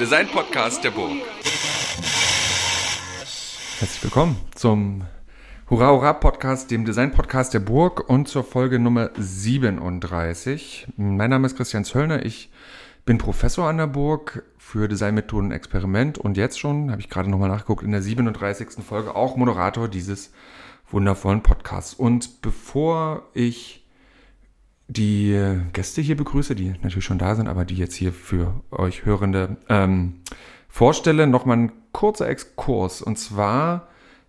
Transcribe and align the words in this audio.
Design-Podcast 0.00 0.82
der 0.82 0.92
Burg. 0.92 1.12
Herzlich 3.80 4.02
willkommen 4.02 4.38
zum 4.54 5.04
Hurra 5.68 5.90
Hurra 5.90 6.14
Podcast, 6.14 6.70
dem 6.70 6.86
Design-Podcast 6.86 7.52
der 7.52 7.60
Burg 7.60 8.08
und 8.08 8.26
zur 8.26 8.42
Folge 8.42 8.78
Nummer 8.78 9.10
37. 9.18 10.88
Mein 10.96 11.28
Name 11.28 11.46
ist 11.46 11.54
Christian 11.58 11.84
Zöllner, 11.84 12.24
ich 12.24 12.50
bin 13.04 13.18
Professor 13.18 13.68
an 13.68 13.76
der 13.76 13.88
Burg 13.88 14.42
für 14.56 14.88
Designmethoden 14.88 15.52
Experiment 15.52 16.16
und 16.16 16.38
jetzt 16.38 16.58
schon, 16.58 16.90
habe 16.90 17.02
ich 17.02 17.10
gerade 17.10 17.28
nochmal 17.28 17.50
nachgeguckt, 17.50 17.82
in 17.82 17.90
der 17.90 18.00
37. 18.00 18.82
Folge 18.82 19.14
auch 19.14 19.36
Moderator 19.36 19.86
dieses 19.86 20.32
wundervollen 20.90 21.42
Podcasts. 21.42 21.92
Und 21.92 22.40
bevor 22.40 23.28
ich 23.34 23.79
die 24.90 25.60
Gäste 25.72 26.00
hier 26.00 26.16
begrüße, 26.16 26.56
die 26.56 26.70
natürlich 26.82 27.04
schon 27.04 27.18
da 27.18 27.36
sind, 27.36 27.46
aber 27.46 27.64
die 27.64 27.76
jetzt 27.76 27.94
hier 27.94 28.12
für 28.12 28.60
euch 28.72 29.04
Hörende 29.04 29.56
ähm, 29.68 30.20
vorstelle, 30.68 31.28
nochmal 31.28 31.58
ein 31.58 31.72
kurzer 31.92 32.28
Exkurs. 32.28 33.00
Und 33.00 33.16
zwar 33.16 33.86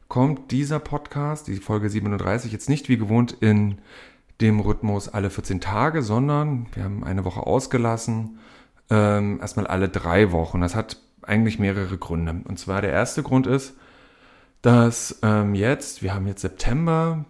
kommt 0.07 0.51
dieser 0.51 0.79
Podcast, 0.79 1.47
die 1.47 1.55
Folge 1.55 1.89
37, 1.89 2.51
jetzt 2.51 2.69
nicht 2.69 2.89
wie 2.89 2.97
gewohnt 2.97 3.35
in 3.39 3.79
dem 4.39 4.59
Rhythmus 4.59 5.09
alle 5.09 5.31
14 5.31 5.61
Tage, 5.61 6.03
sondern 6.03 6.67
wir 6.73 6.83
haben 6.83 7.03
eine 7.03 7.25
Woche 7.25 7.41
ausgelassen, 7.41 8.37
ähm, 8.91 9.39
erstmal 9.41 9.65
alle 9.65 9.89
drei 9.89 10.31
Wochen. 10.31 10.61
Das 10.61 10.75
hat 10.75 10.97
eigentlich 11.23 11.57
mehrere 11.57 11.97
Gründe. 11.97 12.41
Und 12.47 12.59
zwar 12.59 12.81
der 12.81 12.91
erste 12.91 13.23
Grund 13.23 13.47
ist, 13.47 13.75
dass 14.61 15.19
ähm, 15.23 15.55
jetzt, 15.55 16.03
wir 16.03 16.13
haben 16.13 16.27
jetzt 16.27 16.41
September, 16.41 17.25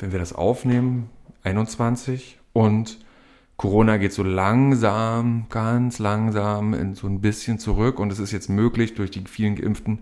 wenn 0.00 0.10
wir 0.10 0.18
das 0.18 0.32
aufnehmen, 0.32 1.08
21 1.44 2.40
und 2.54 2.98
Corona 3.56 3.98
geht 3.98 4.12
so 4.12 4.22
langsam, 4.22 5.46
ganz 5.50 5.98
langsam 5.98 6.72
in 6.72 6.94
so 6.94 7.06
ein 7.06 7.20
bisschen 7.20 7.58
zurück 7.58 7.98
und 7.98 8.10
es 8.10 8.18
ist 8.18 8.32
jetzt 8.32 8.48
möglich, 8.48 8.94
durch 8.94 9.10
die 9.10 9.22
vielen 9.28 9.56
Geimpften 9.56 10.00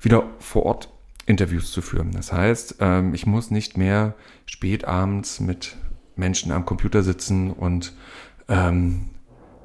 wieder 0.00 0.24
vor 0.38 0.66
Ort 0.66 0.88
Interviews 1.26 1.72
zu 1.72 1.82
führen. 1.82 2.10
Das 2.12 2.32
heißt, 2.32 2.76
ähm, 2.80 3.14
ich 3.14 3.26
muss 3.26 3.50
nicht 3.50 3.76
mehr 3.76 4.14
spät 4.44 4.84
abends 4.84 5.40
mit 5.40 5.76
Menschen 6.16 6.52
am 6.52 6.66
Computer 6.66 7.02
sitzen 7.02 7.50
und 7.50 7.94
ähm, 8.48 9.10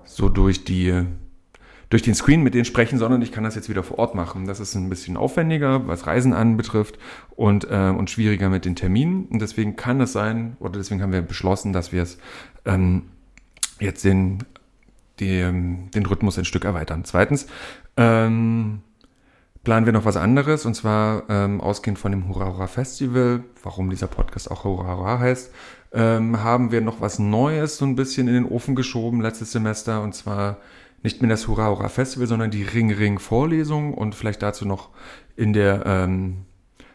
so 0.06 0.30
durch 0.30 0.64
die 0.64 1.04
durch 1.90 2.02
den 2.02 2.16
Screen 2.16 2.44
mit 2.44 2.54
denen 2.54 2.66
sprechen, 2.66 3.00
sondern 3.00 3.22
ich 3.22 3.32
kann 3.32 3.44
das 3.44 3.56
jetzt 3.56 3.70
wieder 3.70 3.84
vor 3.84 4.00
Ort 4.00 4.16
machen. 4.16 4.46
Das 4.46 4.60
ist 4.60 4.76
ein 4.76 4.90
bisschen 4.90 5.16
aufwendiger, 5.16 5.88
was 5.88 6.06
Reisen 6.06 6.34
anbetrifft 6.34 6.98
und, 7.36 7.70
äh, 7.70 7.90
und 7.90 8.10
schwieriger 8.10 8.50
mit 8.50 8.66
den 8.66 8.76
Terminen. 8.76 9.26
Und 9.26 9.42
deswegen 9.42 9.76
kann 9.76 10.02
es 10.02 10.12
sein, 10.12 10.58
oder 10.60 10.74
deswegen 10.74 11.02
haben 11.02 11.14
wir 11.14 11.22
beschlossen, 11.22 11.72
dass 11.72 11.94
wir 11.94 12.04
es 12.04 12.18
ähm, 12.66 13.04
jetzt 13.80 14.04
den, 14.04 14.44
den, 15.20 15.90
den 15.92 16.06
Rhythmus 16.06 16.38
ein 16.38 16.46
Stück 16.46 16.66
erweitern. 16.66 17.06
Zweitens, 17.06 17.48
ähm, 17.96 18.82
planen 19.64 19.86
wir 19.86 19.94
noch 19.94 20.06
was 20.06 20.18
anderes 20.18 20.66
und 20.66 20.76
zwar 20.76 21.24
ähm, 21.30 21.60
ausgehend 21.60 22.00
von 22.00 22.12
dem 22.12 22.30
Hurra 22.30 22.68
Festival, 22.68 23.44
warum 23.64 23.90
dieser 23.90 24.08
Podcast 24.08 24.50
auch 24.50 24.64
Hurra 24.64 24.96
Hurra 24.96 25.20
heißt, 25.20 25.52
ähm, 25.92 26.42
haben 26.42 26.72
wir 26.72 26.80
noch 26.80 27.02
was 27.02 27.20
Neues 27.20 27.78
so 27.78 27.86
ein 27.86 27.96
bisschen 27.96 28.28
in 28.28 28.34
den 28.34 28.46
Ofen 28.46 28.76
geschoben 28.76 29.20
letztes 29.20 29.52
Semester 29.52 30.02
und 30.02 30.16
zwar 30.16 30.58
nicht 31.08 31.22
mehr 31.22 31.30
das 31.30 31.48
Hurra 31.48 31.68
Hurra 31.68 31.88
Festival, 31.88 32.28
sondern 32.28 32.52
die 32.52 32.64
Ring 32.64 32.92
Ring 32.92 33.18
Vorlesung 33.18 33.94
und 33.94 34.14
vielleicht 34.14 34.44
dazu 34.44 34.66
noch 34.66 34.90
in 35.38 35.54
der 35.54 35.86
ähm, 35.86 36.46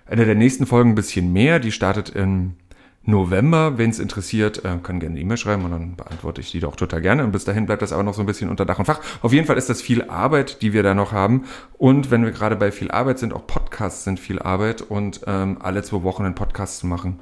einer 0.04 0.26
der 0.26 0.34
nächsten 0.34 0.66
Folgen 0.66 0.90
ein 0.90 0.94
bisschen 0.94 1.32
mehr. 1.32 1.58
Die 1.60 1.72
startet 1.72 2.10
im 2.10 2.56
November. 3.04 3.78
Wenn 3.78 3.88
es 3.88 3.98
interessiert, 3.98 4.64
äh, 4.66 4.76
kann 4.82 5.00
gerne 5.00 5.14
eine 5.14 5.20
E-Mail 5.20 5.38
schreiben 5.38 5.64
und 5.64 5.70
dann 5.70 5.96
beantworte 5.96 6.42
ich 6.42 6.50
die 6.50 6.60
doch 6.60 6.76
total 6.76 7.00
gerne. 7.00 7.24
Und 7.24 7.32
bis 7.32 7.44
dahin 7.44 7.64
bleibt 7.64 7.80
das 7.80 7.92
aber 7.92 8.02
noch 8.02 8.12
so 8.12 8.22
ein 8.22 8.26
bisschen 8.26 8.50
unter 8.50 8.66
Dach 8.66 8.78
und 8.78 8.84
Fach. 8.84 9.00
Auf 9.22 9.32
jeden 9.32 9.46
Fall 9.46 9.56
ist 9.56 9.70
das 9.70 9.80
viel 9.80 10.02
Arbeit, 10.02 10.60
die 10.60 10.74
wir 10.74 10.82
da 10.82 10.94
noch 10.94 11.12
haben. 11.12 11.44
Und 11.78 12.10
wenn 12.10 12.22
wir 12.22 12.32
gerade 12.32 12.56
bei 12.56 12.70
viel 12.70 12.90
Arbeit 12.90 13.18
sind, 13.18 13.32
auch 13.32 13.46
Podcasts 13.46 14.04
sind 14.04 14.20
viel 14.20 14.38
Arbeit 14.38 14.82
und 14.82 15.22
ähm, 15.26 15.56
alle 15.60 15.82
zwei 15.82 16.02
Wochen 16.02 16.24
einen 16.24 16.34
Podcast 16.34 16.80
zu 16.80 16.86
machen 16.86 17.18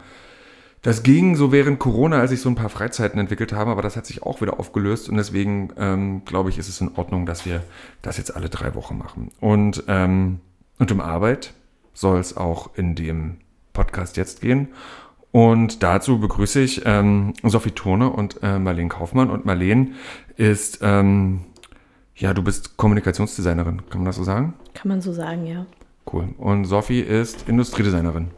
das 0.82 1.02
ging 1.02 1.36
so 1.36 1.52
während 1.52 1.78
Corona, 1.78 2.20
als 2.20 2.32
ich 2.32 2.40
so 2.40 2.48
ein 2.48 2.54
paar 2.54 2.70
Freizeiten 2.70 3.20
entwickelt 3.20 3.52
habe, 3.52 3.70
aber 3.70 3.82
das 3.82 3.96
hat 3.96 4.06
sich 4.06 4.22
auch 4.22 4.40
wieder 4.40 4.58
aufgelöst 4.58 5.08
und 5.08 5.16
deswegen 5.16 5.72
ähm, 5.76 6.24
glaube 6.24 6.48
ich, 6.48 6.58
ist 6.58 6.68
es 6.68 6.80
in 6.80 6.96
Ordnung, 6.96 7.26
dass 7.26 7.44
wir 7.44 7.62
das 8.00 8.16
jetzt 8.16 8.34
alle 8.34 8.48
drei 8.48 8.74
Wochen 8.74 8.96
machen. 8.96 9.30
Und, 9.40 9.84
ähm, 9.88 10.40
und 10.78 10.90
um 10.90 11.00
Arbeit 11.00 11.52
soll 11.92 12.18
es 12.18 12.36
auch 12.36 12.70
in 12.76 12.94
dem 12.94 13.36
Podcast 13.74 14.16
jetzt 14.16 14.40
gehen. 14.40 14.68
Und 15.32 15.82
dazu 15.82 16.18
begrüße 16.18 16.60
ich 16.60 16.82
ähm, 16.86 17.34
Sophie 17.44 17.70
Turne 17.70 18.10
und 18.10 18.42
äh, 18.42 18.58
Marlene 18.58 18.88
Kaufmann. 18.88 19.30
Und 19.30 19.44
Marlene 19.44 19.92
ist, 20.36 20.80
ähm, 20.82 21.40
ja, 22.16 22.34
du 22.34 22.42
bist 22.42 22.76
Kommunikationsdesignerin, 22.76 23.82
kann 23.88 24.00
man 24.00 24.06
das 24.06 24.16
so 24.16 24.24
sagen? 24.24 24.54
Kann 24.74 24.88
man 24.88 25.00
so 25.00 25.12
sagen, 25.12 25.46
ja. 25.46 25.66
Cool. 26.10 26.30
Und 26.38 26.64
Sophie 26.64 27.00
ist 27.00 27.48
Industriedesignerin. 27.48 28.30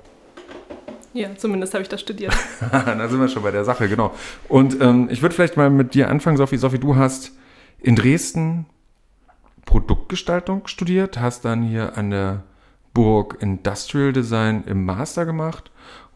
Ja, 1.15 1.35
zumindest 1.37 1.75
habe 1.75 1.83
ich 1.83 1.89
das 1.89 2.01
studiert. 2.01 2.35
da 2.71 3.09
sind 3.09 3.21
wir 3.21 3.29
schon 3.29 3.43
bei 3.43 3.51
der 3.51 3.65
Sache, 3.65 3.89
genau. 3.89 4.15
Und 4.49 4.81
ähm, 4.81 5.09
ich 5.11 5.23
würde 5.23 5.35
vielleicht 5.35 5.57
mal 5.57 5.71
mit 5.71 5.95
dir 5.95 6.09
anfangen, 6.09 6.37
Sophie. 6.37 6.57
Sophie, 6.57 6.79
du 6.79 6.97
hast 6.97 7.33
in 7.81 7.97
Dresden 7.97 8.67
Produktgestaltung 9.67 10.67
studiert, 10.67 11.21
hast 11.21 11.45
dann 11.45 11.63
hier 11.63 11.97
an 11.97 12.11
der 12.11 12.43
Burg 12.95 13.39
Industrial 13.41 14.13
Design 14.13 14.65
im 14.67 14.85
Master 14.85 15.25
gemacht 15.25 15.71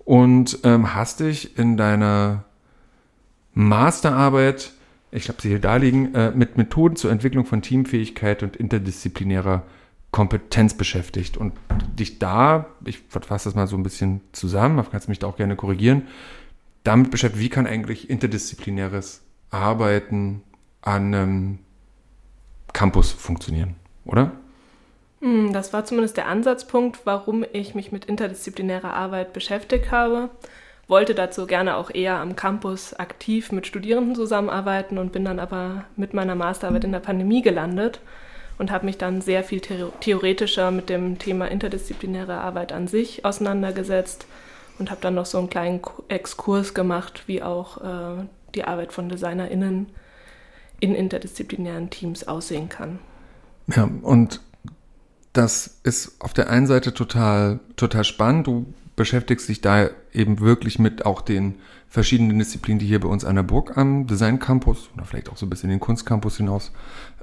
und 0.05 0.59
ähm, 0.65 0.95
hast 0.95 1.21
dich 1.21 1.59
in 1.59 1.77
deiner 1.77 2.45
Masterarbeit, 3.55 4.73
ich 5.11 5.29
habe 5.29 5.41
sie 5.41 5.49
hier 5.49 5.61
da 5.61 5.77
äh, 5.77 6.31
mit 6.33 6.59
Methoden 6.59 6.97
zur 6.97 7.11
Entwicklung 7.11 7.47
von 7.47 7.63
Teamfähigkeit 7.63 8.43
und 8.43 8.57
interdisziplinärer 8.57 9.63
Kompetenz 10.11 10.75
beschäftigt 10.75 11.37
und 11.37 11.53
dich 11.99 12.19
da, 12.19 12.67
ich 12.85 13.01
fasse 13.11 13.49
das 13.49 13.55
mal 13.55 13.67
so 13.67 13.77
ein 13.77 13.83
bisschen 13.83 14.23
zusammen, 14.33 14.85
kannst 14.91 15.09
mich 15.09 15.19
da 15.19 15.27
auch 15.27 15.37
gerne 15.37 15.57
korrigieren, 15.57 16.09
damit 16.85 17.11
beschäftigt, 17.11 17.43
wie 17.43 17.49
kann 17.49 17.67
eigentlich 17.67 18.09
interdisziplinäres 18.09 19.23
Arbeiten 19.51 20.43
an 20.81 21.15
einem 21.15 21.59
Campus 22.73 23.11
funktionieren, 23.11 23.75
oder? 24.05 24.33
Hm, 25.21 25.53
das 25.53 25.73
war 25.73 25.85
zumindest 25.85 26.17
der 26.17 26.29
Ansatzpunkt, 26.29 27.01
warum 27.05 27.45
ich 27.53 27.75
mich 27.75 27.91
mit 27.93 28.05
interdisziplinärer 28.05 28.93
Arbeit 28.93 29.33
beschäftigt 29.33 29.91
habe. 29.91 30.31
Wollte 30.89 31.15
dazu 31.15 31.47
gerne 31.47 31.77
auch 31.77 31.91
eher 31.93 32.21
am 32.21 32.37
Campus 32.37 32.95
aktiv 32.95 33.51
mit 33.51 33.67
Studierenden 33.67 34.15
zusammenarbeiten 34.15 34.99
und 34.99 35.13
bin 35.13 35.25
dann 35.25 35.41
aber 35.41 35.85
mit 35.97 36.15
meiner 36.15 36.37
Masterarbeit 36.37 36.85
in 36.85 36.93
der 36.93 37.01
Pandemie 37.01 37.43
gelandet 37.43 38.01
und 38.59 38.71
habe 38.71 38.87
mich 38.87 38.99
dann 38.99 39.21
sehr 39.21 39.45
viel 39.45 39.61
theoretischer 39.61 40.71
mit 40.71 40.89
dem 40.89 41.19
Thema 41.19 41.47
interdisziplinäre 41.51 42.39
Arbeit 42.39 42.73
an 42.73 42.89
sich 42.89 43.25
auseinandergesetzt 43.25 44.27
und 44.79 44.91
habe 44.91 45.01
dann 45.01 45.15
noch 45.15 45.27
so 45.27 45.39
einen 45.39 45.51
kleinen 45.51 45.81
Exkurs 46.09 46.75
gemacht, 46.75 47.25
wie 47.27 47.43
auch 47.43 47.79
äh, 47.79 48.25
die 48.55 48.65
Arbeit 48.65 48.93
von 48.93 49.09
DesignerInnen 49.09 49.89
in 50.81 50.95
interdisziplinären 50.95 51.91
Teams 51.91 52.29
aussehen 52.29 52.69
kann. 52.69 52.99
Ja, 53.75 53.89
und 54.03 54.41
das 55.33 55.79
ist 55.83 56.21
auf 56.21 56.33
der 56.33 56.51
einen 56.51 56.67
Seite 56.67 56.95
total, 56.95 57.61
total 57.77 58.05
spannend. 58.05 58.47
Du 58.47 58.73
beschäftigst 58.95 59.49
dich 59.49 59.61
da 59.61 59.91
eben 60.13 60.41
wirklich 60.41 60.79
mit 60.79 61.05
auch 61.05 61.21
den 61.21 61.57
verschiedenen 61.89 62.39
Disziplinen, 62.39 62.79
die 62.79 62.87
hier 62.87 63.01
bei 63.01 63.09
uns 63.09 63.25
an 63.25 63.37
der 63.37 63.43
Burg 63.43 63.77
am 63.77 64.07
Design 64.07 64.39
Campus 64.39 64.91
oder 64.95 65.05
vielleicht 65.05 65.31
auch 65.31 65.37
so 65.37 65.47
ein 65.47 65.51
bisschen 65.51 65.71
den 65.71 65.81
Kunstcampus 65.81 66.39
hinaus 66.39 66.73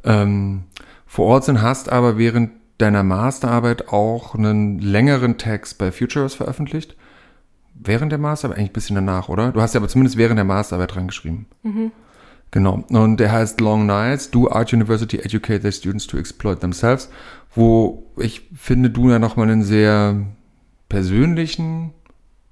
ähm, 0.03 0.63
vor 1.05 1.25
Ort 1.27 1.45
sind, 1.45 1.61
hast 1.61 1.89
aber 1.89 2.17
während 2.17 2.51
deiner 2.77 3.03
Masterarbeit 3.03 3.89
auch 3.89 4.35
einen 4.35 4.79
längeren 4.79 5.37
Text 5.37 5.77
bei 5.77 5.91
Futures 5.91 6.35
veröffentlicht. 6.35 6.95
Während 7.75 8.11
der 8.11 8.19
Masterarbeit, 8.19 8.59
eigentlich 8.59 8.71
ein 8.71 8.73
bisschen 8.73 8.95
danach, 8.95 9.29
oder? 9.29 9.51
Du 9.51 9.61
hast 9.61 9.73
ja 9.73 9.79
aber 9.79 9.87
zumindest 9.87 10.17
während 10.17 10.37
der 10.37 10.45
Masterarbeit 10.45 10.95
dran 10.95 11.07
geschrieben. 11.07 11.47
Mhm. 11.63 11.91
Genau. 12.51 12.83
Und 12.89 13.17
der 13.19 13.31
heißt 13.31 13.59
Long 13.61 13.87
Nights, 13.87 14.29
Do 14.29 14.49
Art 14.49 14.73
University 14.73 15.17
Educate 15.17 15.61
Their 15.61 15.71
Students 15.71 16.05
to 16.05 16.17
Exploit 16.17 16.59
Themselves, 16.59 17.09
wo 17.55 18.03
ich 18.17 18.47
finde, 18.55 18.91
du 18.91 19.09
ja 19.09 19.17
nochmal 19.17 19.49
einen 19.49 19.63
sehr 19.63 20.23
persönlichen, 20.87 21.93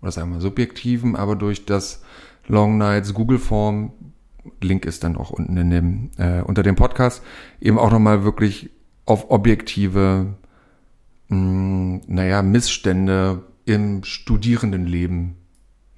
oder 0.02 0.12
sagen 0.12 0.34
wir 0.34 0.42
subjektiven, 0.42 1.16
aber 1.16 1.36
durch 1.36 1.66
das 1.66 2.02
Long 2.48 2.80
Nights 2.80 3.14
Google 3.14 3.38
Form 3.38 3.94
Link 4.62 4.86
ist 4.86 5.04
dann 5.04 5.18
auch 5.18 5.30
unten 5.30 5.58
in 5.58 5.70
dem, 5.70 6.12
äh, 6.18 6.42
unter 6.42 6.64
dem 6.64 6.76
Podcast, 6.76 7.24
eben 7.60 7.78
auch 7.78 7.92
nochmal 7.92 8.24
wirklich 8.24 8.70
auf 9.06 9.30
objektive, 9.30 10.34
mh, 11.28 12.02
naja, 12.08 12.42
Missstände 12.42 13.44
im 13.66 14.04
Studierendenleben 14.04 15.36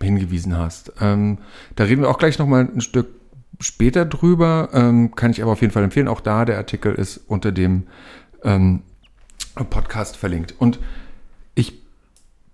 hingewiesen 0.01 0.57
hast. 0.57 0.93
Ähm, 0.99 1.39
da 1.75 1.85
reden 1.85 2.01
wir 2.01 2.09
auch 2.09 2.17
gleich 2.17 2.37
nochmal 2.37 2.69
ein 2.73 2.81
Stück 2.81 3.07
später 3.59 4.05
drüber, 4.05 4.69
ähm, 4.73 5.15
kann 5.15 5.31
ich 5.31 5.41
aber 5.41 5.53
auf 5.53 5.61
jeden 5.61 5.73
Fall 5.73 5.83
empfehlen. 5.83 6.07
Auch 6.07 6.21
da, 6.21 6.45
der 6.45 6.57
Artikel 6.57 6.93
ist 6.93 7.17
unter 7.27 7.51
dem 7.51 7.83
ähm, 8.43 8.81
Podcast 9.69 10.17
verlinkt. 10.17 10.55
Und 10.57 10.79
ich 11.55 11.81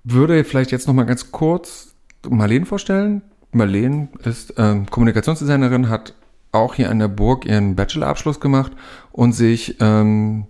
würde 0.03 0.43
vielleicht 0.43 0.71
jetzt 0.71 0.87
nochmal 0.87 1.05
ganz 1.05 1.31
kurz 1.31 1.93
Marlene 2.27 2.65
vorstellen, 2.65 3.21
Marlene 3.51 4.09
ist 4.23 4.53
ähm, 4.57 4.85
Kommunikationsdesignerin, 4.89 5.89
hat 5.89 6.13
auch 6.51 6.75
hier 6.75 6.89
an 6.89 6.99
der 6.99 7.07
Burg 7.07 7.45
ihren 7.45 7.75
Bachelorabschluss 7.75 8.39
gemacht 8.39 8.71
und 9.11 9.33
sich, 9.33 9.77
ähm, 9.79 10.47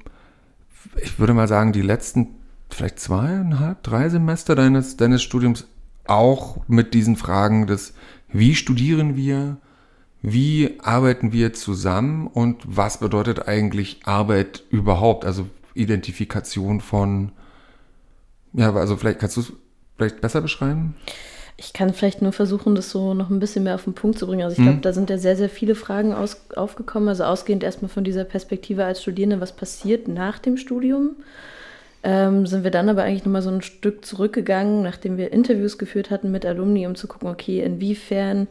ich 1.01 1.19
würde 1.19 1.33
mal 1.33 1.47
sagen, 1.47 1.71
die 1.73 1.81
letzten 1.81 2.27
vielleicht 2.69 2.99
zweieinhalb, 2.99 3.83
drei 3.83 4.09
Semester 4.09 4.55
deines, 4.55 4.97
deines 4.97 5.23
Studiums 5.23 5.67
auch 6.05 6.57
mit 6.67 6.93
diesen 6.93 7.15
Fragen 7.15 7.67
des, 7.67 7.93
wie 8.31 8.55
studieren 8.55 9.15
wir, 9.15 9.57
wie 10.21 10.79
arbeiten 10.81 11.31
wir 11.31 11.53
zusammen 11.53 12.27
und 12.27 12.61
was 12.65 12.99
bedeutet 12.99 13.47
eigentlich 13.47 14.01
Arbeit 14.03 14.63
überhaupt? 14.69 15.25
Also 15.25 15.47
Identifikation 15.73 16.81
von, 16.81 17.31
ja, 18.53 18.73
also 18.73 18.97
vielleicht 18.97 19.19
kannst 19.19 19.37
du 19.37 19.41
es 19.41 19.53
vielleicht 19.95 20.21
besser 20.21 20.41
beschreiben? 20.41 20.95
Ich 21.59 21.73
kann 21.73 21.93
vielleicht 21.93 22.21
nur 22.21 22.31
versuchen, 22.31 22.73
das 22.73 22.89
so 22.89 23.13
noch 23.13 23.29
ein 23.29 23.39
bisschen 23.39 23.65
mehr 23.65 23.75
auf 23.75 23.83
den 23.83 23.93
Punkt 23.93 24.17
zu 24.17 24.27
bringen. 24.27 24.43
Also 24.43 24.53
ich 24.53 24.63
glaube, 24.63 24.77
hm. 24.77 24.81
da 24.81 24.93
sind 24.93 25.09
ja 25.09 25.17
sehr, 25.17 25.35
sehr 25.35 25.49
viele 25.49 25.75
Fragen 25.75 26.13
aus, 26.13 26.41
aufgekommen. 26.55 27.09
Also 27.09 27.25
ausgehend 27.25 27.63
erstmal 27.63 27.89
von 27.89 28.05
dieser 28.05 28.23
Perspektive 28.23 28.85
als 28.85 29.01
Studierende, 29.01 29.41
was 29.41 29.51
passiert 29.51 30.07
nach 30.07 30.39
dem 30.39 30.55
Studium? 30.55 31.17
Ähm, 32.01 32.47
sind 32.47 32.63
wir 32.63 32.71
dann 32.71 32.87
aber 32.87 33.03
eigentlich 33.03 33.25
nochmal 33.25 33.41
so 33.41 33.49
ein 33.49 33.61
Stück 33.61 34.05
zurückgegangen, 34.05 34.81
nachdem 34.81 35.17
wir 35.17 35.33
Interviews 35.33 35.77
geführt 35.77 36.11
hatten 36.11 36.31
mit 36.31 36.45
Alumni, 36.45 36.87
um 36.87 36.95
zu 36.95 37.07
gucken, 37.07 37.27
okay, 37.27 37.61
inwiefern 37.61 38.47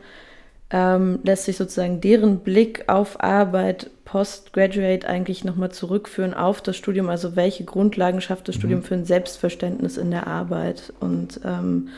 ähm, 0.70 1.20
lässt 1.22 1.44
sich 1.44 1.56
sozusagen 1.56 2.02
deren 2.02 2.40
Blick 2.40 2.84
auf 2.88 3.22
Arbeit 3.22 3.90
postgraduate 4.04 5.06
eigentlich 5.06 5.44
nochmal 5.44 5.70
zurückführen 5.70 6.34
auf 6.34 6.60
das 6.60 6.76
Studium, 6.76 7.08
also 7.08 7.36
welche 7.36 7.64
Grundlagen 7.64 8.20
schafft 8.20 8.48
das 8.48 8.56
mhm. 8.56 8.60
Studium 8.60 8.82
für 8.82 8.94
ein 8.94 9.06
Selbstverständnis 9.06 9.96
in 9.96 10.10
der 10.10 10.26
Arbeit 10.26 10.92
und 11.00 11.40
ähm, 11.44 11.88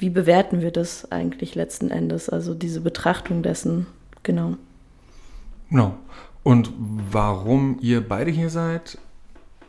wie 0.00 0.10
bewerten 0.10 0.62
wir 0.62 0.70
das 0.70 1.12
eigentlich 1.12 1.54
letzten 1.54 1.90
Endes, 1.90 2.28
also 2.28 2.54
diese 2.54 2.80
Betrachtung 2.80 3.42
dessen, 3.42 3.86
genau. 4.22 4.56
Genau. 5.68 5.94
Und 6.42 6.72
warum 6.78 7.78
ihr 7.80 8.06
beide 8.06 8.30
hier 8.30 8.48
seid 8.48 8.98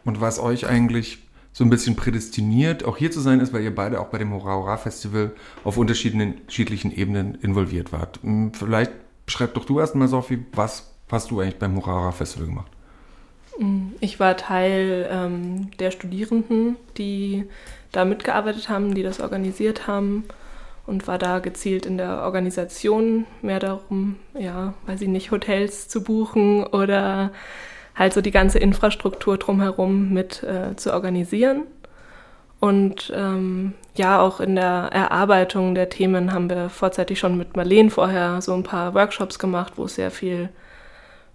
und 0.06 0.22
was 0.22 0.39
euch 0.39 0.68
eigentlich 0.68 1.19
so 1.54 1.66
ein 1.66 1.69
bisschen 1.69 1.98
prädestiniert, 1.98 2.86
auch 2.86 2.95
hier 2.95 3.12
zu 3.12 3.19
sein 3.19 3.42
ist, 3.42 3.51
weil 3.51 3.62
ihr 3.62 3.75
beide 3.75 4.00
auch 4.00 4.07
bei 4.07 4.18
dem 4.18 4.31
Hurra 4.33 4.56
Hurra 4.56 4.78
Festival 4.78 5.33
auf 5.66 5.78
unterschiedlichen 5.78 6.95
Ebenen 6.95 7.36
involviert 7.36 7.92
wart. 7.92 8.19
Hm, 8.24 8.54
vielleicht 8.54 8.94
beschreib 9.25 9.54
doch 9.54 9.66
du 9.66 9.80
erstmal, 9.80 10.07
Sophie, 10.07 10.45
was 10.54 10.94
hast 11.12 11.30
du 11.30 11.42
eigentlich 11.42 11.60
beim 11.60 11.75
Hurra 11.75 11.92
Hurra 11.92 12.12
Festival 12.13 12.48
gemacht? 12.48 12.72
Hm, 13.57 13.92
ich 14.00 14.18
war 14.22 14.38
Teil 14.38 15.10
ähm, 15.12 15.72
der 15.78 15.92
Studierenden, 15.92 16.78
die 16.98 17.50
da 17.91 18.05
mitgearbeitet 18.05 18.69
haben, 18.69 18.95
die 18.95 19.03
das 19.03 19.19
organisiert 19.19 19.88
haben 19.88 20.25
und 20.85 21.07
war 21.07 21.17
da 21.17 21.39
gezielt 21.39 21.85
in 21.85 21.97
der 21.97 22.23
Organisation 22.23 23.25
mehr 23.41 23.59
darum, 23.59 24.17
ja, 24.38 24.73
weiß 24.88 25.01
ich 25.01 25.07
nicht, 25.07 25.31
Hotels 25.31 25.88
zu 25.88 26.03
buchen 26.03 26.65
oder 26.65 27.31
halt 27.95 28.13
so 28.13 28.21
die 28.21 28.31
ganze 28.31 28.59
Infrastruktur 28.59 29.38
drumherum 29.38 30.13
mit 30.13 30.43
äh, 30.43 30.75
zu 30.75 30.93
organisieren. 30.93 31.63
Und 32.59 33.11
ähm, 33.15 33.73
ja, 33.95 34.21
auch 34.21 34.39
in 34.39 34.55
der 34.55 34.89
Erarbeitung 34.91 35.75
der 35.75 35.89
Themen 35.89 36.31
haben 36.31 36.49
wir 36.49 36.69
vorzeitig 36.69 37.19
schon 37.19 37.37
mit 37.37 37.55
Marleen 37.55 37.89
vorher 37.89 38.41
so 38.41 38.53
ein 38.53 38.63
paar 38.63 38.94
Workshops 38.94 39.39
gemacht, 39.39 39.73
wo 39.77 39.85
es 39.85 39.95
sehr 39.95 40.11
viel 40.11 40.49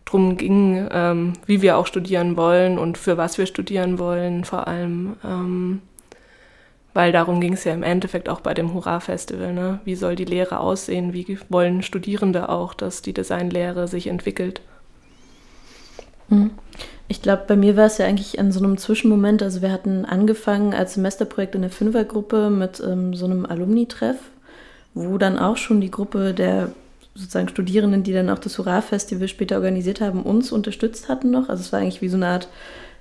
drum 0.04 0.36
ging, 0.36 0.88
ähm, 0.92 1.32
wie 1.46 1.62
wir 1.62 1.76
auch 1.76 1.86
studieren 1.86 2.36
wollen 2.36 2.78
und 2.78 2.96
für 2.96 3.16
was 3.16 3.38
wir 3.38 3.46
studieren 3.46 3.98
wollen, 3.98 4.44
vor 4.44 4.68
allem. 4.68 5.16
Ähm, 5.24 5.82
weil 6.96 7.12
darum 7.12 7.42
ging 7.42 7.52
es 7.52 7.64
ja 7.64 7.74
im 7.74 7.82
Endeffekt 7.82 8.30
auch 8.30 8.40
bei 8.40 8.54
dem 8.54 8.72
Hurra-Festival. 8.72 9.52
Ne? 9.52 9.80
Wie 9.84 9.96
soll 9.96 10.16
die 10.16 10.24
Lehre 10.24 10.60
aussehen? 10.60 11.12
Wie 11.12 11.38
wollen 11.50 11.82
Studierende 11.82 12.48
auch, 12.48 12.72
dass 12.72 13.02
die 13.02 13.12
Designlehre 13.12 13.86
sich 13.86 14.06
entwickelt? 14.06 14.62
Mhm. 16.30 16.52
Ich 17.06 17.20
glaube, 17.20 17.44
bei 17.46 17.54
mir 17.54 17.76
war 17.76 17.84
es 17.84 17.98
ja 17.98 18.06
eigentlich 18.06 18.40
an 18.40 18.50
so 18.50 18.64
einem 18.64 18.78
Zwischenmoment. 18.78 19.42
Also 19.42 19.60
wir 19.60 19.72
hatten 19.72 20.06
angefangen 20.06 20.72
als 20.72 20.94
Semesterprojekt 20.94 21.54
in 21.54 21.60
der 21.60 21.70
Fünfergruppe 21.70 22.48
mit 22.48 22.80
ähm, 22.80 23.12
so 23.12 23.26
einem 23.26 23.44
Alumni-Treff, 23.44 24.16
wo 24.94 25.18
dann 25.18 25.38
auch 25.38 25.58
schon 25.58 25.82
die 25.82 25.90
Gruppe 25.90 26.32
der 26.32 26.70
sozusagen 27.14 27.50
Studierenden, 27.50 28.04
die 28.04 28.14
dann 28.14 28.30
auch 28.30 28.38
das 28.38 28.56
Hurra-Festival 28.56 29.28
später 29.28 29.56
organisiert 29.56 30.00
haben, 30.00 30.22
uns 30.22 30.50
unterstützt 30.50 31.10
hatten 31.10 31.30
noch. 31.30 31.50
Also 31.50 31.60
es 31.60 31.74
war 31.74 31.80
eigentlich 31.80 32.00
wie 32.00 32.08
so 32.08 32.16
eine 32.16 32.28
Art 32.28 32.48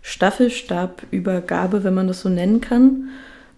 Staffelstabübergabe, 0.02 1.86
wenn 1.86 1.94
man 1.94 2.10
das 2.10 2.20
so 2.20 2.28
nennen 2.28 2.60
kann. 2.60 3.10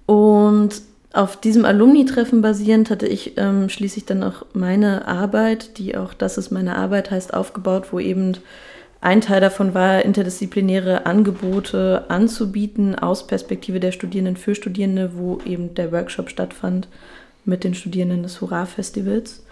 Und 0.07 0.81
auf 1.13 1.39
diesem 1.39 1.65
Alumni-Treffen 1.65 2.41
basierend 2.41 2.89
hatte 2.89 3.07
ich 3.07 3.37
ähm, 3.37 3.69
schließlich 3.69 4.05
dann 4.05 4.23
auch 4.23 4.45
meine 4.53 5.07
Arbeit, 5.07 5.77
die 5.77 5.95
auch 5.95 6.13
Das 6.13 6.37
ist 6.37 6.49
meine 6.49 6.75
Arbeit 6.75 7.11
heißt, 7.11 7.33
aufgebaut, 7.33 7.87
wo 7.91 7.99
eben 7.99 8.33
ein 9.01 9.21
Teil 9.21 9.41
davon 9.41 9.73
war, 9.73 10.03
interdisziplinäre 10.03 11.05
Angebote 11.05 12.05
anzubieten 12.07 12.95
aus 12.95 13.27
Perspektive 13.27 13.79
der 13.79 13.91
Studierenden 13.91 14.37
für 14.37 14.55
Studierende, 14.55 15.11
wo 15.15 15.39
eben 15.45 15.75
der 15.75 15.91
Workshop 15.91 16.29
stattfand 16.29 16.87
mit 17.45 17.63
den 17.63 17.75
Studierenden 17.75 18.23
des 18.23 18.41
Hurra-Festivals. 18.41 19.43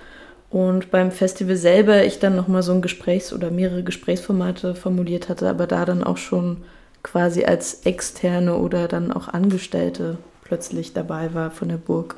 Und 0.49 0.89
beim 0.89 1.11
Festival 1.11 1.57
selber 1.57 2.05
ich 2.05 2.19
dann 2.19 2.35
nochmal 2.35 2.63
so 2.63 2.71
ein 2.71 2.81
Gesprächs- 2.81 3.33
oder 3.33 3.51
mehrere 3.51 3.83
Gesprächsformate 3.83 4.73
formuliert 4.73 5.27
hatte, 5.27 5.49
aber 5.49 5.67
da 5.67 5.85
dann 5.85 6.03
auch 6.03 6.17
schon 6.17 6.57
quasi 7.03 7.43
als 7.43 7.81
Externe 7.85 8.55
oder 8.55 8.87
dann 8.87 9.11
auch 9.11 9.27
Angestellte 9.27 10.17
plötzlich 10.45 10.93
dabei 10.93 11.33
war 11.33 11.51
von 11.51 11.67
der 11.67 11.75
Burg. 11.75 12.15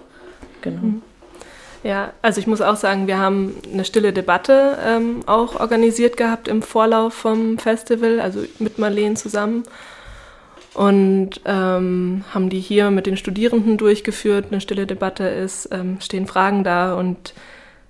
Genau. 0.61 0.81
Mhm. 0.81 1.01
Ja, 1.83 2.11
also 2.21 2.39
ich 2.39 2.47
muss 2.47 2.61
auch 2.61 2.75
sagen, 2.75 3.07
wir 3.07 3.17
haben 3.17 3.55
eine 3.71 3.85
stille 3.85 4.11
Debatte 4.11 4.77
ähm, 4.85 5.21
auch 5.25 5.59
organisiert 5.59 6.17
gehabt 6.17 6.47
im 6.47 6.61
Vorlauf 6.61 7.13
vom 7.13 7.57
Festival, 7.57 8.19
also 8.19 8.43
mit 8.59 8.77
Marleen 8.77 9.15
zusammen. 9.15 9.63
Und 10.73 11.41
ähm, 11.45 12.23
haben 12.33 12.49
die 12.49 12.59
hier 12.59 12.91
mit 12.91 13.07
den 13.07 13.17
Studierenden 13.17 13.77
durchgeführt. 13.77 14.47
Eine 14.51 14.61
stille 14.61 14.85
Debatte 14.85 15.23
ist, 15.23 15.69
ähm, 15.71 15.97
stehen 16.01 16.27
Fragen 16.27 16.63
da 16.63 16.93
und 16.93 17.33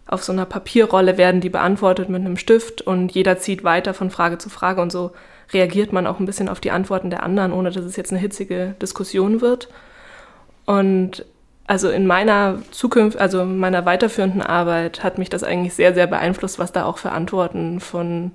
auf 0.06 0.24
so 0.24 0.32
einer 0.32 0.46
Papierrolle 0.46 1.18
werden 1.18 1.42
die 1.42 1.50
beantwortet 1.50 2.08
mit 2.08 2.22
einem 2.22 2.38
Stift 2.38 2.82
und 2.82 3.12
jeder 3.12 3.40
zieht 3.40 3.66
weiter 3.66 3.94
von 3.94 4.10
Frage 4.10 4.38
zu 4.38 4.50
Frage 4.50 4.82
und 4.82 4.92
so 4.92 5.12
reagiert 5.52 5.92
man 5.92 6.08
auch 6.08 6.20
ein 6.20 6.26
bisschen 6.26 6.48
auf 6.48 6.62
die 6.62 6.72
Antworten 6.72 7.10
der 7.10 7.24
anderen, 7.24 7.52
ohne 7.52 7.72
dass 7.72 7.84
es 7.84 7.98
jetzt 7.98 8.12
eine 8.12 8.22
hitzige 8.22 8.76
Diskussion 8.82 9.42
wird. 9.42 9.68
Und 10.68 11.26
also 11.66 11.90
in 11.90 12.06
meiner 12.06 12.62
Zukunft, 12.72 13.18
also 13.18 13.42
in 13.42 13.58
meiner 13.58 13.86
weiterführenden 13.86 14.42
Arbeit 14.42 15.04
hat 15.04 15.18
mich 15.18 15.30
das 15.30 15.44
eigentlich 15.44 15.74
sehr, 15.74 15.94
sehr 15.94 16.08
beeinflusst, 16.08 16.60
was 16.60 16.72
da 16.72 16.86
auch 16.86 16.98
für 16.98 17.12
Antworten 17.12 17.80
von 17.80 18.34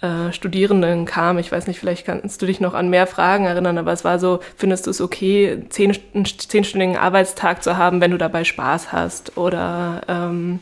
äh, 0.00 0.32
Studierenden 0.32 1.04
kam. 1.04 1.38
Ich 1.38 1.50
weiß 1.50 1.66
nicht, 1.66 1.80
vielleicht 1.80 2.06
kannst 2.06 2.40
du 2.40 2.46
dich 2.46 2.60
noch 2.60 2.74
an 2.74 2.90
mehr 2.90 3.08
Fragen 3.08 3.44
erinnern, 3.44 3.76
aber 3.76 3.92
es 3.92 4.04
war 4.04 4.20
so, 4.20 4.38
findest 4.56 4.86
du 4.86 4.90
es 4.90 5.00
okay, 5.00 5.64
zehn, 5.68 5.96
einen 6.14 6.24
zehnstündigen 6.24 6.96
Arbeitstag 6.96 7.62
zu 7.62 7.76
haben, 7.76 8.00
wenn 8.00 8.12
du 8.12 8.18
dabei 8.18 8.44
Spaß 8.44 8.92
hast? 8.92 9.36
Oder 9.36 10.02
ähm, 10.06 10.60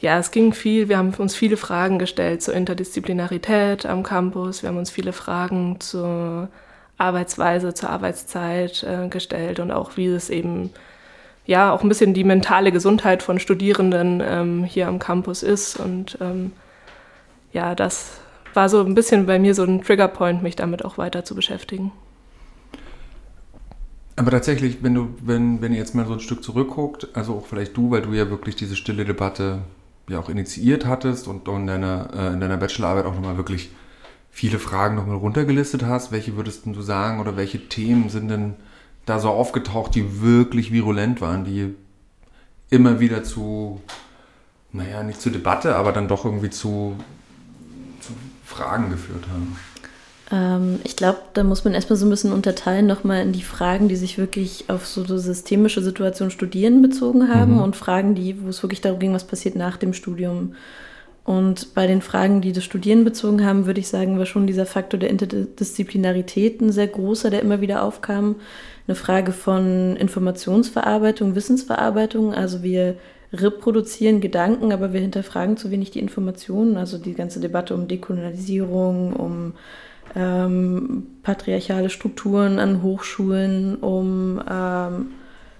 ja, 0.00 0.18
es 0.18 0.32
ging 0.32 0.52
viel, 0.52 0.88
wir 0.88 0.98
haben 0.98 1.14
uns 1.14 1.36
viele 1.36 1.56
Fragen 1.56 2.00
gestellt 2.00 2.42
zur 2.42 2.54
Interdisziplinarität 2.54 3.86
am 3.86 4.02
Campus, 4.02 4.62
wir 4.62 4.70
haben 4.70 4.78
uns 4.78 4.90
viele 4.90 5.12
Fragen 5.12 5.78
zur 5.78 6.48
Arbeitsweise, 7.00 7.74
zur 7.74 7.90
Arbeitszeit 7.90 8.82
äh, 8.82 9.08
gestellt 9.08 9.58
und 9.60 9.70
auch 9.70 9.96
wie 9.96 10.06
es 10.06 10.30
eben 10.30 10.70
ja 11.46 11.72
auch 11.72 11.82
ein 11.82 11.88
bisschen 11.88 12.14
die 12.14 12.24
mentale 12.24 12.72
Gesundheit 12.72 13.22
von 13.22 13.38
Studierenden 13.38 14.22
ähm, 14.24 14.64
hier 14.64 14.86
am 14.86 14.98
Campus 14.98 15.42
ist. 15.42 15.78
Und 15.78 16.18
ähm, 16.20 16.52
ja, 17.52 17.74
das 17.74 18.20
war 18.54 18.68
so 18.68 18.80
ein 18.84 18.94
bisschen 18.94 19.26
bei 19.26 19.38
mir 19.38 19.54
so 19.54 19.64
ein 19.64 19.82
Triggerpoint, 19.82 20.42
mich 20.42 20.56
damit 20.56 20.84
auch 20.84 20.98
weiter 20.98 21.24
zu 21.24 21.34
beschäftigen. 21.34 21.92
Aber 24.16 24.30
tatsächlich, 24.30 24.82
wenn 24.82 24.94
du, 24.94 25.14
wenn, 25.22 25.62
wenn 25.62 25.72
ihr 25.72 25.78
jetzt 25.78 25.94
mal 25.94 26.06
so 26.06 26.12
ein 26.12 26.20
Stück 26.20 26.44
zurückguckt, 26.44 27.08
also 27.14 27.36
auch 27.36 27.46
vielleicht 27.46 27.76
du, 27.76 27.90
weil 27.90 28.02
du 28.02 28.12
ja 28.12 28.28
wirklich 28.28 28.54
diese 28.54 28.76
stille 28.76 29.04
Debatte 29.04 29.62
ja 30.08 30.18
auch 30.18 30.28
initiiert 30.28 30.84
hattest 30.84 31.26
und 31.26 31.48
in 31.48 31.66
deiner, 31.66 32.10
äh, 32.14 32.32
in 32.34 32.40
deiner 32.40 32.58
Bachelorarbeit 32.58 33.06
auch 33.06 33.14
nochmal 33.14 33.38
wirklich 33.38 33.70
viele 34.30 34.58
Fragen 34.58 34.94
nochmal 34.94 35.16
runtergelistet 35.16 35.84
hast, 35.84 36.12
welche 36.12 36.36
würdest 36.36 36.62
du 36.64 36.82
sagen 36.82 37.20
oder 37.20 37.36
welche 37.36 37.68
Themen 37.68 38.08
sind 38.08 38.28
denn 38.28 38.54
da 39.06 39.18
so 39.18 39.28
aufgetaucht, 39.28 39.94
die 39.94 40.22
wirklich 40.22 40.72
virulent 40.72 41.20
waren, 41.20 41.44
die 41.44 41.74
immer 42.70 43.00
wieder 43.00 43.24
zu, 43.24 43.80
naja, 44.72 45.02
nicht 45.02 45.20
zu 45.20 45.30
Debatte, 45.30 45.76
aber 45.76 45.92
dann 45.92 46.08
doch 46.08 46.24
irgendwie 46.24 46.50
zu, 46.50 46.96
zu 48.00 48.12
Fragen 48.44 48.90
geführt 48.90 49.24
haben? 49.30 49.56
Ähm, 50.30 50.78
ich 50.84 50.96
glaube, 50.96 51.18
da 51.34 51.42
muss 51.42 51.64
man 51.64 51.74
erstmal 51.74 51.96
so 51.96 52.06
ein 52.06 52.10
bisschen 52.10 52.32
unterteilen, 52.32 52.86
nochmal 52.86 53.22
in 53.22 53.32
die 53.32 53.42
Fragen, 53.42 53.88
die 53.88 53.96
sich 53.96 54.16
wirklich 54.16 54.64
auf 54.68 54.86
so 54.86 55.04
systemische 55.18 55.82
Situation 55.82 56.30
Studieren 56.30 56.82
bezogen 56.82 57.28
haben 57.28 57.54
mhm. 57.54 57.62
und 57.62 57.76
Fragen, 57.76 58.14
die, 58.14 58.42
wo 58.42 58.48
es 58.48 58.62
wirklich 58.62 58.80
darum 58.80 59.00
ging, 59.00 59.12
was 59.12 59.26
passiert 59.26 59.56
nach 59.56 59.76
dem 59.76 59.92
Studium. 59.92 60.54
Und 61.24 61.74
bei 61.74 61.86
den 61.86 62.00
Fragen, 62.00 62.40
die 62.40 62.52
das 62.52 62.64
Studieren 62.64 63.04
bezogen 63.04 63.44
haben, 63.44 63.66
würde 63.66 63.80
ich 63.80 63.88
sagen, 63.88 64.18
war 64.18 64.26
schon 64.26 64.46
dieser 64.46 64.66
Faktor 64.66 64.98
der 64.98 65.10
Interdisziplinarität 65.10 66.60
ein 66.60 66.72
sehr 66.72 66.86
großer, 66.86 67.30
der 67.30 67.42
immer 67.42 67.60
wieder 67.60 67.82
aufkam. 67.82 68.36
Eine 68.86 68.94
Frage 68.94 69.32
von 69.32 69.96
Informationsverarbeitung, 69.96 71.34
Wissensverarbeitung. 71.34 72.34
Also 72.34 72.62
wir 72.62 72.96
reproduzieren 73.32 74.20
Gedanken, 74.20 74.72
aber 74.72 74.92
wir 74.92 75.00
hinterfragen 75.00 75.56
zu 75.56 75.70
wenig 75.70 75.90
die 75.90 76.00
Informationen. 76.00 76.76
Also 76.76 76.98
die 76.98 77.14
ganze 77.14 77.38
Debatte 77.38 77.74
um 77.74 77.86
Dekolonialisierung, 77.86 79.12
um 79.12 79.52
ähm, 80.16 81.06
patriarchale 81.22 81.90
Strukturen 81.90 82.58
an 82.58 82.82
Hochschulen, 82.82 83.76
um 83.76 84.42
ähm, 84.50 85.10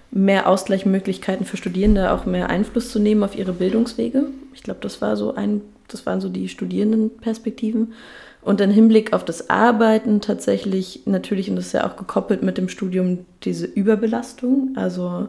mehr 0.09 0.49
Ausgleichsmöglichkeiten 0.49 1.45
für 1.45 1.55
Studierende, 1.55 2.11
auch 2.11 2.25
mehr 2.25 2.49
Einfluss 2.49 2.91
zu 2.91 2.99
nehmen 2.99 3.23
auf 3.23 3.37
ihre 3.37 3.53
Bildungswege. 3.53 4.25
Ich 4.53 4.63
glaube, 4.63 4.79
das 4.81 5.01
war 5.01 5.15
so 5.15 5.33
ein, 5.35 5.61
das 5.87 6.05
waren 6.05 6.21
so 6.21 6.29
die 6.29 6.49
Studierendenperspektiven. 6.49 7.93
Und 8.41 8.59
im 8.59 8.71
Hinblick 8.71 9.13
auf 9.13 9.23
das 9.23 9.49
Arbeiten 9.49 10.19
tatsächlich 10.19 11.01
natürlich, 11.05 11.49
und 11.49 11.55
das 11.55 11.67
ist 11.67 11.73
ja 11.73 11.87
auch 11.87 11.95
gekoppelt 11.95 12.41
mit 12.41 12.57
dem 12.57 12.69
Studium, 12.69 13.25
diese 13.43 13.65
Überbelastung. 13.65 14.73
Also 14.75 15.27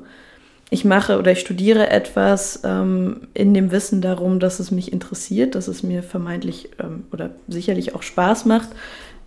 ich 0.71 0.87
mache 0.87 1.19
oder 1.19 1.33
ich 1.33 1.41
studiere 1.41 1.91
etwas 1.91 2.63
ähm, 2.65 3.29
in 3.35 3.53
dem 3.53 3.71
Wissen 3.71 4.01
darum, 4.01 4.41
dass 4.41 4.59
es 4.59 4.71
mich 4.71 4.91
interessiert, 4.91 5.55
dass 5.55 5.69
es 5.69 5.83
mir 5.83 6.03
vermeintlich 6.03 6.71
ähm, 6.83 7.05
oder 7.13 7.31
sicherlich 7.49 7.95
auch 7.95 8.03
Spaß 8.03 8.47
macht. 8.47 8.71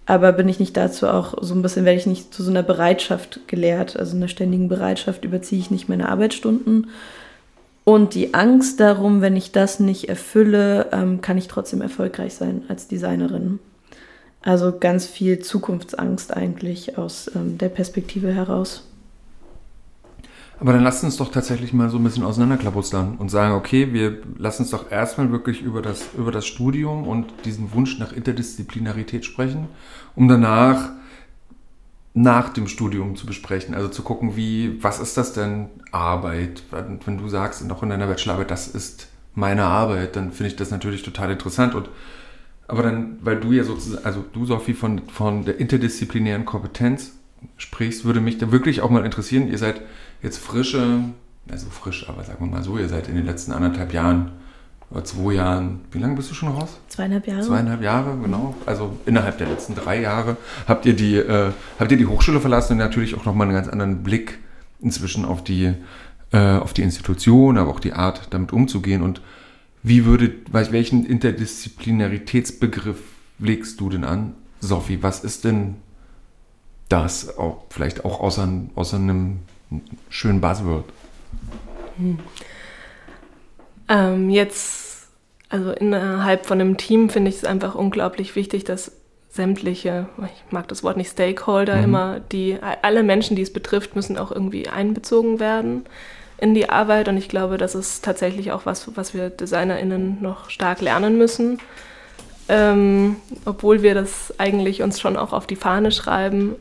Aber 0.07 0.31
bin 0.31 0.49
ich 0.49 0.59
nicht 0.59 0.75
dazu 0.75 1.07
auch 1.07 1.35
so 1.41 1.53
ein 1.53 1.61
bisschen, 1.61 1.85
werde 1.85 1.99
ich 1.99 2.07
nicht 2.07 2.33
zu 2.33 2.41
so 2.41 2.49
einer 2.49 2.63
Bereitschaft 2.63 3.41
gelehrt, 3.47 3.97
also 3.97 4.15
einer 4.15 4.27
ständigen 4.27 4.69
Bereitschaft 4.69 5.23
überziehe 5.25 5.59
ich 5.59 5.69
nicht 5.69 5.89
meine 5.89 6.09
Arbeitsstunden. 6.09 6.87
Und 7.85 8.15
die 8.15 8.33
Angst 8.33 8.79
darum, 8.79 9.21
wenn 9.21 9.35
ich 9.35 9.51
das 9.51 9.79
nicht 9.79 10.09
erfülle, 10.09 10.89
ähm, 10.91 11.21
kann 11.21 11.37
ich 11.37 11.47
trotzdem 11.47 11.81
erfolgreich 11.81 12.33
sein 12.33 12.63
als 12.67 12.87
Designerin. 12.87 13.59
Also 14.41 14.73
ganz 14.77 15.05
viel 15.05 15.39
Zukunftsangst 15.39 16.35
eigentlich 16.35 16.97
aus 16.97 17.31
ähm, 17.35 17.59
der 17.59 17.69
Perspektive 17.69 18.33
heraus. 18.33 18.83
Aber 20.59 20.73
dann 20.73 20.83
lasst 20.83 21.03
uns 21.03 21.17
doch 21.17 21.31
tatsächlich 21.31 21.73
mal 21.73 21.89
so 21.89 21.97
ein 21.97 22.03
bisschen 22.03 22.23
auseinanderklabustern 22.23 23.17
und 23.17 23.29
sagen, 23.29 23.53
okay, 23.53 23.93
wir 23.93 24.19
lassen 24.37 24.63
uns 24.63 24.71
doch 24.71 24.89
erstmal 24.89 25.31
wirklich 25.31 25.61
über 25.61 25.81
das, 25.81 26.05
über 26.17 26.31
das 26.31 26.47
Studium 26.47 27.07
und 27.07 27.27
diesen 27.43 27.73
Wunsch 27.73 27.99
nach 27.99 28.13
Interdisziplinarität 28.13 29.25
sprechen, 29.25 29.67
um 30.15 30.27
danach 30.27 30.89
nach 32.15 32.49
dem 32.49 32.67
Studium 32.67 33.17
zu 33.17 33.25
besprechen. 33.27 33.75
Also 33.75 33.89
zu 33.89 34.01
gucken, 34.01 34.37
wie, 34.37 34.81
was 34.81 34.99
ist 34.99 35.17
das 35.17 35.33
denn 35.33 35.69
Arbeit? 35.91 36.63
Wenn 37.05 37.17
du 37.17 37.27
sagst, 37.27 37.69
auch 37.69 37.83
in 37.83 37.89
deiner 37.89 38.07
Bachelorarbeit, 38.07 38.49
das 38.49 38.67
ist 38.69 39.09
meine 39.35 39.65
Arbeit, 39.65 40.15
dann 40.15 40.31
finde 40.31 40.47
ich 40.47 40.55
das 40.55 40.71
natürlich 40.71 41.03
total 41.03 41.29
interessant. 41.31 41.75
Und 41.75 41.89
aber 42.67 42.83
dann, 42.83 43.17
weil 43.21 43.39
du 43.39 43.51
ja 43.51 43.63
sozusagen, 43.63 44.05
also 44.05 44.23
du, 44.33 44.45
Sophie, 44.45 44.73
von, 44.73 45.07
von 45.09 45.43
der 45.45 45.59
interdisziplinären 45.59 46.45
Kompetenz 46.45 47.11
sprichst, 47.57 48.05
würde 48.05 48.21
mich 48.21 48.37
da 48.37 48.51
wirklich 48.51 48.81
auch 48.81 48.89
mal 48.89 49.05
interessieren. 49.05 49.49
Ihr 49.49 49.57
seid 49.57 49.81
jetzt 50.23 50.37
frische, 50.37 51.01
also 51.51 51.69
frisch, 51.69 52.09
aber 52.09 52.23
sagen 52.23 52.45
wir 52.45 52.51
mal 52.51 52.63
so, 52.63 52.77
ihr 52.77 52.89
seid 52.89 53.09
in 53.09 53.15
den 53.15 53.25
letzten 53.25 53.51
anderthalb 53.51 53.93
Jahren 53.93 54.31
oder 54.95 55.03
zwei 55.03 55.33
Jahren, 55.33 55.81
wie 55.91 55.99
lange 55.99 56.15
bist 56.15 56.31
du 56.31 56.33
schon 56.33 56.49
raus? 56.49 56.79
Zweieinhalb 56.87 57.27
Jahre. 57.27 57.41
Zweieinhalb 57.41 57.81
Jahre, 57.81 58.17
genau. 58.17 58.55
Also 58.65 58.97
innerhalb 59.05 59.37
der 59.37 59.47
letzten 59.47 59.75
drei 59.75 59.99
Jahre 59.99 60.37
habt 60.67 60.85
ihr 60.85 60.95
die, 60.95 61.17
äh, 61.17 61.51
habt 61.77 61.91
ihr 61.91 61.97
die 61.97 62.05
Hochschule 62.05 62.39
verlassen 62.39 62.73
und 62.73 62.77
natürlich 62.79 63.13
auch 63.15 63.25
nochmal 63.25 63.47
einen 63.47 63.55
ganz 63.55 63.67
anderen 63.67 64.03
Blick 64.03 64.39
inzwischen 64.79 65.25
auf 65.25 65.43
die, 65.43 65.73
äh, 66.31 66.57
auf 66.57 66.71
die 66.71 66.81
Institution, 66.83 67.57
aber 67.57 67.71
auch 67.71 67.81
die 67.81 67.91
Art, 67.91 68.27
damit 68.29 68.53
umzugehen. 68.53 69.01
Und 69.01 69.21
wie 69.83 70.05
würde, 70.05 70.31
welchen 70.51 71.05
Interdisziplinaritätsbegriff 71.05 73.01
legst 73.37 73.81
du 73.81 73.89
denn 73.89 74.05
an, 74.05 74.33
Sophie? 74.61 75.03
Was 75.03 75.25
ist 75.25 75.43
denn 75.43 75.75
das 76.87 77.37
auch 77.37 77.65
vielleicht 77.69 78.05
auch 78.05 78.21
außer, 78.21 78.47
außer 78.75 78.95
einem 78.95 79.39
schönen 80.07 80.39
Buzzword? 80.39 80.85
Hm. 81.97 82.19
Ähm, 83.87 84.29
jetzt, 84.29 84.84
also 85.49 85.71
innerhalb 85.71 86.45
von 86.45 86.59
einem 86.59 86.77
Team 86.77 87.09
finde 87.09 87.29
ich 87.29 87.37
es 87.37 87.45
einfach 87.45 87.75
unglaublich 87.75 88.35
wichtig, 88.35 88.63
dass 88.63 88.91
sämtliche, 89.29 90.07
ich 90.25 90.51
mag 90.51 90.67
das 90.69 90.83
Wort 90.83 90.97
nicht 90.97 91.11
Stakeholder, 91.11 91.77
mhm. 91.77 91.83
immer 91.83 92.19
die, 92.31 92.57
alle 92.81 93.03
Menschen, 93.03 93.35
die 93.35 93.41
es 93.41 93.51
betrifft, 93.51 93.95
müssen 93.95 94.17
auch 94.17 94.31
irgendwie 94.31 94.69
einbezogen 94.69 95.39
werden 95.39 95.85
in 96.37 96.53
die 96.53 96.69
Arbeit. 96.69 97.07
Und 97.07 97.17
ich 97.17 97.29
glaube, 97.29 97.57
das 97.57 97.75
ist 97.75 98.03
tatsächlich 98.03 98.51
auch 98.51 98.65
was, 98.65 98.95
was 98.95 99.13
wir 99.13 99.29
DesignerInnen 99.29 100.21
noch 100.21 100.49
stark 100.49 100.81
lernen 100.81 101.17
müssen. 101.17 101.59
Ähm, 102.47 103.17
obwohl 103.45 103.81
wir 103.81 103.95
das 103.95 104.33
eigentlich 104.37 104.83
uns 104.83 104.99
schon 104.99 105.17
auch 105.17 105.33
auf 105.33 105.47
die 105.47 105.55
Fahne 105.55 105.91
schreiben, 105.91 106.55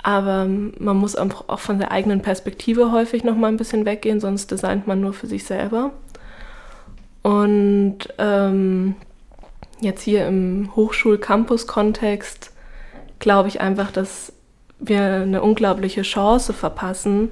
aber 0.00 0.46
man 0.46 0.96
muss 0.96 1.16
auch 1.16 1.58
von 1.58 1.78
der 1.80 1.90
eigenen 1.90 2.22
Perspektive 2.22 2.92
häufig 2.92 3.24
noch 3.24 3.34
mal 3.34 3.48
ein 3.48 3.56
bisschen 3.56 3.84
weggehen, 3.84 4.20
sonst 4.20 4.52
designt 4.52 4.86
man 4.86 5.00
nur 5.00 5.12
für 5.12 5.26
sich 5.26 5.44
selber. 5.44 5.90
Und 7.28 7.98
ähm, 8.16 8.94
jetzt 9.80 10.00
hier 10.00 10.26
im 10.26 10.74
Hochschul-Campus-Kontext 10.74 12.52
glaube 13.18 13.48
ich 13.48 13.60
einfach, 13.60 13.92
dass 13.92 14.32
wir 14.78 15.02
eine 15.02 15.42
unglaubliche 15.42 16.00
Chance 16.00 16.54
verpassen, 16.54 17.30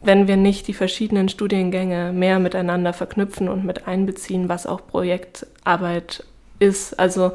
wenn 0.00 0.28
wir 0.28 0.36
nicht 0.36 0.68
die 0.68 0.74
verschiedenen 0.74 1.28
Studiengänge 1.28 2.12
mehr 2.12 2.38
miteinander 2.38 2.92
verknüpfen 2.92 3.48
und 3.48 3.64
mit 3.64 3.88
einbeziehen, 3.88 4.48
was 4.48 4.64
auch 4.64 4.86
Projektarbeit 4.86 6.22
ist. 6.60 6.96
Also 6.96 7.32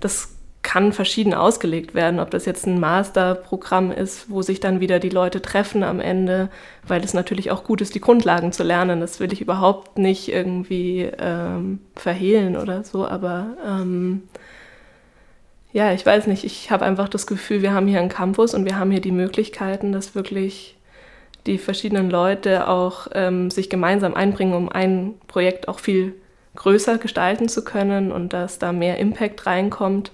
das 0.00 0.37
kann 0.62 0.92
verschieden 0.92 1.34
ausgelegt 1.34 1.94
werden, 1.94 2.20
ob 2.20 2.30
das 2.30 2.44
jetzt 2.44 2.66
ein 2.66 2.80
Masterprogramm 2.80 3.92
ist, 3.92 4.28
wo 4.28 4.42
sich 4.42 4.60
dann 4.60 4.80
wieder 4.80 4.98
die 4.98 5.08
Leute 5.08 5.40
treffen 5.40 5.82
am 5.82 6.00
Ende, 6.00 6.50
weil 6.86 7.02
es 7.02 7.14
natürlich 7.14 7.50
auch 7.50 7.64
gut 7.64 7.80
ist, 7.80 7.94
die 7.94 8.00
Grundlagen 8.00 8.52
zu 8.52 8.64
lernen. 8.64 9.00
Das 9.00 9.20
will 9.20 9.32
ich 9.32 9.40
überhaupt 9.40 9.98
nicht 9.98 10.28
irgendwie 10.28 11.08
ähm, 11.18 11.80
verhehlen 11.94 12.56
oder 12.56 12.84
so, 12.84 13.06
aber 13.06 13.56
ähm, 13.66 14.22
ja, 15.72 15.92
ich 15.92 16.04
weiß 16.04 16.26
nicht, 16.26 16.44
ich 16.44 16.70
habe 16.70 16.84
einfach 16.84 17.08
das 17.08 17.26
Gefühl, 17.26 17.62
wir 17.62 17.72
haben 17.72 17.86
hier 17.86 18.00
einen 18.00 18.08
Campus 18.08 18.54
und 18.54 18.64
wir 18.64 18.78
haben 18.78 18.90
hier 18.90 19.00
die 19.00 19.12
Möglichkeiten, 19.12 19.92
dass 19.92 20.14
wirklich 20.14 20.76
die 21.46 21.58
verschiedenen 21.58 22.10
Leute 22.10 22.68
auch 22.68 23.06
ähm, 23.14 23.50
sich 23.50 23.70
gemeinsam 23.70 24.14
einbringen, 24.14 24.54
um 24.54 24.68
ein 24.68 25.14
Projekt 25.28 25.68
auch 25.68 25.78
viel 25.78 26.14
größer 26.56 26.98
gestalten 26.98 27.48
zu 27.48 27.64
können 27.64 28.10
und 28.10 28.32
dass 28.32 28.58
da 28.58 28.72
mehr 28.72 28.98
Impact 28.98 29.46
reinkommt 29.46 30.10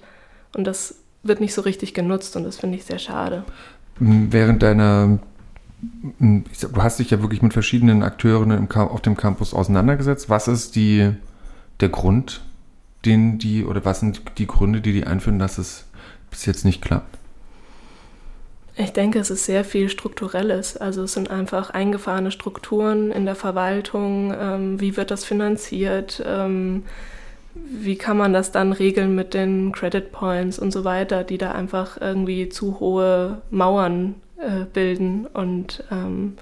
und 0.55 0.65
das 0.65 0.95
wird 1.23 1.41
nicht 1.41 1.53
so 1.53 1.61
richtig 1.61 1.93
genutzt 1.93 2.35
und 2.35 2.43
das 2.43 2.57
finde 2.57 2.77
ich 2.77 2.85
sehr 2.85 2.99
schade. 2.99 3.43
Während 3.99 4.61
deiner, 4.61 5.19
du 6.19 6.43
hast 6.77 6.99
dich 6.99 7.11
ja 7.11 7.21
wirklich 7.21 7.41
mit 7.41 7.53
verschiedenen 7.53 8.03
Akteuren 8.03 8.69
auf 8.71 9.01
dem 9.01 9.17
Campus 9.17 9.53
auseinandergesetzt. 9.53 10.29
Was 10.29 10.47
ist 10.47 10.75
die, 10.75 11.11
der 11.79 11.89
Grund, 11.89 12.41
den 13.05 13.37
die, 13.37 13.65
oder 13.65 13.85
was 13.85 13.99
sind 13.99 14.21
die 14.37 14.47
Gründe, 14.47 14.81
die 14.81 14.93
die 14.93 15.05
einführen, 15.05 15.39
dass 15.39 15.57
es 15.57 15.85
bis 16.29 16.45
jetzt 16.45 16.65
nicht 16.65 16.81
klappt? 16.81 17.17
Ich 18.77 18.91
denke, 18.91 19.19
es 19.19 19.29
ist 19.29 19.45
sehr 19.45 19.63
viel 19.63 19.87
Strukturelles. 19.89 20.75
Also 20.75 21.03
es 21.03 21.13
sind 21.13 21.29
einfach 21.29 21.69
eingefahrene 21.69 22.31
Strukturen 22.31 23.11
in 23.11 23.25
der 23.25 23.35
Verwaltung. 23.35 24.33
Ähm, 24.37 24.81
wie 24.81 24.97
wird 24.97 25.11
das 25.11 25.23
finanziert? 25.23 26.21
Ähm, 26.25 26.83
wie 27.55 27.97
kann 27.97 28.17
man 28.17 28.33
das 28.33 28.51
dann 28.51 28.73
regeln 28.73 29.15
mit 29.15 29.33
den 29.33 29.71
Credit 29.71 30.11
Points 30.11 30.59
und 30.59 30.71
so 30.71 30.83
weiter, 30.83 31.23
die 31.23 31.37
da 31.37 31.51
einfach 31.51 31.99
irgendwie 31.99 32.49
zu 32.49 32.79
hohe 32.79 33.41
Mauern 33.49 34.15
äh, 34.37 34.65
bilden. 34.71 35.25
Und 35.33 35.83
ähm, 35.91 36.37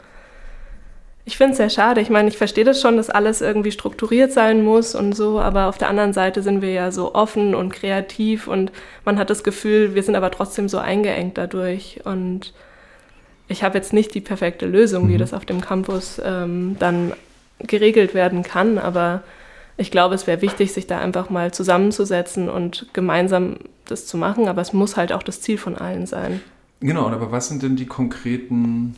ich 1.26 1.38
finde 1.38 1.52
es 1.52 1.58
sehr 1.58 1.70
schade. 1.70 2.02
Ich 2.02 2.10
meine, 2.10 2.28
ich 2.28 2.38
verstehe 2.38 2.66
das 2.66 2.82
schon, 2.82 2.98
dass 2.98 3.10
alles 3.10 3.42
irgendwie 3.42 3.72
strukturiert 3.72 4.34
sein 4.34 4.64
muss 4.64 4.96
und 4.96 5.14
so, 5.16 5.40
aber 5.40 5.68
auf 5.68 5.78
der 5.78 5.90
anderen 5.90 6.14
Seite 6.14 6.42
sind 6.42 6.62
wir 6.62 6.72
ja 6.72 6.92
so 6.92 7.16
offen 7.16 7.56
und 7.56 7.72
kreativ 7.72 8.48
und 8.48 8.72
man 9.06 9.18
hat 9.18 9.30
das 9.30 9.44
Gefühl, 9.44 9.96
wir 9.96 10.04
sind 10.04 10.16
aber 10.16 10.32
trotzdem 10.32 10.68
so 10.68 10.80
eingeengt 10.80 11.38
dadurch. 11.38 12.02
Und 12.04 12.54
ich 13.48 13.64
habe 13.64 13.78
jetzt 13.78 13.94
nicht 13.94 14.14
die 14.14 14.22
perfekte 14.22 14.66
Lösung, 14.66 15.08
wie 15.08 15.14
mhm. 15.14 15.20
das 15.20 15.34
auf 15.34 15.46
dem 15.46 15.62
Campus 15.62 16.22
ähm, 16.24 16.76
dann 16.80 17.14
geregelt 17.60 18.14
werden 18.14 18.44
kann, 18.44 18.78
aber 18.78 19.24
ich 19.78 19.92
glaube, 19.92 20.16
es 20.16 20.28
wäre 20.28 20.42
wichtig, 20.42 20.74
sich 20.74 20.88
da 20.88 21.00
einfach 21.00 21.30
mal 21.30 21.54
zusammenzusetzen 21.54 22.50
und 22.50 22.88
gemeinsam 22.94 23.58
das 23.86 24.06
zu 24.06 24.18
machen, 24.18 24.48
aber 24.48 24.62
es 24.62 24.74
muss 24.74 24.98
halt 24.98 25.12
auch 25.12 25.24
das 25.24 25.42
Ziel 25.42 25.58
von 25.58 25.76
allen 25.76 26.06
sein. 26.06 26.42
Genau, 26.80 27.08
aber 27.08 27.32
was 27.32 27.48
sind 27.48 27.64
denn 27.64 27.76
die 27.76 27.86
konkreten 27.86 28.96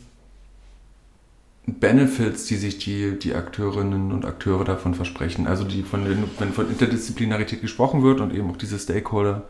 Benefits, 1.66 2.46
die 2.46 2.56
sich 2.56 2.78
die, 2.78 3.18
die 3.18 3.34
Akteurinnen 3.34 4.12
und 4.12 4.24
Akteure 4.24 4.64
davon 4.64 4.94
versprechen? 4.94 5.46
Also 5.46 5.64
die 5.64 5.82
von 5.82 6.04
den, 6.04 6.24
wenn 6.38 6.52
von 6.52 6.68
Interdisziplinarität 6.68 7.60
gesprochen 7.60 8.02
wird 8.02 8.20
und 8.20 8.34
eben 8.34 8.50
auch 8.50 8.56
diese 8.56 8.78
Stakeholder 8.78 9.42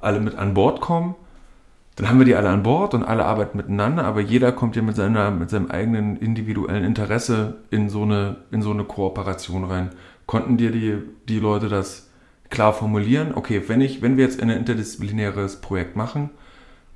alle 0.00 0.20
mit 0.20 0.36
an 0.36 0.54
Bord 0.54 0.80
kommen, 0.80 1.14
dann 1.96 2.08
haben 2.08 2.18
wir 2.18 2.26
die 2.26 2.36
alle 2.36 2.50
an 2.50 2.62
Bord 2.62 2.94
und 2.94 3.02
alle 3.02 3.24
arbeiten 3.24 3.56
miteinander, 3.56 4.04
aber 4.04 4.20
jeder 4.20 4.52
kommt 4.52 4.76
ja 4.76 4.82
mit, 4.82 4.94
seiner, 4.94 5.32
mit 5.32 5.50
seinem 5.50 5.68
eigenen 5.68 6.16
individuellen 6.16 6.84
Interesse 6.84 7.56
in 7.70 7.90
so 7.90 8.02
eine, 8.02 8.36
in 8.52 8.62
so 8.62 8.70
eine 8.70 8.84
Kooperation 8.84 9.64
rein. 9.64 9.90
Konnten 10.28 10.58
dir 10.58 10.70
die, 10.70 10.98
die 11.26 11.40
Leute 11.40 11.70
das 11.70 12.10
klar 12.50 12.74
formulieren? 12.74 13.34
Okay, 13.34 13.62
wenn, 13.66 13.80
ich, 13.80 14.02
wenn 14.02 14.18
wir 14.18 14.24
jetzt 14.24 14.42
ein 14.42 14.50
interdisziplinäres 14.50 15.62
Projekt 15.62 15.96
machen, 15.96 16.28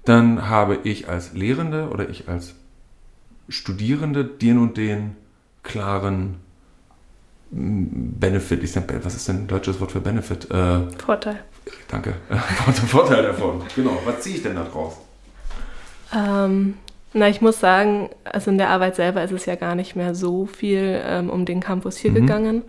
dann 0.04 0.50
habe 0.50 0.80
ich 0.84 1.08
als 1.08 1.32
Lehrende 1.32 1.88
oder 1.88 2.10
ich 2.10 2.28
als 2.28 2.56
Studierende 3.48 4.26
den 4.26 4.58
und 4.58 4.76
den 4.76 5.16
klaren 5.62 6.40
Benefit, 7.50 8.62
ich 8.62 8.72
sag, 8.72 8.84
was 9.02 9.14
ist 9.14 9.26
denn 9.28 9.44
ein 9.44 9.48
deutsches 9.48 9.80
Wort 9.80 9.92
für 9.92 10.00
Benefit? 10.00 10.50
Äh, 10.50 10.90
Vorteil. 10.98 11.38
Danke. 11.88 12.12
Vorteil 12.86 13.22
davon. 13.22 13.62
Genau. 13.74 13.98
Was 14.04 14.20
ziehe 14.20 14.36
ich 14.36 14.42
denn 14.42 14.56
da 14.56 14.64
draus? 14.64 14.98
Ähm, 16.14 16.74
na, 17.14 17.30
ich 17.30 17.40
muss 17.40 17.60
sagen, 17.60 18.10
also 18.24 18.50
in 18.50 18.58
der 18.58 18.68
Arbeit 18.68 18.96
selber 18.96 19.24
ist 19.24 19.32
es 19.32 19.46
ja 19.46 19.54
gar 19.54 19.74
nicht 19.74 19.96
mehr 19.96 20.14
so 20.14 20.44
viel 20.44 21.00
ähm, 21.02 21.30
um 21.30 21.46
den 21.46 21.60
Campus 21.60 21.96
hier 21.96 22.10
mhm. 22.10 22.16
gegangen. 22.16 22.62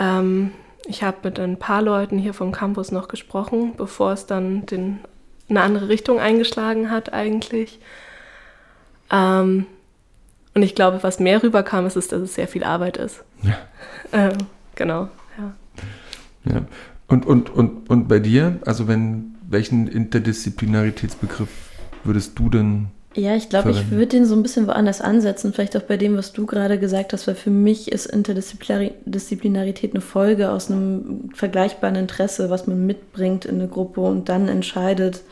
Ähm, 0.00 0.52
ich 0.86 1.04
habe 1.04 1.18
mit 1.22 1.38
ein 1.38 1.58
paar 1.58 1.82
Leuten 1.82 2.18
hier 2.18 2.34
vom 2.34 2.50
Campus 2.50 2.90
noch 2.90 3.06
gesprochen, 3.06 3.74
bevor 3.76 4.12
es 4.12 4.26
dann 4.26 4.66
den, 4.66 4.98
eine 5.48 5.60
andere 5.60 5.88
Richtung 5.88 6.18
eingeschlagen 6.18 6.90
hat 6.90 7.12
eigentlich. 7.12 7.78
Ähm, 9.12 9.66
und 10.54 10.62
ich 10.62 10.74
glaube, 10.74 11.02
was 11.02 11.20
mehr 11.20 11.42
rüberkam, 11.42 11.86
ist, 11.86 11.94
dass 11.94 12.12
es 12.12 12.34
sehr 12.34 12.48
viel 12.48 12.64
Arbeit 12.64 12.96
ist. 12.96 13.22
Ja. 13.42 13.58
Ähm, 14.12 14.38
genau, 14.74 15.08
ja. 15.38 16.52
ja. 16.52 16.62
Und, 17.06 17.26
und, 17.26 17.48
und, 17.50 17.88
und 17.88 18.08
bei 18.08 18.18
dir, 18.18 18.58
also 18.66 18.88
wenn, 18.88 19.36
welchen 19.48 19.86
Interdisziplinaritätsbegriff 19.86 21.48
würdest 22.02 22.36
du 22.36 22.50
denn 22.50 22.88
ja, 23.14 23.34
ich 23.34 23.48
glaube, 23.48 23.72
ich 23.72 23.90
würde 23.90 24.06
den 24.06 24.24
so 24.24 24.36
ein 24.36 24.42
bisschen 24.42 24.68
woanders 24.68 25.00
ansetzen, 25.00 25.52
vielleicht 25.52 25.76
auch 25.76 25.82
bei 25.82 25.96
dem, 25.96 26.16
was 26.16 26.32
du 26.32 26.46
gerade 26.46 26.78
gesagt 26.78 27.12
hast, 27.12 27.26
weil 27.26 27.34
für 27.34 27.50
mich 27.50 27.90
ist 27.90 28.06
Interdisziplinarität 28.06 29.94
eine 29.94 30.00
Folge 30.00 30.50
aus 30.50 30.70
einem 30.70 31.28
vergleichbaren 31.34 31.96
Interesse, 31.96 32.50
was 32.50 32.68
man 32.68 32.86
mitbringt 32.86 33.46
in 33.46 33.56
eine 33.56 33.66
Gruppe 33.66 34.00
und 34.02 34.28
dann 34.28 34.46
entscheidet, 34.46 35.22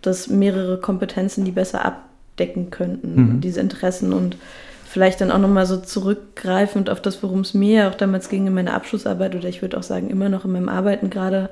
dass 0.00 0.28
mehrere 0.28 0.80
Kompetenzen 0.80 1.44
die 1.44 1.50
besser 1.50 1.84
abdecken 1.84 2.70
könnten, 2.70 3.14
mhm. 3.16 3.40
diese 3.40 3.60
Interessen 3.60 4.12
und 4.12 4.36
vielleicht 4.84 5.20
dann 5.20 5.32
auch 5.32 5.38
nochmal 5.38 5.66
so 5.66 5.78
zurückgreifend 5.78 6.88
auf 6.88 7.02
das, 7.02 7.20
worum 7.24 7.40
es 7.40 7.52
mir 7.52 7.88
auch 7.88 7.96
damals 7.96 8.28
ging 8.28 8.46
in 8.46 8.54
meiner 8.54 8.74
Abschlussarbeit 8.74 9.34
oder 9.34 9.48
ich 9.48 9.60
würde 9.60 9.76
auch 9.76 9.82
sagen 9.82 10.08
immer 10.08 10.28
noch 10.28 10.44
in 10.44 10.52
meinem 10.52 10.68
Arbeiten 10.68 11.10
gerade, 11.10 11.50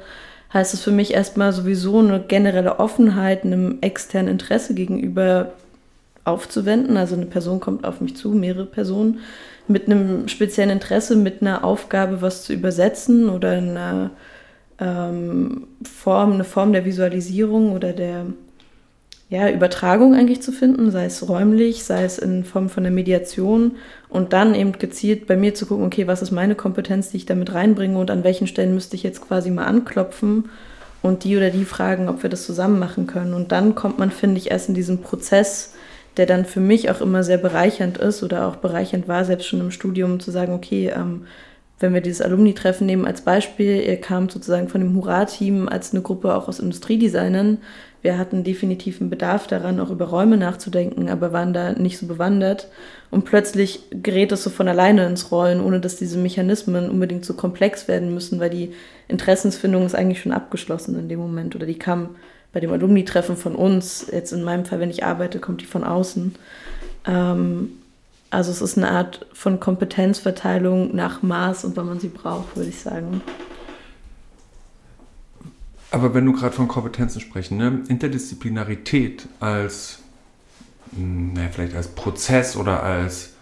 heißt 0.55 0.75
es 0.75 0.81
für 0.81 0.93
mich 0.93 1.13
erstmal 1.13 1.53
sowieso 1.53 1.99
eine 1.99 2.21
generelle 2.21 2.79
Offenheit 2.79 3.43
einem 3.43 3.79
externen 3.81 4.31
Interesse 4.31 4.75
gegenüber 4.75 5.55
aufzuwenden. 6.25 6.97
Also 6.97 7.15
eine 7.15 7.27
Person 7.27 7.61
kommt 7.61 7.85
auf 7.85 8.01
mich 8.01 8.17
zu, 8.17 8.31
mehrere 8.31 8.67
Personen, 8.67 9.21
mit 9.69 9.87
einem 9.87 10.29
speziellen 10.29 10.71
Interesse, 10.71 11.17
mit 11.17 11.41
einer 11.41 11.65
Aufgabe, 11.65 12.21
was 12.21 12.45
zu 12.45 12.53
übersetzen 12.53 13.29
oder 13.29 13.53
einer 13.53 14.11
ähm, 14.79 15.69
Form, 15.83 16.33
eine 16.33 16.45
Form 16.45 16.73
der 16.73 16.85
Visualisierung 16.85 17.73
oder 17.73 17.93
der 17.93 18.27
ja, 19.33 19.49
Übertragung 19.49 20.15
eigentlich 20.15 20.43
zu 20.43 20.53
finden, 20.53 20.91
sei 20.91 21.07
es 21.07 21.27
räumlich, 21.27 21.85
sei 21.85 22.05
es 22.05 22.19
in 22.19 22.45
Form 22.45 22.69
von 22.69 22.83
der 22.83 22.93
Mediation 22.93 23.77
und 24.11 24.35
dann 24.35 24.55
eben 24.55 24.73
gezielt 24.73 25.27
bei 25.27 25.39
mir 25.39 25.55
zu 25.55 25.65
gucken, 25.65 25.87
okay, 25.87 26.07
was 26.07 26.21
ist 26.21 26.33
meine 26.33 26.55
Kompetenz, 26.55 27.11
die 27.11 27.17
ich 27.17 27.27
damit 27.27 27.55
reinbringe 27.55 27.99
und 27.99 28.11
an 28.11 28.25
welchen 28.25 28.47
Stellen 28.47 28.75
müsste 28.75 28.95
ich 28.95 29.03
jetzt 29.03 29.27
quasi 29.27 29.51
mal 29.51 29.65
anklopfen 29.65 30.51
und 31.01 31.25
die 31.25 31.37
oder 31.37 31.49
die 31.49 31.65
fragen, 31.65 32.11
ob 32.11 32.23
wir 32.23 32.29
das 32.29 32.45
zusammen 32.45 32.79
machen 32.79 33.07
können. 33.07 33.33
Und 33.33 33.53
dann 33.53 33.75
kommt 33.75 33.99
man, 33.99 34.11
finde 34.11 34.37
ich, 34.37 34.51
erst 34.51 34.69
in 34.69 34.75
diesen 34.75 35.01
Prozess, 35.01 35.73
der 36.17 36.27
dann 36.27 36.45
für 36.45 36.61
mich 36.61 36.91
auch 36.91 37.01
immer 37.01 37.23
sehr 37.23 37.39
bereichernd 37.39 37.99
ist 37.99 38.23
oder 38.23 38.47
auch 38.47 38.57
bereichernd 38.57 39.09
war, 39.09 39.25
selbst 39.25 39.47
schon 39.47 39.61
im 39.61 39.71
Studium 39.71 40.21
zu 40.21 40.31
sagen, 40.31 40.53
okay, 40.53 40.93
ähm, 40.95 41.25
wenn 41.83 41.95
wir 41.95 42.01
dieses 42.01 42.23
Alumni-Treffen 42.23 42.87
nehmen 42.87 43.07
als 43.07 43.23
Beispiel, 43.23 43.83
ihr 43.83 44.01
kamt 44.01 44.31
sozusagen 44.31 44.69
von 44.69 44.81
dem 44.81 44.95
Hurra-Team 44.95 45.69
als 45.69 45.93
eine 45.93 46.03
Gruppe 46.03 46.35
auch 46.35 46.49
aus 46.49 46.61
Industriedesignern. 46.61 47.59
Wir 48.03 48.19
hatten 48.19 48.45
definitiv 48.45 49.01
einen 49.01 49.11
Bedarf 49.11 49.47
daran, 49.47 49.81
auch 49.81 49.91
über 49.91 50.07
Räume 50.07 50.37
nachzudenken, 50.37 51.09
aber 51.09 51.33
waren 51.33 51.53
da 51.53 51.73
nicht 51.73 51.99
so 51.99 52.07
bewandert. 52.07 52.69
Und 53.11 53.25
plötzlich 53.25 53.81
gerät 53.91 54.33
es 54.33 54.45
so 54.45 54.51
von 54.51 54.69
alleine 54.69 55.07
ins 55.07 55.31
Rollen, 55.31 55.61
ohne 55.61 55.81
dass 55.81 55.97
diese 55.97 56.19
Mechanismen 56.19 56.89
unbedingt 56.89 57.25
so 57.25 57.35
komplex 57.35 57.89
werden 57.89 58.15
müssen, 58.15 58.41
weil 58.41 58.51
die 58.51 58.73
Interessensfindung 59.09 59.85
ist 59.85 59.95
eigentlich 59.95 60.21
schon 60.21 60.33
abgeschlossen 60.33 60.99
in 60.99 61.09
dem 61.09 61.21
Moment 61.21 61.55
oder 61.55 61.67
die 61.67 61.79
kam 61.79 62.11
bei 62.53 62.61
dem 62.61 62.73
Alumni-Treffen 62.73 63.37
von 63.37 63.55
uns, 63.55 64.07
jetzt 64.11 64.33
in 64.33 64.45
meinem 64.45 64.65
Fall, 64.65 64.81
wenn 64.81 64.91
ich 64.91 65.05
arbeite, 65.05 65.39
kommt 65.39 65.61
die 65.61 65.67
von 65.67 65.85
außen. 65.85 66.35
Ähm, 67.07 67.71
also 68.31 68.51
es 68.51 68.63
ist 68.63 68.79
eine 68.79 68.91
Art 68.91 69.27
von 69.33 69.61
Kompetenzverteilung 69.61 70.95
nach 70.95 71.23
Maß 71.23 71.65
und 71.65 71.77
wann 71.77 71.87
man 71.87 72.01
sie 72.01 72.09
braucht, 72.09 72.57
würde 72.57 72.71
ich 72.71 72.81
sagen. 72.81 73.21
Aber 75.91 76.15
wenn 76.15 76.25
du 76.25 76.33
gerade 76.33 76.55
von 76.55 76.69
Kompetenzen 76.69 77.21
sprechen, 77.21 77.59
ne? 77.59 77.83
Interdisziplinarität 77.89 79.29
als, 79.41 79.99
hm, 80.97 81.35
naja, 81.35 81.51
vielleicht 81.53 81.77
als 81.77 81.89
Prozess 81.89 82.57
oder 82.57 82.83
als, 82.83 83.35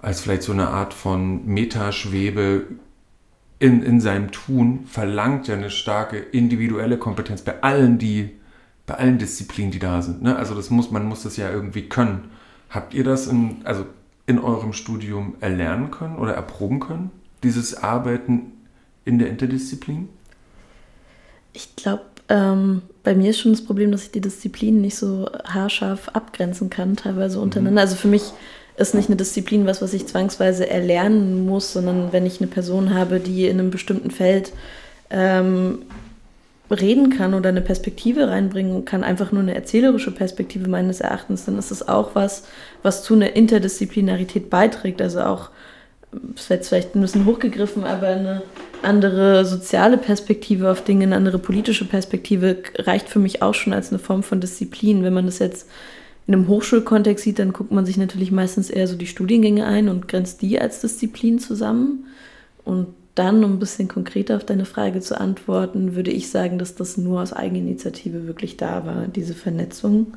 als 0.00 0.22
vielleicht 0.22 0.42
so 0.42 0.52
eine 0.52 0.68
Art 0.68 0.94
von 0.94 1.44
Metaschwebe 1.44 2.64
in, 3.64 3.82
in 3.82 3.98
seinem 3.98 4.30
Tun 4.30 4.84
verlangt 4.84 5.48
ja 5.48 5.54
eine 5.54 5.70
starke 5.70 6.18
individuelle 6.18 6.98
Kompetenz 6.98 7.40
bei 7.40 7.62
allen, 7.62 7.96
die, 7.96 8.28
bei 8.84 8.92
allen 8.92 9.16
Disziplinen, 9.16 9.70
die 9.70 9.78
da 9.78 10.02
sind. 10.02 10.22
Ne? 10.22 10.36
Also 10.36 10.54
das 10.54 10.68
muss, 10.68 10.90
man 10.90 11.06
muss 11.06 11.22
das 11.22 11.38
ja 11.38 11.50
irgendwie 11.50 11.88
können. 11.88 12.30
Habt 12.68 12.92
ihr 12.92 13.04
das 13.04 13.26
in, 13.26 13.62
also 13.64 13.86
in 14.26 14.38
eurem 14.38 14.74
Studium 14.74 15.36
erlernen 15.40 15.90
können 15.90 16.16
oder 16.16 16.34
erproben 16.34 16.78
können? 16.78 17.10
Dieses 17.42 17.74
Arbeiten 17.82 18.52
in 19.06 19.18
der 19.18 19.30
Interdisziplin? 19.30 20.10
Ich 21.54 21.74
glaube, 21.74 22.04
ähm, 22.28 22.82
bei 23.02 23.14
mir 23.14 23.30
ist 23.30 23.38
schon 23.38 23.52
das 23.52 23.64
Problem, 23.64 23.92
dass 23.92 24.02
ich 24.02 24.10
die 24.10 24.20
Disziplinen 24.20 24.82
nicht 24.82 24.96
so 24.96 25.30
haarscharf 25.46 26.10
abgrenzen 26.10 26.68
kann, 26.68 26.96
teilweise 26.96 27.40
untereinander. 27.40 27.80
Mhm. 27.80 27.86
Also 27.86 27.96
für 27.96 28.08
mich 28.08 28.24
ist 28.76 28.94
nicht 28.94 29.08
eine 29.08 29.16
Disziplin 29.16 29.66
was, 29.66 29.82
was 29.82 29.94
ich 29.94 30.06
zwangsweise 30.06 30.68
erlernen 30.68 31.46
muss, 31.46 31.72
sondern 31.72 32.12
wenn 32.12 32.26
ich 32.26 32.40
eine 32.40 32.48
Person 32.48 32.94
habe, 32.94 33.20
die 33.20 33.46
in 33.46 33.58
einem 33.58 33.70
bestimmten 33.70 34.10
Feld 34.10 34.52
ähm, 35.10 35.82
reden 36.70 37.10
kann 37.10 37.34
oder 37.34 37.50
eine 37.50 37.60
Perspektive 37.60 38.28
reinbringen 38.28 38.84
kann, 38.84 39.04
einfach 39.04 39.32
nur 39.32 39.42
eine 39.42 39.54
erzählerische 39.54 40.10
Perspektive 40.10 40.68
meines 40.68 41.00
Erachtens, 41.00 41.44
dann 41.44 41.58
ist 41.58 41.70
es 41.70 41.86
auch 41.86 42.14
was, 42.14 42.44
was 42.82 43.04
zu 43.04 43.14
einer 43.14 43.36
Interdisziplinarität 43.36 44.50
beiträgt. 44.50 45.00
Also 45.00 45.20
auch, 45.20 45.50
das 46.10 46.48
wäre 46.48 46.58
jetzt 46.58 46.68
vielleicht 46.68 46.94
ein 46.94 47.00
bisschen 47.00 47.26
hochgegriffen, 47.26 47.84
aber 47.84 48.08
eine 48.08 48.42
andere 48.82 49.44
soziale 49.44 49.98
Perspektive 49.98 50.70
auf 50.70 50.82
Dinge, 50.82 51.04
eine 51.04 51.16
andere 51.16 51.38
politische 51.38 51.84
Perspektive 51.84 52.58
reicht 52.78 53.08
für 53.08 53.18
mich 53.18 53.42
auch 53.42 53.54
schon 53.54 53.72
als 53.72 53.90
eine 53.90 53.98
Form 53.98 54.22
von 54.22 54.40
Disziplin. 54.40 55.04
Wenn 55.04 55.14
man 55.14 55.26
das 55.26 55.38
jetzt 55.38 55.68
in 56.26 56.34
einem 56.34 56.48
Hochschulkontext 56.48 57.24
sieht, 57.24 57.38
dann 57.38 57.52
guckt 57.52 57.70
man 57.70 57.84
sich 57.84 57.98
natürlich 57.98 58.32
meistens 58.32 58.70
eher 58.70 58.86
so 58.86 58.96
die 58.96 59.06
Studiengänge 59.06 59.66
ein 59.66 59.88
und 59.88 60.08
grenzt 60.08 60.40
die 60.42 60.58
als 60.58 60.80
Disziplin 60.80 61.38
zusammen. 61.38 62.06
Und 62.64 62.88
dann, 63.14 63.44
um 63.44 63.52
ein 63.52 63.58
bisschen 63.58 63.88
konkreter 63.88 64.36
auf 64.36 64.44
deine 64.44 64.64
Frage 64.64 65.00
zu 65.00 65.20
antworten, 65.20 65.94
würde 65.94 66.10
ich 66.10 66.30
sagen, 66.30 66.58
dass 66.58 66.74
das 66.74 66.96
nur 66.96 67.20
aus 67.20 67.32
Eigeninitiative 67.32 68.26
wirklich 68.26 68.56
da 68.56 68.86
war, 68.86 69.06
diese 69.06 69.34
Vernetzung. 69.34 70.16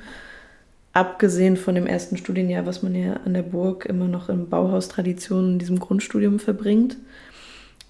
Abgesehen 0.94 1.58
von 1.58 1.76
dem 1.76 1.86
ersten 1.86 2.18
Studienjahr, 2.18 2.66
was 2.66 2.82
man 2.82 2.96
ja 2.96 3.20
an 3.26 3.34
der 3.34 3.44
Burg 3.44 3.86
immer 3.86 4.08
noch 4.08 4.30
in 4.30 4.50
Bauhaustraditionen 4.50 5.54
in 5.54 5.60
diesem 5.60 5.80
Grundstudium 5.80 6.40
verbringt. 6.40 6.98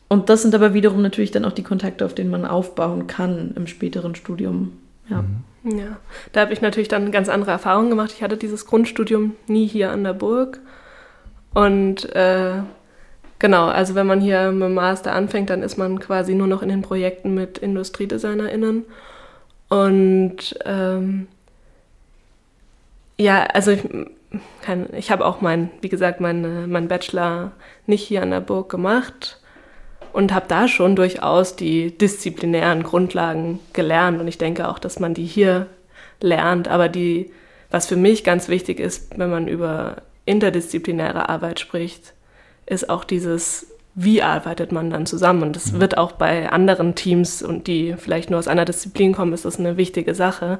Und 0.09 0.29
das 0.29 0.41
sind 0.41 0.55
aber 0.55 0.73
wiederum 0.73 1.01
natürlich 1.01 1.31
dann 1.31 1.45
auch 1.45 1.51
die 1.53 1.63
Kontakte, 1.63 2.05
auf 2.05 2.15
denen 2.15 2.31
man 2.31 2.45
aufbauen 2.45 3.07
kann 3.07 3.53
im 3.55 3.67
späteren 3.67 4.15
Studium. 4.15 4.73
Ja. 5.09 5.21
Mhm. 5.21 5.43
Ja, 5.69 5.97
da 6.31 6.41
habe 6.41 6.53
ich 6.53 6.61
natürlich 6.61 6.87
dann 6.87 7.11
ganz 7.11 7.27
andere 7.27 7.51
Erfahrungen 7.51 7.89
gemacht. 7.89 8.13
Ich 8.13 8.23
hatte 8.23 8.37
dieses 8.37 8.65
Grundstudium 8.65 9.35
nie 9.47 9.67
hier 9.67 9.91
an 9.91 10.03
der 10.03 10.13
Burg. 10.13 10.59
Und 11.53 12.15
äh, 12.15 12.61
genau, 13.39 13.67
also 13.67 13.93
wenn 13.93 14.07
man 14.07 14.21
hier 14.21 14.51
mit 14.51 14.63
dem 14.63 14.75
Master 14.75 15.11
anfängt, 15.11 15.49
dann 15.49 15.63
ist 15.63 15.77
man 15.77 15.99
quasi 15.99 16.35
nur 16.35 16.47
noch 16.47 16.61
in 16.61 16.69
den 16.69 16.83
Projekten 16.83 17.33
mit 17.33 17.57
IndustriedesignerInnen. 17.57 18.85
Und 19.67 20.57
ähm, 20.63 21.27
ja, 23.17 23.43
also 23.47 23.71
ich, 23.71 23.83
ich 24.93 25.11
habe 25.11 25.25
auch 25.25 25.41
mein, 25.41 25.69
wie 25.81 25.89
gesagt, 25.89 26.21
meinen 26.21 26.71
mein 26.71 26.87
Bachelor 26.87 27.51
nicht 27.87 28.03
hier 28.07 28.21
an 28.21 28.31
der 28.31 28.39
Burg 28.39 28.69
gemacht 28.69 29.41
und 30.17 30.33
habe 30.33 30.47
da 30.47 30.67
schon 30.67 30.95
durchaus 30.95 31.55
die 31.55 31.95
disziplinären 31.95 32.81
Grundlagen 32.81 33.59
gelernt. 33.73 34.19
Und 34.19 34.27
ich 34.27 34.39
denke 34.39 34.67
auch, 34.67 34.79
dass 34.79 34.99
man 34.99 35.13
die 35.13 35.25
hier 35.25 35.67
lernt, 36.21 36.67
aber 36.67 36.89
die, 36.89 37.29
was 37.69 37.85
für 37.85 37.97
mich 37.97 38.23
ganz 38.23 38.49
wichtig 38.49 38.79
ist, 38.79 39.15
wenn 39.19 39.29
man 39.29 39.47
über 39.47 39.97
interdisziplinäre 40.25 41.29
Arbeit 41.29 41.59
spricht, 41.59 42.15
ist 42.65 42.89
auch 42.89 43.03
dieses, 43.03 43.67
wie 43.93 44.23
arbeitet 44.23 44.71
man 44.71 44.89
dann 44.89 45.05
zusammen? 45.05 45.43
Und 45.43 45.55
das 45.55 45.73
mhm. 45.73 45.81
wird 45.81 45.99
auch 45.99 46.13
bei 46.13 46.51
anderen 46.51 46.95
Teams 46.95 47.43
und 47.43 47.67
die 47.67 47.93
vielleicht 47.95 48.31
nur 48.31 48.39
aus 48.39 48.47
einer 48.47 48.65
Disziplin 48.65 49.13
kommen, 49.13 49.33
ist 49.33 49.45
das 49.45 49.59
eine 49.59 49.77
wichtige 49.77 50.15
Sache, 50.15 50.57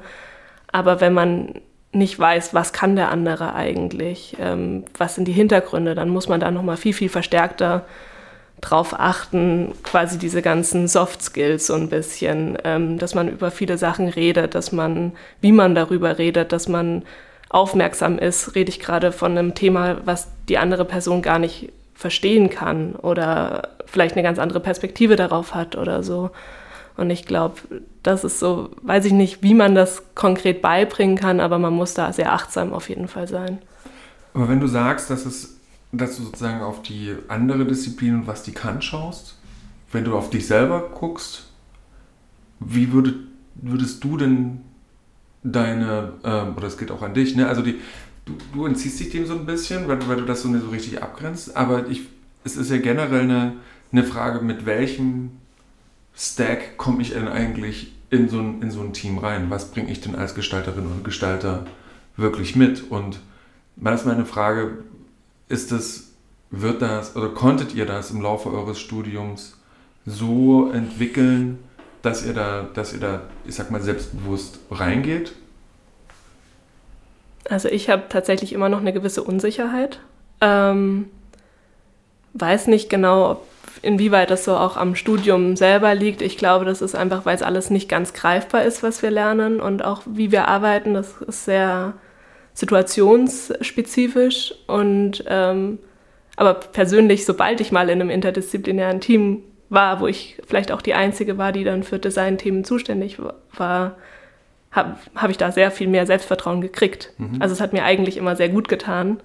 aber 0.70 1.00
wenn 1.00 1.14
man 1.14 1.54
nicht 1.90 2.16
weiß, 2.16 2.54
was 2.54 2.72
kann 2.72 2.94
der 2.94 3.10
andere 3.10 3.56
eigentlich, 3.56 4.36
ähm, 4.38 4.84
was 4.96 5.16
sind 5.16 5.26
die 5.26 5.32
Hintergründe, 5.32 5.96
dann 5.96 6.10
muss 6.10 6.28
man 6.28 6.38
da 6.38 6.52
nochmal 6.52 6.76
viel, 6.76 6.92
viel 6.92 7.08
verstärkter 7.08 7.86
drauf 8.60 8.98
achten, 8.98 9.72
quasi 9.82 10.18
diese 10.18 10.42
ganzen 10.42 10.88
Soft 10.88 11.22
Skills 11.22 11.66
so 11.66 11.74
ein 11.74 11.88
bisschen, 11.88 12.58
ähm, 12.64 12.98
dass 12.98 13.14
man 13.14 13.28
über 13.28 13.50
viele 13.50 13.78
Sachen 13.78 14.08
redet, 14.08 14.54
dass 14.54 14.72
man, 14.72 15.12
wie 15.40 15.52
man 15.52 15.74
darüber 15.74 16.18
redet, 16.18 16.52
dass 16.52 16.68
man 16.68 17.02
aufmerksam 17.48 18.18
ist. 18.18 18.54
Rede 18.54 18.70
ich 18.70 18.80
gerade 18.80 19.12
von 19.12 19.36
einem 19.36 19.54
Thema, 19.54 19.98
was 20.04 20.28
die 20.48 20.58
andere 20.58 20.84
Person 20.84 21.22
gar 21.22 21.38
nicht 21.38 21.72
verstehen 21.94 22.50
kann 22.50 22.94
oder 22.94 23.70
vielleicht 23.86 24.14
eine 24.14 24.22
ganz 24.22 24.38
andere 24.38 24.60
Perspektive 24.60 25.16
darauf 25.16 25.54
hat 25.54 25.76
oder 25.76 26.02
so. 26.02 26.30
Und 26.96 27.10
ich 27.10 27.26
glaube, 27.26 27.56
das 28.02 28.24
ist 28.24 28.40
so, 28.40 28.70
weiß 28.82 29.04
ich 29.04 29.12
nicht, 29.12 29.42
wie 29.42 29.54
man 29.54 29.74
das 29.74 30.02
konkret 30.14 30.62
beibringen 30.62 31.16
kann, 31.16 31.40
aber 31.40 31.58
man 31.58 31.72
muss 31.72 31.94
da 31.94 32.12
sehr 32.12 32.32
achtsam 32.32 32.72
auf 32.72 32.88
jeden 32.88 33.06
Fall 33.06 33.28
sein. 33.28 33.58
Aber 34.34 34.48
wenn 34.48 34.60
du 34.60 34.66
sagst, 34.66 35.08
dass, 35.10 35.24
es, 35.24 35.57
dass 35.92 36.16
du 36.16 36.24
sozusagen 36.24 36.62
auf 36.62 36.82
die 36.82 37.14
andere 37.28 37.64
Disziplin 37.64 38.14
und 38.14 38.26
was 38.26 38.42
die 38.42 38.52
kann 38.52 38.82
schaust, 38.82 39.36
wenn 39.92 40.04
du 40.04 40.16
auf 40.16 40.30
dich 40.30 40.46
selber 40.46 40.88
guckst, 40.88 41.46
wie 42.60 42.92
würde, 42.92 43.14
würdest 43.54 44.04
du 44.04 44.16
denn 44.16 44.60
deine, 45.42 46.12
ähm, 46.24 46.56
oder 46.56 46.66
es 46.66 46.76
geht 46.76 46.90
auch 46.90 47.02
an 47.02 47.14
dich, 47.14 47.36
ne? 47.36 47.48
also 47.48 47.62
die, 47.62 47.76
du, 48.26 48.34
du 48.52 48.66
entziehst 48.66 49.00
dich 49.00 49.10
dem 49.10 49.26
so 49.26 49.34
ein 49.34 49.46
bisschen, 49.46 49.88
weil, 49.88 50.06
weil 50.08 50.16
du 50.16 50.24
das 50.24 50.42
so 50.42 50.48
nicht 50.48 50.64
so 50.64 50.70
richtig 50.70 51.02
abgrenzt, 51.02 51.56
aber 51.56 51.88
ich, 51.88 52.02
es 52.44 52.56
ist 52.56 52.70
ja 52.70 52.78
generell 52.78 53.22
eine, 53.22 53.56
eine 53.92 54.04
Frage, 54.04 54.44
mit 54.44 54.66
welchem 54.66 55.30
Stack 56.14 56.76
komme 56.76 57.00
ich 57.00 57.12
denn 57.12 57.28
eigentlich 57.28 57.92
in 58.10 58.28
so, 58.28 58.40
ein, 58.40 58.62
in 58.62 58.70
so 58.70 58.80
ein 58.80 58.92
Team 58.92 59.18
rein? 59.18 59.50
Was 59.50 59.70
bringe 59.70 59.90
ich 59.90 60.00
denn 60.00 60.14
als 60.14 60.34
Gestalterin 60.34 60.86
und 60.86 61.04
Gestalter 61.04 61.66
wirklich 62.16 62.56
mit? 62.56 62.90
Und 62.90 63.20
dann 63.76 63.94
ist 63.94 64.06
meine 64.06 64.24
Frage, 64.24 64.78
ist 65.48 65.72
das, 65.72 66.12
wird 66.50 66.82
das, 66.82 67.16
oder 67.16 67.28
konntet 67.30 67.74
ihr 67.74 67.86
das 67.86 68.10
im 68.10 68.20
Laufe 68.20 68.50
eures 68.50 68.78
Studiums 68.78 69.58
so 70.06 70.70
entwickeln, 70.70 71.58
dass 72.02 72.24
ihr 72.24 72.34
da, 72.34 72.68
dass 72.74 72.92
ihr 72.92 73.00
da, 73.00 73.22
ich 73.44 73.54
sag 73.54 73.70
mal, 73.70 73.80
selbstbewusst 73.80 74.58
reingeht? 74.70 75.32
Also 77.48 77.68
ich 77.68 77.88
habe 77.88 78.04
tatsächlich 78.08 78.52
immer 78.52 78.68
noch 78.68 78.80
eine 78.80 78.92
gewisse 78.92 79.22
Unsicherheit. 79.22 80.00
Ähm, 80.40 81.06
weiß 82.34 82.66
nicht 82.66 82.90
genau, 82.90 83.42
inwieweit 83.82 84.30
das 84.30 84.44
so 84.44 84.56
auch 84.56 84.76
am 84.76 84.94
Studium 84.94 85.56
selber 85.56 85.94
liegt. 85.94 86.22
Ich 86.22 86.36
glaube, 86.36 86.64
das 86.64 86.82
ist 86.82 86.94
einfach, 86.94 87.24
weil 87.24 87.34
es 87.34 87.42
alles 87.42 87.70
nicht 87.70 87.88
ganz 87.88 88.12
greifbar 88.12 88.64
ist, 88.64 88.82
was 88.82 89.02
wir 89.02 89.10
lernen 89.10 89.60
und 89.60 89.84
auch 89.84 90.02
wie 90.04 90.30
wir 90.30 90.48
arbeiten. 90.48 90.94
Das 90.94 91.20
ist 91.26 91.44
sehr 91.44 91.94
situationsspezifisch 92.58 94.52
und 94.66 95.22
ähm, 95.28 95.78
aber 96.34 96.54
persönlich, 96.54 97.24
sobald 97.24 97.60
ich 97.60 97.70
mal 97.70 97.88
in 97.88 98.00
einem 98.00 98.10
interdisziplinären 98.10 99.00
Team 99.00 99.44
war, 99.68 100.00
wo 100.00 100.08
ich 100.08 100.40
vielleicht 100.44 100.72
auch 100.72 100.82
die 100.82 100.94
Einzige 100.94 101.38
war, 101.38 101.52
die 101.52 101.62
dann 101.62 101.84
für 101.84 102.00
Designthemen 102.00 102.64
zuständig 102.64 103.18
war, 103.20 103.96
habe 104.72 104.96
hab 105.14 105.30
ich 105.30 105.36
da 105.36 105.52
sehr 105.52 105.70
viel 105.70 105.86
mehr 105.86 106.04
Selbstvertrauen 106.04 106.60
gekriegt. 106.60 107.12
Mhm. 107.18 107.36
Also 107.40 107.52
es 107.52 107.60
hat 107.60 107.72
mir 107.72 107.84
eigentlich 107.84 108.16
immer 108.16 108.34
sehr 108.34 108.48
gut 108.48 108.68
getan. 108.68 109.20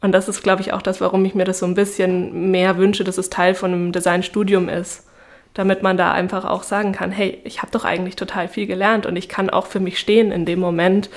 Und 0.00 0.10
das 0.10 0.28
ist, 0.28 0.42
glaube 0.42 0.62
ich, 0.62 0.72
auch 0.72 0.82
das, 0.82 1.00
warum 1.00 1.24
ich 1.24 1.36
mir 1.36 1.44
das 1.44 1.60
so 1.60 1.66
ein 1.66 1.74
bisschen 1.74 2.50
mehr 2.50 2.76
wünsche, 2.76 3.04
dass 3.04 3.18
es 3.18 3.30
Teil 3.30 3.54
von 3.54 3.72
einem 3.72 3.92
Designstudium 3.92 4.68
ist. 4.68 5.06
Damit 5.54 5.84
man 5.84 5.96
da 5.96 6.10
einfach 6.12 6.44
auch 6.44 6.64
sagen 6.64 6.90
kann, 6.90 7.12
hey, 7.12 7.40
ich 7.44 7.62
habe 7.62 7.70
doch 7.70 7.84
eigentlich 7.84 8.16
total 8.16 8.48
viel 8.48 8.66
gelernt 8.66 9.06
und 9.06 9.14
ich 9.14 9.28
kann 9.28 9.48
auch 9.48 9.66
für 9.66 9.80
mich 9.80 10.00
stehen 10.00 10.32
in 10.32 10.44
dem 10.44 10.58
Moment, 10.58 11.08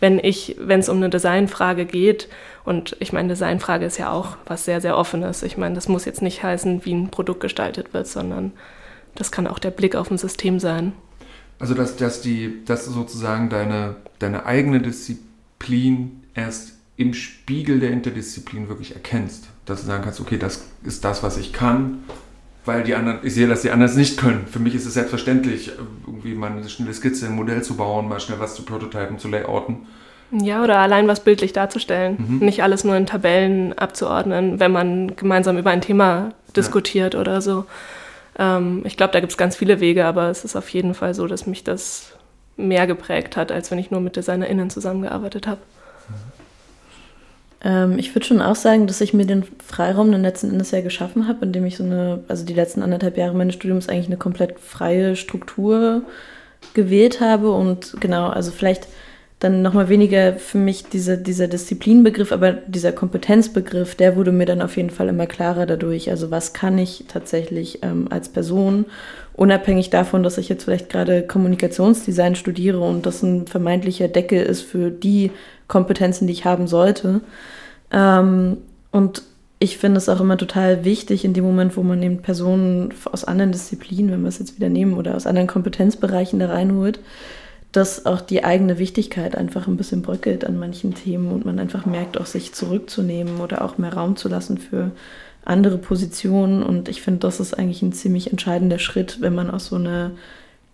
wenn 0.00 0.18
ich, 0.18 0.56
wenn 0.58 0.80
es 0.80 0.88
um 0.88 0.98
eine 0.98 1.10
Designfrage 1.10 1.86
geht. 1.86 2.28
Und 2.64 2.96
ich 3.00 3.12
meine, 3.12 3.28
Designfrage 3.28 3.86
ist 3.86 3.98
ja 3.98 4.10
auch 4.10 4.36
was 4.46 4.64
sehr, 4.64 4.80
sehr 4.80 4.96
Offenes. 4.96 5.42
Ich 5.42 5.56
meine, 5.56 5.74
das 5.74 5.88
muss 5.88 6.04
jetzt 6.04 6.22
nicht 6.22 6.42
heißen, 6.42 6.84
wie 6.84 6.94
ein 6.94 7.10
Produkt 7.10 7.40
gestaltet 7.40 7.94
wird, 7.94 8.06
sondern 8.06 8.52
das 9.14 9.32
kann 9.32 9.46
auch 9.46 9.58
der 9.58 9.70
Blick 9.70 9.94
auf 9.96 10.10
ein 10.10 10.18
System 10.18 10.58
sein. 10.58 10.92
Also, 11.58 11.74
dass, 11.74 11.96
dass, 11.96 12.20
die, 12.20 12.64
dass 12.66 12.84
du 12.84 12.90
sozusagen 12.90 13.48
deine, 13.48 13.96
deine 14.18 14.44
eigene 14.44 14.80
Disziplin 14.80 16.22
erst 16.34 16.74
im 16.96 17.14
Spiegel 17.14 17.80
der 17.80 17.90
Interdisziplin 17.90 18.68
wirklich 18.68 18.94
erkennst. 18.94 19.48
Dass 19.64 19.80
du 19.80 19.86
sagen 19.86 20.04
kannst, 20.04 20.20
okay, 20.20 20.38
das 20.38 20.66
ist 20.84 21.04
das, 21.04 21.22
was 21.22 21.38
ich 21.38 21.52
kann, 21.52 22.04
weil 22.66 22.82
die 22.82 22.94
anderen, 22.94 23.20
ich 23.22 23.34
sehe, 23.34 23.46
dass 23.46 23.62
die 23.62 23.70
anderen 23.70 23.90
es 23.90 23.96
nicht 23.96 24.18
können. 24.18 24.46
Für 24.50 24.58
mich 24.58 24.74
ist 24.74 24.86
es 24.86 24.94
selbstverständlich, 24.94 25.72
irgendwie 26.06 26.34
mal 26.34 26.50
eine 26.50 26.68
schnelle 26.68 26.92
Skizze, 26.92 27.26
ein 27.26 27.36
Modell 27.36 27.62
zu 27.62 27.76
bauen, 27.76 28.08
mal 28.08 28.20
schnell 28.20 28.40
was 28.40 28.54
zu 28.54 28.62
prototypen, 28.62 29.18
zu 29.18 29.28
layouten. 29.28 29.86
Ja, 30.32 30.64
oder 30.64 30.78
allein 30.78 31.06
was 31.06 31.20
bildlich 31.20 31.52
darzustellen. 31.52 32.16
Mhm. 32.18 32.38
Nicht 32.44 32.62
alles 32.62 32.84
nur 32.84 32.96
in 32.96 33.06
Tabellen 33.06 33.78
abzuordnen, 33.78 34.58
wenn 34.58 34.72
man 34.72 35.14
gemeinsam 35.16 35.56
über 35.56 35.70
ein 35.70 35.80
Thema 35.80 36.30
diskutiert 36.56 37.14
ja. 37.14 37.20
oder 37.20 37.40
so. 37.40 37.64
Ähm, 38.38 38.82
ich 38.84 38.96
glaube, 38.96 39.12
da 39.12 39.20
gibt 39.20 39.32
es 39.32 39.38
ganz 39.38 39.56
viele 39.56 39.80
Wege, 39.80 40.04
aber 40.04 40.28
es 40.28 40.44
ist 40.44 40.56
auf 40.56 40.68
jeden 40.70 40.94
Fall 40.94 41.14
so, 41.14 41.26
dass 41.26 41.46
mich 41.46 41.62
das 41.62 42.16
mehr 42.56 42.86
geprägt 42.86 43.36
hat, 43.36 43.52
als 43.52 43.70
wenn 43.70 43.78
ich 43.78 43.90
nur 43.90 44.00
mit 44.00 44.16
DesignerInnen 44.16 44.70
zusammengearbeitet 44.70 45.46
habe. 45.46 45.60
Ähm, 47.62 47.98
ich 47.98 48.14
würde 48.14 48.26
schon 48.26 48.42
auch 48.42 48.56
sagen, 48.56 48.86
dass 48.86 49.00
ich 49.00 49.14
mir 49.14 49.26
den 49.26 49.44
Freiraum 49.64 50.12
dann 50.12 50.22
letzten 50.22 50.50
Endes 50.50 50.70
ja 50.70 50.80
geschaffen 50.80 51.28
habe, 51.28 51.46
indem 51.46 51.66
ich 51.66 51.76
so 51.76 51.84
eine, 51.84 52.24
also 52.28 52.44
die 52.44 52.54
letzten 52.54 52.82
anderthalb 52.82 53.16
Jahre 53.16 53.34
meines 53.34 53.54
Studiums 53.54 53.88
eigentlich 53.88 54.06
eine 54.06 54.16
komplett 54.16 54.58
freie 54.60 55.16
Struktur 55.16 56.02
gewählt 56.74 57.20
habe 57.20 57.50
und 57.52 57.96
genau, 58.00 58.28
also 58.28 58.50
vielleicht 58.50 58.88
dann 59.38 59.60
nochmal 59.60 59.90
weniger 59.90 60.34
für 60.34 60.56
mich 60.56 60.84
diese, 60.84 61.18
dieser 61.18 61.46
Disziplinbegriff, 61.46 62.32
aber 62.32 62.52
dieser 62.52 62.92
Kompetenzbegriff, 62.92 63.94
der 63.94 64.16
wurde 64.16 64.32
mir 64.32 64.46
dann 64.46 64.62
auf 64.62 64.78
jeden 64.78 64.88
Fall 64.88 65.08
immer 65.08 65.26
klarer 65.26 65.66
dadurch. 65.66 66.10
Also 66.10 66.30
was 66.30 66.54
kann 66.54 66.78
ich 66.78 67.04
tatsächlich 67.06 67.82
ähm, 67.82 68.08
als 68.10 68.30
Person, 68.30 68.86
unabhängig 69.36 69.90
davon, 69.90 70.22
dass 70.22 70.38
ich 70.38 70.48
jetzt 70.48 70.64
vielleicht 70.64 70.88
gerade 70.88 71.22
Kommunikationsdesign 71.22 72.34
studiere 72.34 72.80
und 72.80 73.06
das 73.06 73.22
ein 73.22 73.46
vermeintlicher 73.46 74.08
Deckel 74.08 74.42
ist 74.42 74.62
für 74.62 74.90
die 74.90 75.30
Kompetenzen, 75.68 76.26
die 76.26 76.32
ich 76.32 76.44
haben 76.44 76.66
sollte. 76.66 77.20
Ähm, 77.92 78.58
und 78.90 79.22
ich 79.58 79.78
finde 79.78 79.98
es 79.98 80.08
auch 80.08 80.20
immer 80.20 80.36
total 80.36 80.84
wichtig, 80.84 81.24
in 81.24 81.32
dem 81.32 81.44
Moment, 81.44 81.76
wo 81.76 81.82
man 81.82 82.02
eben 82.02 82.22
Personen 82.22 82.92
aus 83.10 83.24
anderen 83.24 83.52
Disziplinen, 83.52 84.10
wenn 84.10 84.22
wir 84.22 84.28
es 84.28 84.38
jetzt 84.38 84.56
wieder 84.56 84.68
nehmen, 84.68 84.94
oder 84.94 85.14
aus 85.14 85.26
anderen 85.26 85.48
Kompetenzbereichen 85.48 86.38
da 86.38 86.48
reinholt, 86.48 87.00
dass 87.72 88.06
auch 88.06 88.20
die 88.20 88.44
eigene 88.44 88.78
Wichtigkeit 88.78 89.36
einfach 89.36 89.66
ein 89.66 89.76
bisschen 89.76 90.02
bröckelt 90.02 90.44
an 90.44 90.58
manchen 90.58 90.94
Themen 90.94 91.30
und 91.30 91.44
man 91.44 91.58
einfach 91.58 91.84
merkt, 91.84 92.18
auch 92.18 92.26
sich 92.26 92.54
zurückzunehmen 92.54 93.40
oder 93.40 93.62
auch 93.62 93.76
mehr 93.76 93.92
Raum 93.92 94.16
zu 94.16 94.28
lassen 94.28 94.56
für 94.56 94.92
andere 95.46 95.78
Positionen. 95.78 96.62
Und 96.62 96.88
ich 96.88 97.00
finde, 97.02 97.20
das 97.20 97.40
ist 97.40 97.54
eigentlich 97.54 97.82
ein 97.82 97.92
ziemlich 97.92 98.30
entscheidender 98.30 98.78
Schritt, 98.78 99.20
wenn 99.20 99.34
man 99.34 99.50
aus 99.50 99.66
so 99.66 99.76
einer 99.76 100.12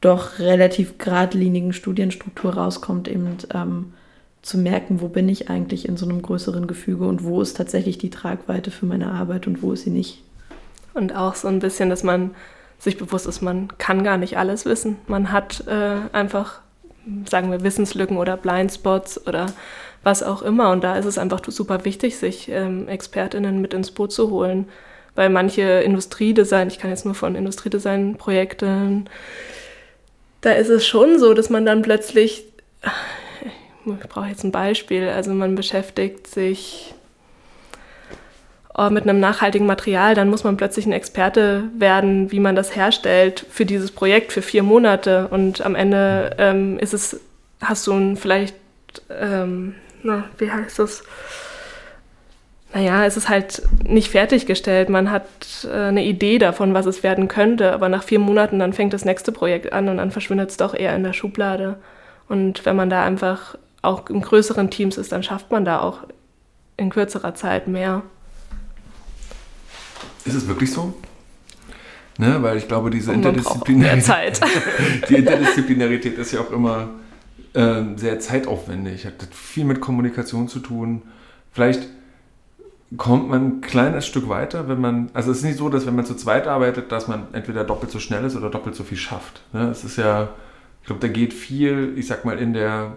doch 0.00 0.40
relativ 0.40 0.98
geradlinigen 0.98 1.72
Studienstruktur 1.72 2.54
rauskommt, 2.54 3.06
eben 3.06 3.36
ähm, 3.54 3.92
zu 4.42 4.58
merken, 4.58 5.00
wo 5.00 5.06
bin 5.06 5.28
ich 5.28 5.48
eigentlich 5.48 5.88
in 5.88 5.96
so 5.96 6.06
einem 6.06 6.20
größeren 6.20 6.66
Gefüge 6.66 7.06
und 7.06 7.22
wo 7.22 7.40
ist 7.40 7.56
tatsächlich 7.56 7.98
die 7.98 8.10
Tragweite 8.10 8.72
für 8.72 8.86
meine 8.86 9.12
Arbeit 9.12 9.46
und 9.46 9.62
wo 9.62 9.72
ist 9.72 9.84
sie 9.84 9.90
nicht. 9.90 10.22
Und 10.94 11.14
auch 11.14 11.36
so 11.36 11.46
ein 11.46 11.60
bisschen, 11.60 11.88
dass 11.88 12.02
man 12.02 12.32
sich 12.78 12.98
bewusst 12.98 13.28
ist, 13.28 13.42
man 13.42 13.68
kann 13.78 14.02
gar 14.02 14.16
nicht 14.16 14.36
alles 14.36 14.64
wissen. 14.66 14.96
Man 15.06 15.30
hat 15.30 15.64
äh, 15.68 15.96
einfach, 16.12 16.60
sagen 17.30 17.52
wir, 17.52 17.62
Wissenslücken 17.62 18.16
oder 18.16 18.36
Blindspots 18.36 19.24
oder 19.28 19.46
was 20.02 20.22
auch 20.22 20.42
immer. 20.42 20.70
Und 20.70 20.84
da 20.84 20.96
ist 20.96 21.06
es 21.06 21.18
einfach 21.18 21.40
super 21.46 21.84
wichtig, 21.84 22.16
sich 22.16 22.48
ähm, 22.48 22.88
ExpertInnen 22.88 23.60
mit 23.60 23.74
ins 23.74 23.90
Boot 23.90 24.12
zu 24.12 24.30
holen. 24.30 24.68
Weil 25.14 25.28
manche 25.28 25.62
Industriedesign, 25.62 26.68
ich 26.68 26.78
kann 26.78 26.90
jetzt 26.90 27.04
nur 27.04 27.14
von 27.14 27.34
Industriedesign-Projekten, 27.34 29.08
da 30.40 30.52
ist 30.52 30.70
es 30.70 30.86
schon 30.86 31.18
so, 31.18 31.34
dass 31.34 31.50
man 31.50 31.66
dann 31.66 31.82
plötzlich 31.82 32.44
ich 33.86 34.08
brauche 34.08 34.28
jetzt 34.28 34.44
ein 34.44 34.52
Beispiel, 34.52 35.08
also 35.08 35.32
man 35.32 35.54
beschäftigt 35.54 36.26
sich 36.26 36.94
oh, 38.76 38.90
mit 38.90 39.04
einem 39.04 39.20
nachhaltigen 39.20 39.66
Material, 39.66 40.14
dann 40.14 40.30
muss 40.30 40.44
man 40.44 40.56
plötzlich 40.56 40.86
ein 40.86 40.92
Experte 40.92 41.64
werden, 41.76 42.30
wie 42.30 42.40
man 42.40 42.54
das 42.54 42.76
herstellt 42.76 43.44
für 43.50 43.66
dieses 43.66 43.90
Projekt 43.90 44.32
für 44.32 44.42
vier 44.42 44.62
Monate 44.62 45.28
und 45.28 45.64
am 45.64 45.74
Ende 45.74 46.36
ähm, 46.38 46.78
ist 46.78 46.94
es, 46.94 47.20
hast 47.60 47.86
du 47.86 47.92
ein 47.92 48.16
vielleicht, 48.16 48.54
ähm, 49.10 49.74
na, 50.02 50.24
wie 50.38 50.50
heißt 50.50 50.78
das? 50.78 51.02
Naja, 52.74 53.04
es 53.04 53.16
ist 53.16 53.28
halt 53.28 53.62
nicht 53.84 54.10
fertiggestellt. 54.10 54.88
Man 54.88 55.10
hat 55.10 55.26
äh, 55.64 55.88
eine 55.88 56.04
Idee 56.04 56.38
davon, 56.38 56.72
was 56.72 56.86
es 56.86 57.02
werden 57.02 57.28
könnte, 57.28 57.72
aber 57.72 57.88
nach 57.88 58.02
vier 58.02 58.18
Monaten 58.18 58.58
dann 58.58 58.72
fängt 58.72 58.94
das 58.94 59.04
nächste 59.04 59.30
Projekt 59.30 59.72
an 59.72 59.88
und 59.88 59.98
dann 59.98 60.10
verschwindet 60.10 60.50
es 60.50 60.56
doch 60.56 60.74
eher 60.74 60.96
in 60.96 61.02
der 61.02 61.12
Schublade. 61.12 61.76
Und 62.28 62.64
wenn 62.64 62.76
man 62.76 62.88
da 62.88 63.04
einfach 63.04 63.56
auch 63.82 64.08
in 64.08 64.22
größeren 64.22 64.70
Teams 64.70 64.96
ist, 64.96 65.12
dann 65.12 65.22
schafft 65.22 65.50
man 65.50 65.64
da 65.64 65.80
auch 65.80 65.98
in 66.78 66.88
kürzerer 66.88 67.34
Zeit 67.34 67.68
mehr. 67.68 68.02
Ist 70.24 70.34
es 70.34 70.48
wirklich 70.48 70.72
so? 70.72 70.94
Ne, 72.18 72.42
weil 72.42 72.56
ich 72.56 72.68
glaube, 72.68 72.90
diese 72.90 73.12
Interdisziplinarität, 73.12 74.40
die 75.08 75.14
Interdisziplinarität 75.16 76.18
ist 76.18 76.32
ja 76.32 76.40
auch 76.40 76.50
immer 76.52 76.90
äh, 77.54 77.82
sehr 77.96 78.18
zeitaufwendig, 78.20 79.06
hat 79.06 79.14
viel 79.32 79.64
mit 79.64 79.80
Kommunikation 79.80 80.48
zu 80.48 80.60
tun. 80.60 81.02
Vielleicht 81.52 81.88
kommt 82.96 83.28
man 83.28 83.46
ein 83.46 83.60
kleines 83.60 84.06
Stück 84.06 84.28
weiter, 84.28 84.68
wenn 84.68 84.80
man, 84.80 85.10
also 85.14 85.30
es 85.30 85.38
ist 85.38 85.44
nicht 85.44 85.58
so, 85.58 85.68
dass 85.68 85.86
wenn 85.86 85.96
man 85.96 86.04
zu 86.04 86.14
zweit 86.14 86.46
arbeitet, 86.46 86.92
dass 86.92 87.08
man 87.08 87.26
entweder 87.32 87.64
doppelt 87.64 87.90
so 87.90 87.98
schnell 87.98 88.24
ist 88.24 88.36
oder 88.36 88.50
doppelt 88.50 88.74
so 88.74 88.84
viel 88.84 88.98
schafft. 88.98 89.42
Ne? 89.52 89.70
Es 89.70 89.84
ist 89.84 89.96
ja, 89.96 90.30
ich 90.80 90.86
glaube, 90.86 91.00
da 91.00 91.08
geht 91.08 91.32
viel, 91.32 91.94
ich 91.96 92.06
sag 92.06 92.24
mal, 92.24 92.38
in 92.38 92.52
der 92.52 92.96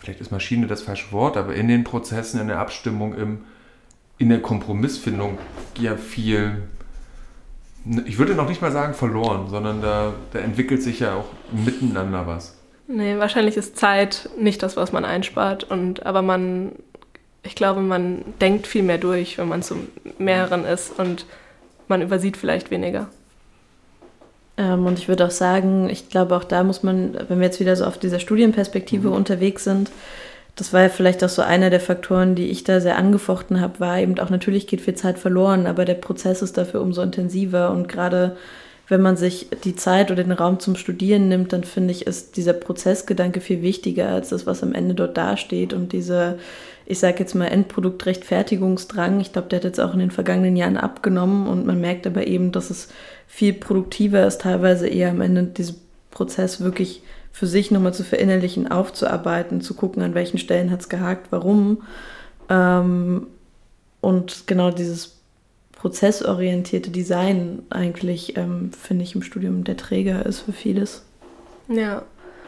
vielleicht 0.00 0.20
ist 0.20 0.30
Maschine 0.30 0.66
das 0.66 0.82
falsche 0.82 1.10
Wort, 1.12 1.36
aber 1.38 1.54
in 1.54 1.68
den 1.68 1.84
Prozessen, 1.84 2.40
in 2.40 2.48
der 2.48 2.58
Abstimmung, 2.58 3.14
im 3.14 3.38
in 4.20 4.28
der 4.28 4.42
Kompromissfindung 4.42 5.38
ja 5.78 5.96
viel, 5.96 6.62
ich 8.04 8.18
würde 8.18 8.34
noch 8.34 8.46
nicht 8.46 8.60
mal 8.60 8.70
sagen 8.70 8.92
verloren, 8.92 9.48
sondern 9.48 9.80
da, 9.80 10.12
da 10.34 10.40
entwickelt 10.40 10.82
sich 10.82 11.00
ja 11.00 11.14
auch 11.14 11.24
miteinander 11.50 12.26
was. 12.26 12.59
Nee, 12.92 13.18
wahrscheinlich 13.18 13.56
ist 13.56 13.76
Zeit 13.76 14.28
nicht 14.36 14.64
das, 14.64 14.76
was 14.76 14.90
man 14.90 15.04
einspart. 15.04 15.62
Und, 15.62 16.04
aber 16.06 16.22
man, 16.22 16.72
ich 17.44 17.54
glaube, 17.54 17.80
man 17.80 18.24
denkt 18.40 18.66
viel 18.66 18.82
mehr 18.82 18.98
durch, 18.98 19.38
wenn 19.38 19.48
man 19.48 19.62
zu 19.62 19.76
mehreren 20.18 20.64
ist 20.64 20.98
und 20.98 21.24
man 21.86 22.02
übersieht 22.02 22.36
vielleicht 22.36 22.72
weniger. 22.72 23.08
Ähm, 24.56 24.86
und 24.86 24.98
ich 24.98 25.06
würde 25.06 25.26
auch 25.26 25.30
sagen, 25.30 25.88
ich 25.88 26.08
glaube, 26.08 26.36
auch 26.36 26.42
da 26.42 26.64
muss 26.64 26.82
man, 26.82 27.16
wenn 27.28 27.38
wir 27.38 27.46
jetzt 27.46 27.60
wieder 27.60 27.76
so 27.76 27.84
auf 27.84 27.96
dieser 27.96 28.18
Studienperspektive 28.18 29.08
mhm. 29.08 29.14
unterwegs 29.14 29.62
sind, 29.62 29.92
das 30.56 30.72
war 30.72 30.82
ja 30.82 30.88
vielleicht 30.88 31.22
auch 31.22 31.28
so 31.28 31.42
einer 31.42 31.70
der 31.70 31.80
Faktoren, 31.80 32.34
die 32.34 32.50
ich 32.50 32.64
da 32.64 32.80
sehr 32.80 32.98
angefochten 32.98 33.60
habe, 33.60 33.78
war 33.78 34.00
eben 34.00 34.18
auch 34.18 34.30
natürlich 34.30 34.66
geht 34.66 34.80
viel 34.80 34.96
Zeit 34.96 35.16
verloren, 35.20 35.68
aber 35.68 35.84
der 35.84 35.94
Prozess 35.94 36.42
ist 36.42 36.58
dafür 36.58 36.80
umso 36.80 37.02
intensiver 37.02 37.70
und 37.70 37.88
gerade 37.88 38.36
wenn 38.90 39.02
man 39.02 39.16
sich 39.16 39.46
die 39.62 39.76
Zeit 39.76 40.10
oder 40.10 40.24
den 40.24 40.32
Raum 40.32 40.58
zum 40.58 40.74
Studieren 40.74 41.28
nimmt, 41.28 41.52
dann 41.52 41.62
finde 41.62 41.92
ich, 41.92 42.08
ist 42.08 42.36
dieser 42.36 42.52
Prozessgedanke 42.52 43.40
viel 43.40 43.62
wichtiger 43.62 44.08
als 44.08 44.30
das, 44.30 44.46
was 44.46 44.64
am 44.64 44.74
Ende 44.74 44.96
dort 44.96 45.16
dasteht. 45.16 45.72
Und 45.72 45.92
diese, 45.92 46.40
ich 46.86 46.98
sage 46.98 47.20
jetzt 47.20 47.34
mal, 47.34 47.46
Endproduktrechtfertigungsdrang, 47.46 49.20
ich 49.20 49.32
glaube, 49.32 49.46
der 49.48 49.58
hat 49.58 49.64
jetzt 49.64 49.78
auch 49.80 49.94
in 49.94 50.00
den 50.00 50.10
vergangenen 50.10 50.56
Jahren 50.56 50.76
abgenommen 50.76 51.46
und 51.46 51.66
man 51.66 51.80
merkt 51.80 52.04
aber 52.04 52.26
eben, 52.26 52.50
dass 52.50 52.70
es 52.70 52.88
viel 53.28 53.52
produktiver 53.52 54.26
ist, 54.26 54.40
teilweise 54.40 54.88
eher 54.88 55.10
am 55.10 55.20
Ende 55.20 55.44
diesen 55.44 55.76
Prozess 56.10 56.60
wirklich 56.60 57.04
für 57.30 57.46
sich 57.46 57.70
nochmal 57.70 57.94
zu 57.94 58.02
verinnerlichen, 58.02 58.72
aufzuarbeiten, 58.72 59.60
zu 59.60 59.74
gucken, 59.74 60.02
an 60.02 60.14
welchen 60.14 60.38
Stellen 60.38 60.72
hat 60.72 60.80
es 60.80 60.88
gehakt, 60.88 61.30
warum. 61.30 61.82
Ähm, 62.48 63.28
und 64.00 64.48
genau 64.48 64.72
dieses 64.72 65.19
prozessorientierte 65.80 66.90
Design 66.90 67.62
eigentlich, 67.70 68.36
ähm, 68.36 68.70
finde 68.72 69.02
ich, 69.02 69.14
im 69.14 69.22
Studium 69.22 69.64
der 69.64 69.78
Träger 69.78 70.26
ist 70.26 70.40
für 70.40 70.52
vieles. 70.52 71.06
Ja. 71.68 72.02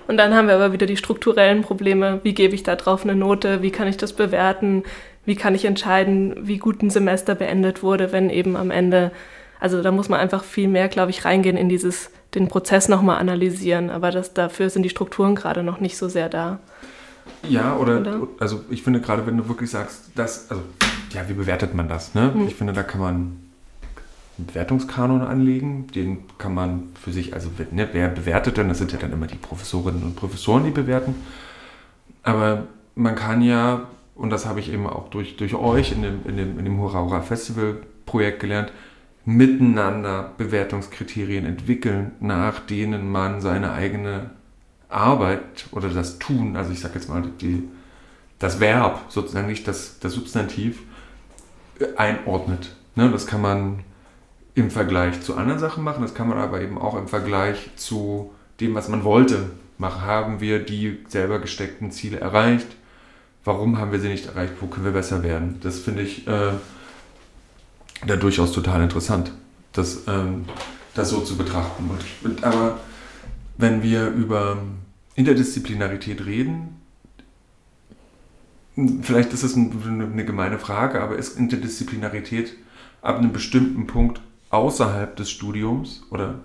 Und 0.07 0.19
dann 0.19 0.35
haben 0.35 0.49
wir 0.49 0.55
aber 0.55 0.75
wieder 0.75 0.85
die 0.85 0.99
strukturellen 0.99 1.63
Probleme. 1.63 2.21
Wie 2.25 2.35
gebe 2.35 2.55
ich 2.55 2.63
da 2.63 2.77
drauf 2.77 3.05
eine 3.05 3.15
Note? 3.15 3.63
Wie 3.63 3.71
kann 3.71 3.89
ich 3.89 3.97
das 3.97 4.13
bewerten? 4.13 4.83
Wie 5.25 5.35
kann 5.35 5.55
ich 5.55 5.65
entscheiden, 5.65 6.35
wie 6.43 6.59
gut 6.59 6.83
ein 6.83 6.91
Semester 6.91 7.35
beendet 7.35 7.83
wurde, 7.83 8.13
wenn 8.13 8.29
eben 8.29 8.55
am 8.55 8.71
Ende, 8.71 9.13
also 9.61 9.81
da 9.81 9.93
muss 9.93 10.11
man 10.11 10.21
einfach 10.21 10.45
viel 10.45 10.69
mehr, 10.69 10.89
glaube 10.89 11.11
ich, 11.11 11.25
reingehen 11.25 11.57
in 11.57 11.71
dieses, 11.71 12.11
den 12.35 12.49
Prozess 12.49 12.91
nochmal 12.91 13.19
analysieren. 13.19 13.89
Aber 13.89 14.11
das, 14.11 14.35
dafür 14.35 14.69
sind 14.69 14.83
die 14.83 14.91
Strukturen 14.91 15.37
gerade 15.37 15.63
noch 15.63 15.81
nicht 15.81 15.97
so 15.97 16.07
sehr 16.09 16.29
da. 16.29 16.59
Ja, 17.49 17.77
oder, 17.77 18.01
oder? 18.01 18.29
also 18.41 18.61
ich 18.69 18.83
finde 18.83 19.01
gerade, 19.01 19.27
wenn 19.27 19.39
du 19.39 19.49
wirklich 19.49 19.71
sagst, 19.71 20.11
dass, 20.17 20.51
also 20.51 20.63
ja, 21.15 21.29
wie 21.29 21.35
bewertet 21.35 21.75
man 21.75 21.89
das? 21.89 22.15
Ne? 22.15 22.33
Hm. 22.33 22.47
Ich 22.47 22.55
finde, 22.55 22.73
da 22.73 22.83
kann 22.83 23.01
man 23.01 23.15
einen 24.39 24.47
Bewertungskanon 24.47 25.23
anlegen, 25.23 25.87
den 25.89 26.25
kann 26.39 26.55
man 26.55 26.85
für 27.03 27.13
sich, 27.13 27.35
also 27.35 27.51
ne, 27.71 27.89
wer 27.93 28.09
bewertet 28.09 28.57
denn? 28.57 28.69
Das 28.69 28.79
sind 28.79 28.93
ja 28.93 28.99
dann 28.99 29.13
immer 29.13 29.27
die 29.27 29.37
Professorinnen 29.37 30.03
und 30.03 30.17
Professoren, 30.17 30.65
die 30.65 30.71
bewerten. 30.71 31.15
Aber 32.23 32.67
man 32.95 33.15
kann 33.15 33.43
ja, 33.43 33.89
und 34.15 34.31
das 34.31 34.47
habe 34.47 34.61
ich 34.61 34.73
eben 34.73 34.87
auch 34.87 35.09
durch, 35.09 35.37
durch 35.37 35.55
euch 35.55 35.93
in 35.93 36.03
dem, 36.03 36.21
in 36.27 36.37
dem, 36.37 36.59
in 36.59 36.65
dem 36.65 36.81
Hurra 36.81 37.01
Hurra 37.01 37.21
Festival 37.21 37.77
Projekt 38.07 38.41
gelernt, 38.41 38.73
miteinander 39.25 40.33
Bewertungskriterien 40.37 41.47
entwickeln, 41.47 42.13
nach 42.21 42.59
denen 42.61 43.11
man 43.11 43.41
seine 43.41 43.73
eigene 43.73 44.31
Arbeit 44.89 45.67
oder 45.71 45.89
das 45.89 46.19
Tun, 46.19 46.57
also 46.57 46.73
ich 46.73 46.81
sage 46.81 46.95
jetzt 46.95 47.09
mal 47.09 47.23
die, 47.41 47.69
das 48.39 48.61
Verb, 48.61 49.01
sozusagen 49.09 49.47
nicht 49.47 49.67
das, 49.69 49.99
das 50.01 50.13
Substantiv, 50.13 50.83
einordnet. 51.97 52.75
Ne, 52.95 53.11
das 53.11 53.27
kann 53.27 53.41
man 53.41 53.85
im 54.55 54.71
Vergleich 54.71 55.23
zu 55.23 55.37
anderen 55.37 55.59
Sachen 55.59 55.83
machen, 55.83 56.03
das 56.03 56.15
kann 56.15 56.29
man 56.29 56.39
aber 56.39 56.61
eben 56.61 56.79
auch 56.79 56.97
im 56.97 57.09
Vergleich 57.09 57.71
zu 57.77 58.33
dem, 58.61 58.75
was 58.75 58.89
man 58.89 59.03
wollte 59.05 59.51
machen. 59.79 60.03
Haben 60.03 60.41
wir 60.41 60.59
die 60.59 60.99
selber 61.09 61.39
gesteckten 61.39 61.91
Ziele 61.91 62.21
erreicht? 62.21 62.67
Warum 63.45 63.79
haben 63.79 63.93
wir 63.93 64.01
sie 64.01 64.09
nicht 64.09 64.27
erreicht? 64.27 64.55
Wo 64.61 64.67
können 64.67 64.85
wir 64.85 64.93
besser 64.93 65.23
werden? 65.23 65.59
Das 65.63 65.81
finde 65.81 66.03
ich 66.03 66.29
äh, 66.29 66.53
da 68.07 68.17
durchaus 68.17 68.53
total 68.53 68.83
interessant, 68.83 69.33
das, 69.73 70.03
ähm, 70.07 70.45
das 70.95 71.11
so 71.11 71.21
zu 71.21 71.37
betrachten. 71.37 71.91
Und, 72.23 72.45
aber 72.45 72.79
wenn 73.57 73.83
wir 73.83 74.09
über 74.09 74.59
Interdisziplinarität 75.15 76.25
reden, 76.25 76.82
vielleicht 79.03 79.33
ist 79.33 79.43
es 79.43 79.57
eine 79.57 80.25
gemeine 80.25 80.59
Frage, 80.59 81.01
aber 81.01 81.17
ist 81.17 81.39
Interdisziplinarität 81.39 82.55
ab 83.01 83.19
einem 83.19 83.33
bestimmten 83.33 83.87
Punkt 83.87 84.21
außerhalb 84.51 85.17
des 85.17 85.31
Studiums 85.31 86.03
oder, 86.11 86.37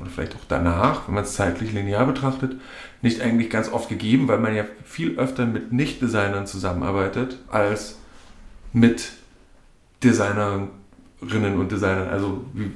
oder 0.00 0.10
vielleicht 0.10 0.34
auch 0.34 0.44
danach, 0.48 1.08
wenn 1.08 1.14
man 1.14 1.24
es 1.24 1.34
zeitlich 1.34 1.72
linear 1.72 2.06
betrachtet, 2.06 2.56
nicht 3.02 3.20
eigentlich 3.20 3.50
ganz 3.50 3.70
oft 3.70 3.88
gegeben, 3.88 4.28
weil 4.28 4.38
man 4.38 4.54
ja 4.54 4.64
viel 4.84 5.18
öfter 5.18 5.46
mit 5.46 5.72
Nicht-Designern 5.72 6.46
zusammenarbeitet 6.46 7.38
als 7.48 7.98
mit 8.72 9.12
Designerinnen 10.02 11.58
und 11.58 11.72
Designern. 11.72 12.08
Also 12.08 12.44
wie, 12.54 12.70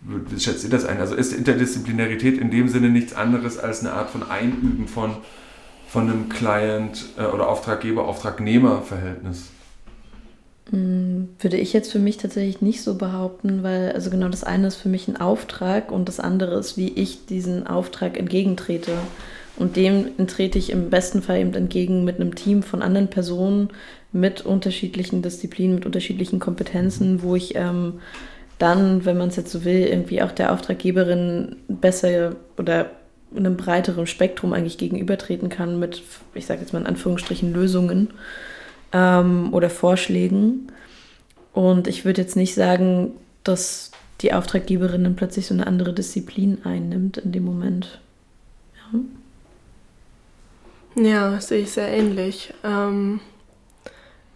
wie 0.00 0.40
schätzt 0.40 0.64
ihr 0.64 0.70
das 0.70 0.84
ein? 0.84 0.98
Also 0.98 1.14
ist 1.14 1.32
Interdisziplinarität 1.32 2.38
in 2.38 2.50
dem 2.50 2.68
Sinne 2.68 2.90
nichts 2.90 3.14
anderes 3.14 3.58
als 3.58 3.80
eine 3.80 3.92
Art 3.92 4.10
von 4.10 4.28
Einüben 4.28 4.88
von 4.88 5.16
von 5.92 6.08
einem 6.08 6.30
Client- 6.30 7.04
äh, 7.18 7.26
oder 7.26 7.48
Auftraggeber-Auftragnehmer-Verhältnis? 7.48 9.50
Hm, 10.70 11.28
würde 11.38 11.58
ich 11.58 11.74
jetzt 11.74 11.92
für 11.92 11.98
mich 11.98 12.16
tatsächlich 12.16 12.62
nicht 12.62 12.82
so 12.82 12.94
behaupten, 12.94 13.62
weil 13.62 13.92
also 13.92 14.08
genau 14.08 14.28
das 14.28 14.42
eine 14.42 14.68
ist 14.68 14.76
für 14.76 14.88
mich 14.88 15.06
ein 15.06 15.18
Auftrag 15.18 15.92
und 15.92 16.08
das 16.08 16.18
andere 16.18 16.54
ist, 16.54 16.78
wie 16.78 16.88
ich 16.88 17.26
diesen 17.26 17.66
Auftrag 17.66 18.18
entgegentrete. 18.18 18.92
Und 19.56 19.76
dem 19.76 20.16
trete 20.28 20.58
ich 20.58 20.70
im 20.70 20.88
besten 20.88 21.20
Fall 21.20 21.40
eben 21.40 21.52
entgegen 21.52 22.04
mit 22.04 22.18
einem 22.18 22.34
Team 22.34 22.62
von 22.62 22.80
anderen 22.80 23.08
Personen 23.08 23.68
mit 24.12 24.46
unterschiedlichen 24.46 25.20
Disziplinen, 25.20 25.74
mit 25.74 25.84
unterschiedlichen 25.84 26.38
Kompetenzen, 26.38 27.22
wo 27.22 27.36
ich 27.36 27.54
ähm, 27.54 28.00
dann, 28.58 29.04
wenn 29.04 29.18
man 29.18 29.28
es 29.28 29.36
jetzt 29.36 29.52
so 29.52 29.66
will, 29.66 29.86
irgendwie 29.86 30.22
auch 30.22 30.32
der 30.32 30.52
Auftraggeberin 30.52 31.56
besser 31.68 32.36
oder 32.56 32.90
einem 33.36 33.56
breiteren 33.56 34.06
Spektrum 34.06 34.52
eigentlich 34.52 34.78
gegenübertreten 34.78 35.48
kann 35.48 35.78
mit, 35.78 36.02
ich 36.34 36.46
sage 36.46 36.60
jetzt 36.60 36.72
mal 36.72 36.80
in 36.80 36.86
Anführungsstrichen, 36.86 37.52
Lösungen 37.52 38.10
ähm, 38.92 39.52
oder 39.52 39.70
Vorschlägen. 39.70 40.68
Und 41.52 41.88
ich 41.88 42.04
würde 42.04 42.22
jetzt 42.22 42.36
nicht 42.36 42.54
sagen, 42.54 43.12
dass 43.44 43.90
die 44.20 44.32
Auftraggeberin 44.32 45.04
dann 45.04 45.16
plötzlich 45.16 45.46
so 45.46 45.54
eine 45.54 45.66
andere 45.66 45.92
Disziplin 45.92 46.58
einnimmt 46.64 47.18
in 47.18 47.32
dem 47.32 47.44
Moment. 47.44 48.00
Ja, 50.96 51.02
ja 51.02 51.40
sehe 51.40 51.62
ich 51.62 51.72
sehr 51.72 51.88
ähnlich. 51.88 52.54
Ähm, 52.64 53.20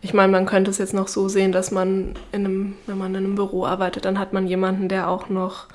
ich 0.03 0.13
meine, 0.15 0.33
man 0.33 0.47
könnte 0.47 0.71
es 0.71 0.79
jetzt 0.79 0.95
noch 0.95 1.09
so 1.09 1.29
sehen, 1.29 1.53
dass 1.53 1.71
man 1.71 2.15
in 2.33 2.45
einem, 2.45 2.75
wenn 2.87 2.99
man 2.99 3.15
in 3.15 3.25
einem 3.25 3.35
Büro 3.35 3.65
arbeitet, 3.65 4.05
dann 4.05 4.19
hat 4.19 4.33
man 4.33 4.47
jemanden, 4.47 4.89
der 4.89 5.09
auch 5.09 5.29
noch 5.29 5.67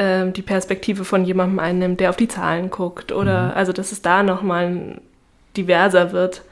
äh, 0.00 0.32
die 0.32 0.42
Perspektive 0.42 1.04
von 1.04 1.24
jemandem 1.24 1.58
einnimmt, 1.58 2.00
der 2.00 2.10
auf 2.10 2.16
die 2.16 2.28
Zahlen 2.28 2.70
guckt 2.70 3.12
oder 3.12 3.48
mhm. 3.48 3.52
also 3.52 3.72
dass 3.72 3.92
es 3.92 4.00
da 4.00 4.22
nochmal 4.22 5.00
diverser 5.56 6.12
wird. 6.12 6.42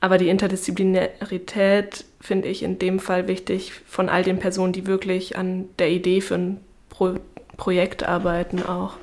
Aber 0.00 0.18
die 0.18 0.28
Interdisziplinarität 0.28 2.04
finde 2.20 2.48
ich 2.48 2.62
in 2.62 2.78
dem 2.78 3.00
Fall 3.00 3.26
wichtig 3.26 3.72
von 3.86 4.08
all 4.08 4.22
den 4.22 4.38
Personen, 4.38 4.72
die 4.72 4.86
wirklich 4.86 5.36
an 5.36 5.64
der 5.78 5.90
Idee 5.90 6.20
für 6.20 6.34
ein 6.34 6.60
Pro 6.88 7.14
Projekt 7.56 8.04
arbeiten 8.04 8.62
auch, 8.62 8.94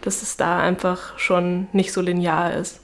dass 0.00 0.22
es 0.22 0.36
da 0.36 0.58
einfach 0.58 1.16
schon 1.16 1.68
nicht 1.72 1.92
so 1.92 2.00
linear 2.00 2.54
ist. 2.54 2.80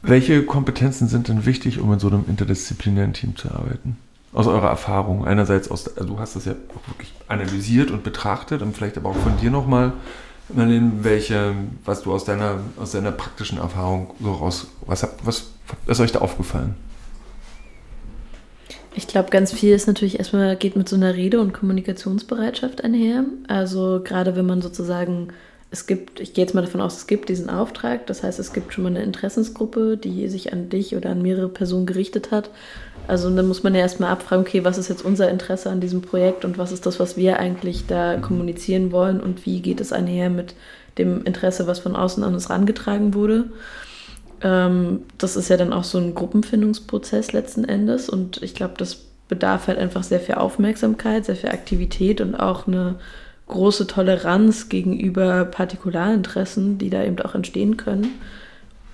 Welche 0.00 0.46
Kompetenzen 0.46 1.06
sind 1.06 1.28
denn 1.28 1.44
wichtig, 1.44 1.78
um 1.78 1.92
in 1.92 1.98
so 1.98 2.08
einem 2.08 2.24
interdisziplinären 2.26 3.12
Team 3.12 3.36
zu 3.36 3.50
arbeiten? 3.50 3.98
Aus 4.32 4.46
eurer 4.46 4.68
Erfahrung? 4.68 5.24
Einerseits 5.26 5.70
aus, 5.70 5.96
also 5.96 6.14
du 6.14 6.18
hast 6.18 6.36
das 6.36 6.44
ja 6.44 6.54
wirklich 6.86 7.12
analysiert 7.28 7.90
und 7.90 8.02
betrachtet 8.02 8.62
und 8.62 8.76
vielleicht 8.76 8.96
aber 8.96 9.10
auch 9.10 9.16
von 9.16 9.36
dir 9.38 9.50
nochmal, 9.50 9.92
welche, 10.48 11.54
was 11.84 12.02
du 12.02 12.12
aus 12.12 12.24
deiner, 12.24 12.60
aus 12.76 12.92
deiner 12.92 13.12
praktischen 13.12 13.58
Erfahrung 13.58 14.14
so 14.20 14.32
raus, 14.32 14.66
was, 14.86 15.02
was, 15.24 15.50
was 15.86 15.98
ist 15.98 16.00
euch 16.00 16.12
da 16.12 16.20
aufgefallen? 16.20 16.74
Ich 18.94 19.06
glaube, 19.06 19.30
ganz 19.30 19.52
viel 19.52 19.72
ist 19.72 19.86
natürlich 19.86 20.18
erstmal, 20.18 20.56
geht 20.56 20.76
mit 20.76 20.88
so 20.88 20.96
einer 20.96 21.14
Rede- 21.14 21.40
und 21.40 21.52
Kommunikationsbereitschaft 21.52 22.82
einher. 22.82 23.24
Also 23.46 24.00
gerade 24.02 24.34
wenn 24.34 24.46
man 24.46 24.62
sozusagen, 24.62 25.28
es 25.70 25.86
gibt, 25.86 26.18
ich 26.18 26.34
gehe 26.34 26.44
jetzt 26.44 26.54
mal 26.54 26.62
davon 26.62 26.80
aus, 26.80 26.96
es 26.96 27.06
gibt 27.06 27.28
diesen 27.28 27.48
Auftrag, 27.48 28.08
das 28.08 28.24
heißt, 28.24 28.40
es 28.40 28.52
gibt 28.52 28.74
schon 28.74 28.82
mal 28.82 28.90
eine 28.90 29.04
Interessensgruppe, 29.04 29.96
die 29.96 30.26
sich 30.26 30.52
an 30.52 30.70
dich 30.70 30.96
oder 30.96 31.10
an 31.10 31.22
mehrere 31.22 31.48
Personen 31.48 31.86
gerichtet 31.86 32.32
hat 32.32 32.50
also 33.10 33.28
dann 33.28 33.48
muss 33.48 33.64
man 33.64 33.74
ja 33.74 33.80
erstmal 33.80 34.10
abfragen, 34.10 34.46
okay, 34.46 34.64
was 34.64 34.78
ist 34.78 34.88
jetzt 34.88 35.04
unser 35.04 35.28
Interesse 35.28 35.68
an 35.68 35.80
diesem 35.80 36.00
Projekt 36.00 36.44
und 36.44 36.58
was 36.58 36.70
ist 36.70 36.86
das, 36.86 37.00
was 37.00 37.16
wir 37.16 37.40
eigentlich 37.40 37.86
da 37.88 38.16
kommunizieren 38.18 38.92
wollen 38.92 39.20
und 39.20 39.44
wie 39.44 39.60
geht 39.60 39.80
es 39.80 39.92
einher 39.92 40.30
mit 40.30 40.54
dem 40.96 41.24
Interesse, 41.24 41.66
was 41.66 41.80
von 41.80 41.96
außen 41.96 42.22
an 42.22 42.34
uns 42.34 42.48
herangetragen 42.48 43.12
wurde. 43.14 43.50
ähm, 44.42 45.02
das 45.18 45.36
ist 45.36 45.48
ja 45.48 45.56
dann 45.56 45.72
auch 45.72 45.82
so 45.82 45.98
ein 45.98 46.14
Gruppenfindungsprozess 46.14 47.32
letzten 47.32 47.64
Endes 47.64 48.08
und 48.08 48.42
ich 48.42 48.54
glaube, 48.54 48.74
das 48.78 48.98
bedarf 49.28 49.66
halt 49.66 49.78
einfach 49.78 50.04
sehr 50.04 50.20
viel 50.20 50.36
Aufmerksamkeit, 50.36 51.24
sehr 51.24 51.36
viel 51.36 51.50
Aktivität 51.50 52.20
und 52.20 52.36
auch 52.36 52.68
eine 52.68 52.96
große 53.48 53.88
Toleranz 53.88 54.68
gegenüber 54.68 55.44
Partikularinteressen, 55.46 56.78
die 56.78 56.90
da 56.90 57.02
eben 57.02 57.18
auch 57.20 57.34
entstehen 57.34 57.76
können, 57.76 58.12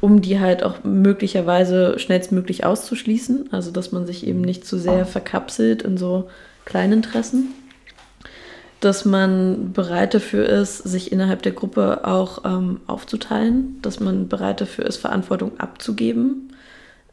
um 0.01 0.21
die 0.21 0.41
halt 0.41 0.63
auch 0.63 0.85
möglicherweise 0.85 1.99
schnellstmöglich 1.99 2.65
auszuschließen. 2.65 3.53
Also 3.53 3.71
dass 3.71 3.93
man 3.93 4.07
sich 4.07 4.27
eben 4.27 4.41
nicht 4.41 4.67
zu 4.67 4.79
sehr 4.79 5.07
verkapselt 5.07 5.83
in 5.83 5.97
so 5.97 6.29
Kleininteressen. 6.65 7.55
Dass 8.81 9.07
man 9.07 9.73
bereit 9.73 10.13
dafür 10.13 10.47
ist, 10.47 10.79
sich 10.79 11.11
innerhalb 11.11 11.43
der 11.43 11.53
Gruppe 11.53 12.05
auch 12.05 12.45
ähm, 12.45 12.81
aufzuteilen, 12.87 13.79
dass 13.81 14.01
man 14.01 14.29
bereit 14.29 14.61
dafür 14.61 14.85
ist, 14.85 14.99
Verantwortung 14.99 15.59
abzugeben. 15.59 16.53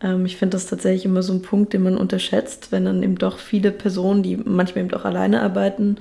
Ähm, 0.01 0.25
ich 0.25 0.35
finde 0.35 0.57
das 0.57 0.67
tatsächlich 0.67 1.05
immer 1.05 1.23
so 1.23 1.31
ein 1.31 1.41
Punkt, 1.41 1.71
den 1.71 1.83
man 1.83 1.97
unterschätzt, 1.97 2.71
wenn 2.71 2.83
dann 2.83 3.01
eben 3.01 3.17
doch 3.17 3.39
viele 3.39 3.71
Personen, 3.71 4.23
die 4.23 4.35
manchmal 4.35 4.83
eben 4.83 4.93
auch 4.93 5.05
alleine 5.05 5.41
arbeiten, 5.41 5.97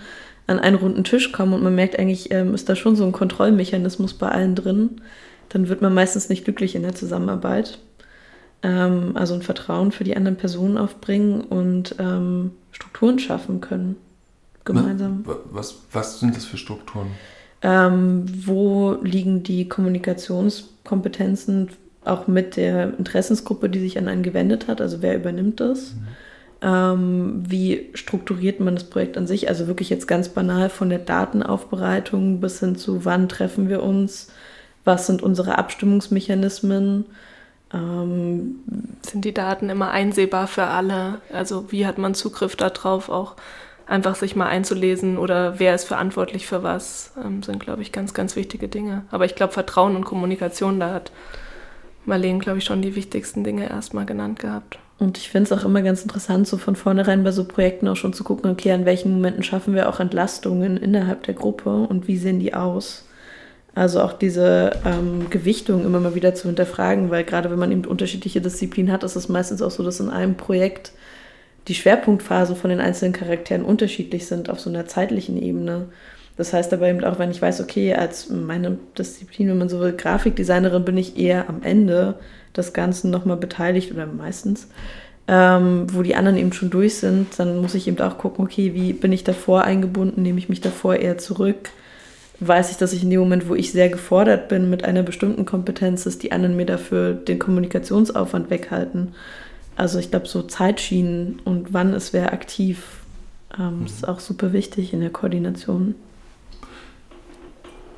an 0.48 0.58
einen 0.58 0.76
runden 0.76 1.04
Tisch 1.04 1.30
kommen 1.30 1.52
und 1.52 1.62
man 1.62 1.74
merkt 1.74 1.98
eigentlich, 1.98 2.32
ähm, 2.32 2.54
ist 2.54 2.68
da 2.68 2.74
schon 2.74 2.96
so 2.96 3.04
ein 3.04 3.12
Kontrollmechanismus 3.12 4.14
bei 4.14 4.28
allen 4.28 4.56
drin, 4.56 5.00
dann 5.52 5.68
wird 5.68 5.82
man 5.82 5.94
meistens 5.94 6.28
nicht 6.28 6.44
glücklich 6.44 6.74
in 6.74 6.82
der 6.82 6.94
Zusammenarbeit. 6.94 7.78
Ähm, 8.62 9.12
also 9.14 9.34
ein 9.34 9.42
Vertrauen 9.42 9.92
für 9.92 10.04
die 10.04 10.16
anderen 10.16 10.36
Personen 10.36 10.78
aufbringen 10.78 11.42
und 11.42 11.96
ähm, 11.98 12.52
Strukturen 12.70 13.18
schaffen 13.18 13.60
können. 13.60 13.96
Gemeinsam. 14.64 15.24
Was, 15.50 15.74
was 15.90 16.20
sind 16.20 16.36
das 16.36 16.44
für 16.44 16.56
Strukturen? 16.56 17.08
Ähm, 17.62 18.24
wo 18.46 18.96
liegen 19.02 19.42
die 19.42 19.68
Kommunikationskompetenzen 19.68 21.70
auch 22.04 22.28
mit 22.28 22.56
der 22.56 22.96
Interessensgruppe, 22.96 23.68
die 23.68 23.80
sich 23.80 23.98
an 23.98 24.06
einen 24.08 24.22
gewendet 24.22 24.68
hat? 24.68 24.80
Also 24.80 25.02
wer 25.02 25.16
übernimmt 25.16 25.60
das? 25.60 25.94
Mhm 25.94 26.06
ähm, 26.62 27.42
wie 27.46 27.90
strukturiert 27.94 28.60
man 28.60 28.76
das 28.76 28.84
Projekt 28.84 29.18
an 29.18 29.26
sich? 29.26 29.48
Also 29.48 29.66
wirklich 29.66 29.90
jetzt 29.90 30.06
ganz 30.06 30.28
banal 30.28 30.70
von 30.70 30.88
der 30.88 31.00
Datenaufbereitung 31.00 32.40
bis 32.40 32.60
hin 32.60 32.76
zu, 32.76 33.04
wann 33.04 33.28
treffen 33.28 33.68
wir 33.68 33.82
uns, 33.82 34.28
was 34.84 35.06
sind 35.06 35.22
unsere 35.22 35.58
Abstimmungsmechanismen. 35.58 37.06
Ähm, 37.72 38.56
sind 39.02 39.24
die 39.24 39.34
Daten 39.34 39.70
immer 39.70 39.90
einsehbar 39.90 40.46
für 40.46 40.64
alle? 40.64 41.20
Also 41.32 41.70
wie 41.70 41.86
hat 41.86 41.98
man 41.98 42.14
Zugriff 42.14 42.56
darauf, 42.56 43.08
auch 43.08 43.36
einfach 43.86 44.14
sich 44.14 44.36
mal 44.36 44.46
einzulesen 44.46 45.18
oder 45.18 45.58
wer 45.58 45.74
ist 45.74 45.84
verantwortlich 45.84 46.46
für 46.46 46.62
was, 46.62 47.12
ähm, 47.22 47.42
sind, 47.42 47.60
glaube 47.60 47.82
ich, 47.82 47.92
ganz, 47.92 48.14
ganz 48.14 48.36
wichtige 48.36 48.68
Dinge. 48.68 49.02
Aber 49.10 49.24
ich 49.24 49.34
glaube, 49.34 49.52
Vertrauen 49.52 49.96
und 49.96 50.04
Kommunikation, 50.04 50.80
da 50.80 50.94
hat 50.94 51.12
Marlene, 52.04 52.38
glaube 52.38 52.58
ich, 52.58 52.64
schon 52.64 52.82
die 52.82 52.96
wichtigsten 52.96 53.44
Dinge 53.44 53.68
erstmal 53.68 54.06
genannt 54.06 54.38
gehabt. 54.38 54.78
Und 54.98 55.18
ich 55.18 55.30
finde 55.30 55.52
es 55.52 55.60
auch 55.60 55.64
immer 55.64 55.82
ganz 55.82 56.02
interessant, 56.02 56.46
so 56.46 56.58
von 56.58 56.76
vornherein 56.76 57.24
bei 57.24 57.32
so 57.32 57.44
Projekten 57.44 57.88
auch 57.88 57.96
schon 57.96 58.12
zu 58.12 58.22
gucken, 58.24 58.50
okay, 58.50 58.72
an 58.72 58.84
welchen 58.84 59.12
Momenten 59.12 59.42
schaffen 59.42 59.74
wir 59.74 59.88
auch 59.88 60.00
Entlastungen 60.00 60.76
innerhalb 60.76 61.24
der 61.24 61.34
Gruppe 61.34 61.70
und 61.88 62.06
wie 62.06 62.16
sehen 62.16 62.38
die 62.38 62.54
aus? 62.54 63.04
Also 63.74 64.02
auch 64.02 64.12
diese 64.12 64.72
ähm, 64.84 65.30
Gewichtung 65.30 65.84
immer 65.84 65.98
mal 65.98 66.14
wieder 66.14 66.34
zu 66.34 66.46
hinterfragen, 66.48 67.10
weil 67.10 67.24
gerade 67.24 67.50
wenn 67.50 67.58
man 67.58 67.72
eben 67.72 67.86
unterschiedliche 67.86 68.42
Disziplinen 68.42 68.92
hat, 68.92 69.02
ist 69.02 69.16
es 69.16 69.30
meistens 69.30 69.62
auch 69.62 69.70
so, 69.70 69.82
dass 69.82 70.00
in 70.00 70.10
einem 70.10 70.36
Projekt 70.36 70.92
die 71.68 71.74
Schwerpunktphasen 71.74 72.56
von 72.56 72.70
den 72.70 72.80
einzelnen 72.80 73.14
Charakteren 73.14 73.64
unterschiedlich 73.64 74.26
sind 74.26 74.50
auf 74.50 74.60
so 74.60 74.68
einer 74.68 74.86
zeitlichen 74.86 75.40
Ebene. 75.40 75.86
Das 76.36 76.52
heißt 76.52 76.72
aber 76.72 76.88
eben 76.88 77.04
auch, 77.04 77.18
wenn 77.18 77.30
ich 77.30 77.40
weiß, 77.40 77.60
okay, 77.60 77.94
als 77.94 78.28
meine 78.28 78.78
Disziplin, 78.98 79.48
wenn 79.48 79.58
man 79.58 79.68
so 79.68 79.80
will, 79.80 79.92
Grafikdesignerin, 79.92 80.84
bin 80.84 80.96
ich 80.96 81.18
eher 81.18 81.48
am 81.48 81.62
Ende 81.62 82.16
des 82.56 82.72
Ganzen 82.72 83.10
nochmal 83.10 83.36
beteiligt 83.36 83.92
oder 83.92 84.06
meistens, 84.06 84.68
ähm, 85.28 85.86
wo 85.92 86.02
die 86.02 86.16
anderen 86.16 86.36
eben 86.36 86.52
schon 86.52 86.70
durch 86.70 86.96
sind, 86.96 87.38
dann 87.38 87.60
muss 87.60 87.74
ich 87.74 87.86
eben 87.86 88.00
auch 88.00 88.18
gucken, 88.18 88.44
okay, 88.44 88.74
wie 88.74 88.92
bin 88.92 89.12
ich 89.12 89.24
davor 89.24 89.62
eingebunden, 89.62 90.22
nehme 90.22 90.38
ich 90.38 90.48
mich 90.48 90.60
davor 90.60 90.96
eher 90.96 91.16
zurück, 91.16 91.70
weiß 92.46 92.70
ich, 92.70 92.76
dass 92.76 92.92
ich 92.92 93.02
in 93.02 93.10
dem 93.10 93.20
Moment, 93.20 93.48
wo 93.48 93.54
ich 93.54 93.72
sehr 93.72 93.88
gefordert 93.88 94.48
bin 94.48 94.70
mit 94.70 94.84
einer 94.84 95.02
bestimmten 95.02 95.44
Kompetenz, 95.44 96.04
dass 96.04 96.18
die 96.18 96.32
anderen 96.32 96.56
mir 96.56 96.66
dafür 96.66 97.14
den 97.14 97.38
Kommunikationsaufwand 97.38 98.50
weghalten. 98.50 99.14
Also 99.76 99.98
ich 99.98 100.10
glaube, 100.10 100.26
so 100.26 100.42
Zeitschienen 100.42 101.40
und 101.44 101.72
wann 101.72 101.94
ist 101.94 102.12
wer 102.12 102.32
aktiv, 102.32 102.82
ähm, 103.58 103.80
mhm. 103.80 103.86
ist 103.86 104.06
auch 104.06 104.20
super 104.20 104.52
wichtig 104.52 104.92
in 104.92 105.00
der 105.00 105.10
Koordination. 105.10 105.94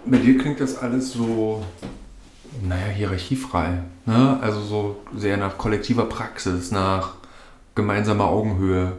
Bei 0.06 0.18
dir 0.18 0.36
klingt 0.38 0.60
das 0.60 0.76
alles 0.76 1.12
so 1.12 1.64
naja, 2.62 2.86
hierarchiefrei. 2.86 3.82
Ne? 4.06 4.38
Also 4.40 4.60
so 4.60 4.96
sehr 5.16 5.36
nach 5.36 5.58
kollektiver 5.58 6.04
Praxis, 6.04 6.70
nach 6.70 7.14
gemeinsamer 7.74 8.26
Augenhöhe. 8.26 8.92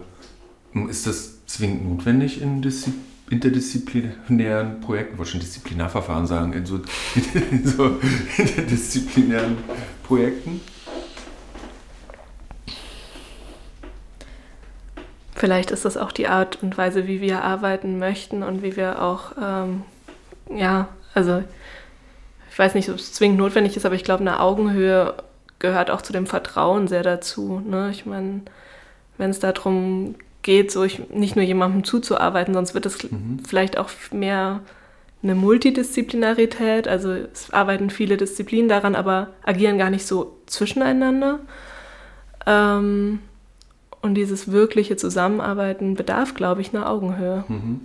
Ist 0.90 1.08
das 1.08 1.46
zwingend 1.46 1.90
notwendig 1.90 2.42
in 2.42 2.62
Diszi 2.62 2.92
interdisziplinären 3.30 4.82
Projekten? 4.82 5.18
Wollte 5.18 5.32
schon 5.32 5.40
Disziplinarverfahren 5.40 6.28
sagen, 6.28 6.54
in 6.54 6.66
so, 6.66 6.82
in 7.34 7.66
so 7.68 8.00
interdisziplinären 8.38 9.58
Projekten? 10.04 10.62
Vielleicht 15.34 15.72
ist 15.72 15.86
das 15.86 15.98
auch 15.98 16.12
die 16.12 16.28
Art 16.28 16.64
und 16.64 16.78
Weise, 16.78 17.08
wie 17.08 17.20
wir 17.20 17.44
arbeiten 17.44 18.00
möchten 18.00 18.42
und 18.42 18.64
wie 18.64 18.78
wir 18.78 19.02
auch, 19.02 19.34
ähm, 19.42 19.84
ja, 20.50 20.88
also 21.14 21.44
ich 22.50 22.58
weiß 22.58 22.74
nicht, 22.74 22.90
ob 22.90 22.96
es 22.96 23.12
zwingend 23.12 23.38
notwendig 23.38 23.76
ist, 23.76 23.86
aber 23.86 23.96
ich 23.96 24.06
glaube, 24.06 24.22
eine 24.22 24.40
Augenhöhe 24.40 25.14
gehört 25.60 25.92
auch 25.92 26.02
zu 26.02 26.14
dem 26.14 26.26
Vertrauen 26.26 26.88
sehr 26.88 27.04
dazu. 27.04 27.62
Ne? 27.68 27.90
Ich 27.92 28.06
meine, 28.06 28.42
wenn 29.18 29.30
es 29.30 29.40
darum 29.40 30.16
geht, 30.46 30.72
so 30.72 30.84
ich, 30.84 31.10
nicht 31.10 31.36
nur 31.36 31.44
jemandem 31.44 31.84
zuzuarbeiten, 31.84 32.54
sonst 32.54 32.74
wird 32.74 32.86
es 32.86 33.04
mhm. 33.04 33.40
vielleicht 33.46 33.78
auch 33.78 33.90
mehr 34.12 34.62
eine 35.22 35.36
Multidisziplinarität. 35.36 36.88
Also 36.88 37.12
es 37.12 37.52
arbeiten 37.52 37.90
viele 37.90 38.16
Disziplinen 38.16 38.70
daran, 38.70 38.96
aber 38.96 39.32
agieren 39.44 39.78
gar 39.78 39.90
nicht 39.90 40.06
so 40.06 40.38
zwischeneinander. 40.46 41.40
Ähm, 42.46 43.20
und 44.02 44.14
dieses 44.14 44.52
wirkliche 44.52 44.96
Zusammenarbeiten 44.98 45.96
bedarf, 45.96 46.36
glaube 46.36 46.62
ich, 46.62 46.74
einer 46.74 46.88
Augenhöhe. 46.88 47.44
Mhm. 47.48 47.82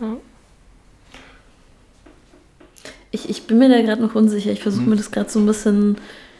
Ja. 0.00 0.16
Ich, 3.12 3.30
ich 3.30 3.46
bin 3.46 3.58
mir 3.58 3.68
da 3.68 3.80
gerade 3.80 4.02
noch 4.02 4.16
unsicher. 4.16 4.50
Ich 4.50 4.62
versuche 4.62 4.82
hm. 4.82 4.90
mir 4.90 4.96
das 4.96 5.10
gerade 5.10 5.30
so 5.30 5.38
ein 5.38 5.46
bisschen. 5.46 5.96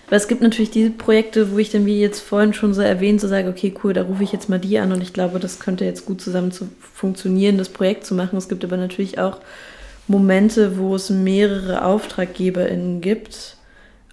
Weil 0.09 0.17
es 0.17 0.29
gibt 0.29 0.41
natürlich 0.41 0.71
diese 0.71 0.91
Projekte, 0.91 1.53
wo 1.53 1.59
ich 1.59 1.71
dann, 1.71 1.85
wie 1.85 2.01
jetzt 2.01 2.21
vorhin 2.21 2.55
schon 2.55 2.73
so 2.73 2.81
erwähnt, 2.81 3.21
so 3.21 3.29
sage, 3.29 3.49
okay, 3.49 3.75
cool, 3.83 3.93
da 3.93 4.03
rufe 4.03 4.23
ich 4.23 4.33
jetzt 4.33 4.49
mal 4.49 4.59
die 4.59 4.79
an 4.79 4.93
und 4.93 5.03
ich 5.03 5.13
glaube, 5.13 5.39
das 5.39 5.59
könnte 5.61 5.85
jetzt 5.85 6.07
gut 6.07 6.21
zusammen 6.21 6.51
zu 6.51 6.69
funktionieren, 6.81 7.59
das 7.59 7.69
Projekt 7.69 8.07
zu 8.07 8.15
machen. 8.15 8.39
Es 8.39 8.49
gibt 8.49 8.65
aber 8.65 8.79
natürlich 8.79 9.19
auch 9.19 9.39
Momente, 10.07 10.79
wo 10.79 10.95
es 10.95 11.11
mehrere 11.11 11.85
AuftraggeberInnen 11.85 13.03
gibt 13.03 13.57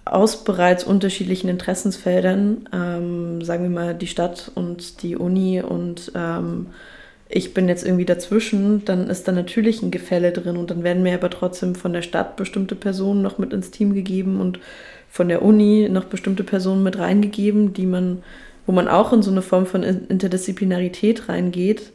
aus 0.04 0.44
bereits 0.44 0.84
unterschiedlichen 0.84 1.48
Interessensfeldern, 1.48 2.68
ähm, 2.72 3.42
sagen 3.42 3.64
wir 3.64 3.70
mal 3.70 3.94
die 3.94 4.06
Stadt 4.06 4.52
und 4.54 5.02
die 5.02 5.16
Uni 5.16 5.60
und 5.62 6.12
ähm, 6.14 6.68
ich 7.28 7.54
bin 7.54 7.68
jetzt 7.68 7.84
irgendwie 7.84 8.04
dazwischen, 8.04 8.84
dann 8.84 9.08
ist 9.10 9.26
da 9.26 9.32
natürlich 9.32 9.82
ein 9.82 9.90
Gefälle 9.90 10.30
drin 10.30 10.56
und 10.56 10.70
dann 10.70 10.84
werden 10.84 11.02
mir 11.02 11.14
aber 11.14 11.28
trotzdem 11.28 11.74
von 11.74 11.92
der 11.92 12.02
Stadt 12.02 12.36
bestimmte 12.36 12.76
Personen 12.76 13.20
noch 13.20 13.38
mit 13.38 13.52
ins 13.52 13.72
Team 13.72 13.94
gegeben 13.94 14.40
und 14.40 14.60
von 15.16 15.28
der 15.28 15.40
Uni 15.42 15.88
noch 15.90 16.04
bestimmte 16.04 16.44
Personen 16.44 16.82
mit 16.82 16.98
reingegeben, 16.98 17.72
die 17.72 17.86
man, 17.86 18.22
wo 18.66 18.72
man 18.72 18.86
auch 18.86 19.14
in 19.14 19.22
so 19.22 19.30
eine 19.30 19.40
Form 19.40 19.64
von 19.64 19.82
Interdisziplinarität 19.82 21.30
reingeht. 21.30 21.92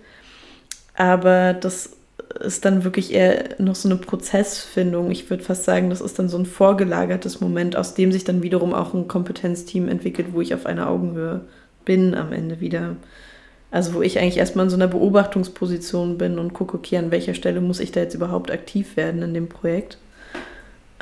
Aber 0.95 1.53
das 1.53 1.91
ist 2.39 2.65
dann 2.65 2.83
wirklich 2.83 3.13
eher 3.13 3.55
noch 3.59 3.75
so 3.75 3.87
eine 3.87 3.97
Prozessfindung. 3.97 5.11
Ich 5.11 5.29
würde 5.29 5.43
fast 5.43 5.65
sagen, 5.65 5.91
das 5.91 6.01
ist 6.01 6.17
dann 6.17 6.29
so 6.29 6.37
ein 6.39 6.47
vorgelagertes 6.47 7.41
Moment, 7.41 7.75
aus 7.75 7.93
dem 7.93 8.11
sich 8.11 8.23
dann 8.23 8.41
wiederum 8.41 8.73
auch 8.73 8.95
ein 8.95 9.07
Kompetenzteam 9.07 9.87
entwickelt, 9.87 10.29
wo 10.31 10.41
ich 10.41 10.55
auf 10.55 10.65
einer 10.65 10.89
Augenhöhe 10.89 11.41
bin 11.85 12.15
am 12.15 12.33
Ende 12.33 12.59
wieder. 12.59 12.95
Also 13.69 13.93
wo 13.93 14.01
ich 14.01 14.17
eigentlich 14.17 14.37
erstmal 14.37 14.65
in 14.65 14.71
so 14.71 14.77
einer 14.77 14.87
Beobachtungsposition 14.87 16.17
bin 16.17 16.39
und 16.39 16.53
gucke, 16.53 16.75
okay, 16.75 16.97
an 16.97 17.11
welcher 17.11 17.35
Stelle 17.35 17.61
muss 17.61 17.79
ich 17.79 17.91
da 17.91 17.99
jetzt 17.99 18.15
überhaupt 18.15 18.49
aktiv 18.49 18.97
werden 18.97 19.21
in 19.21 19.35
dem 19.35 19.47
Projekt. 19.47 19.99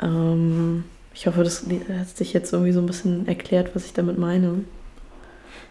Ähm, 0.02 0.84
ich 1.20 1.26
hoffe, 1.26 1.44
das 1.44 1.66
hat 1.66 2.16
sich 2.16 2.32
jetzt 2.32 2.50
irgendwie 2.50 2.72
so 2.72 2.80
ein 2.80 2.86
bisschen 2.86 3.28
erklärt, 3.28 3.76
was 3.76 3.84
ich 3.84 3.92
damit 3.92 4.16
meine. 4.16 4.64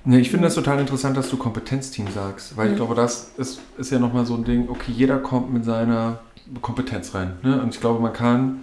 Nee, 0.06 0.20
ich 0.20 0.30
finde 0.30 0.46
das 0.46 0.54
total 0.54 0.80
interessant, 0.80 1.18
dass 1.18 1.32
du 1.32 1.38
Kompetenzteam 1.38 2.06
sagst, 2.12 2.56
weil 2.56 2.68
ja. 2.68 2.72
ich 2.74 2.78
glaube, 2.78 2.94
das 2.94 3.32
ist, 3.36 3.60
ist 3.80 3.92
ja 3.92 3.98
nochmal 3.98 4.28
so 4.28 4.36
ein 4.36 4.44
Ding, 4.44 4.70
okay, 4.70 4.92
jeder 4.92 5.18
kommt 5.18 5.52
mit 5.52 5.66
seiner 5.66 6.20
Kompetenz 6.62 7.16
rein. 7.16 7.38
Ne? 7.42 7.60
Und 7.64 7.74
ich 7.74 7.82
glaube, 7.82 8.00
man 8.00 8.14
kann, 8.14 8.60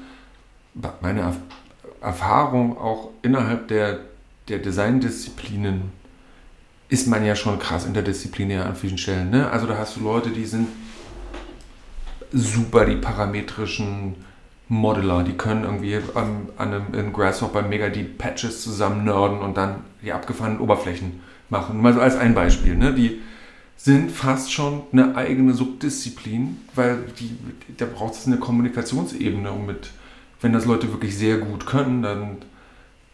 meine 1.01 1.35
Erfahrung 2.01 2.79
auch 2.79 3.11
innerhalb 3.21 3.67
der, 3.67 3.99
der 4.47 4.61
Designdisziplinen 4.61 5.91
ist 6.89 7.09
man 7.09 7.25
ja 7.25 7.35
schon 7.35 7.59
krass 7.59 7.85
interdisziplinär 7.85 8.65
an 8.65 8.77
vielen 8.77 8.99
Stellen. 8.99 9.31
Ne? 9.31 9.51
Also 9.51 9.67
da 9.67 9.77
hast 9.77 9.97
du 9.97 10.05
Leute, 10.05 10.31
die 10.31 10.45
sind 10.45 10.69
super 12.31 12.85
die 12.85 12.95
parametrischen 12.95 14.15
Modeler, 14.69 15.23
die 15.23 15.35
können 15.35 15.65
irgendwie 15.65 15.97
an, 16.15 16.49
an 16.57 16.75
einem, 16.75 16.95
in 16.95 17.13
Grasshopper 17.13 17.63
mega 17.63 17.89
die 17.89 18.03
Patches 18.03 18.63
zusammen 18.63 19.05
nörden 19.05 19.39
und 19.39 19.57
dann 19.57 19.85
die 20.03 20.13
abgefahrenen 20.13 20.61
Oberflächen 20.61 21.21
machen. 21.49 21.81
Mal 21.81 21.95
so 21.95 22.01
als 22.01 22.17
ein 22.17 22.35
Beispiel. 22.35 22.75
Ne? 22.75 22.93
Die 22.93 23.21
sind 23.77 24.11
fast 24.11 24.53
schon 24.53 24.83
eine 24.91 25.15
eigene 25.15 25.55
Subdisziplin, 25.55 26.57
weil 26.75 26.99
die, 27.21 27.37
da 27.77 27.87
braucht 27.87 28.15
es 28.15 28.27
eine 28.27 28.39
Kommunikationsebene, 28.39 29.51
um 29.53 29.67
mit, 29.67 29.91
wenn 30.41 30.53
das 30.53 30.65
Leute 30.65 30.91
wirklich 30.91 31.17
sehr 31.17 31.39
gut 31.39 31.67
können, 31.67 32.03
dann, 32.03 32.39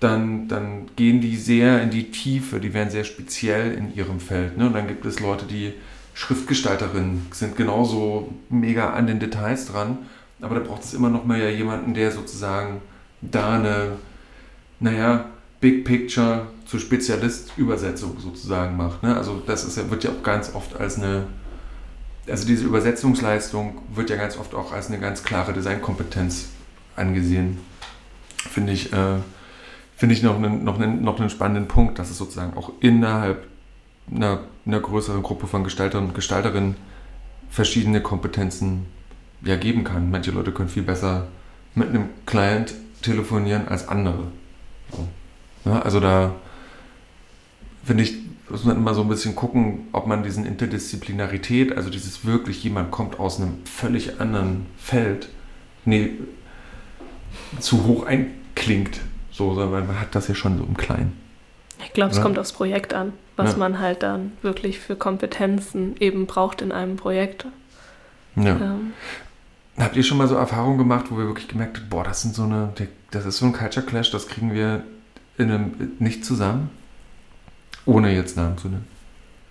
dann, 0.01 0.49
dann 0.49 0.87
gehen 0.97 1.21
die 1.21 1.37
sehr 1.37 1.83
in 1.83 1.91
die 1.91 2.11
Tiefe, 2.11 2.61
die 2.61 2.73
werden 2.73 2.91
sehr 2.91 3.05
speziell 3.05 3.75
in 3.75 3.95
ihrem 3.95 4.21
Feld. 4.21 4.57
Ne? 4.57 4.69
Und 4.69 4.73
dann 4.73 4.89
gibt 4.89 5.05
es 5.05 5.21
Leute, 5.21 5.45
die 5.45 5.75
Schriftgestalterinnen 6.15 7.27
sind 7.33 7.57
genauso 7.57 8.33
mega 8.49 8.91
an 8.93 9.07
den 9.07 9.19
Details 9.19 9.67
dran 9.67 9.99
aber 10.43 10.57
da 10.57 10.61
braucht 10.61 10.83
es 10.83 10.93
immer 10.93 11.09
noch 11.09 11.25
mal 11.25 11.41
ja 11.41 11.49
jemanden, 11.49 11.95
der 11.95 12.11
sozusagen 12.11 12.83
da 13.23 13.55
eine, 13.55 13.93
naja, 14.81 15.27
Big 15.61 15.85
Picture 15.85 16.49
zu 16.67 16.81
Spezialist-Übersetzung 16.81 18.19
sozusagen 18.19 18.77
macht. 18.77 19.05
Ne? 19.05 19.17
Also 19.17 19.41
das 19.47 19.65
ist, 19.65 19.91
wird 19.91 20.03
ja 20.03 20.11
auch 20.11 20.23
ganz 20.25 20.53
oft 20.55 20.75
als 20.79 20.99
eine, 20.99 21.29
also 22.29 22.47
diese 22.47 22.65
Übersetzungsleistung 22.65 23.79
wird 23.95 24.11
ja 24.11 24.17
ganz 24.17 24.37
oft 24.37 24.55
auch 24.55 24.73
als 24.73 24.89
eine 24.89 24.99
ganz 24.99 25.23
klare 25.23 25.53
Designkompetenz 25.53 26.49
angesehen. 26.97 27.59
Finde 28.37 28.73
ich, 28.73 28.93
äh, 28.93 29.19
finde 29.97 30.17
ich 30.17 30.25
noch 30.25 30.35
einen, 30.35 30.65
noch, 30.65 30.81
einen, 30.81 31.05
noch 31.05 31.21
einen 31.21 31.31
spannenden 31.31 31.69
Punkt, 31.69 32.01
dass 32.01 32.11
es 32.11 32.19
sozusagen 32.19 32.57
auch 32.57 32.73
innerhalb 32.81 33.47
einer, 34.11 34.41
einer 34.67 34.81
größeren 34.81 35.23
Gruppe 35.23 35.47
von 35.47 35.63
Gestalterinnen 35.63 36.09
und 36.09 36.15
Gestalterinnen 36.17 36.75
verschiedene 37.49 38.01
Kompetenzen 38.01 38.87
ja 39.45 39.57
geben 39.57 39.85
kann. 39.85 40.11
Manche 40.11 40.31
Leute 40.31 40.53
können 40.53 40.69
viel 40.69 40.83
besser 40.83 41.29
mit 41.75 41.89
einem 41.89 42.09
Client 42.27 42.75
telefonieren 43.03 43.69
als 43.69 43.89
andere. 43.89 44.29
So. 44.91 45.09
Ja, 45.65 45.81
also 45.81 46.01
da 46.01 46.35
finde 47.85 48.05
ich, 48.05 48.15
muss 48.49 48.65
man 48.65 48.77
immer 48.77 48.95
so 48.95 49.03
ein 49.03 49.09
bisschen 49.09 49.35
gucken, 49.35 49.89
ob 49.93 50.07
man 50.07 50.23
diesen 50.23 50.45
Interdisziplinarität, 50.45 51.77
also 51.77 51.91
dieses 51.91 52.25
wirklich, 52.25 52.63
jemand 52.63 52.91
kommt 52.91 53.19
aus 53.19 53.41
einem 53.41 53.65
völlig 53.65 54.21
anderen 54.21 54.67
Feld, 54.77 55.29
nee, 55.85 56.11
zu 57.59 57.85
hoch 57.85 58.05
einklingt. 58.05 59.01
So, 59.31 59.57
weil 59.57 59.83
man 59.83 59.99
hat 59.99 60.15
das 60.15 60.29
ja 60.29 60.35
schon 60.35 60.59
so 60.59 60.65
im 60.65 60.77
Kleinen. 60.77 61.19
Ich 61.85 61.93
glaube, 61.95 62.13
es 62.13 62.21
kommt 62.21 62.39
aufs 62.39 62.53
Projekt 62.53 62.95
an, 62.95 63.13
was 63.37 63.53
ja. 63.53 63.59
man 63.59 63.81
halt 63.81 64.03
dann 64.03 64.33
wirklich 64.43 64.79
für 64.79 64.95
Kompetenzen 64.95 65.97
eben 65.99 66.27
braucht 66.27 66.63
in 66.63 66.71
einem 66.71 66.97
Projekt. 66.97 67.47
Ja. 68.37 68.57
Ähm. 68.57 68.93
Habt 69.79 69.97
ihr 69.97 70.03
schon 70.03 70.19
mal 70.19 70.29
so 70.29 70.35
Erfahrungen 70.35 70.79
gemacht, 70.79 71.07
wo 71.09 71.17
wir 71.17 71.27
wirklich 71.27 71.49
gemerkt 71.49 71.79
haben, 71.79 71.89
boah, 71.89 72.05
das 72.05 72.23
sind 72.23 72.35
so 72.35 72.43
eine, 72.43 72.73
das 73.11 73.25
ist 73.25 73.39
so 73.39 73.47
ein 73.47 73.53
Culture 73.53 73.85
Clash, 73.85 74.11
das 74.11 74.29
kriegen 74.29 74.53
wir 74.53 74.83
in 75.39 75.51
einem, 75.51 75.93
nicht 75.99 76.25
zusammen? 76.25 76.71
Ohne 77.87 78.15
jetzt 78.15 78.37
Namen 78.37 78.59
zu 78.59 78.69
nennen. 78.69 78.87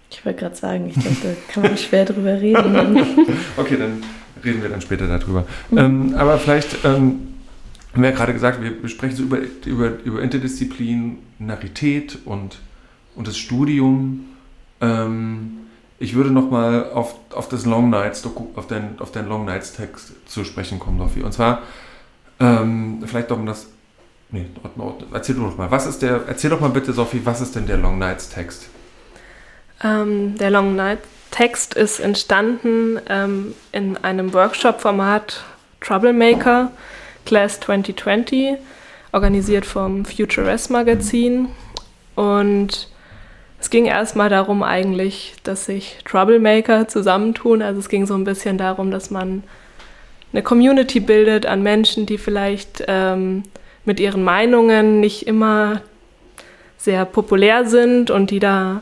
Ich 0.09 0.25
wollte 0.25 0.39
gerade 0.39 0.55
sagen, 0.55 0.87
ich 0.87 0.95
glaube, 0.95 1.17
da 1.23 1.53
kann 1.53 1.63
man 1.63 1.77
schwer 1.77 2.05
drüber 2.05 2.39
reden. 2.39 2.75
okay, 3.57 3.77
dann 3.77 4.03
reden 4.43 4.61
wir 4.61 4.69
dann 4.69 4.81
später 4.81 5.07
darüber. 5.07 5.45
Mhm. 5.69 5.77
Ähm, 5.77 6.15
aber 6.15 6.37
vielleicht, 6.37 6.85
ähm, 6.85 7.31
haben 7.93 8.03
wir 8.03 8.09
ja 8.09 8.15
gerade 8.15 8.33
gesagt, 8.33 8.59
wir 8.61 8.89
sprechen 8.89 9.15
so 9.15 9.23
über, 9.23 9.39
über, 9.65 9.91
über 10.03 10.21
Interdisziplinarität 10.21 12.19
und, 12.25 12.59
und 13.15 13.27
das 13.27 13.37
Studium. 13.37 14.25
Ähm, 14.79 15.57
ich 16.01 16.15
würde 16.15 16.31
nochmal 16.31 16.89
auf, 16.93 17.13
auf 17.29 17.47
das 17.47 17.65
Long 17.67 17.91
Nights, 17.91 18.27
auf 18.55 18.65
den, 18.65 18.99
auf 18.99 19.11
den 19.11 19.29
Long 19.29 19.45
Nights 19.45 19.73
Text 19.73 20.13
zu 20.25 20.43
sprechen 20.43 20.79
kommen, 20.79 20.97
Sophie. 20.97 21.21
Und 21.21 21.31
zwar, 21.31 21.61
ähm, 22.39 23.03
vielleicht 23.05 23.31
um 23.31 23.45
das, 23.45 23.67
nee, 24.31 24.47
erzähl 25.13 25.35
du 25.35 25.43
doch 25.43 25.55
mal, 25.55 25.69
was 25.69 25.85
ist 25.85 26.01
der, 26.01 26.21
erzähl 26.27 26.49
doch 26.49 26.59
mal 26.59 26.71
bitte, 26.71 26.91
Sophie, 26.91 27.21
was 27.23 27.39
ist 27.39 27.55
denn 27.55 27.67
der 27.67 27.77
Long 27.77 27.99
Nights 27.99 28.29
Text? 28.29 28.67
Ähm, 29.83 30.35
der 30.39 30.49
Long 30.49 30.75
Nights 30.75 31.07
Text 31.29 31.75
ist 31.75 31.99
entstanden 31.99 32.99
ähm, 33.07 33.53
in 33.71 33.95
einem 33.97 34.33
Workshop-Format 34.33 35.43
Troublemaker, 35.81 36.71
Class 37.27 37.59
2020, 37.59 38.57
organisiert 39.11 39.67
vom 39.67 40.03
Future 40.05 40.49
S 40.49 40.71
Magazin. 40.71 41.49
Und 42.15 42.90
es 43.61 43.69
ging 43.69 43.85
erstmal 43.85 44.27
darum 44.27 44.63
eigentlich, 44.63 45.35
dass 45.43 45.65
sich 45.65 45.99
Troublemaker 46.03 46.87
zusammentun. 46.87 47.61
Also 47.61 47.79
es 47.79 47.89
ging 47.89 48.07
so 48.07 48.15
ein 48.15 48.23
bisschen 48.23 48.57
darum, 48.57 48.89
dass 48.89 49.11
man 49.11 49.43
eine 50.33 50.41
Community 50.41 50.99
bildet 50.99 51.45
an 51.45 51.61
Menschen, 51.61 52.07
die 52.07 52.17
vielleicht 52.17 52.83
ähm, 52.87 53.43
mit 53.85 53.99
ihren 53.99 54.23
Meinungen 54.23 54.99
nicht 54.99 55.27
immer 55.27 55.83
sehr 56.77 57.05
populär 57.05 57.65
sind 57.65 58.09
und 58.09 58.31
die 58.31 58.39
da 58.39 58.81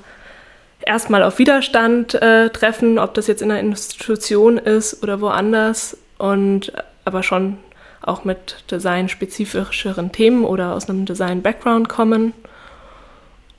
erstmal 0.80 1.23
auf 1.23 1.39
Widerstand 1.39 2.13
äh, 2.13 2.49
treffen, 2.49 2.99
ob 2.99 3.13
das 3.15 3.27
jetzt 3.27 3.41
in 3.41 3.51
einer 3.51 3.59
Institution 3.59 4.57
ist 4.57 5.03
oder 5.03 5.19
woanders 5.19 5.97
und 6.17 6.71
aber 7.03 7.21
schon 7.21 7.57
auch 8.01 8.23
mit 8.23 8.63
designspezifischeren 8.71 10.13
Themen 10.13 10.45
oder 10.45 10.73
aus 10.73 10.89
einem 10.89 11.05
Design-Background 11.05 11.89
kommen. 11.89 12.32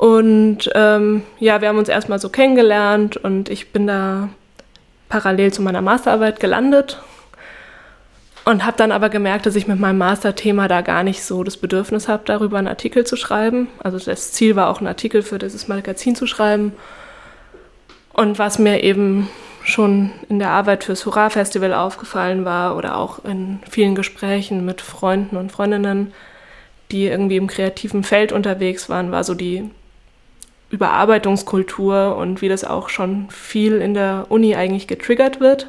Und 0.01 0.71
ähm, 0.75 1.25
ja, 1.41 1.61
wir 1.61 1.69
haben 1.69 1.77
uns 1.77 1.91
erstmal 1.91 2.19
so 2.19 2.31
kennengelernt 2.31 3.19
und 3.19 3.51
ich 3.51 3.71
bin 3.71 3.87
da 3.87 4.31
parallel 5.11 5.53
zu 5.53 5.61
meiner 5.61 5.83
Masterarbeit 5.83 6.41
gelandet 6.41 7.03
und 8.47 8.65
habe 8.65 8.79
dann 8.79 8.93
aber 8.93 9.11
gemerkt, 9.11 9.45
dass 9.45 9.57
ich 9.57 9.67
mit 9.67 9.79
meinem 9.79 9.99
Masterthema 9.99 10.69
da 10.69 10.81
gar 10.81 11.03
nicht 11.03 11.23
so 11.23 11.45
das 11.45 11.59
Bedürfnis 11.59 12.09
habe, 12.09 12.23
darüber 12.25 12.57
einen 12.57 12.67
Artikel 12.67 13.05
zu 13.05 13.17
schreiben. 13.17 13.69
Also 13.79 13.99
das 13.99 14.33
Ziel 14.33 14.57
war 14.57 14.71
auch, 14.71 14.79
einen 14.79 14.87
Artikel 14.87 15.21
für 15.21 15.39
dieses 15.39 15.69
Magazin 15.69 16.17
zu 16.17 16.27
schreiben. 16.27 16.73
Und 18.15 18.39
was 18.39 18.59
mir 18.59 18.83
eben 18.83 19.29
schon 19.65 20.13
in 20.31 20.39
der 20.39 20.49
Arbeit 20.49 20.85
fürs 20.85 21.05
Hurra-Festival 21.05 21.75
aufgefallen 21.75 22.47
war 22.47 22.75
oder 22.75 22.97
auch 22.97 23.23
in 23.27 23.61
vielen 23.69 23.97
Gesprächen 23.97 24.65
mit 24.65 24.81
Freunden 24.81 25.37
und 25.37 25.53
Freundinnen, 25.53 26.15
die 26.91 27.07
irgendwie 27.07 27.37
im 27.37 27.49
kreativen 27.49 28.03
Feld 28.03 28.33
unterwegs 28.33 28.89
waren, 28.89 29.13
war 29.13 29.25
so 29.25 29.35
die 29.35 29.69
Überarbeitungskultur 30.71 32.17
und 32.17 32.43
wie 32.43 32.49
das 32.49 32.65
auch 32.65 32.89
schon 32.89 33.29
viel 33.31 33.77
in 33.77 33.95
der 33.95 34.27
Uni 34.29 34.55
eigentlich 34.55 34.87
getriggert 34.87 35.41
wird. 35.41 35.67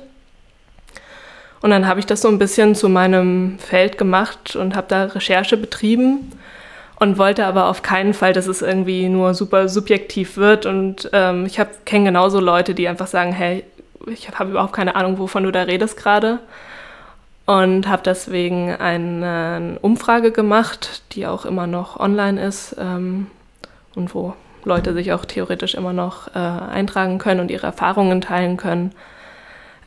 Und 1.62 1.70
dann 1.70 1.88
habe 1.88 1.99
ich 1.99 2.06
das 2.06 2.22
so 2.22 2.28
ein 2.28 2.39
bisschen 2.39 2.74
zu 2.76 2.89
meinem 2.89 3.60
Feld 3.60 3.97
gemacht 3.97 4.56
und 4.56 4.76
habe 4.76 4.88
da 4.89 5.06
Recherche 5.06 5.58
betrieben 5.58 6.32
und 6.99 7.18
wollte 7.18 7.45
aber 7.45 7.68
auf 7.68 7.82
keinen 7.84 8.14
Fall, 8.14 8.34
dass 8.34 8.47
es 8.47 8.62
irgendwie 8.62 9.10
nur 9.10 9.34
super 9.34 9.70
subjektiv 9.70 10.38
wird. 10.38 10.66
Und 10.66 11.10
ähm, 11.14 11.45
ich 11.45 11.60
kenne 11.86 12.06
genauso 12.06 12.39
Leute, 12.39 12.74
die 12.74 12.88
einfach 12.88 13.08
sagen, 13.08 13.32
hey, 13.32 13.64
ich 14.08 14.30
habe 14.30 14.52
überhaupt 14.52 14.74
keine 14.74 14.95
Ahnung, 14.95 15.20
wovon 15.20 15.43
du 15.43 15.52
da 15.52 15.64
redest 15.64 15.97
gerade. 15.97 16.39
Und 17.45 17.88
habe 17.88 18.04
deswegen 18.04 18.76
eine 18.76 19.78
Umfrage 19.82 20.32
gemacht, 20.32 21.04
die 21.14 21.28
auch 21.28 21.45
immer 21.45 21.68
noch 21.68 21.99
online 21.99 22.41
ist 22.43 22.76
ähm, 22.80 23.28
und 23.95 24.16
wo 24.16 24.36
Leute 24.64 24.93
sich 24.93 25.14
auch 25.14 25.26
theoretisch 25.26 25.76
immer 25.76 25.93
noch 25.93 26.28
äh, 26.36 26.39
eintragen 26.39 27.18
können 27.18 27.39
und 27.39 27.51
ihre 27.51 27.68
Erfahrungen 27.68 28.22
teilen 28.22 28.57
können. 28.57 28.91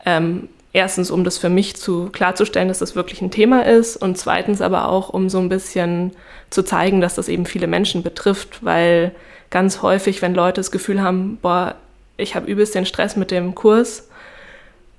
Ähm, 0.04 0.48
erstens, 0.72 1.10
um 1.10 1.24
das 1.24 1.38
für 1.38 1.48
mich 1.48 1.76
zu 1.76 2.10
klarzustellen, 2.12 2.68
dass 2.68 2.80
das 2.80 2.96
wirklich 2.96 3.22
ein 3.22 3.30
Thema 3.30 3.64
ist 3.64 3.96
und 3.96 4.18
zweitens 4.18 4.60
aber 4.60 4.88
auch, 4.88 5.08
um 5.08 5.28
so 5.28 5.38
ein 5.38 5.48
bisschen 5.48 6.12
zu 6.50 6.62
zeigen, 6.62 7.00
dass 7.00 7.14
das 7.14 7.28
eben 7.28 7.46
viele 7.46 7.66
Menschen 7.66 8.02
betrifft, 8.02 8.64
weil 8.64 9.12
ganz 9.50 9.82
häufig, 9.82 10.20
wenn 10.20 10.34
Leute 10.34 10.60
das 10.60 10.70
Gefühl 10.70 11.00
haben, 11.00 11.38
boah, 11.40 11.76
ich 12.16 12.34
habe 12.34 12.50
übelst 12.50 12.74
den 12.74 12.86
Stress 12.86 13.16
mit 13.16 13.30
dem 13.30 13.54
Kurs, 13.54 14.08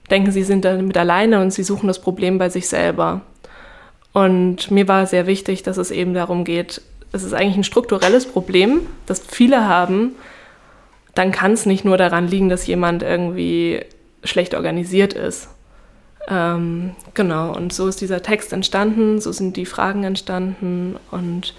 denken 0.10 0.32
sie 0.32 0.44
sind 0.44 0.66
damit 0.66 0.98
alleine 0.98 1.42
und 1.42 1.52
sie 1.52 1.64
suchen 1.64 1.88
das 1.88 2.00
Problem 2.00 2.38
bei 2.38 2.50
sich 2.50 2.68
selber. 2.68 3.22
Und 4.14 4.72
mir 4.72 4.88
war 4.88 5.06
sehr 5.08 5.28
wichtig, 5.28 5.64
dass 5.64 5.78
es 5.78 5.92
eben 5.92 6.14
darum 6.14 6.46
geht, 6.46 6.82
es 7.16 7.24
ist 7.24 7.34
eigentlich 7.34 7.58
ein 7.58 7.64
strukturelles 7.64 8.26
Problem, 8.26 8.82
das 9.06 9.22
viele 9.22 9.68
haben, 9.68 10.16
dann 11.16 11.32
kann 11.32 11.54
es 11.54 11.66
nicht 11.66 11.86
nur 11.86 11.98
daran 11.98 12.28
liegen, 12.28 12.50
dass 12.50 12.68
jemand 12.68 13.02
irgendwie 13.02 13.82
schlecht 14.24 14.54
organisiert 14.54 15.14
ist. 15.14 15.48
Ähm, 16.28 16.92
genau, 17.14 17.56
und 17.56 17.72
so 17.72 17.88
ist 17.88 18.02
dieser 18.02 18.22
Text 18.22 18.52
entstanden, 18.52 19.22
so 19.22 19.32
sind 19.32 19.56
die 19.56 19.66
Fragen 19.66 20.04
entstanden 20.04 20.98
und. 21.12 21.54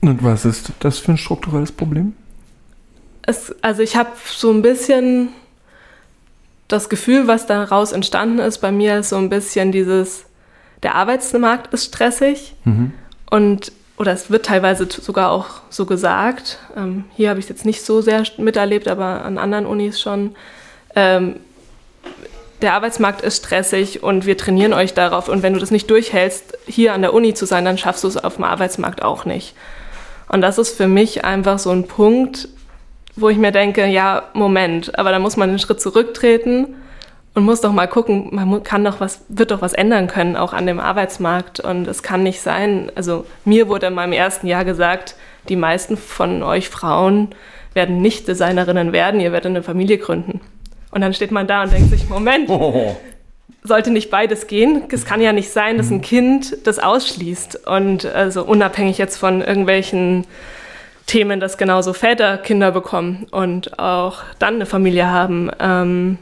Und 0.00 0.24
was 0.24 0.44
ist 0.44 0.72
das 0.80 0.98
für 0.98 1.12
ein 1.12 1.18
strukturelles 1.18 1.72
Problem? 1.72 2.14
Es, 3.22 3.54
also 3.62 3.82
ich 3.82 3.96
habe 3.96 4.10
so 4.24 4.50
ein 4.50 4.62
bisschen 4.62 5.28
das 6.68 6.88
Gefühl, 6.88 7.28
was 7.28 7.46
daraus 7.46 7.92
entstanden 7.92 8.38
ist, 8.38 8.58
bei 8.58 8.72
mir 8.72 8.98
ist 8.98 9.10
so 9.10 9.16
ein 9.16 9.28
bisschen 9.28 9.72
dieses, 9.72 10.24
der 10.82 10.94
Arbeitsmarkt 10.94 11.72
ist 11.72 11.84
stressig. 11.86 12.54
Mhm. 12.64 12.92
Und, 13.30 13.72
oder 13.96 14.12
es 14.12 14.30
wird 14.30 14.46
teilweise 14.46 14.86
sogar 14.90 15.30
auch 15.30 15.46
so 15.70 15.86
gesagt, 15.86 16.58
ähm, 16.76 17.04
hier 17.16 17.30
habe 17.30 17.38
ich 17.38 17.46
es 17.46 17.48
jetzt 17.48 17.64
nicht 17.64 17.84
so 17.84 18.00
sehr 18.00 18.24
miterlebt, 18.38 18.88
aber 18.88 19.24
an 19.24 19.38
anderen 19.38 19.66
Unis 19.66 20.00
schon, 20.00 20.36
ähm, 20.94 21.36
der 22.62 22.72
Arbeitsmarkt 22.72 23.20
ist 23.20 23.44
stressig 23.44 24.02
und 24.02 24.24
wir 24.24 24.38
trainieren 24.38 24.72
euch 24.72 24.94
darauf. 24.94 25.28
Und 25.28 25.42
wenn 25.42 25.52
du 25.52 25.60
das 25.60 25.70
nicht 25.70 25.90
durchhältst, 25.90 26.56
hier 26.66 26.94
an 26.94 27.02
der 27.02 27.12
Uni 27.12 27.34
zu 27.34 27.44
sein, 27.44 27.64
dann 27.64 27.76
schaffst 27.76 28.04
du 28.04 28.08
es 28.08 28.16
auf 28.16 28.36
dem 28.36 28.44
Arbeitsmarkt 28.44 29.02
auch 29.02 29.24
nicht. 29.24 29.54
Und 30.28 30.40
das 30.40 30.58
ist 30.58 30.76
für 30.76 30.88
mich 30.88 31.24
einfach 31.24 31.58
so 31.58 31.70
ein 31.70 31.86
Punkt, 31.86 32.48
wo 33.14 33.28
ich 33.28 33.36
mir 33.36 33.52
denke, 33.52 33.86
ja, 33.86 34.24
Moment, 34.32 34.98
aber 34.98 35.10
da 35.10 35.18
muss 35.18 35.36
man 35.36 35.50
einen 35.50 35.58
Schritt 35.58 35.80
zurücktreten 35.80 36.74
und 37.36 37.44
muss 37.44 37.60
doch 37.60 37.72
mal 37.72 37.86
gucken, 37.86 38.28
man 38.32 38.62
kann 38.62 38.82
doch 38.82 38.98
was, 38.98 39.20
wird 39.28 39.50
doch 39.50 39.60
was 39.60 39.74
ändern 39.74 40.06
können, 40.06 40.36
auch 40.36 40.54
an 40.54 40.66
dem 40.66 40.80
Arbeitsmarkt. 40.80 41.60
Und 41.60 41.86
es 41.86 42.02
kann 42.02 42.22
nicht 42.22 42.40
sein, 42.40 42.90
also 42.94 43.26
mir 43.44 43.68
wurde 43.68 43.88
in 43.88 43.94
meinem 43.94 44.14
ersten 44.14 44.46
Jahr 44.46 44.64
gesagt, 44.64 45.16
die 45.50 45.56
meisten 45.56 45.98
von 45.98 46.42
euch 46.42 46.70
Frauen 46.70 47.28
werden 47.74 48.00
nicht 48.00 48.26
Designerinnen 48.26 48.90
werden, 48.94 49.20
ihr 49.20 49.32
werdet 49.32 49.50
eine 49.50 49.62
Familie 49.62 49.98
gründen. 49.98 50.40
Und 50.90 51.02
dann 51.02 51.12
steht 51.12 51.30
man 51.30 51.46
da 51.46 51.62
und 51.62 51.74
denkt 51.74 51.90
sich, 51.90 52.08
Moment, 52.08 52.48
oh. 52.48 52.96
sollte 53.62 53.90
nicht 53.90 54.10
beides 54.10 54.46
gehen? 54.46 54.84
Es 54.90 55.04
kann 55.04 55.20
ja 55.20 55.34
nicht 55.34 55.50
sein, 55.50 55.76
dass 55.76 55.90
ein 55.90 55.98
mhm. 55.98 56.02
Kind 56.02 56.66
das 56.66 56.78
ausschließt. 56.78 57.66
Und 57.66 58.06
also 58.06 58.44
unabhängig 58.44 58.96
jetzt 58.96 59.18
von 59.18 59.42
irgendwelchen 59.42 60.24
Themen, 61.04 61.38
dass 61.38 61.58
genauso 61.58 61.92
Väter 61.92 62.38
Kinder 62.38 62.72
bekommen 62.72 63.26
und 63.30 63.78
auch 63.78 64.22
dann 64.38 64.54
eine 64.54 64.64
Familie 64.64 65.10
haben. 65.10 65.50
Ähm, 65.60 66.16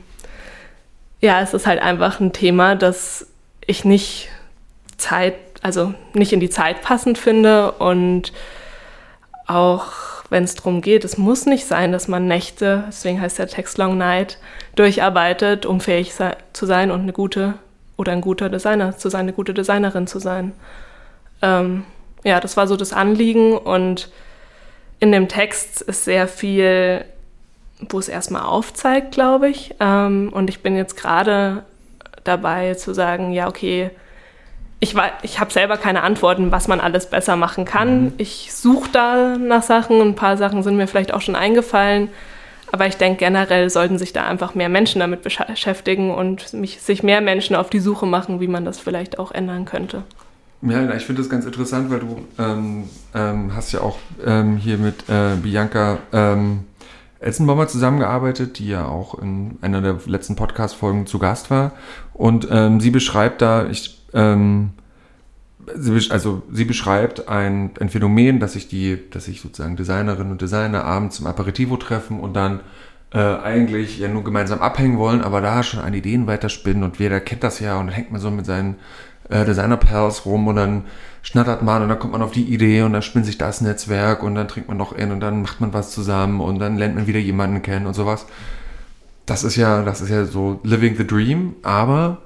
ja, 1.25 1.41
es 1.41 1.55
ist 1.55 1.67
halt 1.67 1.81
einfach 1.81 2.21
ein 2.21 2.35
Thema, 2.35 2.77
das 2.77 3.27
ich 3.67 3.87
nicht 3.87 4.29
Zeit, 4.99 5.35
also 5.63 5.95
nicht 6.13 6.35
in 6.35 6.41
die 6.41 6.51
Zeit 6.51 6.83
passend 6.83 7.17
finde 7.17 7.73
und 7.73 8.33
auch 9.47 9.87
wenn 10.29 10.45
es 10.45 10.55
darum 10.55 10.83
geht, 10.83 11.03
es 11.03 11.17
muss 11.17 11.47
nicht 11.47 11.65
sein, 11.65 11.93
dass 11.93 12.09
man 12.09 12.27
Nächte, 12.27 12.85
deswegen 12.89 13.21
heißt 13.21 13.39
der 13.39 13.47
Text 13.47 13.79
Long 13.79 13.97
Night, 13.97 14.39
durcharbeitet, 14.77 15.65
um 15.65 15.81
fähig 15.81 16.13
zu 16.53 16.67
sein 16.67 16.91
und 16.91 17.01
eine 17.01 17.13
gute 17.15 17.55
oder 17.97 18.13
ein 18.13 18.21
guter 18.21 18.51
Designer 18.51 18.99
zu 18.99 19.09
sein, 19.09 19.21
eine 19.21 19.33
gute 19.33 19.55
Designerin 19.55 20.07
zu 20.07 20.19
sein. 20.19 20.53
Ähm, 21.41 21.85
ja, 22.23 22.39
das 22.39 22.59
war 22.59 22.67
so 22.67 22.77
das 22.77 22.93
Anliegen 22.93 23.57
und 23.57 24.11
in 25.01 25.11
dem 25.11 25.29
Text 25.29 25.81
ist 25.81 26.05
sehr 26.05 26.29
viel, 26.29 27.07
wo 27.81 27.99
es 27.99 28.09
erstmal 28.09 28.43
aufzeigt, 28.43 29.13
glaube 29.13 29.49
ich. 29.49 29.75
Ähm, 29.81 30.31
und 30.33 30.49
ich 30.49 30.63
bin 30.63 30.77
jetzt 30.77 30.97
gerade 30.97 31.65
dabei 32.25 32.75
zu 32.75 32.95
sagen, 32.95 33.33
ja, 33.33 33.49
okay, 33.49 33.91
ich, 34.81 34.95
ich 35.23 35.41
habe 35.41 35.53
selber 35.53 35.77
keine 35.77 36.03
Antworten, 36.03 36.53
was 36.53 36.69
man 36.69 36.81
alles 36.81 37.09
besser 37.09 37.37
machen 37.37 37.65
kann. 37.65 38.05
Mhm. 38.05 38.13
Ich 38.19 38.53
suche 38.53 38.91
da 38.93 39.37
nach 39.39 39.63
Sachen, 39.63 40.01
ein 40.01 40.15
paar 40.15 40.37
Sachen 40.37 40.63
sind 40.63 40.77
mir 40.77 40.87
vielleicht 40.87 41.13
auch 41.15 41.23
schon 41.23 41.37
eingefallen. 41.37 42.09
Aber 42.73 42.87
ich 42.87 42.97
denke, 42.97 43.19
generell 43.19 43.71
sollten 43.71 43.99
sich 43.99 44.13
da 44.13 44.27
einfach 44.27 44.55
mehr 44.57 44.69
Menschen 44.69 44.99
damit 44.99 45.23
beschäftigen 45.23 46.13
und 46.13 46.53
mich, 46.55 46.81
sich 46.81 47.03
mehr 47.05 47.21
Menschen 47.21 47.55
auf 47.55 47.71
die 47.71 47.79
Suche 47.79 48.05
machen, 48.05 48.41
wie 48.41 48.49
man 48.49 48.65
das 48.65 48.81
vielleicht 48.81 49.19
auch 49.19 49.31
ändern 49.31 49.65
könnte. 49.65 50.03
Ja, 50.63 50.95
ich 50.95 51.05
finde 51.05 51.23
das 51.23 51.31
ganz 51.31 51.45
interessant, 51.45 51.91
weil 51.91 52.01
du 52.01 52.27
ähm, 52.39 52.89
ähm, 53.15 53.55
hast 53.55 53.73
ja 53.73 53.81
auch 53.81 53.99
ähm, 54.27 54.57
hier 54.57 54.79
mit 54.79 55.09
äh, 55.09 55.37
Bianca 55.37 55.99
ähm, 56.13 56.65
Elsenbaumer 57.25 57.67
zusammengearbeitet, 57.69 58.59
die 58.59 58.69
ja 58.69 58.87
auch 58.87 59.19
in 59.19 59.59
einer 59.63 59.81
der 59.81 59.99
letzten 60.07 60.37
Podcast-Folgen 60.37 61.07
zu 61.07 61.19
Gast 61.19 61.51
war. 61.51 61.73
Und 62.13 62.47
ähm, 62.51 62.81
sie 62.81 62.91
beschreibt 62.91 63.41
da, 63.41 63.67
ich, 63.67 64.05
ähm, 64.13 64.71
sie, 65.75 66.11
also 66.11 66.43
sie 66.53 66.65
beschreibt 66.65 67.29
ein, 67.29 67.71
ein 67.81 67.89
Phänomen, 67.89 68.41
dass 68.41 68.53
sich 68.53 68.69
die, 68.69 68.99
dass 69.11 69.25
sich 69.25 69.41
sozusagen 69.41 69.77
Designerinnen 69.77 70.33
und 70.33 70.43
Designer 70.43 70.85
abends 70.85 71.17
zum 71.17 71.27
Aperitivo 71.27 71.77
treffen 71.79 72.21
und 72.21 72.35
dann 72.35 72.61
äh, 73.13 73.19
eigentlich 73.19 73.99
ja 73.99 74.09
nur 74.09 74.23
gemeinsam 74.23 74.61
abhängen 74.61 74.99
wollen, 74.99 75.23
aber 75.23 75.41
da 75.41 75.63
schon 75.63 75.81
an 75.81 75.95
Ideen 75.95 76.27
weiterspinnen 76.27 76.83
und 76.83 76.99
jeder 76.99 77.21
kennt 77.21 77.43
das 77.43 77.59
ja 77.61 77.79
und 77.79 77.87
dann 77.87 77.95
hängt 77.95 78.13
man 78.13 78.21
so 78.21 78.31
mit 78.31 78.45
seinen 78.45 78.77
äh, 79.31 79.45
Designer-Pals 79.45 80.27
rum 80.27 80.47
und 80.49 80.57
dann 80.57 80.85
schnattert 81.25 81.63
man 81.63 81.83
und 81.83 81.89
dann 81.89 81.99
kommt 81.99 82.13
man 82.13 82.23
auf 82.23 82.33
die 82.33 82.45
Idee 82.45 82.83
und 82.83 82.93
dann 82.93 83.03
spinnt 83.03 83.27
sich 83.27 83.39
das 83.39 83.63
Netzwerk 83.63 84.23
und 84.23 84.35
dann 84.35 84.47
trinkt 84.47 84.69
man 84.69 84.77
noch 84.77 84.93
in 84.93 85.11
und 85.11 85.21
dann 85.21 85.43
macht 85.43 85.61
man 85.61 85.73
was 85.73 85.91
zusammen 85.91 86.41
und 86.41 86.59
dann 86.59 86.77
lernt 86.77 86.95
man 86.95 87.07
wieder 87.07 87.19
jemanden 87.19 87.63
kennen 87.63 87.87
und 87.87 87.95
sowas. 87.95 88.27
Das 89.25 89.43
ist 89.43 89.57
ja, 89.57 89.83
das 89.83 90.03
ist 90.03 90.11
ja 90.11 90.27
so 90.27 90.61
living 90.63 90.97
the 90.97 91.07
dream, 91.07 91.57
aber 91.63 92.19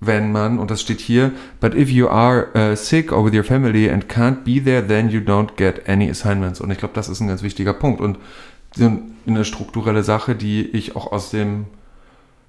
wenn 0.00 0.32
man, 0.32 0.58
und 0.58 0.70
das 0.70 0.80
steht 0.80 1.00
hier, 1.00 1.32
but 1.60 1.74
if 1.74 1.90
you 1.90 2.08
are 2.08 2.48
uh, 2.54 2.74
sick 2.74 3.12
or 3.12 3.26
with 3.26 3.34
your 3.34 3.44
family 3.44 3.90
and 3.90 4.06
can't 4.06 4.42
be 4.42 4.64
there, 4.64 4.84
then 4.86 5.10
you 5.10 5.20
don't 5.20 5.56
get 5.56 5.86
any 5.86 6.08
assignments. 6.08 6.62
Und 6.62 6.70
ich 6.70 6.78
glaube, 6.78 6.94
das 6.94 7.10
ist 7.10 7.20
ein 7.20 7.28
ganz 7.28 7.42
wichtiger 7.42 7.74
Punkt 7.74 8.00
und 8.00 8.18
eine 9.26 9.44
strukturelle 9.44 10.02
Sache, 10.02 10.34
die 10.34 10.62
ich 10.62 10.96
auch 10.96 11.12
aus 11.12 11.30
dem 11.30 11.66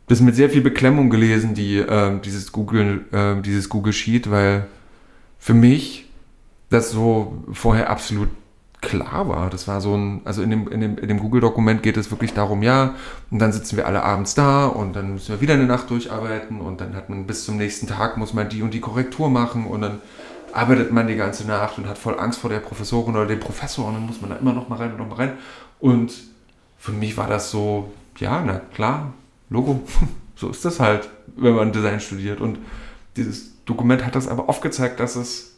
das 0.07 0.21
mit 0.21 0.35
sehr 0.35 0.49
viel 0.49 0.61
Beklemmung 0.61 1.09
gelesen, 1.09 1.53
die, 1.53 1.77
äh, 1.77 2.19
dieses 2.23 2.51
Google, 2.51 3.05
äh, 3.11 3.41
dieses 3.41 3.69
Google 3.69 3.93
Sheet, 3.93 4.29
weil 4.29 4.67
für 5.41 5.53
mich 5.53 6.07
das 6.69 6.91
so 6.91 7.43
vorher 7.51 7.89
absolut 7.89 8.29
klar 8.79 9.27
war. 9.27 9.49
Das 9.49 9.67
war 9.67 9.81
so 9.81 9.95
ein, 9.95 10.21
also 10.23 10.41
in 10.41 10.51
dem, 10.51 10.67
in 10.69 10.79
dem, 10.79 10.97
in 10.97 11.07
dem 11.07 11.19
Google-Dokument 11.19 11.83
geht 11.83 11.97
es 11.97 12.09
wirklich 12.11 12.33
darum, 12.33 12.63
ja, 12.63 12.95
und 13.29 13.39
dann 13.39 13.51
sitzen 13.51 13.75
wir 13.75 13.85
alle 13.87 14.03
abends 14.03 14.35
da 14.35 14.67
und 14.67 14.95
dann 14.95 15.13
müssen 15.13 15.29
wir 15.33 15.41
wieder 15.41 15.55
eine 15.55 15.65
Nacht 15.65 15.89
durcharbeiten 15.89 16.61
und 16.61 16.79
dann 16.79 16.95
hat 16.95 17.09
man 17.09 17.27
bis 17.27 17.43
zum 17.43 17.57
nächsten 17.57 17.87
Tag 17.87 18.17
muss 18.17 18.33
man 18.33 18.47
die 18.47 18.61
und 18.61 18.73
die 18.73 18.79
Korrektur 18.79 19.29
machen 19.29 19.65
und 19.65 19.81
dann 19.81 20.01
arbeitet 20.53 20.91
man 20.91 21.07
die 21.07 21.15
ganze 21.15 21.45
Nacht 21.45 21.77
und 21.77 21.87
hat 21.87 21.97
voll 21.97 22.19
Angst 22.19 22.39
vor 22.39 22.49
der 22.49 22.59
Professorin 22.59 23.15
oder 23.15 23.25
dem 23.25 23.39
Professor 23.39 23.87
und 23.87 23.95
dann 23.95 24.05
muss 24.05 24.21
man 24.21 24.29
da 24.29 24.37
immer 24.37 24.53
noch 24.53 24.69
mal 24.69 24.77
rein 24.77 24.91
und 24.91 24.97
noch 24.97 25.09
mal 25.09 25.15
rein. 25.15 25.33
Und 25.79 26.13
für 26.77 26.91
mich 26.91 27.17
war 27.17 27.27
das 27.27 27.51
so, 27.51 27.91
ja, 28.17 28.41
na 28.45 28.61
klar, 28.73 29.13
Logo. 29.49 29.81
So 30.33 30.49
ist 30.49 30.65
das 30.65 30.79
halt, 30.79 31.07
wenn 31.35 31.53
man 31.53 31.71
Design 31.71 31.99
studiert. 31.99 32.41
Und 32.41 32.57
dieses 33.15 33.50
Dokument 33.65 34.05
hat 34.05 34.15
das 34.15 34.27
aber 34.27 34.49
aufgezeigt, 34.49 34.99
dass 34.99 35.15
es 35.15 35.55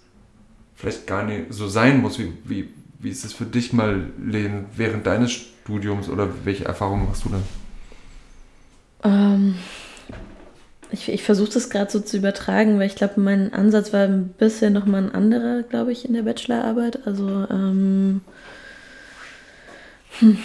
vielleicht 0.75 1.07
gar 1.07 1.23
nicht 1.23 1.53
so 1.53 1.67
sein 1.67 2.01
muss. 2.01 2.19
Wie, 2.19 2.33
wie, 2.45 2.69
wie 2.99 3.09
ist 3.09 3.25
es 3.25 3.33
für 3.33 3.45
dich 3.45 3.73
mal, 3.73 4.09
Len, 4.23 4.65
während 4.75 5.05
deines 5.07 5.31
Studiums 5.31 6.09
oder 6.09 6.29
welche 6.43 6.65
Erfahrungen 6.65 7.07
hast 7.09 7.25
du 7.25 7.29
dann? 7.29 7.43
Ähm, 9.03 9.55
ich, 10.91 11.09
ich 11.09 11.23
versuche 11.23 11.51
das 11.51 11.69
gerade 11.69 11.91
so 11.91 11.99
zu 11.99 12.17
übertragen, 12.17 12.79
weil 12.79 12.87
ich 12.87 12.95
glaube, 12.95 13.19
mein 13.19 13.53
Ansatz 13.53 13.93
war 13.93 14.01
ein 14.01 14.29
bisschen 14.29 14.73
nochmal 14.73 15.03
ein 15.03 15.15
anderer, 15.15 15.63
glaube 15.63 15.91
ich, 15.91 16.05
in 16.05 16.13
der 16.13 16.23
Bachelorarbeit. 16.23 17.05
Also, 17.07 17.47
ähm, 17.49 18.21
hm 20.19 20.37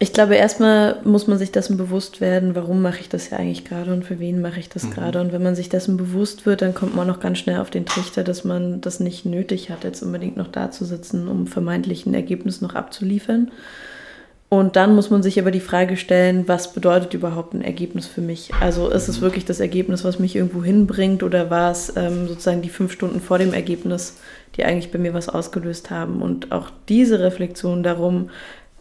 ich 0.00 0.12
glaube, 0.12 0.34
erstmal 0.34 1.00
muss 1.04 1.28
man 1.28 1.38
sich 1.38 1.52
dessen 1.52 1.76
bewusst 1.76 2.20
werden, 2.20 2.54
warum 2.56 2.82
mache 2.82 3.00
ich 3.00 3.08
das 3.08 3.30
ja 3.30 3.38
eigentlich 3.38 3.64
gerade 3.64 3.92
und 3.92 4.04
für 4.04 4.18
wen 4.18 4.40
mache 4.40 4.58
ich 4.58 4.68
das 4.68 4.84
mhm. 4.84 4.90
gerade. 4.90 5.20
Und 5.20 5.32
wenn 5.32 5.42
man 5.42 5.54
sich 5.54 5.68
dessen 5.68 5.96
bewusst 5.96 6.46
wird, 6.46 6.62
dann 6.62 6.74
kommt 6.74 6.96
man 6.96 7.08
auch 7.10 7.20
ganz 7.20 7.38
schnell 7.38 7.60
auf 7.60 7.70
den 7.70 7.86
Trichter, 7.86 8.24
dass 8.24 8.44
man 8.44 8.80
das 8.80 8.98
nicht 8.98 9.24
nötig 9.24 9.70
hat, 9.70 9.84
jetzt 9.84 10.02
unbedingt 10.02 10.36
noch 10.36 10.48
da 10.48 10.70
zu 10.70 10.84
sitzen, 10.84 11.28
um 11.28 11.46
vermeintlich 11.46 12.06
ein 12.06 12.14
Ergebnis 12.14 12.60
noch 12.60 12.74
abzuliefern. 12.74 13.52
Und 14.48 14.76
dann 14.76 14.94
muss 14.94 15.10
man 15.10 15.22
sich 15.22 15.40
aber 15.40 15.50
die 15.50 15.60
Frage 15.60 15.96
stellen, 15.96 16.46
was 16.46 16.72
bedeutet 16.72 17.14
überhaupt 17.14 17.54
ein 17.54 17.62
Ergebnis 17.62 18.06
für 18.06 18.20
mich? 18.20 18.52
Also 18.60 18.88
ist 18.88 19.08
es 19.08 19.18
mhm. 19.18 19.22
wirklich 19.22 19.44
das 19.44 19.60
Ergebnis, 19.60 20.04
was 20.04 20.18
mich 20.18 20.36
irgendwo 20.36 20.62
hinbringt 20.62 21.22
oder 21.22 21.50
war 21.50 21.70
es 21.70 21.92
ähm, 21.96 22.28
sozusagen 22.28 22.62
die 22.62 22.68
fünf 22.68 22.92
Stunden 22.92 23.20
vor 23.20 23.38
dem 23.38 23.52
Ergebnis, 23.52 24.18
die 24.56 24.64
eigentlich 24.64 24.92
bei 24.92 24.98
mir 24.98 25.14
was 25.14 25.28
ausgelöst 25.28 25.90
haben? 25.90 26.20
Und 26.20 26.52
auch 26.52 26.70
diese 26.88 27.20
Reflexion 27.20 27.82
darum, 27.82 28.30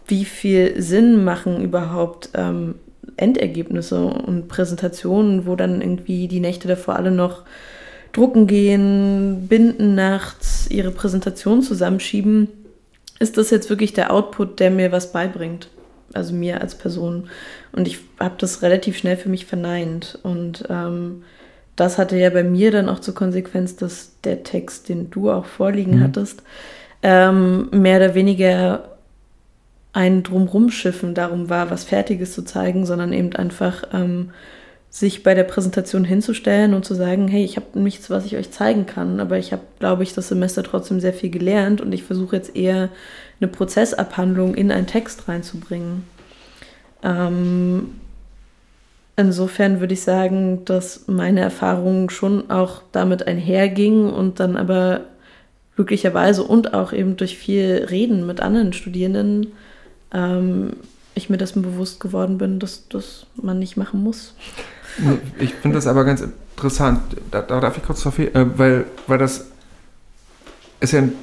wie 0.07 0.25
viel 0.25 0.81
Sinn 0.81 1.23
machen 1.23 1.61
überhaupt 1.61 2.29
ähm, 2.33 2.75
Endergebnisse 3.17 4.03
und 4.05 4.47
Präsentationen, 4.47 5.45
wo 5.45 5.55
dann 5.55 5.81
irgendwie 5.81 6.27
die 6.27 6.39
Nächte 6.39 6.67
davor 6.67 6.95
alle 6.95 7.11
noch 7.11 7.43
drucken 8.11 8.47
gehen, 8.47 9.47
binden 9.47 9.95
nachts, 9.95 10.67
ihre 10.69 10.91
Präsentation 10.91 11.61
zusammenschieben. 11.61 12.47
Ist 13.19 13.37
das 13.37 13.49
jetzt 13.49 13.69
wirklich 13.69 13.93
der 13.93 14.13
Output, 14.13 14.59
der 14.59 14.71
mir 14.71 14.91
was 14.91 15.11
beibringt? 15.11 15.69
Also 16.13 16.33
mir 16.33 16.61
als 16.61 16.75
Person. 16.75 17.29
Und 17.71 17.87
ich 17.87 17.99
habe 18.19 18.35
das 18.37 18.61
relativ 18.61 18.97
schnell 18.97 19.17
für 19.17 19.29
mich 19.29 19.45
verneint. 19.45 20.19
Und 20.21 20.65
ähm, 20.69 21.23
das 21.75 21.97
hatte 21.97 22.17
ja 22.17 22.29
bei 22.29 22.43
mir 22.43 22.71
dann 22.71 22.89
auch 22.89 22.99
zur 22.99 23.15
Konsequenz, 23.15 23.75
dass 23.75 24.11
der 24.23 24.43
Text, 24.43 24.89
den 24.89 25.09
du 25.09 25.31
auch 25.31 25.45
vorliegen 25.45 25.97
mhm. 25.97 26.03
hattest, 26.03 26.43
ähm, 27.01 27.69
mehr 27.71 27.97
oder 27.97 28.15
weniger 28.15 28.92
ein 29.93 30.23
Drumrumschiffen 30.23 31.13
darum 31.13 31.49
war, 31.49 31.69
was 31.69 31.83
Fertiges 31.83 32.33
zu 32.33 32.43
zeigen, 32.43 32.85
sondern 32.85 33.13
eben 33.13 33.33
einfach 33.35 33.83
ähm, 33.93 34.31
sich 34.89 35.23
bei 35.23 35.33
der 35.33 35.43
Präsentation 35.43 36.03
hinzustellen 36.03 36.73
und 36.73 36.85
zu 36.85 36.95
sagen, 36.95 37.27
hey, 37.27 37.43
ich 37.43 37.55
habe 37.55 37.79
nichts, 37.79 38.09
was 38.09 38.25
ich 38.25 38.35
euch 38.35 38.51
zeigen 38.51 38.85
kann, 38.85 39.19
aber 39.19 39.37
ich 39.37 39.51
habe, 39.51 39.63
glaube 39.79 40.03
ich, 40.03 40.13
das 40.13 40.27
Semester 40.27 40.63
trotzdem 40.63 40.99
sehr 40.99 41.13
viel 41.13 41.29
gelernt 41.29 41.81
und 41.81 41.93
ich 41.93 42.03
versuche 42.03 42.35
jetzt 42.35 42.55
eher 42.55 42.89
eine 43.39 43.47
Prozessabhandlung 43.47 44.55
in 44.55 44.71
einen 44.71 44.87
Text 44.87 45.27
reinzubringen. 45.27 46.03
Ähm, 47.03 47.95
insofern 49.15 49.79
würde 49.79 49.93
ich 49.93 50.01
sagen, 50.01 50.65
dass 50.65 51.07
meine 51.07 51.41
Erfahrung 51.41 52.09
schon 52.09 52.49
auch 52.49 52.81
damit 52.91 53.27
einherging 53.27 54.09
und 54.09 54.39
dann 54.39 54.57
aber 54.57 55.01
glücklicherweise 55.75 56.43
und 56.43 56.73
auch 56.73 56.93
eben 56.93 57.17
durch 57.17 57.37
viel 57.37 57.87
Reden 57.89 58.25
mit 58.25 58.41
anderen 58.41 58.73
Studierenden 58.73 59.53
ähm, 60.13 60.73
ich 61.15 61.29
mir 61.29 61.37
dessen 61.37 61.61
bewusst 61.61 61.99
geworden 61.99 62.37
bin, 62.37 62.59
dass 62.59 62.87
das 62.89 63.27
man 63.35 63.59
nicht 63.59 63.77
machen 63.77 64.03
muss. 64.03 64.33
Ich 65.39 65.53
finde 65.53 65.75
das 65.75 65.87
aber 65.87 66.05
ganz 66.05 66.23
interessant. 66.55 67.01
Da, 67.31 67.41
da 67.41 67.59
darf 67.59 67.77
ich 67.77 67.83
kurz 67.83 68.01
verfehlen, 68.01 68.35
äh, 68.35 68.57
weil, 68.57 68.85
weil 69.07 69.17
das 69.17 69.45
ist 70.79 70.93
ja 70.93 70.99
ein, 70.99 71.13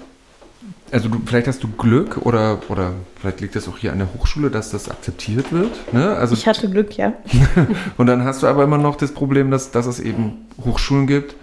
also 0.91 1.09
du, 1.09 1.21
vielleicht 1.25 1.47
hast 1.47 1.63
du 1.63 1.69
Glück 1.69 2.19
oder, 2.19 2.59
oder 2.69 2.93
vielleicht 3.21 3.41
liegt 3.41 3.57
das 3.57 3.69
auch 3.69 3.79
hier 3.79 3.93
an 3.93 3.99
der 3.99 4.13
Hochschule, 4.15 4.51
dass 4.51 4.71
das 4.71 4.89
akzeptiert 4.89 5.53
wird. 5.53 5.93
Ne? 5.93 6.17
Also, 6.17 6.35
ich 6.35 6.47
hatte 6.47 6.69
Glück, 6.69 6.97
ja. 6.97 7.13
und 7.97 8.07
dann 8.07 8.25
hast 8.25 8.43
du 8.43 8.47
aber 8.47 8.65
immer 8.65 8.79
noch 8.79 8.97
das 8.97 9.13
Problem, 9.13 9.51
dass, 9.51 9.71
dass 9.71 9.87
es 9.87 10.01
eben 10.01 10.47
Hochschulen 10.65 11.07
gibt, 11.07 11.37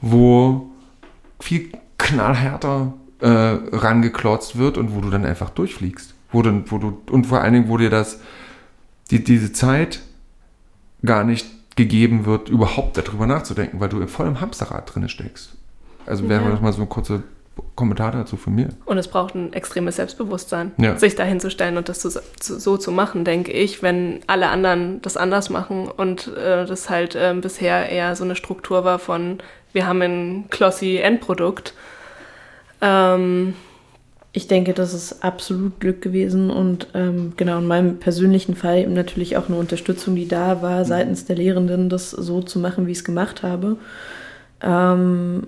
wo 0.00 0.70
viel 1.40 1.72
knallhärter 1.98 2.92
äh, 3.20 3.28
rangeklotzt 3.28 4.58
wird 4.58 4.78
und 4.78 4.94
wo 4.94 5.00
du 5.00 5.10
dann 5.10 5.24
einfach 5.24 5.50
durchfliegst. 5.50 6.14
Wo, 6.32 6.42
dann, 6.42 6.70
wo 6.70 6.78
du, 6.78 7.00
und 7.10 7.26
vor 7.26 7.40
allen 7.40 7.52
Dingen, 7.52 7.68
wo 7.68 7.76
dir 7.76 7.90
das, 7.90 8.20
die, 9.10 9.22
diese 9.22 9.52
Zeit 9.52 10.00
gar 11.04 11.24
nicht 11.24 11.46
gegeben 11.76 12.24
wird, 12.24 12.48
überhaupt 12.48 12.96
darüber 12.96 13.26
nachzudenken, 13.26 13.80
weil 13.80 13.88
du 13.88 14.06
voll 14.06 14.26
im 14.26 14.40
Hamsterrad 14.40 14.94
drin 14.94 15.08
steckst. 15.08 15.56
Also 16.06 16.28
wäre 16.28 16.42
ja. 16.44 16.50
das 16.50 16.60
mal 16.60 16.72
so 16.72 16.82
ein 16.82 16.88
kurzer 16.88 17.22
Kommentar 17.76 18.12
dazu 18.12 18.36
von 18.36 18.54
mir. 18.54 18.68
Und 18.84 18.98
es 18.98 19.08
braucht 19.08 19.34
ein 19.34 19.52
extremes 19.52 19.96
Selbstbewusstsein, 19.96 20.72
ja. 20.76 20.96
sich 20.96 21.14
dahin 21.14 21.40
zu 21.40 21.50
stellen 21.50 21.76
und 21.76 21.88
das 21.88 22.00
zu, 22.00 22.10
zu, 22.10 22.58
so 22.58 22.76
zu 22.76 22.90
machen, 22.92 23.24
denke 23.24 23.52
ich, 23.52 23.82
wenn 23.82 24.20
alle 24.26 24.48
anderen 24.48 25.00
das 25.02 25.16
anders 25.16 25.50
machen 25.50 25.88
und 25.88 26.28
äh, 26.36 26.66
das 26.66 26.90
halt 26.90 27.14
äh, 27.14 27.34
bisher 27.40 27.88
eher 27.88 28.16
so 28.16 28.24
eine 28.24 28.36
Struktur 28.36 28.84
war 28.84 28.98
von, 28.98 29.38
wir 29.72 29.86
haben 29.86 30.02
ein 30.02 30.44
glossy 30.50 30.96
Endprodukt. 30.96 31.74
Ähm, 32.80 33.54
ich 34.36 34.48
denke, 34.48 34.74
das 34.74 34.94
ist 34.94 35.22
absolut 35.22 35.78
Glück 35.78 36.02
gewesen 36.02 36.50
und 36.50 36.88
ähm, 36.94 37.34
genau 37.36 37.58
in 37.58 37.68
meinem 37.68 37.98
persönlichen 37.98 38.56
Fall 38.56 38.78
eben 38.78 38.92
natürlich 38.92 39.36
auch 39.36 39.48
eine 39.48 39.56
Unterstützung, 39.56 40.16
die 40.16 40.26
da 40.26 40.60
war 40.60 40.80
mhm. 40.80 40.84
seitens 40.84 41.24
der 41.24 41.36
Lehrenden, 41.36 41.88
das 41.88 42.10
so 42.10 42.42
zu 42.42 42.58
machen, 42.58 42.88
wie 42.88 42.92
ich 42.92 42.98
es 42.98 43.04
gemacht 43.04 43.44
habe. 43.44 43.76
Ähm, 44.60 45.46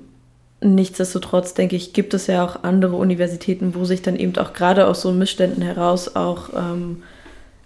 nichtsdestotrotz 0.61 1.55
denke 1.55 1.74
ich, 1.74 1.95
gibt 1.95 2.14
es 2.14 2.29
ja 2.29 2.45
auch 2.45 2.62
andere 2.62 2.95
Universitäten, 2.95 3.74
wo 3.74 3.85
sich 3.85 4.03
dann 4.03 4.14
eben 4.14 4.37
auch 4.37 4.53
gerade 4.53 4.87
aus 4.87 5.03
so 5.03 5.11
Missständen 5.11 5.62
heraus 5.62 6.14
auch 6.14 6.51
ähm, 6.55 7.03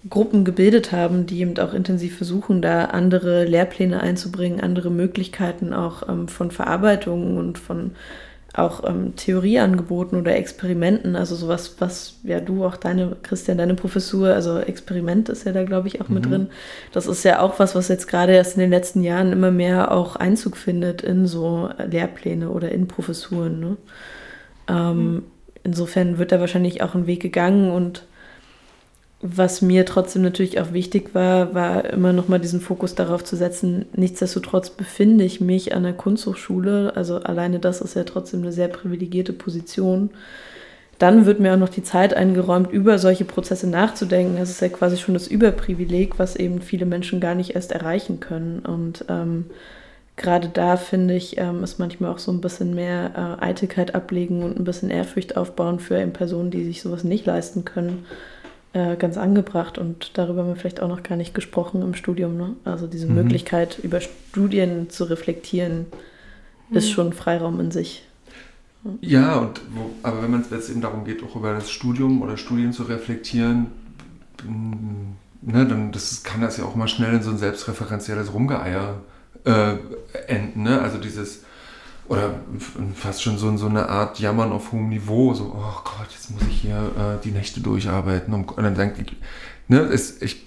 Gruppen 0.08 0.46
gebildet 0.46 0.92
haben, 0.92 1.26
die 1.26 1.40
eben 1.40 1.58
auch 1.58 1.74
intensiv 1.74 2.16
versuchen, 2.16 2.62
da 2.62 2.86
andere 2.86 3.44
Lehrpläne 3.44 4.00
einzubringen, 4.00 4.62
andere 4.62 4.90
Möglichkeiten 4.90 5.74
auch 5.74 6.08
ähm, 6.08 6.28
von 6.28 6.50
Verarbeitung 6.50 7.36
und 7.36 7.58
von 7.58 7.90
auch 8.54 8.82
ähm, 8.84 9.14
Theorieangeboten 9.14 10.18
oder 10.18 10.36
Experimenten, 10.36 11.14
also 11.14 11.36
sowas, 11.36 11.76
was 11.78 12.18
ja 12.24 12.40
du 12.40 12.64
auch 12.64 12.76
deine, 12.76 13.16
Christian, 13.22 13.58
deine 13.58 13.74
Professur, 13.74 14.34
also 14.34 14.58
Experiment 14.58 15.28
ist 15.28 15.44
ja 15.44 15.52
da, 15.52 15.62
glaube 15.64 15.88
ich, 15.88 16.00
auch 16.00 16.08
mhm. 16.08 16.14
mit 16.14 16.26
drin. 16.26 16.48
Das 16.92 17.06
ist 17.06 17.24
ja 17.24 17.40
auch 17.40 17.58
was, 17.58 17.74
was 17.74 17.88
jetzt 17.88 18.08
gerade 18.08 18.32
erst 18.32 18.56
in 18.56 18.60
den 18.60 18.70
letzten 18.70 19.02
Jahren 19.02 19.32
immer 19.32 19.52
mehr 19.52 19.92
auch 19.92 20.16
Einzug 20.16 20.56
findet 20.56 21.02
in 21.02 21.26
so 21.26 21.70
Lehrpläne 21.88 22.50
oder 22.50 22.72
in 22.72 22.88
Professuren. 22.88 23.60
Ne? 23.60 23.76
Ähm, 24.68 25.12
mhm. 25.12 25.22
Insofern 25.62 26.18
wird 26.18 26.32
da 26.32 26.40
wahrscheinlich 26.40 26.82
auch 26.82 26.94
ein 26.94 27.06
Weg 27.06 27.20
gegangen 27.20 27.70
und 27.70 28.04
was 29.22 29.60
mir 29.60 29.84
trotzdem 29.84 30.22
natürlich 30.22 30.60
auch 30.60 30.72
wichtig 30.72 31.14
war, 31.14 31.54
war 31.54 31.84
immer 31.84 32.14
noch 32.14 32.28
mal 32.28 32.40
diesen 32.40 32.60
Fokus 32.60 32.94
darauf 32.94 33.22
zu 33.22 33.36
setzen. 33.36 33.84
Nichtsdestotrotz 33.94 34.70
befinde 34.70 35.24
ich 35.24 35.42
mich 35.42 35.74
an 35.74 35.82
der 35.82 35.92
Kunsthochschule, 35.92 36.96
also 36.96 37.16
alleine 37.16 37.58
das 37.58 37.82
ist 37.82 37.96
ja 37.96 38.04
trotzdem 38.04 38.40
eine 38.40 38.52
sehr 38.52 38.68
privilegierte 38.68 39.34
Position. 39.34 40.08
Dann 40.98 41.26
wird 41.26 41.38
mir 41.38 41.52
auch 41.52 41.58
noch 41.58 41.68
die 41.68 41.82
Zeit 41.82 42.14
eingeräumt, 42.14 42.72
über 42.72 42.98
solche 42.98 43.26
Prozesse 43.26 43.68
nachzudenken. 43.68 44.36
Das 44.38 44.50
ist 44.50 44.60
ja 44.60 44.68
quasi 44.68 44.96
schon 44.96 45.14
das 45.14 45.28
Überprivileg, 45.28 46.18
was 46.18 46.36
eben 46.36 46.62
viele 46.62 46.86
Menschen 46.86 47.20
gar 47.20 47.34
nicht 47.34 47.54
erst 47.54 47.72
erreichen 47.72 48.20
können. 48.20 48.60
Und 48.60 49.04
ähm, 49.08 49.46
gerade 50.16 50.48
da 50.48 50.76
finde 50.76 51.14
ich, 51.14 51.38
ähm, 51.38 51.62
ist 51.62 51.78
manchmal 51.78 52.10
auch 52.10 52.18
so 52.18 52.32
ein 52.32 52.42
bisschen 52.42 52.74
mehr 52.74 53.38
äh, 53.40 53.44
Eitelkeit 53.44 53.94
ablegen 53.94 54.42
und 54.42 54.58
ein 54.58 54.64
bisschen 54.64 54.90
Ehrfurcht 54.90 55.36
aufbauen 55.38 55.78
für 55.78 55.98
eben 55.98 56.12
Personen, 56.12 56.50
die 56.50 56.64
sich 56.64 56.82
sowas 56.82 57.04
nicht 57.04 57.26
leisten 57.26 57.66
können 57.66 58.04
äh, 58.72 58.96
ganz 58.96 59.16
angebracht 59.16 59.78
und 59.78 60.16
darüber 60.16 60.42
haben 60.42 60.48
wir 60.48 60.56
vielleicht 60.56 60.80
auch 60.80 60.88
noch 60.88 61.02
gar 61.02 61.16
nicht 61.16 61.34
gesprochen 61.34 61.82
im 61.82 61.94
Studium. 61.94 62.36
Ne? 62.36 62.54
Also 62.64 62.86
diese 62.86 63.06
mhm. 63.06 63.16
Möglichkeit, 63.16 63.78
über 63.82 64.00
Studien 64.00 64.90
zu 64.90 65.04
reflektieren, 65.04 65.86
mhm. 66.68 66.76
ist 66.76 66.90
schon 66.90 67.12
Freiraum 67.12 67.58
in 67.60 67.70
sich. 67.70 68.04
Ja, 69.00 69.36
und 69.36 69.60
wo, 69.74 69.90
aber 70.02 70.22
wenn 70.22 70.30
man 70.30 70.40
es 70.40 70.50
jetzt 70.50 70.70
eben 70.70 70.80
darum 70.80 71.04
geht, 71.04 71.22
auch 71.22 71.36
über 71.36 71.52
das 71.52 71.70
Studium 71.70 72.22
oder 72.22 72.36
Studien 72.36 72.72
zu 72.72 72.84
reflektieren, 72.84 73.66
mm, 74.42 75.50
ne, 75.50 75.66
dann 75.66 75.92
das 75.92 76.22
kann 76.22 76.40
das 76.40 76.56
ja 76.56 76.64
auch 76.64 76.76
mal 76.76 76.88
schnell 76.88 77.14
in 77.14 77.22
so 77.22 77.30
ein 77.30 77.36
selbstreferenzielles 77.38 78.32
Rumgeeier 78.32 79.00
äh, 79.44 79.74
enden. 80.28 80.62
Ne? 80.62 80.80
Also 80.80 80.98
dieses 80.98 81.44
oder 82.10 82.34
fast 82.96 83.22
schon 83.22 83.38
so, 83.38 83.56
so 83.56 83.66
eine 83.68 83.88
Art 83.88 84.18
Jammern 84.18 84.50
auf 84.50 84.72
hohem 84.72 84.88
Niveau, 84.88 85.32
so, 85.32 85.54
oh 85.56 85.80
Gott, 85.84 86.08
jetzt 86.10 86.28
muss 86.32 86.42
ich 86.42 86.62
hier 86.62 86.74
äh, 86.74 87.22
die 87.22 87.30
Nächte 87.30 87.60
durcharbeiten. 87.60 88.34
Und 88.34 88.56
dann 88.56 88.74
denke 88.74 89.02
ich, 89.02 89.16
ne, 89.68 89.78
es, 89.82 90.20
ich, 90.20 90.44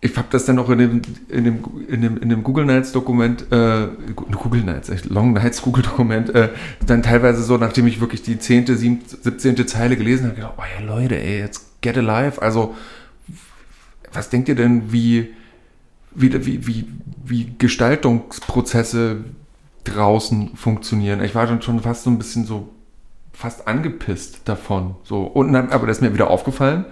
ich 0.00 0.16
habe 0.16 0.28
das 0.30 0.44
dann 0.44 0.56
auch 0.60 0.70
in 0.70 0.78
dem, 0.78 1.02
in 1.30 1.42
dem, 1.42 1.64
in 1.88 2.00
dem, 2.00 2.16
in 2.18 2.28
dem 2.28 2.44
Google 2.44 2.64
Nights 2.64 2.92
Dokument, 2.92 3.50
äh, 3.50 3.88
Google 4.14 4.62
Nights, 4.62 4.88
echt 4.88 5.06
Long 5.06 5.32
Nights 5.32 5.62
Google 5.62 5.82
Dokument, 5.82 6.32
äh, 6.32 6.50
dann 6.86 7.02
teilweise 7.02 7.42
so, 7.42 7.56
nachdem 7.56 7.88
ich 7.88 8.00
wirklich 8.00 8.22
die 8.22 8.38
10., 8.38 8.66
17. 8.68 9.66
Zeile 9.66 9.96
gelesen 9.96 10.26
habe, 10.26 10.36
gedacht, 10.36 10.54
oh 10.58 10.62
ja 10.78 10.86
Leute, 10.86 11.20
ey, 11.20 11.40
jetzt 11.40 11.82
get 11.82 11.98
alive. 11.98 12.40
Also, 12.40 12.76
was 14.12 14.30
denkt 14.30 14.48
ihr 14.48 14.54
denn, 14.54 14.92
wie, 14.92 15.34
wie, 16.14 16.46
wie, 16.46 16.68
wie, 16.68 16.86
wie 17.24 17.52
Gestaltungsprozesse 17.58 19.24
draußen 19.88 20.56
funktionieren. 20.56 21.22
Ich 21.22 21.34
war 21.34 21.46
dann 21.46 21.62
schon 21.62 21.80
fast 21.80 22.04
so 22.04 22.10
ein 22.10 22.18
bisschen 22.18 22.44
so 22.44 22.68
fast 23.32 23.68
angepisst 23.68 24.40
davon. 24.46 24.96
So. 25.04 25.22
Und 25.22 25.52
dann, 25.52 25.70
aber 25.70 25.86
das 25.86 25.98
ist 25.98 26.02
mir 26.02 26.14
wieder 26.14 26.30
aufgefallen. 26.30 26.84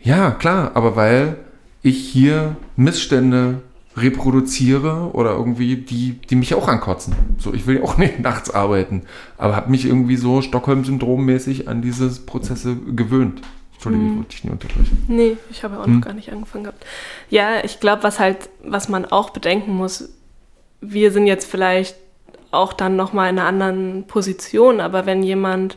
Ja, 0.00 0.32
klar, 0.32 0.72
aber 0.74 0.96
weil 0.96 1.36
ich 1.82 1.98
hier 1.98 2.56
Missstände 2.76 3.62
reproduziere 3.96 5.10
oder 5.12 5.32
irgendwie 5.32 5.76
die, 5.76 6.12
die 6.12 6.34
mich 6.34 6.54
auch 6.54 6.66
ankotzen. 6.66 7.14
So, 7.38 7.52
ich 7.52 7.66
will 7.66 7.76
ja 7.76 7.82
auch 7.82 7.96
nicht 7.98 8.20
nachts 8.20 8.50
arbeiten, 8.50 9.02
aber 9.38 9.54
habe 9.54 9.70
mich 9.70 9.84
irgendwie 9.84 10.16
so 10.16 10.42
Stockholm-Syndrom-mäßig 10.42 11.68
an 11.68 11.82
diese 11.82 12.10
Prozesse 12.22 12.76
gewöhnt. 12.76 13.42
Entschuldigung, 13.74 14.06
hm. 14.06 14.12
ich 14.12 14.18
wollte 14.18 14.30
dich 14.30 14.44
nicht 14.44 14.52
unterbrechen. 14.52 15.04
Nee, 15.08 15.36
ich 15.50 15.64
habe 15.64 15.78
auch 15.78 15.86
hm. 15.86 15.96
noch 15.96 16.06
gar 16.06 16.14
nicht 16.14 16.32
angefangen 16.32 16.64
gehabt. 16.64 16.84
Ja, 17.30 17.64
ich 17.64 17.80
glaube, 17.80 18.02
was 18.02 18.18
halt, 18.18 18.48
was 18.64 18.88
man 18.88 19.04
auch 19.04 19.30
bedenken 19.30 19.74
muss, 19.74 20.08
wir 20.80 21.12
sind 21.12 21.26
jetzt 21.26 21.48
vielleicht 21.48 21.96
auch 22.52 22.72
dann 22.72 22.96
nochmal 22.96 23.30
in 23.30 23.38
einer 23.38 23.48
anderen 23.48 24.04
Position, 24.06 24.80
aber 24.80 25.06
wenn 25.06 25.22
jemand 25.22 25.76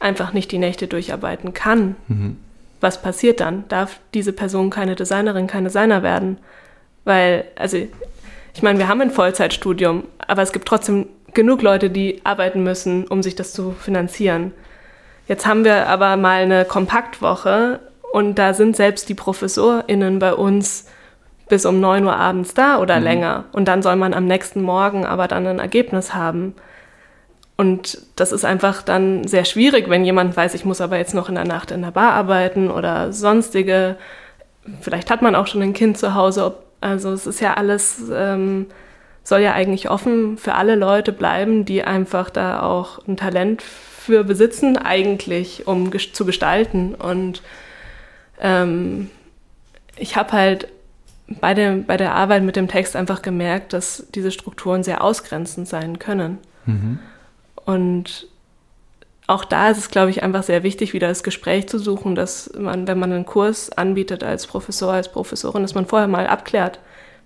einfach 0.00 0.32
nicht 0.32 0.50
die 0.52 0.58
Nächte 0.58 0.86
durcharbeiten 0.86 1.52
kann, 1.52 1.96
mhm. 2.06 2.36
was 2.80 3.02
passiert 3.02 3.40
dann? 3.40 3.64
Darf 3.68 4.00
diese 4.14 4.32
Person 4.32 4.70
keine 4.70 4.94
Designerin, 4.94 5.46
keine 5.46 5.68
Designer 5.68 6.02
werden? 6.02 6.38
Weil, 7.04 7.44
also, 7.56 7.76
ich 8.54 8.62
meine, 8.62 8.78
wir 8.78 8.88
haben 8.88 9.00
ein 9.00 9.10
Vollzeitstudium, 9.10 10.04
aber 10.26 10.42
es 10.42 10.52
gibt 10.52 10.68
trotzdem 10.68 11.08
genug 11.34 11.62
Leute, 11.62 11.90
die 11.90 12.20
arbeiten 12.24 12.62
müssen, 12.62 13.06
um 13.06 13.22
sich 13.22 13.34
das 13.34 13.52
zu 13.52 13.72
finanzieren. 13.72 14.52
Jetzt 15.26 15.46
haben 15.46 15.64
wir 15.64 15.88
aber 15.88 16.16
mal 16.16 16.42
eine 16.42 16.64
Kompaktwoche 16.64 17.80
und 18.12 18.36
da 18.36 18.54
sind 18.54 18.76
selbst 18.76 19.08
die 19.08 19.14
ProfessorInnen 19.14 20.18
bei 20.18 20.32
uns 20.32 20.86
bis 21.48 21.66
um 21.66 21.80
9 21.80 22.04
Uhr 22.04 22.16
abends 22.16 22.54
da 22.54 22.78
oder 22.78 22.96
mhm. 22.98 23.02
länger. 23.02 23.44
Und 23.52 23.68
dann 23.68 23.82
soll 23.82 23.96
man 23.96 24.14
am 24.14 24.26
nächsten 24.26 24.62
Morgen 24.62 25.04
aber 25.04 25.28
dann 25.28 25.46
ein 25.46 25.58
Ergebnis 25.58 26.14
haben. 26.14 26.54
Und 27.56 27.98
das 28.14 28.30
ist 28.30 28.44
einfach 28.44 28.82
dann 28.82 29.26
sehr 29.26 29.44
schwierig, 29.44 29.90
wenn 29.90 30.04
jemand 30.04 30.36
weiß, 30.36 30.54
ich 30.54 30.64
muss 30.64 30.80
aber 30.80 30.96
jetzt 30.96 31.14
noch 31.14 31.28
in 31.28 31.34
der 31.34 31.44
Nacht 31.44 31.72
in 31.72 31.82
der 31.82 31.90
Bar 31.90 32.12
arbeiten 32.12 32.70
oder 32.70 33.12
sonstige. 33.12 33.96
Vielleicht 34.80 35.10
hat 35.10 35.22
man 35.22 35.34
auch 35.34 35.48
schon 35.48 35.62
ein 35.62 35.72
Kind 35.72 35.98
zu 35.98 36.14
Hause. 36.14 36.54
Also 36.80 37.12
es 37.12 37.26
ist 37.26 37.40
ja 37.40 37.54
alles, 37.54 38.00
ähm, 38.14 38.66
soll 39.24 39.40
ja 39.40 39.54
eigentlich 39.54 39.90
offen 39.90 40.38
für 40.38 40.54
alle 40.54 40.76
Leute 40.76 41.12
bleiben, 41.12 41.64
die 41.64 41.82
einfach 41.82 42.30
da 42.30 42.62
auch 42.62 43.00
ein 43.08 43.16
Talent 43.16 43.60
für 43.62 44.22
besitzen, 44.22 44.76
eigentlich, 44.76 45.66
um 45.66 45.90
ges 45.90 46.12
zu 46.12 46.24
gestalten. 46.24 46.94
Und 46.94 47.42
ähm, 48.40 49.10
ich 49.96 50.16
habe 50.16 50.30
halt 50.30 50.68
bei 51.40 51.54
der, 51.54 51.76
bei 51.76 51.96
der 51.96 52.14
Arbeit 52.14 52.42
mit 52.42 52.56
dem 52.56 52.68
Text 52.68 52.96
einfach 52.96 53.22
gemerkt, 53.22 53.72
dass 53.72 54.06
diese 54.14 54.30
Strukturen 54.30 54.82
sehr 54.82 55.02
ausgrenzend 55.04 55.68
sein 55.68 55.98
können. 55.98 56.38
Mhm. 56.64 56.98
Und 57.64 58.26
auch 59.26 59.44
da 59.44 59.68
ist 59.68 59.78
es, 59.78 59.90
glaube 59.90 60.10
ich, 60.10 60.22
einfach 60.22 60.42
sehr 60.42 60.62
wichtig, 60.62 60.94
wieder 60.94 61.08
das 61.08 61.22
Gespräch 61.22 61.68
zu 61.68 61.78
suchen, 61.78 62.14
dass 62.14 62.50
man, 62.58 62.88
wenn 62.88 62.98
man 62.98 63.12
einen 63.12 63.26
Kurs 63.26 63.70
anbietet 63.70 64.24
als 64.24 64.46
Professor, 64.46 64.92
als 64.92 65.12
Professorin, 65.12 65.62
dass 65.62 65.74
man 65.74 65.84
vorher 65.84 66.08
mal 66.08 66.26
abklärt, 66.26 66.80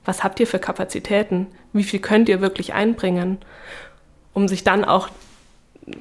was 0.05 0.25
habt 0.25 0.41
ihr 0.41 0.49
für 0.49 0.59
Kapazitäten? 0.59 1.47
Wie 1.73 1.85
viel 1.85 2.01
könnt 2.01 2.29
ihr 2.29 2.41
wirklich 2.41 2.75
einbringen? 2.75 3.39
Um 4.35 4.49
sich 4.49 4.65
dann 4.65 4.85
auch, 4.85 5.11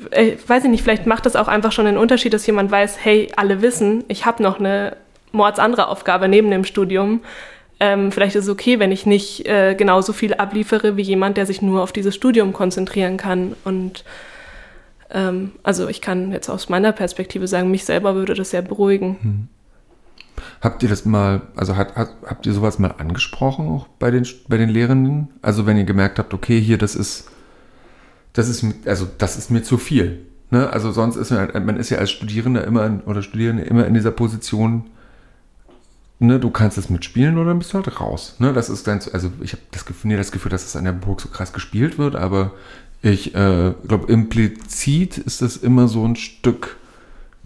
äh, 0.10 0.38
weiß 0.48 0.64
ich 0.64 0.72
nicht, 0.72 0.82
vielleicht 0.82 1.06
macht 1.06 1.28
das 1.28 1.36
auch 1.36 1.48
einfach 1.48 1.72
schon 1.72 1.86
den 1.86 1.98
Unterschied, 1.98 2.34
dass 2.34 2.48
jemand 2.48 2.72
weiß, 2.72 2.98
hey, 3.04 3.32
alle 3.36 3.62
wissen, 3.62 4.04
ich 4.08 4.26
habe 4.26 4.42
noch 4.42 4.58
eine 4.58 4.98
mordsandere 5.32 5.88
Aufgabe 5.88 6.28
neben 6.28 6.50
dem 6.50 6.66
Studium 6.66 7.22
ähm, 7.82 8.12
vielleicht 8.12 8.36
ist 8.36 8.44
es 8.44 8.50
okay, 8.50 8.78
wenn 8.78 8.92
ich 8.92 9.08
nicht 9.08 9.48
äh, 9.48 9.74
genauso 9.74 10.14
viel 10.14 10.36
abliefere 10.36 10.98
wie 10.98 11.02
jemand, 11.02 11.36
der 11.36 11.48
sich 11.48 11.64
nur 11.64 11.82
auf 11.82 11.92
dieses 11.92 12.14
Studium 12.14 12.54
konzentrieren 12.54 13.18
kann. 13.18 13.56
Und 13.66 14.06
ähm, 15.10 15.54
also 15.64 15.88
ich 15.88 16.00
kann 16.00 16.32
jetzt 16.32 16.48
aus 16.48 16.70
meiner 16.70 16.92
Perspektive 16.92 17.48
sagen, 17.48 17.72
mich 17.72 17.84
selber 17.84 18.14
würde 18.14 18.36
das 18.36 18.52
sehr 18.52 18.62
beruhigen. 18.62 19.18
Hm. 19.22 19.48
Habt 20.62 20.84
ihr 20.84 20.90
das 20.90 21.06
mal, 21.06 21.42
also 21.56 21.76
hat, 21.76 21.96
hat, 21.96 22.10
habt 22.24 22.46
ihr 22.46 22.54
sowas 22.54 22.78
mal 22.78 22.94
angesprochen 23.00 23.68
auch 23.68 23.88
bei 23.98 24.12
den, 24.12 24.28
bei 24.48 24.58
den 24.58 24.70
Lehrenden? 24.70 25.30
Also 25.42 25.66
wenn 25.66 25.76
ihr 25.76 25.84
gemerkt 25.84 26.20
habt, 26.20 26.36
okay, 26.36 26.62
hier, 26.62 26.78
das 26.78 26.96
ist, 26.96 27.32
das 28.34 28.48
ist, 28.48 28.64
also 28.86 29.08
das 29.18 29.38
ist 29.40 29.50
mir 29.50 29.64
zu 29.64 29.80
viel. 29.80 30.20
Ne? 30.52 30.70
Also 30.70 30.92
sonst 30.92 31.16
ist 31.16 31.32
man, 31.32 31.66
man 31.66 31.78
ist 31.78 31.90
ja 31.90 31.98
als 31.98 32.12
Studierender 32.12 32.64
immer 32.64 32.86
in, 32.86 33.02
oder 33.02 33.24
Studierende 33.24 33.64
immer 33.64 33.88
in 33.88 33.96
dieser 33.96 34.12
Position, 34.12 34.92
ne, 36.22 36.40
du 36.40 36.52
kannst 36.52 36.78
es 36.78 36.90
mitspielen 36.90 37.38
oder 37.38 37.54
bist 37.56 37.74
du 37.74 37.76
halt 37.76 38.00
raus. 38.00 38.36
Ne? 38.40 38.54
Das 38.54 38.70
ist 38.70 38.88
dann, 38.88 39.02
also 39.12 39.32
ich 39.42 39.54
habe 39.54 39.64
das 39.72 39.86
Gefühl, 39.86 40.12
nee, 40.12 40.18
das 40.18 40.32
Gefühl, 40.32 40.52
dass 40.52 40.66
es 40.66 40.76
an 40.76 40.86
der 40.86 40.92
Burg 40.92 41.20
so 41.20 41.30
krass 41.30 41.52
gespielt 41.52 41.98
wird, 41.98 42.16
aber 42.16 42.52
ich 43.02 43.34
äh, 43.34 43.74
glaube, 43.88 44.12
implizit 44.12 45.18
ist 45.18 45.42
das 45.42 45.58
immer 45.58 45.88
so 45.88 46.06
ein 46.06 46.16
Stück 46.16 46.78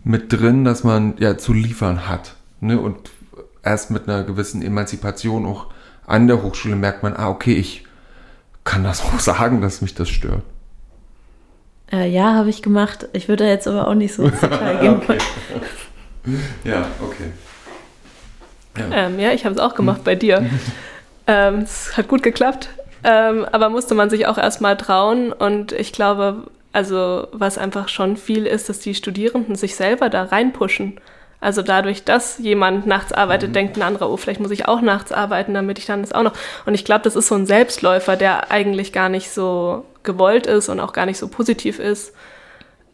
mit 0.03 0.31
drin, 0.31 0.65
dass 0.65 0.83
man 0.83 1.15
ja 1.17 1.37
zu 1.37 1.53
liefern 1.53 2.09
hat. 2.09 2.35
Ne? 2.59 2.79
Und 2.79 3.09
erst 3.63 3.91
mit 3.91 4.09
einer 4.09 4.23
gewissen 4.23 4.61
Emanzipation 4.61 5.45
auch 5.45 5.67
an 6.05 6.27
der 6.27 6.43
Hochschule 6.43 6.75
merkt 6.75 7.01
man, 7.01 7.15
ah, 7.15 7.29
okay, 7.29 7.55
ich 7.55 7.85
kann 8.65 8.83
das 8.83 9.01
auch 9.05 9.19
sagen, 9.21 9.61
dass 9.61 9.81
mich 9.81 9.95
das 9.95 10.09
stört. 10.09 10.43
Äh, 11.91 12.09
ja, 12.09 12.33
habe 12.33 12.49
ich 12.49 12.61
gemacht. 12.61 13.07
Ich 13.13 13.29
würde 13.29 13.47
jetzt 13.47 13.67
aber 13.67 13.87
auch 13.87 13.93
nicht 13.93 14.13
so 14.13 14.23
ins 14.23 14.39
Detail 14.41 14.79
gehen. 14.79 14.95
okay. 14.95 15.17
Ja, 16.65 16.87
okay. 17.01 17.31
Ja, 18.77 19.07
ähm, 19.07 19.19
ja 19.19 19.31
ich 19.31 19.45
habe 19.45 19.55
es 19.55 19.61
auch 19.61 19.75
gemacht 19.75 20.03
bei 20.03 20.15
dir. 20.15 20.49
ähm, 21.27 21.59
es 21.59 21.95
hat 21.97 22.07
gut 22.07 22.23
geklappt, 22.23 22.69
ähm, 23.03 23.45
aber 23.51 23.69
musste 23.69 23.95
man 23.95 24.09
sich 24.09 24.27
auch 24.27 24.37
erstmal 24.37 24.77
trauen. 24.77 25.31
Und 25.31 25.71
ich 25.71 25.91
glaube, 25.91 26.43
also 26.73 27.27
was 27.31 27.57
einfach 27.57 27.87
schon 27.87 28.17
viel 28.17 28.45
ist, 28.45 28.69
dass 28.69 28.79
die 28.79 28.95
Studierenden 28.95 29.55
sich 29.55 29.75
selber 29.75 30.09
da 30.09 30.23
reinpushen. 30.23 30.99
Also 31.41 31.61
dadurch, 31.61 32.03
dass 32.03 32.39
jemand 32.39 32.87
nachts 32.87 33.11
arbeitet, 33.11 33.49
mhm. 33.49 33.53
denkt 33.53 33.77
ein 33.77 33.83
anderer, 33.83 34.09
oh, 34.09 34.17
vielleicht 34.17 34.39
muss 34.39 34.51
ich 34.51 34.67
auch 34.67 34.81
nachts 34.81 35.11
arbeiten, 35.11 35.53
damit 35.53 35.77
ich 35.77 35.85
dann 35.85 36.01
das 36.01 36.11
auch 36.11 36.23
noch. 36.23 36.33
Und 36.65 36.73
ich 36.73 36.85
glaube, 36.85 37.03
das 37.03 37.15
ist 37.15 37.27
so 37.27 37.35
ein 37.35 37.45
Selbstläufer, 37.45 38.15
der 38.15 38.51
eigentlich 38.51 38.91
gar 38.91 39.09
nicht 39.09 39.29
so 39.29 39.85
gewollt 40.03 40.47
ist 40.47 40.69
und 40.69 40.79
auch 40.79 40.91
gar 40.91 41.05
nicht 41.05 41.17
so 41.17 41.27
positiv 41.27 41.79
ist. 41.79 42.13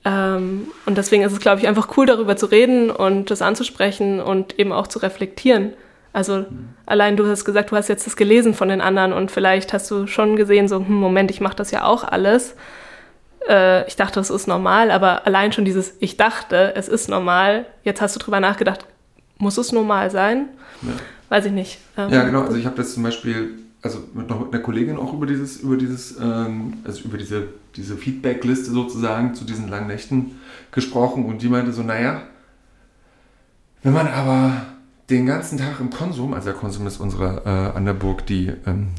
Ähm, 0.03 0.67
und 0.85 0.97
deswegen 0.97 1.23
ist 1.23 1.31
es, 1.31 1.39
glaube 1.39 1.61
ich, 1.61 1.67
einfach 1.67 1.95
cool, 1.97 2.05
darüber 2.05 2.35
zu 2.35 2.47
reden 2.47 2.89
und 2.89 3.29
das 3.29 3.41
anzusprechen 3.41 4.19
und 4.19 4.57
eben 4.59 4.71
auch 4.71 4.87
zu 4.87 4.99
reflektieren. 4.99 5.73
Also 6.13 6.39
mhm. 6.39 6.69
allein 6.85 7.17
du 7.17 7.25
hast 7.27 7.45
gesagt, 7.45 7.71
du 7.71 7.75
hast 7.75 7.87
jetzt 7.87 8.05
das 8.05 8.15
gelesen 8.15 8.53
von 8.53 8.69
den 8.69 8.81
anderen 8.81 9.13
und 9.13 9.31
vielleicht 9.31 9.73
hast 9.73 9.89
du 9.91 10.07
schon 10.07 10.35
gesehen, 10.35 10.67
so, 10.67 10.77
hm, 10.79 10.93
Moment, 10.93 11.31
ich 11.31 11.39
mache 11.39 11.55
das 11.55 11.71
ja 11.71 11.85
auch 11.85 12.03
alles. 12.03 12.55
Äh, 13.47 13.87
ich 13.87 13.95
dachte, 13.95 14.19
das 14.19 14.29
ist 14.29 14.47
normal, 14.47 14.91
aber 14.91 15.25
allein 15.25 15.51
schon 15.51 15.65
dieses, 15.65 15.93
ich 15.99 16.17
dachte, 16.17 16.73
es 16.75 16.87
ist 16.87 17.07
normal, 17.07 17.65
jetzt 17.83 18.01
hast 18.01 18.15
du 18.15 18.19
drüber 18.19 18.39
nachgedacht, 18.39 18.85
muss 19.37 19.57
es 19.57 19.71
normal 19.71 20.11
sein? 20.11 20.49
Ja. 20.81 20.89
Weiß 21.29 21.45
ich 21.45 21.51
nicht. 21.51 21.79
Ähm, 21.97 22.09
ja, 22.09 22.23
genau. 22.23 22.41
Also 22.41 22.57
ich 22.57 22.65
habe 22.65 22.75
das 22.75 22.93
zum 22.93 23.03
Beispiel 23.03 23.57
also 23.81 23.99
mit, 24.13 24.29
noch 24.29 24.39
mit 24.39 24.53
einer 24.53 24.61
Kollegin 24.61 24.97
auch 24.97 25.13
über 25.13 25.25
dieses, 25.25 25.57
über 25.57 25.77
dieses, 25.77 26.17
ähm, 26.19 26.73
also 26.83 27.03
über 27.05 27.17
diese, 27.17 27.47
diese 27.75 27.97
Feedback-Liste 27.97 28.71
sozusagen 28.71 29.33
zu 29.33 29.45
diesen 29.45 29.67
langen 29.67 29.87
Nächten 29.87 30.39
gesprochen 30.71 31.25
und 31.25 31.41
die 31.41 31.49
meinte 31.49 31.71
so, 31.73 31.83
naja, 31.83 32.21
wenn 33.83 33.93
man 33.93 34.07
aber 34.07 34.65
den 35.09 35.25
ganzen 35.25 35.57
Tag 35.57 35.79
im 35.79 35.89
Konsum, 35.89 36.33
also 36.33 36.51
der 36.51 36.59
Konsum 36.59 36.87
ist 36.87 36.99
unsere 36.99 37.43
äh, 37.45 37.77
an 37.77 37.85
der 37.85 37.93
Burg 37.93 38.25
die 38.27 38.51
ähm, 38.65 38.89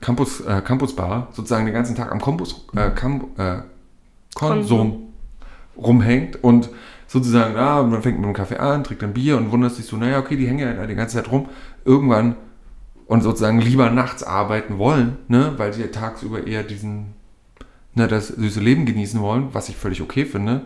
Campus, 0.00 0.40
äh, 0.40 0.60
Campusbar, 0.62 1.28
sozusagen 1.32 1.64
den 1.64 1.74
ganzen 1.74 1.94
Tag 1.94 2.10
am 2.10 2.20
Campus, 2.20 2.66
äh, 2.74 2.90
Camp, 2.90 3.38
äh, 3.38 3.62
Konsum 4.34 5.12
rumhängt 5.76 6.42
und 6.42 6.70
sozusagen, 7.06 7.56
ah, 7.56 7.82
man 7.82 8.02
fängt 8.02 8.18
mit 8.18 8.26
dem 8.26 8.34
Kaffee 8.34 8.56
an, 8.56 8.84
trinkt 8.84 9.02
ein 9.02 9.12
Bier 9.12 9.36
und 9.36 9.52
wundert 9.52 9.72
sich 9.72 9.86
so, 9.86 9.96
naja, 9.96 10.18
okay, 10.18 10.36
die 10.36 10.46
hängen 10.46 10.60
ja 10.60 10.86
die 10.86 10.94
ganze 10.94 11.16
Zeit 11.16 11.30
rum. 11.30 11.48
Irgendwann 11.84 12.36
und 13.06 13.22
sozusagen 13.22 13.60
lieber 13.60 13.90
nachts 13.90 14.22
arbeiten 14.22 14.78
wollen, 14.78 15.18
ne, 15.28 15.52
weil 15.58 15.72
sie 15.72 15.86
tagsüber 15.88 16.46
eher 16.46 16.62
diesen, 16.62 17.14
ne, 17.94 18.08
das 18.08 18.28
süße 18.28 18.60
Leben 18.60 18.86
genießen 18.86 19.20
wollen, 19.20 19.48
was 19.52 19.68
ich 19.68 19.76
völlig 19.76 20.02
okay 20.02 20.24
finde, 20.24 20.62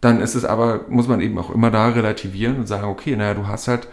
dann 0.00 0.20
ist 0.20 0.34
es 0.34 0.44
aber, 0.44 0.84
muss 0.88 1.08
man 1.08 1.20
eben 1.20 1.38
auch 1.38 1.50
immer 1.50 1.70
da 1.70 1.88
relativieren 1.88 2.56
und 2.56 2.66
sagen, 2.66 2.86
okay, 2.86 3.16
naja, 3.16 3.34
du 3.34 3.46
hast 3.46 3.68
halt 3.68 3.88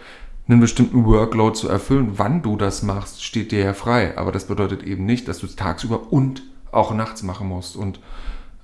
einen 0.48 0.60
bestimmten 0.60 1.06
Workload 1.06 1.56
zu 1.56 1.70
erfüllen. 1.70 2.14
Wann 2.18 2.42
du 2.42 2.58
das 2.58 2.84
machst, 2.84 3.24
steht 3.24 3.52
dir 3.52 3.64
ja 3.64 3.74
frei. 3.74 4.18
Aber 4.18 4.34
das 4.34 4.46
bedeutet 4.46 4.84
eben 4.84 5.06
nicht, 5.06 5.28
dass 5.28 5.40
du 5.40 5.46
es 5.46 5.56
tagsüber 5.56 6.12
und 6.12 6.44
auch 6.72 6.94
nachts 6.94 7.24
machen 7.24 7.48
musst. 7.48 7.78
Und 7.78 8.00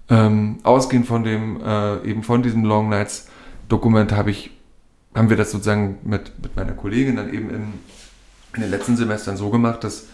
ähm, 0.09 0.57
ausgehend 0.63 1.07
von 1.07 1.23
dem, 1.23 1.61
äh, 1.61 2.03
eben 2.03 2.23
von 2.23 2.43
diesem 2.43 2.65
Long 2.65 2.89
Nights 2.89 3.29
Dokument 3.69 4.11
habe 4.11 4.31
ich, 4.31 4.51
haben 5.15 5.29
wir 5.29 5.37
das 5.37 5.51
sozusagen 5.51 5.99
mit, 6.03 6.33
mit 6.41 6.55
meiner 6.55 6.73
Kollegin 6.73 7.15
dann 7.15 7.33
eben 7.33 7.49
im 7.49 7.73
in 8.55 8.61
den 8.61 8.71
letzten 8.71 8.97
Semestern 8.97 9.37
so 9.37 9.49
gemacht, 9.49 9.83
dass 9.83 10.07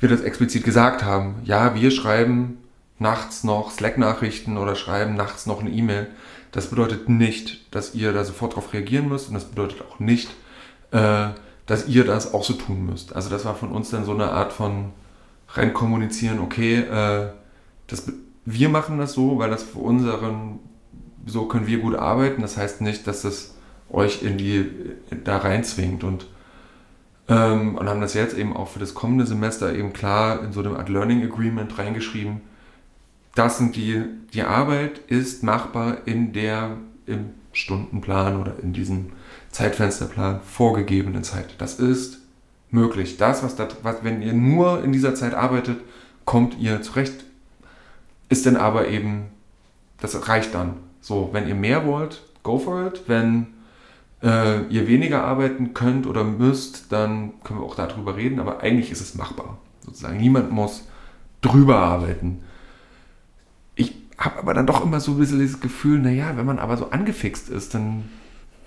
wir 0.00 0.08
das 0.08 0.22
explizit 0.22 0.64
gesagt 0.64 1.04
haben. 1.04 1.36
Ja, 1.44 1.74
wir 1.74 1.90
schreiben 1.90 2.58
nachts 2.98 3.44
noch 3.44 3.70
Slack-Nachrichten 3.70 4.56
oder 4.56 4.76
schreiben 4.76 5.14
nachts 5.14 5.46
noch 5.46 5.60
eine 5.60 5.70
E-Mail. 5.70 6.08
Das 6.52 6.70
bedeutet 6.70 7.08
nicht, 7.08 7.74
dass 7.74 7.94
ihr 7.94 8.12
da 8.12 8.24
sofort 8.24 8.52
darauf 8.52 8.72
reagieren 8.72 9.08
müsst 9.08 9.28
und 9.28 9.34
das 9.34 9.46
bedeutet 9.46 9.82
auch 9.82 9.98
nicht, 9.98 10.30
äh, 10.92 11.28
dass 11.66 11.88
ihr 11.88 12.04
das 12.04 12.32
auch 12.32 12.44
so 12.44 12.52
tun 12.54 12.86
müsst. 12.86 13.16
Also 13.16 13.30
das 13.30 13.44
war 13.44 13.54
von 13.54 13.72
uns 13.72 13.90
dann 13.90 14.04
so 14.04 14.12
eine 14.12 14.30
Art 14.30 14.52
von 14.52 14.92
reinkommunizieren, 15.48 16.38
okay, 16.38 16.78
äh, 16.80 17.30
das, 17.86 18.12
wir 18.44 18.68
machen 18.68 18.98
das 18.98 19.12
so, 19.12 19.38
weil 19.38 19.50
das 19.50 19.62
für 19.62 19.78
unseren, 19.78 20.60
so 21.26 21.46
können 21.46 21.66
wir 21.66 21.78
gut 21.78 21.96
arbeiten. 21.96 22.42
Das 22.42 22.56
heißt 22.56 22.80
nicht, 22.80 23.06
dass 23.06 23.24
es 23.24 23.56
euch 23.90 24.22
in 24.22 24.38
die, 24.38 24.70
da 25.24 25.38
reinzwingt 25.38 26.04
und 26.04 26.26
ähm, 27.28 27.76
und 27.76 27.88
haben 27.88 28.00
das 28.00 28.14
jetzt 28.14 28.36
eben 28.36 28.54
auch 28.54 28.68
für 28.68 28.78
das 28.78 28.94
kommende 28.94 29.26
Semester 29.26 29.74
eben 29.74 29.92
klar 29.92 30.42
in 30.42 30.52
so 30.52 30.60
einem 30.60 30.76
Art 30.76 30.88
Learning 30.88 31.22
Agreement 31.22 31.78
reingeschrieben. 31.78 32.42
Das 33.34 33.58
sind 33.58 33.76
die, 33.76 34.02
die 34.32 34.42
Arbeit 34.42 34.98
ist 35.08 35.42
machbar 35.42 35.98
in 36.06 36.32
der, 36.32 36.76
im 37.06 37.30
Stundenplan 37.52 38.40
oder 38.40 38.54
in 38.62 38.72
diesem 38.72 39.12
Zeitfensterplan 39.50 40.40
vorgegebenen 40.42 41.24
Zeit. 41.24 41.54
Das 41.58 41.78
ist 41.78 42.20
möglich. 42.70 43.16
Das, 43.16 43.42
was, 43.42 43.56
da, 43.56 43.68
was 43.82 44.02
wenn 44.02 44.22
ihr 44.22 44.32
nur 44.32 44.82
in 44.84 44.92
dieser 44.92 45.14
Zeit 45.14 45.34
arbeitet, 45.34 45.78
kommt 46.24 46.58
ihr 46.58 46.82
zurecht. 46.82 47.24
Ist 48.28 48.46
dann 48.46 48.56
aber 48.56 48.88
eben, 48.88 49.26
das 50.00 50.28
reicht 50.28 50.54
dann. 50.54 50.74
So, 51.00 51.30
wenn 51.32 51.46
ihr 51.48 51.54
mehr 51.54 51.86
wollt, 51.86 52.22
go 52.42 52.58
for 52.58 52.86
it. 52.86 53.02
Wenn 53.06 53.48
äh, 54.22 54.62
ihr 54.68 54.86
weniger 54.86 55.24
arbeiten 55.24 55.74
könnt 55.74 56.06
oder 56.06 56.24
müsst, 56.24 56.90
dann 56.92 57.34
können 57.42 57.60
wir 57.60 57.66
auch 57.66 57.76
darüber 57.76 58.16
reden, 58.16 58.40
aber 58.40 58.60
eigentlich 58.60 58.90
ist 58.90 59.00
es 59.00 59.14
machbar. 59.14 59.58
Sozusagen. 59.84 60.16
Niemand 60.16 60.50
muss 60.50 60.88
drüber 61.42 61.76
arbeiten. 61.76 62.42
Habe 64.18 64.38
aber 64.38 64.54
dann 64.54 64.66
doch 64.66 64.84
immer 64.84 65.00
so 65.00 65.12
ein 65.12 65.18
bisschen 65.18 65.40
das 65.40 65.60
Gefühl, 65.60 65.98
naja, 65.98 66.36
wenn 66.36 66.46
man 66.46 66.58
aber 66.58 66.76
so 66.76 66.90
angefixt 66.90 67.48
ist, 67.48 67.74
dann 67.74 68.08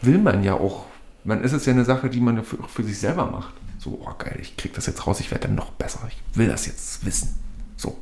will 0.02 0.18
man 0.18 0.44
ja 0.44 0.54
auch, 0.54 0.86
man 1.24 1.44
ist 1.44 1.54
es 1.54 1.66
ja 1.66 1.74
eine 1.74 1.86
Sache, 1.86 2.10
die 2.10 2.20
man 2.20 2.44
für, 2.44 2.58
für 2.64 2.84
sich 2.84 3.00
selber 3.00 3.26
macht. 3.26 3.54
So, 3.78 4.02
oh 4.04 4.14
geil, 4.18 4.38
ich 4.42 4.58
krieg 4.58 4.74
das 4.74 4.88
jetzt 4.88 5.08
raus, 5.08 5.20
ich 5.20 5.32
werde 5.32 5.48
dann 5.48 5.56
noch 5.56 5.72
besser, 5.72 6.00
ich 6.10 6.38
will 6.38 6.48
das 6.48 6.66
jetzt 6.66 7.06
wissen. 7.06 7.40
So, 7.76 7.98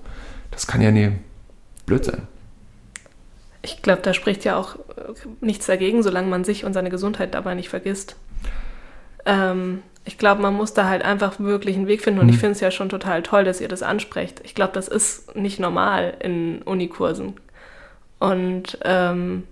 das 0.52 0.68
kann 0.68 0.82
ja 0.82 0.92
nie 0.92 1.12
blöd 1.86 2.06
sein. 2.06 2.28
Ich 3.62 3.82
glaube, 3.82 4.02
da 4.02 4.14
spricht 4.14 4.44
ja 4.44 4.58
auch 4.58 4.78
nichts 5.42 5.66
dagegen, 5.66 6.04
solange 6.04 6.30
man 6.30 6.44
sich 6.44 6.66
und 6.66 6.74
seine 6.74 6.90
Gesundheit 6.90 7.34
dabei 7.34 7.56
nicht 7.56 7.70
vergisst. 7.70 8.16
Ähm, 9.26 9.82
ich 10.06 10.18
glaube, 10.18 10.42
man 10.42 10.54
muss 10.54 10.74
da 10.74 10.88
halt 10.88 11.04
einfach 11.04 11.40
wirklich 11.40 11.76
einen 11.76 11.88
Weg 11.88 12.04
finden 12.04 12.20
und 12.20 12.28
mhm. 12.28 12.34
ich 12.34 12.40
finde 12.40 12.54
es 12.54 12.60
ja 12.60 12.72
schon 12.72 12.90
total 12.90 13.24
toll, 13.24 13.44
dass 13.44 13.60
ihr 13.60 13.68
das 13.68 13.84
ansprecht. 13.84 14.42
Ich 14.44 14.56
glaube, 14.56 14.74
das 14.74 14.88
ist 14.88 15.36
nicht 15.36 15.60
normal 15.60 16.16
in 16.20 16.62
Unikursen. 16.62 17.34
Und 18.20 18.78
ähm, 18.84 19.44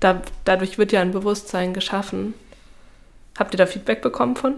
da, 0.00 0.22
dadurch 0.44 0.78
wird 0.78 0.92
ja 0.92 1.00
ein 1.00 1.12
Bewusstsein 1.12 1.72
geschaffen. 1.72 2.34
Habt 3.38 3.54
ihr 3.54 3.58
da 3.58 3.66
Feedback 3.66 4.02
bekommen 4.02 4.36
von? 4.36 4.54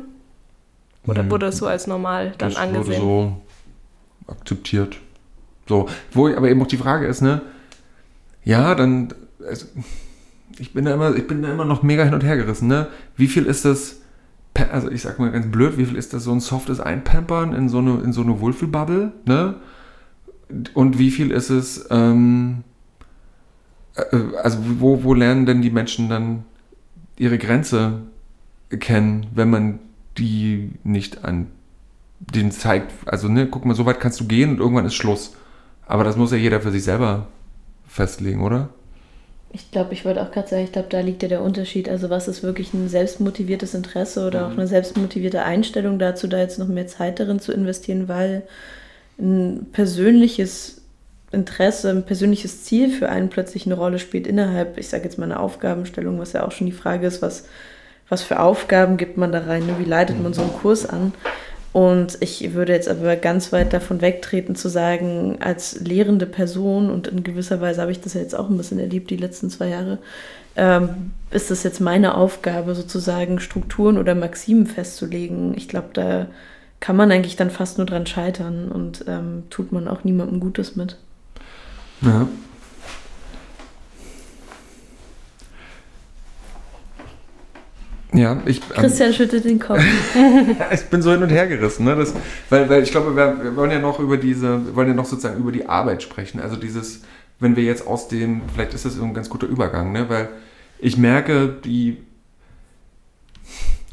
Oder 1.07 1.23
mhm. 1.23 1.31
wurde 1.31 1.47
es 1.47 1.59
so 1.59 1.67
als 1.67 1.87
normal 1.87 2.33
dann 2.39 2.51
das 2.51 2.59
angesehen? 2.59 3.03
Wurde 3.03 3.33
so 4.27 4.33
akzeptiert. 4.33 4.97
So, 5.69 5.89
wo 6.13 6.29
aber 6.29 6.49
eben 6.49 6.61
auch 6.63 6.67
die 6.67 6.77
Frage 6.77 7.07
ist, 7.07 7.21
ne, 7.21 7.43
ja, 8.45 8.75
dann, 8.75 9.15
also, 9.47 9.67
ich 10.59 10.73
bin 10.73 10.85
da 10.85 10.95
immer, 10.95 11.15
ich 11.15 11.27
bin 11.27 11.43
da 11.43 11.53
immer 11.53 11.65
noch 11.65 11.83
mega 11.83 12.05
hin 12.05 12.15
und 12.15 12.25
her 12.25 12.37
gerissen, 12.37 12.69
ne? 12.69 12.89
Wie 13.17 13.29
viel 13.29 13.47
ist 13.47 13.65
das, 13.65 14.00
also 14.71 14.91
ich 14.91 15.03
sag 15.03 15.19
mal 15.19 15.31
ganz 15.31 15.51
blöd, 15.51 15.79
wie 15.79 15.87
viel 15.87 15.97
ist 15.97 16.13
das 16.13 16.25
so 16.25 16.33
ein 16.33 16.41
softes 16.41 16.81
Einpampern 16.81 17.55
in 17.55 17.69
so 17.69 17.79
eine, 17.79 18.01
in 18.01 18.13
so 18.13 18.23
eine 18.23 18.41
Wohlfühlbubble, 18.41 19.13
ne? 19.25 19.55
Und 20.75 20.99
wie 20.99 21.11
viel 21.11 21.31
ist 21.31 21.51
es, 21.51 21.87
ähm, 21.91 22.65
äh, 23.95 24.17
also 24.43 24.59
wo, 24.79 25.05
wo 25.05 25.15
lernen 25.15 25.47
denn 25.47 25.63
die 25.63 25.71
Menschen 25.71 26.09
dann 26.09 26.45
ihre 27.17 27.39
Grenze 27.39 28.01
kennen, 28.71 29.27
wenn 29.35 29.51
man 29.51 29.79
die 30.19 30.73
nicht 30.83 31.25
an 31.25 31.49
den 32.19 32.51
zeigt, 32.53 32.93
also 33.07 33.29
ne, 33.29 33.47
guck 33.47 33.65
mal, 33.65 33.75
so 33.75 33.87
weit 33.87 34.01
kannst 34.01 34.21
du 34.21 34.27
gehen 34.27 34.51
und 34.51 34.59
irgendwann 34.59 34.85
ist 34.85 34.95
Schluss. 34.95 35.35
Aber 35.87 36.05
das 36.05 36.17
muss 36.17 36.33
ja 36.33 36.37
jeder 36.37 36.61
für 36.61 36.71
sich 36.71 36.85
selber 36.85 37.27
festlegen, 37.87 38.43
oder? 38.43 38.69
Ich 39.53 39.71
glaube, 39.73 39.93
ich 39.95 40.05
wollte 40.05 40.23
auch 40.23 40.31
gerade 40.31 40.49
sagen, 40.49 40.65
ich 40.65 40.73
glaube, 40.73 40.89
da 40.91 41.01
liegt 41.01 41.23
ja 41.23 41.29
der 41.29 41.43
Unterschied. 41.43 41.89
Also 41.89 42.09
was 42.09 42.29
ist 42.29 42.43
wirklich 42.43 42.73
ein 42.73 42.89
selbstmotiviertes 42.89 43.75
Interesse 43.75 44.27
oder 44.27 44.47
mhm. 44.47 44.47
auch 44.47 44.59
eine 44.59 44.67
selbstmotivierte 44.69 45.43
Einstellung 45.43 45.99
dazu, 45.99 46.29
da 46.29 46.39
jetzt 46.39 46.59
noch 46.59 46.69
mehr 46.69 46.87
Zeit 46.87 47.19
darin 47.19 47.41
zu 47.41 47.53
investieren, 47.53 48.09
weil 48.09 48.43
ein 49.19 49.67
persönliches 49.73 50.81
Interesse, 51.33 51.91
ein 51.91 52.05
persönliches 52.05 52.65
Ziel 52.65 52.91
für 52.91 53.09
einen 53.09 53.29
plötzlich 53.29 53.67
eine 53.67 53.75
Rolle 53.75 53.99
spielt 53.99 54.27
innerhalb, 54.27 54.79
ich 54.79 54.89
sage 54.89 55.05
jetzt 55.05 55.19
mal 55.19 55.27
eine 55.27 55.39
Aufgabenstellung, 55.39 56.19
was 56.19 56.33
ja 56.33 56.47
auch 56.47 56.53
schon 56.53 56.67
die 56.67 56.73
Frage 56.73 57.07
ist, 57.07 57.23
was, 57.23 57.45
was 58.09 58.23
für 58.23 58.41
Aufgaben 58.41 58.97
gibt 58.97 59.17
man 59.17 59.31
da 59.31 59.41
rein, 59.41 59.67
ne? 59.67 59.77
wie 59.79 59.85
leitet 59.85 60.21
man 60.21 60.33
so 60.33 60.43
einen 60.43 60.53
Kurs 60.53 60.87
an. 60.87 61.13
Und 61.73 62.19
ich 62.21 62.53
würde 62.53 62.73
jetzt 62.73 62.89
aber 62.89 63.15
ganz 63.15 63.53
weit 63.53 63.73
davon 63.73 64.01
wegtreten 64.01 64.57
zu 64.57 64.69
sagen, 64.69 65.37
als 65.41 65.81
lehrende 65.81 66.27
Person, 66.27 66.91
und 66.91 67.07
in 67.07 67.23
gewisser 67.23 67.61
Weise 67.61 67.81
habe 67.81 67.93
ich 67.93 68.01
das 68.01 68.15
ja 68.15 68.21
jetzt 68.21 68.35
auch 68.35 68.51
ein 68.51 68.57
bisschen 68.57 68.81
erlebt, 68.81 69.11
die 69.11 69.17
letzten 69.17 69.51
zwei 69.51 69.69
Jahre, 69.69 69.99
ähm, 70.57 71.13
ist 71.31 71.53
es 71.53 71.63
jetzt 71.63 71.81
meine 71.81 72.17
Aufgabe, 72.17 72.75
sozusagen 72.75 73.39
Strukturen 73.39 73.99
oder 73.99 74.17
Maximen 74.17 74.67
festzulegen. 74.67 75.57
Ich 75.57 75.69
glaube, 75.69 75.91
da 75.93 76.27
kann 76.81 76.97
man 76.97 77.13
eigentlich 77.13 77.37
dann 77.37 77.51
fast 77.51 77.79
nur 77.79 77.87
dran 77.87 78.07
scheitern 78.07 78.73
und 78.73 79.05
ähm, 79.07 79.45
tut 79.51 79.71
man 79.71 79.87
auch 79.87 80.03
niemandem 80.03 80.41
Gutes 80.41 80.75
mit. 80.75 80.97
Ja. 82.01 82.27
Ja, 88.13 88.43
ich. 88.45 88.61
Ähm, 88.61 88.83
Christian 88.83 89.13
schüttet 89.13 89.45
den 89.45 89.61
Kopf. 89.61 89.81
ich 90.73 90.85
bin 90.85 91.01
so 91.03 91.13
hin 91.13 91.23
und 91.23 91.31
her 91.31 91.47
gerissen, 91.47 91.85
ne? 91.85 91.97
Das, 91.97 92.15
weil, 92.49 92.69
weil 92.69 92.83
ich 92.83 92.91
glaube, 92.91 93.15
wir, 93.15 93.43
wir, 93.43 93.57
wollen 93.57 93.71
ja 93.71 93.79
noch 93.79 94.01
über 94.01 94.17
diese, 94.17 94.67
wir 94.67 94.75
wollen 94.75 94.89
ja 94.89 94.95
noch 94.95 95.05
sozusagen 95.05 95.39
über 95.39 95.53
die 95.53 95.69
Arbeit 95.69 96.03
sprechen. 96.03 96.41
Also 96.41 96.57
dieses, 96.57 97.03
wenn 97.39 97.57
wir 97.57 97.63
jetzt 97.63 97.87
aus 97.87 98.09
dem, 98.09 98.43
vielleicht 98.53 98.75
ist 98.75 98.85
das 98.85 99.01
ein 99.01 99.15
ganz 99.15 99.29
guter 99.31 99.47
Übergang, 99.47 99.93
ne? 99.93 100.09
Weil 100.09 100.29
ich 100.79 100.97
merke, 100.97 101.49
die. 101.65 101.99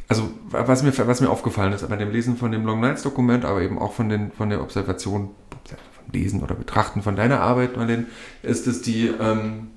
Also, 0.09 0.31
was 0.51 0.83
mir, 0.83 0.93
was 1.05 1.19
mir 1.19 1.29
aufgefallen 1.29 1.73
ist 1.73 1.87
bei 1.87 1.97
dem 1.97 2.11
Lesen 2.11 2.37
von 2.37 2.51
dem 2.51 2.65
Long 2.65 2.79
Nights 2.79 3.03
Dokument, 3.03 3.43
aber 3.43 3.61
eben 3.61 3.77
auch 3.77 3.91
von, 3.91 4.07
den, 4.07 4.31
von 4.31 4.49
der 4.49 4.61
Observation, 4.61 5.31
von 5.65 6.13
Lesen 6.13 6.41
oder 6.41 6.55
Betrachten 6.55 7.01
von 7.01 7.17
deiner 7.17 7.41
Arbeit, 7.41 7.75
Marlene, 7.75 8.05
ist 8.41 8.67
es 8.67 8.81
die, 8.81 9.11
ähm, 9.19 9.67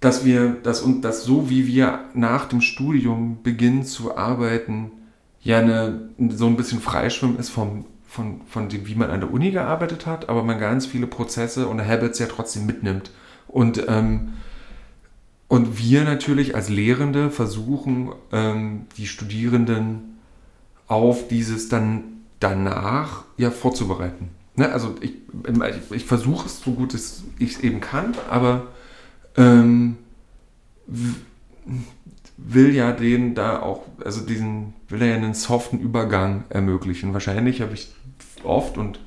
dass 0.00 0.24
wir, 0.24 0.56
dass, 0.62 0.82
und 0.82 1.02
dass 1.02 1.24
so 1.24 1.48
wie 1.48 1.66
wir 1.66 2.00
nach 2.14 2.46
dem 2.46 2.60
Studium 2.60 3.42
beginnen 3.42 3.84
zu 3.84 4.16
arbeiten, 4.16 4.92
ja 5.42 5.58
eine, 5.58 6.10
so 6.30 6.46
ein 6.46 6.56
bisschen 6.56 6.80
Freischwimmen 6.80 7.38
ist 7.38 7.48
vom, 7.50 7.86
von, 8.06 8.40
von 8.48 8.68
dem, 8.68 8.86
wie 8.86 8.94
man 8.94 9.10
an 9.10 9.20
der 9.20 9.32
Uni 9.32 9.50
gearbeitet 9.50 10.06
hat, 10.06 10.28
aber 10.28 10.42
man 10.42 10.58
ganz 10.58 10.86
viele 10.86 11.06
Prozesse 11.06 11.68
und 11.68 11.84
Habits 11.84 12.18
ja 12.18 12.26
trotzdem 12.26 12.66
mitnimmt. 12.66 13.10
Und, 13.48 13.84
ähm, 13.88 14.34
und 15.48 15.78
wir 15.78 16.04
natürlich 16.04 16.54
als 16.54 16.68
Lehrende 16.68 17.30
versuchen, 17.30 18.12
ähm, 18.32 18.86
die 18.96 19.06
Studierenden 19.06 20.18
auf 20.88 21.28
dieses 21.28 21.68
dann 21.68 22.02
danach 22.40 23.24
ja 23.36 23.50
vorzubereiten. 23.50 24.30
Ne? 24.56 24.72
Also 24.72 24.94
ich, 25.00 25.14
ich, 25.46 25.96
ich 25.96 26.04
versuche 26.04 26.46
es 26.46 26.60
so 26.60 26.72
gut 26.72 26.94
ich 26.94 27.52
es 27.52 27.60
eben 27.60 27.80
kann, 27.80 28.14
aber 28.30 28.68
ähm, 29.36 29.96
will 32.36 32.74
ja 32.74 32.92
den 32.92 33.34
da 33.34 33.60
auch, 33.60 33.82
also 34.04 34.20
diesen, 34.20 34.74
will 34.88 35.02
er 35.02 35.08
ja 35.08 35.14
einen 35.16 35.34
soften 35.34 35.78
Übergang 35.78 36.44
ermöglichen. 36.48 37.12
Wahrscheinlich 37.12 37.60
habe 37.60 37.74
ich 37.74 37.92
oft 38.44 38.78
und 38.78 39.00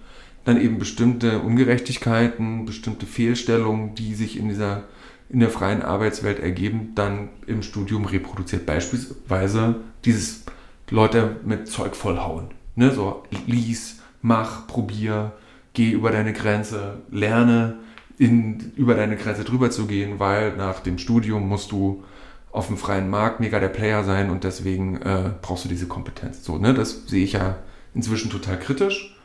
dann 0.45 0.59
eben 0.59 0.79
bestimmte 0.79 1.39
Ungerechtigkeiten, 1.39 2.65
bestimmte 2.65 3.05
Fehlstellungen, 3.05 3.95
die 3.95 4.15
sich 4.15 4.37
in 4.37 4.49
dieser 4.49 4.83
in 5.29 5.39
der 5.39 5.51
freien 5.51 5.83
Arbeitswelt 5.83 6.39
ergeben, 6.39 6.93
dann 6.95 7.29
im 7.45 7.61
Studium 7.61 8.05
reproduziert. 8.05 8.65
Beispielsweise 8.65 9.75
dieses 10.03 10.43
Leute 10.89 11.37
mit 11.45 11.67
Zeug 11.67 11.95
vollhauen. 11.95 12.47
Ne? 12.75 12.91
So 12.91 13.23
lies, 13.45 13.99
mach, 14.23 14.65
probier, 14.65 15.33
geh 15.73 15.91
über 15.91 16.09
deine 16.09 16.33
Grenze, 16.33 17.01
lerne 17.11 17.75
in, 18.19 18.73
über 18.75 18.93
deine 18.93 19.15
Grenze 19.15 19.43
drüber 19.43 19.71
zu 19.71 19.87
gehen, 19.87 20.19
weil 20.19 20.55
nach 20.55 20.81
dem 20.81 20.99
Studium 20.99 21.47
musst 21.47 21.71
du 21.71 22.03
auf 22.51 22.67
dem 22.67 22.77
freien 22.77 23.09
Markt 23.09 23.39
mega 23.39 23.59
der 23.59 23.69
Player 23.69 24.03
sein 24.03 24.29
und 24.29 24.43
deswegen 24.43 25.01
äh, 25.01 25.31
brauchst 25.41 25.65
du 25.65 25.69
diese 25.69 25.87
Kompetenz. 25.87 26.43
So, 26.43 26.57
ne? 26.57 26.73
Das 26.73 27.07
sehe 27.07 27.23
ich 27.23 27.33
ja 27.33 27.57
inzwischen 27.95 28.29
total 28.29 28.59
kritisch. 28.59 29.17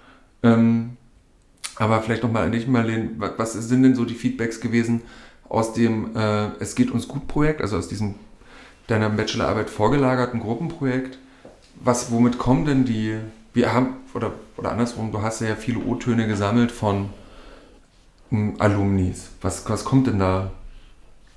Ähm, 0.42 0.97
aber 1.76 2.01
vielleicht 2.03 2.22
nochmal 2.22 2.45
an 2.45 2.53
dich, 2.53 2.68
Marlene, 2.68 3.11
was 3.18 3.55
sind 3.55 3.82
denn 3.82 3.97
so 3.97 4.05
die 4.05 4.14
Feedbacks 4.14 4.61
gewesen 4.61 5.03
aus 5.49 5.72
dem 5.72 6.14
äh, 6.16 6.51
Es 6.61 6.76
geht 6.76 6.92
uns 6.92 7.09
gut 7.09 7.26
Projekt, 7.26 7.62
also 7.62 7.76
aus 7.76 7.88
diesem 7.88 8.14
deiner 8.86 9.11
Bachelorarbeit 9.11 9.70
vorgelagerten 9.70 10.38
Gruppenprojekt? 10.38 11.18
Was, 11.82 12.12
womit 12.12 12.38
kommen 12.38 12.64
denn 12.64 12.84
die, 12.84 13.16
wir 13.55 13.72
haben, 13.72 13.95
oder, 14.14 14.32
oder 14.57 14.70
andersrum, 14.70 15.11
du 15.11 15.20
hast 15.20 15.40
ja 15.40 15.57
viele 15.57 15.78
O-Töne 15.78 16.28
gesammelt 16.28 16.70
von 16.70 17.09
Alumnis? 18.59 19.30
Was, 19.41 19.68
was 19.68 19.85
kommt 19.85 20.07
denn 20.07 20.18
da? 20.18 20.51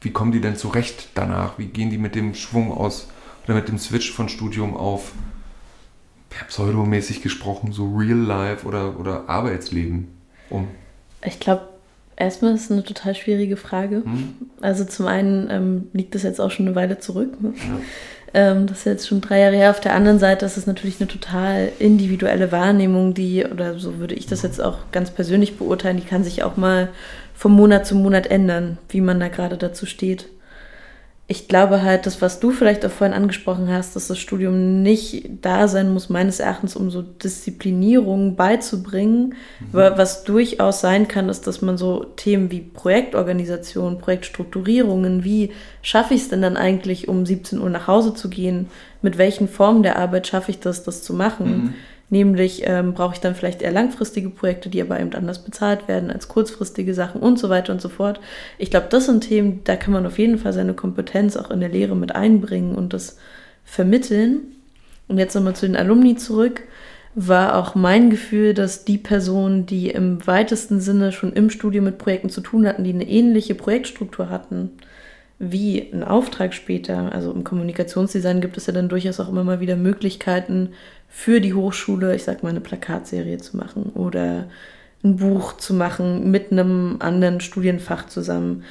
Wie 0.02 0.12
kommen 0.12 0.32
die 0.32 0.42
denn 0.42 0.56
zurecht 0.56 1.10
danach? 1.16 1.58
Wie 1.58 1.66
gehen 1.66 1.90
die 1.90 1.98
mit 1.98 2.16
dem 2.16 2.34
Schwung 2.34 2.72
aus 2.72 3.08
oder 3.46 3.56
mit 3.56 3.68
dem 3.68 3.78
Switch 3.78 4.12
von 4.12 4.30
Studium 4.30 4.76
auf 4.76 5.12
pseudomäßig 6.48 7.22
gesprochen, 7.22 7.72
so 7.72 7.96
Real 7.96 8.18
Life 8.18 8.68
oder, 8.68 9.00
oder 9.00 9.28
Arbeitsleben 9.28 10.10
um? 10.50 10.68
Ich 11.24 11.40
glaube, 11.40 11.68
erstmal 12.16 12.54
ist 12.54 12.66
es 12.66 12.72
eine 12.72 12.84
total 12.84 13.16
schwierige 13.16 13.58
Frage. 13.58 14.04
Hm? 14.04 14.36
Also 14.62 14.86
zum 14.86 15.08
einen 15.08 15.50
ähm, 15.50 15.88
liegt 15.94 16.14
das 16.16 16.24
jetzt 16.24 16.40
auch 16.40 16.52
schon 16.52 16.68
eine 16.68 16.76
Weile 16.76 17.00
zurück. 17.00 17.42
Ne? 17.42 17.54
Ja. 17.58 17.80
Ähm, 18.34 18.68
das 18.68 18.80
ist 18.80 18.86
jetzt 18.86 19.08
schon 19.08 19.22
drei 19.22 19.40
Jahre 19.40 19.56
her. 19.56 19.70
Auf 19.70 19.80
der 19.80 19.94
anderen 19.94 20.20
Seite 20.20 20.46
ist 20.46 20.58
es 20.58 20.68
natürlich 20.68 21.00
eine 21.00 21.08
total 21.08 21.72
individuelle 21.80 22.52
Wahrnehmung, 22.52 23.14
die, 23.14 23.46
oder 23.46 23.80
so 23.80 24.00
würde 24.00 24.16
ich 24.16 24.28
das 24.28 24.42
jetzt 24.42 24.62
auch 24.62 24.78
ganz 24.92 25.12
persönlich 25.12 25.58
beurteilen, 25.58 25.98
die 25.98 26.06
kann 26.06 26.24
sich 26.24 26.44
auch 26.44 26.58
mal 26.58 26.90
vom 27.34 27.54
Monat 27.54 27.86
zu 27.86 27.96
Monat 27.96 28.28
ändern, 28.28 28.78
wie 28.90 29.02
man 29.02 29.20
da 29.20 29.28
gerade 29.28 29.58
dazu 29.58 29.86
steht 29.86 30.28
ich 31.30 31.50
glaube 31.50 31.82
halt, 31.82 32.06
das, 32.06 32.22
was 32.22 32.40
du 32.40 32.52
vielleicht 32.52 32.86
auch 32.86 32.92
vorhin 32.92 33.16
angesprochen 33.16 33.68
hast, 33.70 33.98
dass 33.98 34.08
das 34.08 34.18
Studium 34.18 34.82
nicht 34.82 35.30
da 35.42 35.68
sein 35.68 35.92
muss, 35.92 36.08
meines 36.08 36.40
Erachtens, 36.40 36.78
um 36.78 36.90
so 36.90 37.02
Disziplinierung 37.02 38.38
beizubringen. 38.38 39.36
Mhm. 39.60 39.74
Was 39.74 40.24
durchaus 40.24 40.80
sein 40.80 41.10
kann, 41.10 41.28
ist, 41.28 41.46
dass 41.46 41.62
man 41.62 41.78
so 41.78 42.06
Themen 42.16 42.50
wie 42.50 42.62
Projektorganisation, 42.62 44.00
Projektstrukturierungen, 44.00 45.26
wie 45.26 45.52
schaffe 45.82 46.14
ich 46.14 46.22
es 46.22 46.30
denn 46.30 46.42
dann 46.42 46.56
eigentlich, 46.56 47.10
um 47.10 47.26
17 47.26 47.60
Uhr 47.60 47.70
nach 47.70 47.88
Hause 47.88 48.14
zu 48.14 48.30
gehen? 48.30 48.70
Mit 49.02 49.18
welchen 49.18 49.50
Formen 49.50 49.84
der 49.84 49.98
Arbeit 50.00 50.28
schaffe 50.28 50.52
ich 50.52 50.62
das, 50.62 50.84
das 50.84 51.04
zu 51.04 51.14
machen? 51.14 51.64
Mhm 51.64 51.74
Nämlich 52.10 52.62
ähm, 52.66 52.94
brauche 52.94 53.16
ich 53.16 53.20
dann 53.20 53.36
vielleicht 53.36 53.62
eher 53.62 53.72
langfristige 53.72 54.30
Projekte, 54.30 54.70
die 54.70 54.82
aber 54.82 55.00
eben 55.00 55.14
anders 55.14 55.44
bezahlt 55.44 55.90
werden 55.90 56.10
als 56.10 56.30
kurzfristige 56.30 56.94
Sachen 56.94 57.20
und 57.20 57.38
so 57.38 57.50
weiter 57.50 57.74
und 57.74 57.82
so 57.82 57.90
fort. 57.90 58.22
Ich 58.58 58.72
glaube, 58.72 58.88
das 58.90 59.08
sind 59.08 59.28
Themen, 59.28 59.62
da 59.66 59.76
kann 59.76 59.92
man 59.92 60.06
auf 60.06 60.18
jeden 60.18 60.38
Fall 60.38 60.54
seine 60.54 60.74
Kompetenz 60.74 61.36
auch 61.36 61.52
in 61.52 61.60
der 61.60 61.70
Lehre 61.70 61.98
mit 61.98 62.16
einbringen 62.16 62.76
und 62.76 62.94
das 62.94 63.18
vermitteln. 63.66 64.40
Und 65.10 65.18
jetzt 65.18 65.36
nochmal 65.36 65.56
zu 65.56 65.66
den 65.66 65.76
Alumni 65.76 66.16
zurück, 66.16 66.64
war 67.20 67.58
auch 67.58 67.76
mein 67.76 68.10
Gefühl, 68.10 68.54
dass 68.54 68.86
die 68.86 69.00
Personen, 69.00 69.66
die 69.66 69.90
im 69.90 70.26
weitesten 70.28 70.80
Sinne 70.80 71.12
schon 71.12 71.34
im 71.34 71.50
Studium 71.50 71.86
mit 71.86 71.98
Projekten 71.98 72.30
zu 72.30 72.42
tun 72.42 72.68
hatten, 72.68 72.84
die 72.84 72.94
eine 72.94 73.08
ähnliche 73.08 73.56
Projektstruktur 73.56 74.30
hatten, 74.30 74.72
wie 75.40 75.92
ein 75.92 76.04
Auftrag 76.04 76.54
später. 76.54 77.12
Also 77.12 77.32
im 77.32 77.44
Kommunikationsdesign 77.44 78.40
gibt 78.40 78.56
es 78.58 78.68
ja 78.68 78.74
dann 78.74 78.88
durchaus 78.88 79.20
auch 79.20 79.30
immer 79.30 79.44
mal 79.44 79.60
wieder 79.60 79.76
Möglichkeiten 79.76 80.70
für 81.10 81.42
die 81.42 81.54
Hochschule, 81.54 82.16
ich 82.16 82.24
sag 82.24 82.44
mal, 82.44 82.50
eine 82.50 82.62
Plakatserie 82.62 83.38
zu 83.38 83.58
machen 83.58 83.92
oder 83.96 84.48
ein 85.04 85.18
Buch 85.18 85.58
zu 85.58 85.74
machen 85.74 86.32
mit 86.32 86.52
einem 86.52 86.98
anderen 87.00 87.40
Studienfach 87.40 88.08
zusammen, 88.08 88.64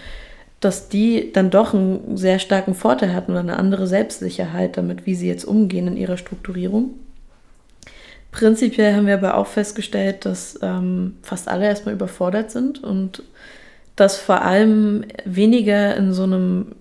dass 0.61 0.89
die 0.89 1.32
dann 1.32 1.51
doch 1.51 1.74
einen 1.74 2.16
sehr 2.16 2.39
starken 2.39 2.74
Vorteil 2.74 3.14
hatten 3.14 3.32
oder 3.32 3.41
eine 3.41 3.59
andere 3.59 3.87
Selbstsicherheit 3.87 4.76
damit, 4.76 5.07
wie 5.07 5.14
sie 5.14 5.28
jetzt 5.28 5.45
umgehen 5.45 5.87
in 5.87 5.97
ihrer 5.97 6.16
Strukturierung. 6.16 6.95
Prinzipiell 8.32 8.95
haben 8.95 9.07
wir 9.07 9.14
aber 9.14 9.37
auch 9.37 9.47
festgestellt, 9.47 10.24
dass 10.24 10.59
ähm, 10.62 11.16
fast 11.22 11.49
alle 11.49 11.66
erstmal 11.66 11.95
überfordert 11.95 12.51
sind 12.51 12.82
und 12.82 13.22
dass 13.97 14.18
vor 14.18 14.43
allem 14.43 15.05
weniger 15.24 15.97
in 15.97 16.12
so 16.12 16.24
einem, 16.24 16.74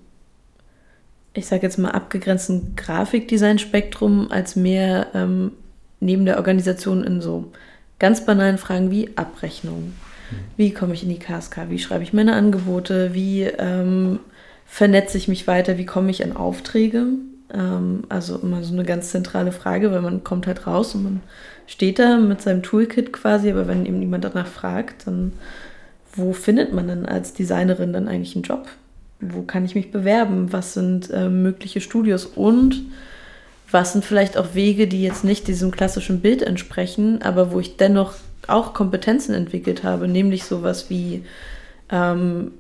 ich 1.36 1.48
sage 1.48 1.64
jetzt 1.64 1.78
mal, 1.78 1.92
abgegrenzten 1.92 2.76
Grafikdesign-Spektrum 2.76 4.32
als 4.32 4.56
mehr 4.56 5.08
ähm, 5.14 5.52
neben 6.00 6.26
der 6.26 6.38
Organisation 6.38 7.04
in 7.04 7.22
so 7.22 7.52
ganz 8.00 8.26
banalen 8.26 8.58
Fragen 8.58 8.92
wie 8.92 9.16
Abrechnung. 9.16 9.94
Wie 10.58 10.72
komme 10.72 10.94
ich 10.94 11.04
in 11.04 11.10
die 11.10 11.20
KSK? 11.20 11.70
Wie 11.70 11.80
schreibe 11.80 12.04
ich 12.04 12.14
meine 12.14 12.34
Angebote? 12.34 13.14
Wie 13.14 13.44
ähm, 13.44 14.20
vernetze 14.66 15.18
ich 15.18 15.28
mich 15.28 15.48
weiter? 15.48 15.78
Wie 15.78 15.86
komme 15.86 16.10
ich 16.10 16.24
an 16.24 16.36
Aufträge? 16.36 17.06
Ähm, 17.54 18.04
also 18.10 18.38
immer 18.40 18.64
so 18.64 18.74
eine 18.74 18.84
ganz 18.84 19.12
zentrale 19.12 19.52
Frage, 19.52 19.92
weil 19.92 20.02
man 20.02 20.24
kommt 20.24 20.48
halt 20.48 20.66
raus 20.66 20.96
und 20.96 21.04
man 21.04 21.22
steht 21.68 22.00
da 22.00 22.18
mit 22.18 22.42
seinem 22.42 22.64
Toolkit 22.64 23.14
quasi, 23.14 23.52
aber 23.52 23.68
wenn 23.68 23.86
eben 23.86 24.00
niemand 24.00 24.24
danach 24.24 24.48
fragt, 24.48 25.08
dann 25.08 25.34
wo 26.14 26.34
findet 26.34 26.74
man 26.74 26.88
denn 26.88 27.06
als 27.06 27.34
Designerin 27.34 27.94
dann 27.94 28.08
eigentlich 28.08 28.36
einen 28.36 28.44
Job? 28.44 28.68
Wo 29.34 29.43
kann 29.43 29.65
ich 29.65 29.76
mich 29.76 29.91
bewerben? 29.91 30.51
Was 30.51 30.73
sind 30.73 31.09
äh, 31.11 31.30
mögliche 31.30 31.82
Studios? 31.82 32.26
Und 32.26 32.84
was 33.71 33.93
sind 33.93 34.05
vielleicht 34.05 34.38
auch 34.38 34.53
Wege, 34.53 34.88
die 34.88 35.03
jetzt 35.03 35.23
nicht 35.23 35.47
diesem 35.47 35.71
klassischen 35.71 36.21
Bild 36.21 36.41
entsprechen, 36.41 37.21
aber 37.21 37.51
wo 37.51 37.59
ich 37.59 37.78
dennoch 37.78 38.13
auch 38.47 38.73
Kompetenzen 38.73 39.34
entwickelt 39.34 39.84
habe, 39.84 40.07
nämlich 40.07 40.43
sowas 40.43 40.89
wie 40.89 41.23
ähm, 41.89 42.51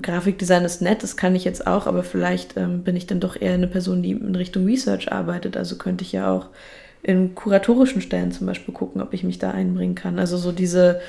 Grafikdesign 0.00 0.64
ist 0.64 0.80
nett, 0.80 1.02
das 1.02 1.16
kann 1.16 1.34
ich 1.34 1.44
jetzt 1.44 1.66
auch, 1.66 1.86
aber 1.86 2.02
vielleicht 2.02 2.56
ähm, 2.56 2.82
bin 2.82 2.96
ich 2.96 3.06
dann 3.06 3.20
doch 3.20 3.40
eher 3.40 3.54
eine 3.54 3.66
Person, 3.66 4.02
die 4.02 4.12
in 4.12 4.34
Richtung 4.34 4.64
Research 4.64 5.12
arbeitet. 5.12 5.56
Also 5.56 5.76
könnte 5.76 6.04
ich 6.04 6.12
ja 6.12 6.30
auch 6.30 6.46
in 7.02 7.34
kuratorischen 7.34 8.02
Stellen 8.02 8.32
zum 8.32 8.46
Beispiel 8.46 8.74
gucken, 8.74 9.00
ob 9.02 9.14
ich 9.14 9.24
mich 9.24 9.38
da 9.38 9.50
einbringen 9.50 9.94
kann. 9.94 10.18
Also 10.18 10.36
so 10.36 10.52
diese 10.52 11.00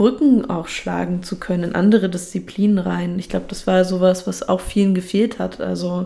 Brücken 0.00 0.48
auch 0.48 0.66
schlagen 0.66 1.22
zu 1.22 1.38
können 1.38 1.62
in 1.62 1.74
andere 1.74 2.08
Disziplinen 2.08 2.78
rein. 2.78 3.18
Ich 3.18 3.28
glaube, 3.28 3.44
das 3.48 3.66
war 3.66 3.84
sowas, 3.84 4.26
was 4.26 4.48
auch 4.48 4.62
vielen 4.62 4.94
gefehlt 4.94 5.38
hat. 5.38 5.60
Also 5.60 6.04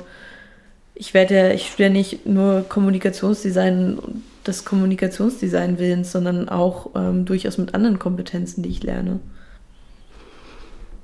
ich 0.97 1.15
werde 1.15 1.37
ja, 1.37 1.51
ich 1.51 1.69
studiere 1.69 1.91
nicht 1.91 2.27
nur 2.27 2.65
Kommunikationsdesign 2.69 3.99
des 4.45 4.65
Kommunikationsdesign 4.65 5.79
Willens, 5.79 6.11
sondern 6.11 6.49
auch 6.49 6.91
ähm, 6.97 7.25
durchaus 7.25 7.57
mit 7.57 7.73
anderen 7.73 8.01
Kompetenzen, 8.01 8.65
die 8.65 8.71
ich 8.71 8.83
lerne. 8.83 9.21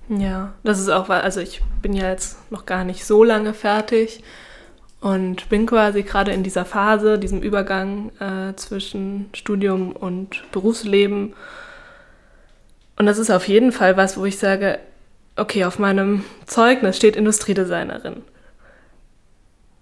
Ja, 0.09 0.55
das 0.65 0.81
ist 0.81 0.89
auch, 0.89 1.09
also 1.11 1.39
ich 1.39 1.63
bin 1.83 1.93
ja 1.93 2.11
jetzt 2.11 2.51
noch 2.51 2.67
gar 2.67 2.83
nicht 2.83 3.05
so 3.05 3.23
lange 3.23 3.55
fertig 3.55 4.25
und 5.01 5.49
bin 5.49 5.65
quasi 5.67 6.03
gerade 6.03 6.33
in 6.33 6.43
dieser 6.43 6.65
Phase, 6.65 7.21
diesem 7.21 7.41
Übergang 7.41 8.11
äh, 8.19 8.57
zwischen 8.57 9.27
Studium 9.33 9.93
und 9.93 10.43
Berufsleben. 10.51 11.35
Und 13.01 13.07
das 13.07 13.17
ist 13.17 13.31
auf 13.31 13.49
jeden 13.49 13.73
Fall 13.73 13.97
was, 13.97 14.19
wo 14.19 14.27
ich 14.27 14.37
sage, 14.37 14.79
okay, 15.35 15.65
auf 15.65 15.79
meinem 15.79 16.23
Zeugnis 16.45 16.99
steht 16.99 17.17
Industriedesignerin. 17.17 18.17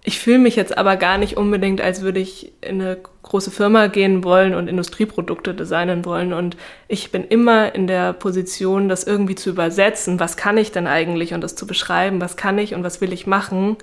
Ich 0.05 0.21
fühle 0.21 0.39
mich 0.39 0.55
jetzt 0.55 0.79
aber 0.79 0.95
gar 0.95 1.19
nicht 1.19 1.37
unbedingt, 1.37 1.81
als 1.81 2.03
würde 2.03 2.21
ich 2.21 2.53
in 2.61 2.81
eine 2.81 2.97
große 3.25 3.51
Firma 3.51 3.89
gehen 3.89 4.23
wollen 4.23 4.55
und 4.55 4.69
Industrieprodukte 4.69 5.53
designen 5.53 6.05
wollen. 6.05 6.33
Und 6.33 6.57
ich 6.87 7.11
bin 7.11 7.25
immer 7.25 7.75
in 7.75 7.89
der 7.89 8.13
Position, 8.13 8.89
das 8.89 9.03
irgendwie 9.03 9.35
zu 9.35 9.51
übersetzen. 9.51 10.21
Was 10.21 10.37
kann 10.37 10.57
ich 10.57 10.71
denn 10.71 10.87
eigentlich 10.87 11.35
und 11.35 11.41
das 11.41 11.57
zu 11.57 11.67
beschreiben? 11.67 12.21
Was 12.21 12.37
kann 12.37 12.57
ich 12.57 12.73
und 12.73 12.85
was 12.85 13.01
will 13.01 13.13
ich 13.13 13.27
machen? 13.27 13.79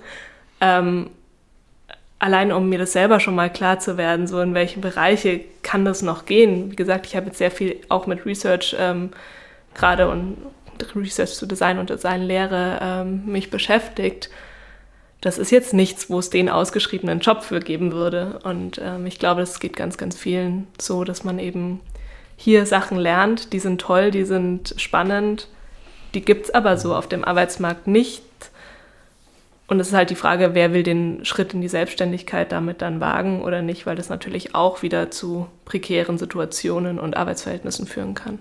Ähm, 0.62 1.10
allein 2.20 2.52
um 2.52 2.70
mir 2.70 2.80
das 2.80 2.94
selber 2.94 3.20
schon 3.20 3.36
mal 3.36 3.50
klar 3.50 3.80
zu 3.80 3.98
werden, 3.98 4.28
so 4.28 4.40
in 4.42 4.54
welche 4.54 4.80
Bereiche 4.80 5.42
kann 5.64 5.86
das 5.86 6.02
noch 6.02 6.26
gehen. 6.26 6.72
Wie 6.72 6.76
gesagt, 6.76 7.06
ich 7.06 7.16
habe 7.16 7.28
jetzt 7.28 7.38
sehr 7.38 7.52
viel 7.52 7.78
auch 7.90 8.08
mit 8.08 8.26
Research 8.26 8.76
ähm, 8.80 9.12
gerade 9.74 10.10
und 10.10 10.38
Research 10.96 11.34
zu 11.34 11.46
Design 11.46 11.80
und 11.80 11.90
Designlehre 11.90 12.80
ähm, 12.82 13.26
mich 13.26 13.50
beschäftigt 13.50 14.30
das 15.26 15.40
ist 15.40 15.50
jetzt 15.50 15.74
nichts, 15.74 16.08
wo 16.08 16.20
es 16.20 16.30
den 16.30 16.50
ausgeschriebenen 16.50 17.20
Job 17.20 17.44
für 17.44 17.60
geben 17.60 17.92
würde. 17.92 18.40
Und 18.44 18.80
ähm, 18.80 19.08
ich 19.08 19.18
glaube, 19.18 19.42
es 19.42 19.60
geht 19.60 19.76
ganz, 19.76 19.98
ganz 19.98 20.16
vielen 20.16 20.68
so, 20.80 21.04
dass 21.04 21.24
man 21.24 21.40
eben 21.40 21.80
hier 22.38 22.68
Sachen 22.68 22.96
lernt, 22.96 23.52
die 23.52 23.58
sind 23.58 23.82
toll, 23.82 24.12
die 24.12 24.24
sind 24.24 24.76
spannend, 24.78 25.48
die 26.14 26.22
gibt 26.22 26.46
es 26.46 26.54
aber 26.54 26.78
so 26.78 26.94
auf 26.94 27.10
dem 27.10 27.26
Arbeitsmarkt 27.26 27.88
nicht. 27.88 28.22
Und 29.68 29.80
es 29.80 29.88
ist 29.88 29.94
halt 29.94 30.12
die 30.12 30.16
Frage, 30.16 30.54
wer 30.54 30.74
will 30.74 30.84
den 30.84 31.26
Schritt 31.26 31.54
in 31.54 31.62
die 31.62 31.68
Selbstständigkeit 31.68 32.52
damit 32.52 32.82
dann 32.82 33.00
wagen 33.00 33.42
oder 33.42 33.64
nicht, 33.64 33.86
weil 33.88 33.96
das 33.96 34.10
natürlich 34.10 34.54
auch 34.54 34.84
wieder 34.84 35.10
zu 35.10 35.48
prekären 35.66 36.20
Situationen 36.20 37.00
und 37.00 37.18
Arbeitsverhältnissen 37.18 37.88
führen 37.88 38.14
kann. 38.14 38.38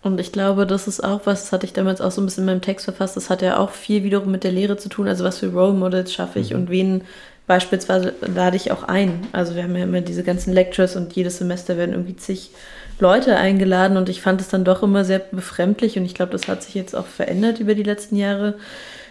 Und 0.00 0.20
ich 0.20 0.30
glaube, 0.30 0.64
das 0.64 0.86
ist 0.86 1.02
auch 1.02 1.22
was, 1.24 1.42
das 1.42 1.52
hatte 1.52 1.66
ich 1.66 1.72
damals 1.72 2.00
auch 2.00 2.12
so 2.12 2.20
ein 2.20 2.24
bisschen 2.24 2.42
in 2.42 2.46
meinem 2.46 2.60
Text 2.60 2.84
verfasst, 2.84 3.16
das 3.16 3.30
hat 3.30 3.42
ja 3.42 3.58
auch 3.58 3.70
viel 3.70 4.04
wiederum 4.04 4.30
mit 4.30 4.44
der 4.44 4.52
Lehre 4.52 4.76
zu 4.76 4.88
tun. 4.88 5.08
Also 5.08 5.24
was 5.24 5.38
für 5.38 5.52
Role 5.52 5.72
Models 5.72 6.12
schaffe 6.12 6.38
ich 6.38 6.50
mhm. 6.50 6.60
und 6.60 6.70
wen 6.70 7.02
beispielsweise 7.48 8.14
lade 8.20 8.56
ich 8.56 8.70
auch 8.70 8.84
ein. 8.84 9.26
Also 9.32 9.56
wir 9.56 9.64
haben 9.64 9.74
ja 9.74 9.82
immer 9.82 10.02
diese 10.02 10.22
ganzen 10.22 10.52
Lectures 10.52 10.94
und 10.94 11.14
jedes 11.14 11.38
Semester 11.38 11.76
werden 11.76 11.92
irgendwie 11.92 12.14
zig 12.14 12.50
Leute 13.00 13.36
eingeladen 13.36 13.96
und 13.96 14.08
ich 14.08 14.20
fand 14.20 14.40
es 14.40 14.48
dann 14.48 14.64
doch 14.64 14.82
immer 14.82 15.04
sehr 15.04 15.18
befremdlich 15.18 15.98
und 15.98 16.04
ich 16.04 16.14
glaube, 16.14 16.32
das 16.32 16.46
hat 16.46 16.62
sich 16.62 16.74
jetzt 16.74 16.94
auch 16.94 17.06
verändert 17.06 17.58
über 17.58 17.74
die 17.74 17.82
letzten 17.82 18.16
Jahre, 18.16 18.54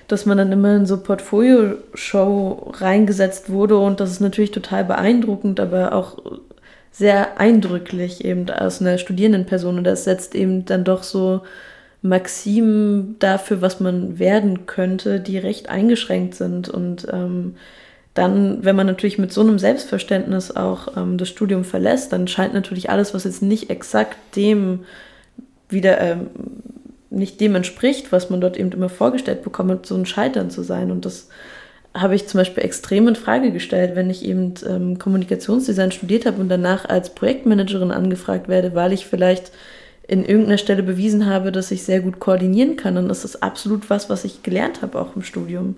dass 0.08 0.26
man 0.26 0.38
dann 0.38 0.52
immer 0.52 0.76
in 0.76 0.86
so 0.86 0.98
Portfolio-Show 0.98 2.72
reingesetzt 2.76 3.50
wurde 3.50 3.78
und 3.78 4.00
das 4.00 4.12
ist 4.12 4.22
natürlich 4.22 4.52
total 4.52 4.86
beeindruckend, 4.86 5.60
aber 5.60 5.94
auch 5.94 6.18
sehr 6.92 7.40
eindrücklich 7.40 8.26
eben 8.26 8.50
aus 8.50 8.82
einer 8.82 8.98
Studierendenperson 8.98 9.78
und 9.78 9.84
das 9.84 10.04
setzt 10.04 10.34
eben 10.34 10.66
dann 10.66 10.84
doch 10.84 11.04
so 11.04 11.42
Maximen 12.02 13.18
dafür, 13.20 13.62
was 13.62 13.80
man 13.80 14.20
werden 14.20 14.66
könnte, 14.66 15.20
die 15.20 15.38
recht 15.38 15.70
eingeschränkt 15.70 16.36
sind. 16.36 16.70
Und 16.70 17.08
ähm, 17.12 17.56
dann, 18.14 18.64
wenn 18.64 18.76
man 18.76 18.88
natürlich 18.88 19.18
mit 19.18 19.32
so 19.32 19.42
einem 19.42 19.60
Selbstverständnis 19.60 20.56
auch 20.56 20.96
ähm, 20.98 21.18
das 21.18 21.30
Studium 21.30 21.64
verlässt, 21.64 22.14
dann 22.14 22.28
scheint 22.28 22.54
natürlich 22.54 22.90
alles, 22.90 23.14
was 23.14 23.24
jetzt 23.26 23.42
nicht 23.42 23.70
exakt 23.70 24.18
dem 24.36 24.86
wieder 25.70 26.00
ähm, 26.00 26.28
nicht 27.10 27.40
dem 27.40 27.56
entspricht, 27.56 28.12
was 28.12 28.30
man 28.30 28.42
dort 28.42 28.58
eben 28.58 28.72
immer 28.72 28.90
vorgestellt 28.90 29.44
bekommt, 29.44 29.86
so 29.86 29.96
ein 29.96 30.06
Scheitern 30.06 30.50
zu 30.50 30.64
sein. 30.64 30.92
Und 30.92 31.06
das 31.06 31.30
habe 31.94 32.16
ich 32.16 32.28
zum 32.28 32.40
Beispiel 32.40 32.64
extrem 32.64 33.08
in 33.08 33.16
Frage 33.16 33.52
gestellt, 33.52 33.96
wenn 33.96 34.10
ich 34.10 34.26
eben 34.26 34.54
ähm, 34.68 35.00
Kommunikationsdesign 35.00 35.92
studiert 35.92 36.26
habe 36.26 36.42
und 36.42 36.50
danach 36.50 36.86
als 36.86 37.14
Projektmanagerin 37.16 37.92
angefragt 37.92 38.48
werde, 38.48 38.76
weil 38.76 38.94
ich 38.94 39.06
vielleicht 39.06 39.52
in 40.08 40.24
irgendeiner 40.24 40.58
Stelle 40.58 40.84
bewiesen 40.84 41.26
habe, 41.26 41.52
dass 41.52 41.72
ich 41.72 41.84
sehr 41.84 42.00
gut 42.00 42.20
koordinieren 42.20 42.78
kann. 42.78 43.10
ist 43.10 43.24
das 43.24 43.42
absolut 43.42 43.90
was, 43.90 44.10
was 44.10 44.24
ich 44.24 44.44
gelernt 44.44 44.82
habe 44.82 45.00
auch 45.00 45.16
im 45.16 45.22
Studium 45.22 45.78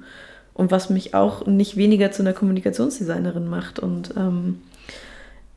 und 0.54 0.72
was 0.72 0.90
mich 0.90 1.16
auch 1.16 1.46
nicht 1.48 1.78
weniger 1.78 2.12
zu 2.12 2.22
einer 2.22 2.34
Kommunikationsdesignerin 2.34 3.48
macht. 3.48 3.80
Und 3.80 4.14
ähm, 4.18 4.60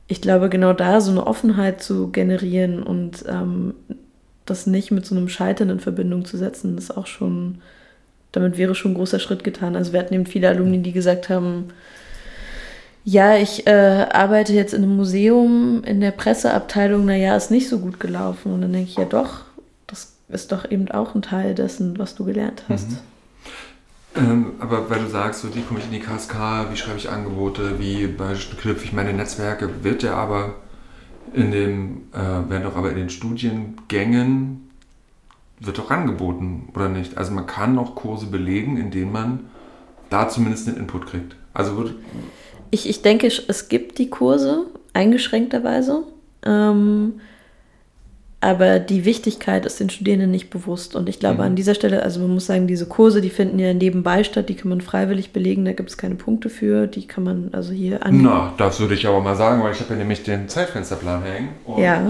ich 0.07 0.21
glaube, 0.21 0.49
genau 0.49 0.73
da 0.73 1.01
so 1.01 1.11
eine 1.11 1.27
Offenheit 1.27 1.83
zu 1.83 2.09
generieren 2.09 2.81
und 2.81 3.23
ähm, 3.27 3.75
das 4.45 4.67
nicht 4.67 4.91
mit 4.91 5.05
so 5.05 5.15
einem 5.15 5.29
Scheitern 5.29 5.69
in 5.69 5.79
Verbindung 5.79 6.25
zu 6.25 6.37
setzen, 6.37 6.77
ist 6.77 6.95
auch 6.95 7.07
schon 7.07 7.59
damit 8.33 8.57
wäre 8.57 8.75
schon 8.75 8.91
ein 8.91 8.95
großer 8.95 9.19
Schritt 9.19 9.43
getan. 9.43 9.75
Also 9.75 9.93
wir 9.93 9.99
hatten 9.99 10.13
eben 10.13 10.25
viele 10.25 10.49
Alumni, 10.49 10.81
die 10.81 10.91
gesagt 10.91 11.29
haben, 11.29 11.69
ja, 13.05 13.37
ich 13.37 13.67
äh, 13.67 14.07
arbeite 14.11 14.53
jetzt 14.53 14.73
in 14.73 14.83
einem 14.83 14.95
Museum 14.95 15.83
in 15.83 16.01
der 16.01 16.11
Presseabteilung, 16.11 17.05
naja, 17.05 17.35
ist 17.35 17.51
nicht 17.51 17.69
so 17.69 17.79
gut 17.79 17.99
gelaufen. 17.99 18.51
Und 18.51 18.61
dann 18.61 18.73
denke 18.73 18.89
ich, 18.89 18.97
ja 18.97 19.05
doch, 19.05 19.41
das 19.87 20.13
ist 20.29 20.51
doch 20.51 20.69
eben 20.69 20.89
auch 20.89 21.13
ein 21.13 21.21
Teil 21.21 21.53
dessen, 21.53 21.99
was 21.99 22.15
du 22.15 22.25
gelernt 22.25 22.63
hast. 22.69 22.89
Mhm. 22.89 22.97
Ähm, 24.15 24.45
aber 24.59 24.89
weil 24.89 24.99
du 24.99 25.09
sagst, 25.09 25.41
so, 25.41 25.53
wie 25.55 25.61
komme 25.61 25.79
ich 25.79 25.85
in 25.85 25.91
die 25.91 25.99
KSK, 25.99 26.71
wie 26.71 26.77
schreibe 26.77 26.97
ich 26.97 27.09
Angebote, 27.09 27.79
wie 27.79 28.07
knüpfe 28.61 28.85
ich 28.85 28.93
meine 28.93 29.13
Netzwerke, 29.13 29.83
wird 29.83 30.03
ja 30.03 30.15
aber 30.15 30.55
in 31.33 31.51
dem, 31.51 32.01
äh, 32.13 32.49
werden 32.49 32.63
doch 32.63 32.75
aber 32.75 32.89
in 32.91 32.97
den 32.97 33.09
Studiengängen 33.09 34.69
wird 35.59 35.77
doch 35.77 35.91
angeboten, 35.91 36.69
oder 36.75 36.89
nicht? 36.89 37.17
Also 37.17 37.31
man 37.31 37.47
kann 37.47 37.73
noch 37.75 37.95
Kurse 37.95 38.25
belegen, 38.27 38.77
indem 38.77 39.11
man 39.11 39.45
da 40.09 40.27
zumindest 40.27 40.67
einen 40.67 40.77
Input 40.77 41.07
kriegt. 41.07 41.35
Also 41.53 41.77
wird 41.77 41.95
ich, 42.73 42.89
ich 42.89 43.03
denke, 43.03 43.27
es 43.27 43.69
gibt 43.69 43.99
die 43.99 44.09
Kurse, 44.09 44.65
eingeschränkterweise. 44.93 46.05
Ähm, 46.43 47.21
aber 48.43 48.79
die 48.79 49.05
Wichtigkeit 49.05 49.65
ist 49.65 49.79
den 49.79 49.89
Studierenden 49.89 50.29
nicht 50.29 50.49
bewusst. 50.49 50.95
Und 50.95 51.07
ich 51.07 51.19
glaube, 51.19 51.35
mhm. 51.35 51.41
an 51.41 51.55
dieser 51.55 51.75
Stelle, 51.75 52.03
also 52.03 52.19
man 52.19 52.31
muss 52.31 52.45
sagen, 52.45 52.67
diese 52.67 52.85
Kurse, 52.85 53.21
die 53.21 53.29
finden 53.29 53.57
ja 53.57 53.73
nebenbei 53.73 54.23
statt, 54.23 54.49
die 54.49 54.55
kann 54.55 54.69
man 54.69 54.81
freiwillig 54.81 55.31
belegen, 55.31 55.65
da 55.65 55.71
gibt 55.71 55.89
es 55.89 55.97
keine 55.97 56.15
Punkte 56.15 56.49
für, 56.49 56.87
die 56.87 57.07
kann 57.07 57.23
man 57.23 57.49
also 57.53 57.71
hier 57.71 58.05
an. 58.05 58.21
Na, 58.21 58.53
das 58.57 58.79
würde 58.79 58.93
ich 58.93 59.07
aber 59.07 59.21
mal 59.21 59.35
sagen, 59.35 59.63
weil 59.63 59.71
ich 59.71 59.79
habe 59.79 59.93
ja 59.93 59.99
nämlich 59.99 60.23
den 60.23 60.49
Zeitfensterplan 60.49 61.23
hängen. 61.23 61.49
ja. 61.77 62.09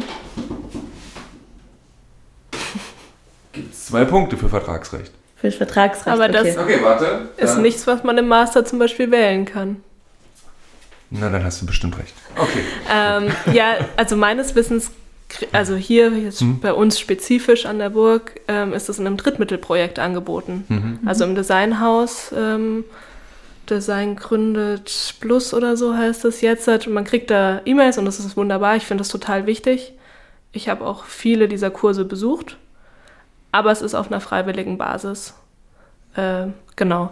gibt 3.53 3.71
es 3.71 3.85
zwei 3.85 4.03
Punkte 4.03 4.35
für 4.35 4.49
Vertragsrecht. 4.49 5.11
Für 5.35 5.47
das 5.47 5.55
Vertragsrecht. 5.55 6.07
Aber 6.07 6.27
das 6.27 6.57
okay. 6.57 6.57
okay 6.57 6.79
warte, 6.81 7.29
ist 7.37 7.57
nichts, 7.59 7.85
was 7.85 8.03
man 8.03 8.17
im 8.17 8.27
Master 8.27 8.65
zum 8.65 8.79
Beispiel 8.79 9.11
wählen 9.11 9.45
kann. 9.45 9.83
Na, 11.11 11.29
dann 11.29 11.43
hast 11.43 11.61
du 11.61 11.67
bestimmt 11.67 11.97
recht. 11.99 12.13
Okay. 12.35 12.63
Ähm, 12.91 13.31
ja, 13.53 13.75
also 13.97 14.15
meines 14.15 14.55
Wissens, 14.55 14.89
also 15.51 15.75
hier 15.75 16.11
jetzt 16.11 16.41
hm. 16.41 16.59
bei 16.59 16.73
uns 16.73 16.99
spezifisch 16.99 17.65
an 17.65 17.79
der 17.79 17.89
Burg, 17.89 18.39
ähm, 18.47 18.73
ist 18.73 18.89
es 18.89 18.99
in 18.99 19.07
einem 19.07 19.17
Drittmittelprojekt 19.17 19.99
angeboten. 19.99 20.65
Mhm. 20.67 20.99
Also 21.05 21.23
im 21.23 21.35
Designhaus. 21.35 22.33
Ähm, 22.35 22.85
Design 23.69 24.17
gründet 24.17 25.15
Plus 25.21 25.53
oder 25.53 25.77
so 25.77 25.95
heißt 25.95 26.25
es 26.25 26.41
jetzt. 26.41 26.67
Man 26.87 27.05
kriegt 27.05 27.31
da 27.31 27.61
E-Mails 27.63 27.97
und 27.97 28.03
das 28.03 28.19
ist 28.19 28.35
wunderbar. 28.35 28.75
Ich 28.75 28.83
finde 28.83 29.01
das 29.01 29.07
total 29.07 29.45
wichtig. 29.45 29.93
Ich 30.51 30.67
habe 30.67 30.85
auch 30.85 31.05
viele 31.05 31.47
dieser 31.47 31.71
Kurse 31.71 32.03
besucht 32.03 32.57
aber 33.53 33.71
es 33.71 33.81
ist 33.81 33.95
auf 33.95 34.07
einer 34.07 34.19
freiwilligen 34.19 34.77
Basis. 34.77 35.35
Äh, 36.15 36.47
genau. 36.75 37.11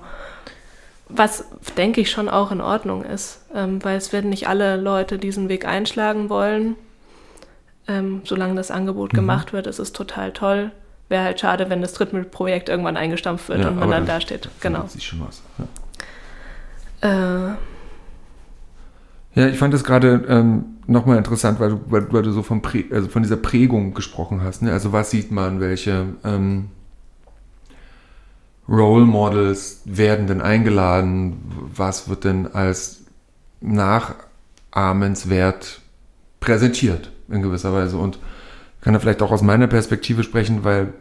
was 1.08 1.46
denke 1.78 2.02
ich 2.02 2.12
schon 2.12 2.30
auch 2.30 2.52
in 2.52 2.62
Ordnung 2.62 3.04
ist, 3.04 3.46
ähm, 3.54 3.84
weil 3.84 3.98
es 3.98 4.12
werden 4.12 4.30
nicht 4.30 4.48
alle 4.48 4.76
Leute 4.76 5.18
diesen 5.18 5.50
Weg 5.50 5.66
einschlagen 5.66 6.30
wollen. 6.30 6.76
Ähm, 7.88 8.22
solange 8.24 8.56
das 8.56 8.72
Angebot 8.72 9.14
mhm. 9.14 9.18
gemacht 9.18 9.54
wird, 9.54 9.68
ist 9.68 9.80
es 9.80 9.92
total 9.92 10.32
toll. 10.32 10.72
Wäre 11.10 11.24
halt 11.24 11.40
schade, 11.40 11.70
wenn 11.70 11.82
das 11.82 11.94
Drittmittelprojekt 11.94 12.70
irgendwann 12.70 12.96
eingestampft 12.96 13.50
wird 13.50 13.62
ja, 13.62 13.70
und 13.70 13.80
man 13.80 13.90
dann 13.90 14.06
da 14.06 14.22
steht. 14.22 14.50
Genau. 14.62 14.86
Sieht 14.88 15.04
schon 15.04 15.22
was. 15.22 15.42
Ja. 17.02 17.50
Äh, 17.50 17.56
ja, 19.34 19.48
ich 19.48 19.58
fand 19.58 19.74
das 19.74 19.84
gerade 19.84 20.26
ähm, 20.28 20.66
nochmal 20.88 21.18
interessant, 21.18 21.60
weil 21.60 21.72
du, 21.72 21.82
weil, 21.88 22.12
weil 22.14 22.22
du 22.22 22.32
so 22.32 22.44
von, 22.44 22.62
Prä 22.62 22.86
also 22.92 23.08
von 23.08 23.24
dieser 23.24 23.38
Prägung 23.38 23.94
gesprochen 23.94 24.42
hast. 24.42 24.62
Ne? 24.62 24.72
Also 24.72 24.92
was 24.92 25.10
sieht 25.10 25.32
man, 25.32 25.60
welche 25.60 26.06
ähm, 26.24 26.70
Role 28.70 29.06
Models 29.06 29.82
werden 29.86 30.28
denn 30.28 30.42
eingeladen? 30.42 31.70
Was 31.76 32.10
wird 32.10 32.26
denn 32.26 32.54
als 32.54 33.02
nachahmenswert 33.62 35.82
präsentiert 36.40 37.11
in 37.32 37.42
gewisser 37.42 37.74
Weise? 37.74 37.98
Und 37.98 38.20
kann 38.82 38.94
da 38.94 39.00
vielleicht 39.00 39.22
auch 39.22 39.32
aus 39.32 39.42
meiner 39.42 39.68
Perspektive 39.68 40.24
sprechen, 40.24 40.64
weil 40.64 40.94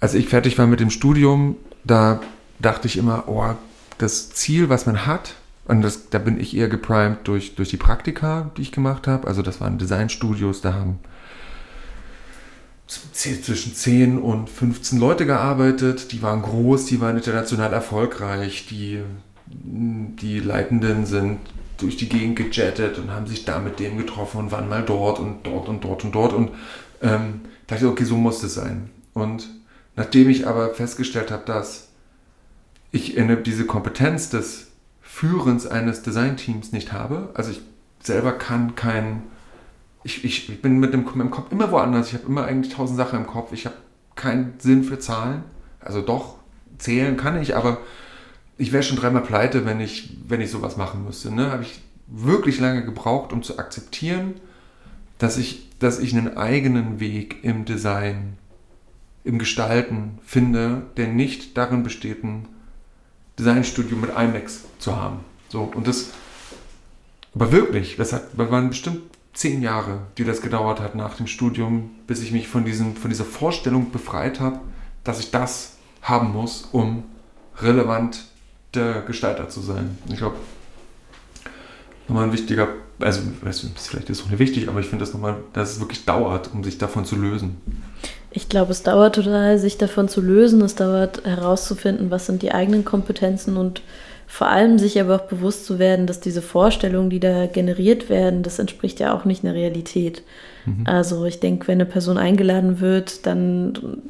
als 0.00 0.14
ich 0.14 0.28
fertig 0.28 0.58
war 0.58 0.66
mit 0.66 0.80
dem 0.80 0.90
Studium, 0.90 1.56
da 1.84 2.20
dachte 2.58 2.86
ich 2.86 2.96
immer, 2.96 3.24
oh, 3.26 3.44
das 3.98 4.30
Ziel, 4.30 4.68
was 4.68 4.86
man 4.86 5.06
hat, 5.06 5.34
und 5.68 5.82
das, 5.82 6.08
da 6.08 6.18
bin 6.18 6.40
ich 6.40 6.56
eher 6.56 6.68
geprimed 6.68 7.18
durch, 7.24 7.54
durch 7.54 7.68
die 7.68 7.76
Praktika, 7.76 8.50
die 8.56 8.62
ich 8.62 8.72
gemacht 8.72 9.06
habe. 9.06 9.28
Also 9.28 9.42
das 9.42 9.60
waren 9.60 9.76
Designstudios, 9.76 10.62
da 10.62 10.72
haben 10.72 10.98
zwischen 12.86 13.74
10 13.74 14.18
und 14.18 14.48
15 14.48 14.98
Leute 14.98 15.26
gearbeitet. 15.26 16.12
Die 16.12 16.22
waren 16.22 16.40
groß, 16.40 16.86
die 16.86 17.02
waren 17.02 17.18
international 17.18 17.74
erfolgreich. 17.74 18.66
Die, 18.70 19.02
die 19.46 20.40
Leitenden 20.40 21.04
sind 21.04 21.38
durch 21.78 21.96
die 21.96 22.08
Gegend 22.08 22.36
gejettet 22.36 22.98
und 22.98 23.10
haben 23.10 23.26
sich 23.26 23.44
da 23.44 23.58
mit 23.58 23.78
dem 23.78 23.96
getroffen 23.96 24.38
und 24.38 24.52
waren 24.52 24.68
mal 24.68 24.84
dort 24.84 25.18
und 25.18 25.46
dort 25.46 25.68
und 25.68 25.82
dort 25.84 26.04
und 26.04 26.14
dort. 26.14 26.32
Und 26.32 26.50
ähm, 27.02 27.40
dachte 27.66 27.84
ich, 27.84 27.90
okay, 27.90 28.04
so 28.04 28.16
muss 28.16 28.42
es 28.42 28.54
sein. 28.54 28.90
Und 29.14 29.48
nachdem 29.96 30.28
ich 30.28 30.46
aber 30.46 30.74
festgestellt 30.74 31.30
habe, 31.30 31.44
dass 31.46 31.88
ich 32.90 33.16
diese 33.44 33.66
Kompetenz 33.66 34.30
des 34.30 34.72
Führens 35.00 35.66
eines 35.66 36.02
Designteams 36.02 36.72
nicht 36.72 36.92
habe, 36.92 37.30
also 37.34 37.50
ich 37.50 37.60
selber 38.02 38.32
kann 38.32 38.74
kein 38.74 39.22
ich, 40.04 40.24
ich, 40.24 40.48
ich 40.48 40.62
bin 40.62 40.78
mit 40.78 40.92
dem, 40.92 41.04
mit 41.04 41.14
dem 41.14 41.30
Kopf 41.30 41.50
immer 41.52 41.70
woanders. 41.70 42.08
Ich 42.08 42.14
habe 42.14 42.26
immer 42.26 42.44
eigentlich 42.44 42.74
tausend 42.74 42.96
Sachen 42.96 43.20
im 43.20 43.26
Kopf. 43.26 43.52
Ich 43.52 43.66
habe 43.66 43.76
keinen 44.14 44.54
Sinn 44.58 44.84
für 44.84 44.98
Zahlen. 44.98 45.44
Also 45.80 46.00
doch, 46.00 46.36
zählen 46.78 47.16
kann 47.16 47.40
ich, 47.40 47.56
aber 47.56 47.78
ich 48.58 48.72
wäre 48.72 48.82
schon 48.82 48.96
dreimal 48.96 49.22
pleite, 49.22 49.64
wenn 49.64 49.80
ich, 49.80 50.16
wenn 50.26 50.40
ich 50.40 50.50
sowas 50.50 50.76
machen 50.76 51.04
müsste. 51.04 51.32
Ne? 51.32 51.50
Habe 51.50 51.62
ich 51.62 51.80
wirklich 52.08 52.58
lange 52.58 52.84
gebraucht, 52.84 53.32
um 53.32 53.42
zu 53.42 53.58
akzeptieren, 53.58 54.34
dass 55.18 55.38
ich, 55.38 55.68
dass 55.78 56.00
ich 56.00 56.16
einen 56.16 56.36
eigenen 56.36 57.00
Weg 57.00 57.44
im 57.44 57.64
Design, 57.64 58.36
im 59.24 59.38
Gestalten 59.38 60.18
finde, 60.24 60.82
der 60.96 61.08
nicht 61.08 61.56
darin 61.56 61.82
besteht, 61.82 62.24
ein 62.24 62.48
Designstudio 63.38 63.96
mit 63.96 64.10
IMAX 64.10 64.64
zu 64.78 64.96
haben. 64.96 65.20
So, 65.48 65.62
und 65.74 65.86
das, 65.86 66.10
aber 67.34 67.52
wirklich, 67.52 67.96
das 67.96 68.12
hat, 68.12 68.36
waren 68.36 68.70
bestimmt 68.70 69.02
zehn 69.34 69.62
Jahre, 69.62 70.00
die 70.16 70.24
das 70.24 70.40
gedauert 70.40 70.80
hat 70.80 70.96
nach 70.96 71.14
dem 71.14 71.28
Studium, 71.28 71.90
bis 72.08 72.22
ich 72.22 72.32
mich 72.32 72.48
von, 72.48 72.64
diesem, 72.64 72.96
von 72.96 73.10
dieser 73.10 73.24
Vorstellung 73.24 73.92
befreit 73.92 74.40
habe, 74.40 74.60
dass 75.04 75.20
ich 75.20 75.30
das 75.30 75.76
haben 76.02 76.32
muss, 76.32 76.68
um 76.72 77.04
relevant 77.60 78.27
der 78.78 79.02
Gestalter 79.02 79.48
zu 79.48 79.60
sein. 79.60 79.98
Ich 80.08 80.16
glaube, 80.16 80.36
nochmal 82.06 82.24
ein 82.24 82.32
wichtiger, 82.32 82.68
also 83.00 83.20
vielleicht 83.42 84.10
ist 84.10 84.18
es 84.18 84.24
auch 84.24 84.30
nicht 84.30 84.38
wichtig, 84.38 84.68
aber 84.68 84.80
ich 84.80 84.86
finde 84.86 85.04
das 85.04 85.12
nochmal, 85.12 85.36
dass 85.52 85.72
es 85.72 85.80
wirklich 85.80 86.04
dauert, 86.04 86.50
um 86.52 86.64
sich 86.64 86.78
davon 86.78 87.04
zu 87.04 87.16
lösen. 87.16 87.60
Ich 88.30 88.48
glaube, 88.48 88.72
es 88.72 88.82
dauert 88.82 89.14
total, 89.14 89.58
sich 89.58 89.78
davon 89.78 90.08
zu 90.08 90.20
lösen. 90.20 90.60
Es 90.62 90.74
dauert 90.74 91.24
herauszufinden, 91.24 92.10
was 92.10 92.26
sind 92.26 92.42
die 92.42 92.52
eigenen 92.52 92.84
Kompetenzen 92.84 93.56
und 93.56 93.82
vor 94.26 94.48
allem 94.48 94.78
sich 94.78 95.00
aber 95.00 95.16
auch 95.16 95.22
bewusst 95.22 95.64
zu 95.64 95.78
werden, 95.78 96.06
dass 96.06 96.20
diese 96.20 96.42
Vorstellungen, 96.42 97.08
die 97.08 97.20
da 97.20 97.46
generiert 97.46 98.10
werden, 98.10 98.42
das 98.42 98.58
entspricht 98.58 99.00
ja 99.00 99.14
auch 99.14 99.24
nicht 99.24 99.42
einer 99.42 99.54
Realität. 99.54 100.22
Mhm. 100.66 100.84
Also 100.86 101.24
ich 101.24 101.40
denke, 101.40 101.66
wenn 101.66 101.80
eine 101.80 101.86
Person 101.86 102.18
eingeladen 102.18 102.80
wird, 102.80 103.24
dann 103.26 104.02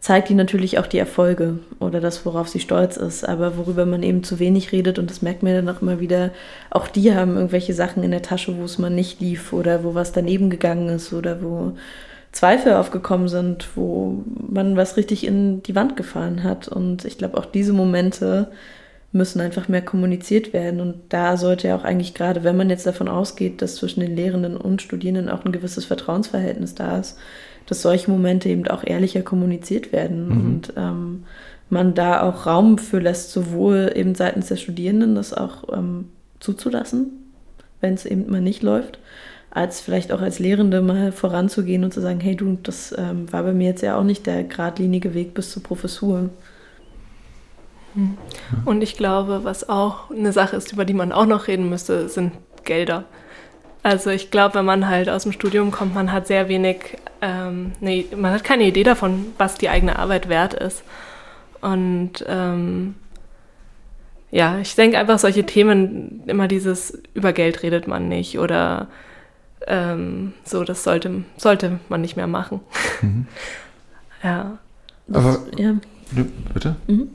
zeigt 0.00 0.28
die 0.28 0.34
natürlich 0.34 0.78
auch 0.78 0.86
die 0.86 0.98
Erfolge 0.98 1.58
oder 1.80 2.00
das, 2.00 2.24
worauf 2.24 2.48
sie 2.48 2.60
stolz 2.60 2.96
ist. 2.96 3.28
Aber 3.28 3.56
worüber 3.56 3.86
man 3.86 4.02
eben 4.02 4.22
zu 4.22 4.38
wenig 4.38 4.72
redet, 4.72 4.98
und 4.98 5.10
das 5.10 5.22
merkt 5.22 5.42
man 5.42 5.54
dann 5.54 5.68
auch 5.68 5.82
immer 5.82 6.00
wieder, 6.00 6.30
auch 6.70 6.88
die 6.88 7.14
haben 7.14 7.34
irgendwelche 7.34 7.74
Sachen 7.74 8.02
in 8.02 8.10
der 8.10 8.22
Tasche, 8.22 8.56
wo 8.56 8.64
es 8.64 8.78
mal 8.78 8.90
nicht 8.90 9.20
lief 9.20 9.52
oder 9.52 9.84
wo 9.84 9.94
was 9.94 10.12
daneben 10.12 10.50
gegangen 10.50 10.88
ist 10.90 11.12
oder 11.12 11.42
wo 11.42 11.72
Zweifel 12.32 12.74
aufgekommen 12.74 13.28
sind, 13.28 13.68
wo 13.76 14.22
man 14.48 14.76
was 14.76 14.96
richtig 14.96 15.26
in 15.26 15.62
die 15.62 15.74
Wand 15.74 15.96
gefahren 15.96 16.44
hat. 16.44 16.68
Und 16.68 17.04
ich 17.04 17.18
glaube, 17.18 17.38
auch 17.38 17.46
diese 17.46 17.72
Momente 17.72 18.50
müssen 19.12 19.40
einfach 19.40 19.68
mehr 19.68 19.82
kommuniziert 19.82 20.52
werden. 20.52 20.80
Und 20.80 20.96
da 21.08 21.36
sollte 21.36 21.68
ja 21.68 21.76
auch 21.76 21.84
eigentlich 21.84 22.14
gerade, 22.14 22.44
wenn 22.44 22.56
man 22.56 22.70
jetzt 22.70 22.86
davon 22.86 23.08
ausgeht, 23.08 23.62
dass 23.62 23.76
zwischen 23.76 24.00
den 24.00 24.14
Lehrenden 24.14 24.56
und 24.56 24.82
Studierenden 24.82 25.30
auch 25.30 25.44
ein 25.44 25.52
gewisses 25.52 25.86
Vertrauensverhältnis 25.86 26.74
da 26.74 26.98
ist, 26.98 27.18
dass 27.66 27.82
solche 27.82 28.10
Momente 28.10 28.48
eben 28.48 28.66
auch 28.68 28.84
ehrlicher 28.84 29.22
kommuniziert 29.22 29.92
werden 29.92 30.28
mhm. 30.28 30.46
und 30.46 30.72
ähm, 30.76 31.24
man 31.68 31.94
da 31.94 32.22
auch 32.22 32.46
Raum 32.46 32.78
für 32.78 33.00
lässt, 33.00 33.32
sowohl 33.32 33.92
eben 33.94 34.14
seitens 34.14 34.46
der 34.46 34.56
Studierenden 34.56 35.16
das 35.16 35.32
auch 35.32 35.64
ähm, 35.72 36.08
zuzulassen, 36.38 37.10
wenn 37.80 37.94
es 37.94 38.06
eben 38.06 38.30
mal 38.30 38.40
nicht 38.40 38.62
läuft, 38.62 38.98
als 39.50 39.80
vielleicht 39.80 40.12
auch 40.12 40.20
als 40.20 40.38
Lehrende 40.38 40.80
mal 40.80 41.10
voranzugehen 41.12 41.82
und 41.82 41.92
zu 41.92 42.00
sagen, 42.00 42.20
hey 42.20 42.36
du, 42.36 42.56
das 42.62 42.94
ähm, 42.96 43.32
war 43.32 43.42
bei 43.42 43.52
mir 43.52 43.68
jetzt 43.68 43.82
ja 43.82 43.98
auch 43.98 44.04
nicht 44.04 44.26
der 44.26 44.44
geradlinige 44.44 45.14
Weg 45.14 45.34
bis 45.34 45.50
zur 45.50 45.62
Professur. 45.62 46.30
Und 48.64 48.82
ich 48.82 48.96
glaube, 48.96 49.40
was 49.44 49.68
auch 49.68 50.10
eine 50.10 50.32
Sache 50.32 50.56
ist, 50.56 50.72
über 50.72 50.84
die 50.84 50.92
man 50.92 51.12
auch 51.12 51.26
noch 51.26 51.48
reden 51.48 51.70
müsste, 51.70 52.08
sind 52.08 52.32
Gelder. 52.64 53.04
Also 53.82 54.10
ich 54.10 54.30
glaube, 54.30 54.56
wenn 54.56 54.64
man 54.64 54.88
halt 54.88 55.08
aus 55.08 55.22
dem 55.22 55.32
Studium 55.32 55.70
kommt, 55.70 55.94
man 55.94 56.12
hat 56.12 56.26
sehr 56.26 56.48
wenig, 56.48 56.98
ähm, 57.26 57.72
nee, 57.80 58.06
man 58.16 58.32
hat 58.32 58.44
keine 58.44 58.64
Idee 58.64 58.84
davon, 58.84 59.26
was 59.36 59.56
die 59.56 59.68
eigene 59.68 59.98
Arbeit 59.98 60.28
wert 60.28 60.54
ist. 60.54 60.84
Und 61.60 62.24
ähm, 62.28 62.94
ja, 64.30 64.58
ich 64.58 64.76
denke 64.76 64.98
einfach 64.98 65.18
solche 65.18 65.44
Themen, 65.44 66.22
immer 66.26 66.46
dieses 66.46 67.02
über 67.14 67.32
Geld 67.32 67.64
redet 67.64 67.88
man 67.88 68.08
nicht 68.08 68.38
oder 68.38 68.86
ähm, 69.66 70.34
so, 70.44 70.62
das 70.62 70.84
sollte, 70.84 71.24
sollte 71.36 71.80
man 71.88 72.00
nicht 72.00 72.16
mehr 72.16 72.28
machen. 72.28 72.60
Mhm. 73.02 73.26
ja. 74.22 74.58
Das, 75.08 75.24
Aber, 75.24 75.58
ja. 75.58 75.74
Bitte? 76.54 76.76
Mhm. 76.86 77.10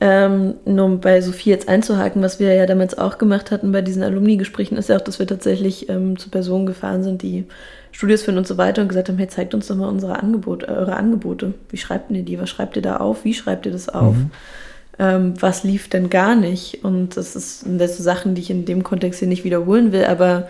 Ähm, 0.00 0.54
nur 0.64 0.84
um 0.84 1.00
bei 1.00 1.20
Sophie 1.20 1.50
jetzt 1.50 1.68
einzuhaken, 1.68 2.22
was 2.22 2.38
wir 2.38 2.54
ja 2.54 2.66
damals 2.66 2.96
auch 2.96 3.18
gemacht 3.18 3.50
hatten 3.50 3.72
bei 3.72 3.82
diesen 3.82 4.04
Alumni-Gesprächen, 4.04 4.76
ist 4.76 4.88
ja 4.88 4.96
auch, 4.96 5.00
dass 5.00 5.18
wir 5.18 5.26
tatsächlich 5.26 5.88
ähm, 5.88 6.16
zu 6.16 6.30
Personen 6.30 6.66
gefahren 6.66 7.02
sind, 7.02 7.22
die 7.22 7.46
Studios 7.90 8.22
führen 8.22 8.38
und 8.38 8.46
so 8.46 8.58
weiter 8.58 8.82
und 8.82 8.88
gesagt 8.88 9.08
haben, 9.08 9.18
hey, 9.18 9.26
zeigt 9.26 9.54
uns 9.54 9.66
doch 9.66 9.74
mal 9.74 9.88
unsere 9.88 10.20
Angebote, 10.20 10.68
äh, 10.68 10.70
eure 10.70 10.94
Angebote. 10.96 11.54
Wie 11.70 11.78
schreibt 11.78 12.12
ihr 12.12 12.22
die? 12.22 12.38
Was 12.38 12.48
schreibt 12.48 12.76
ihr 12.76 12.82
da 12.82 12.98
auf? 12.98 13.24
Wie 13.24 13.34
schreibt 13.34 13.66
ihr 13.66 13.72
das 13.72 13.88
auf? 13.88 14.14
Mhm. 14.14 14.30
Ähm, 15.00 15.34
was 15.40 15.64
lief 15.64 15.88
denn 15.88 16.10
gar 16.10 16.36
nicht? 16.36 16.84
Und 16.84 17.16
das, 17.16 17.34
ist, 17.34 17.62
das 17.66 17.68
sind 17.68 17.90
so 17.90 18.02
Sachen, 18.02 18.36
die 18.36 18.42
ich 18.42 18.50
in 18.50 18.66
dem 18.66 18.84
Kontext 18.84 19.18
hier 19.18 19.28
nicht 19.28 19.44
wiederholen 19.44 19.90
will, 19.90 20.04
aber 20.04 20.48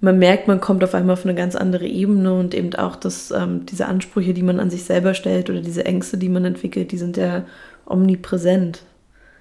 man 0.00 0.18
merkt, 0.18 0.46
man 0.46 0.60
kommt 0.60 0.84
auf 0.84 0.94
einmal 0.94 1.14
auf 1.14 1.24
eine 1.24 1.34
ganz 1.34 1.56
andere 1.56 1.86
Ebene 1.86 2.32
und 2.32 2.54
eben 2.54 2.74
auch, 2.74 2.94
dass 2.94 3.32
ähm, 3.32 3.66
diese 3.66 3.86
Ansprüche, 3.86 4.32
die 4.32 4.42
man 4.42 4.60
an 4.60 4.70
sich 4.70 4.84
selber 4.84 5.14
stellt 5.14 5.50
oder 5.50 5.60
diese 5.60 5.84
Ängste, 5.84 6.18
die 6.18 6.28
man 6.28 6.44
entwickelt, 6.44 6.92
die 6.92 6.98
sind 6.98 7.16
ja 7.16 7.44
omnipräsent. 7.88 8.84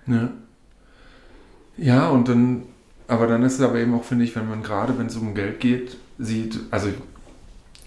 Ja. 0.08 0.30
Ja, 1.78 2.10
und 2.10 2.28
dann, 2.28 2.64
aber 3.08 3.28
dann 3.28 3.44
ist 3.44 3.56
es 3.56 3.62
aber 3.62 3.78
eben 3.80 3.94
auch, 3.94 4.04
finde 4.04 4.26
ich, 4.26 4.36
wenn 4.36 4.50
man 4.50 4.64
gerade, 4.64 4.98
wenn 4.98 5.08
es 5.08 5.16
um 5.16 5.36
Geld 5.36 5.60
geht, 5.60 5.98
sieht, 6.18 6.60
also 6.72 6.90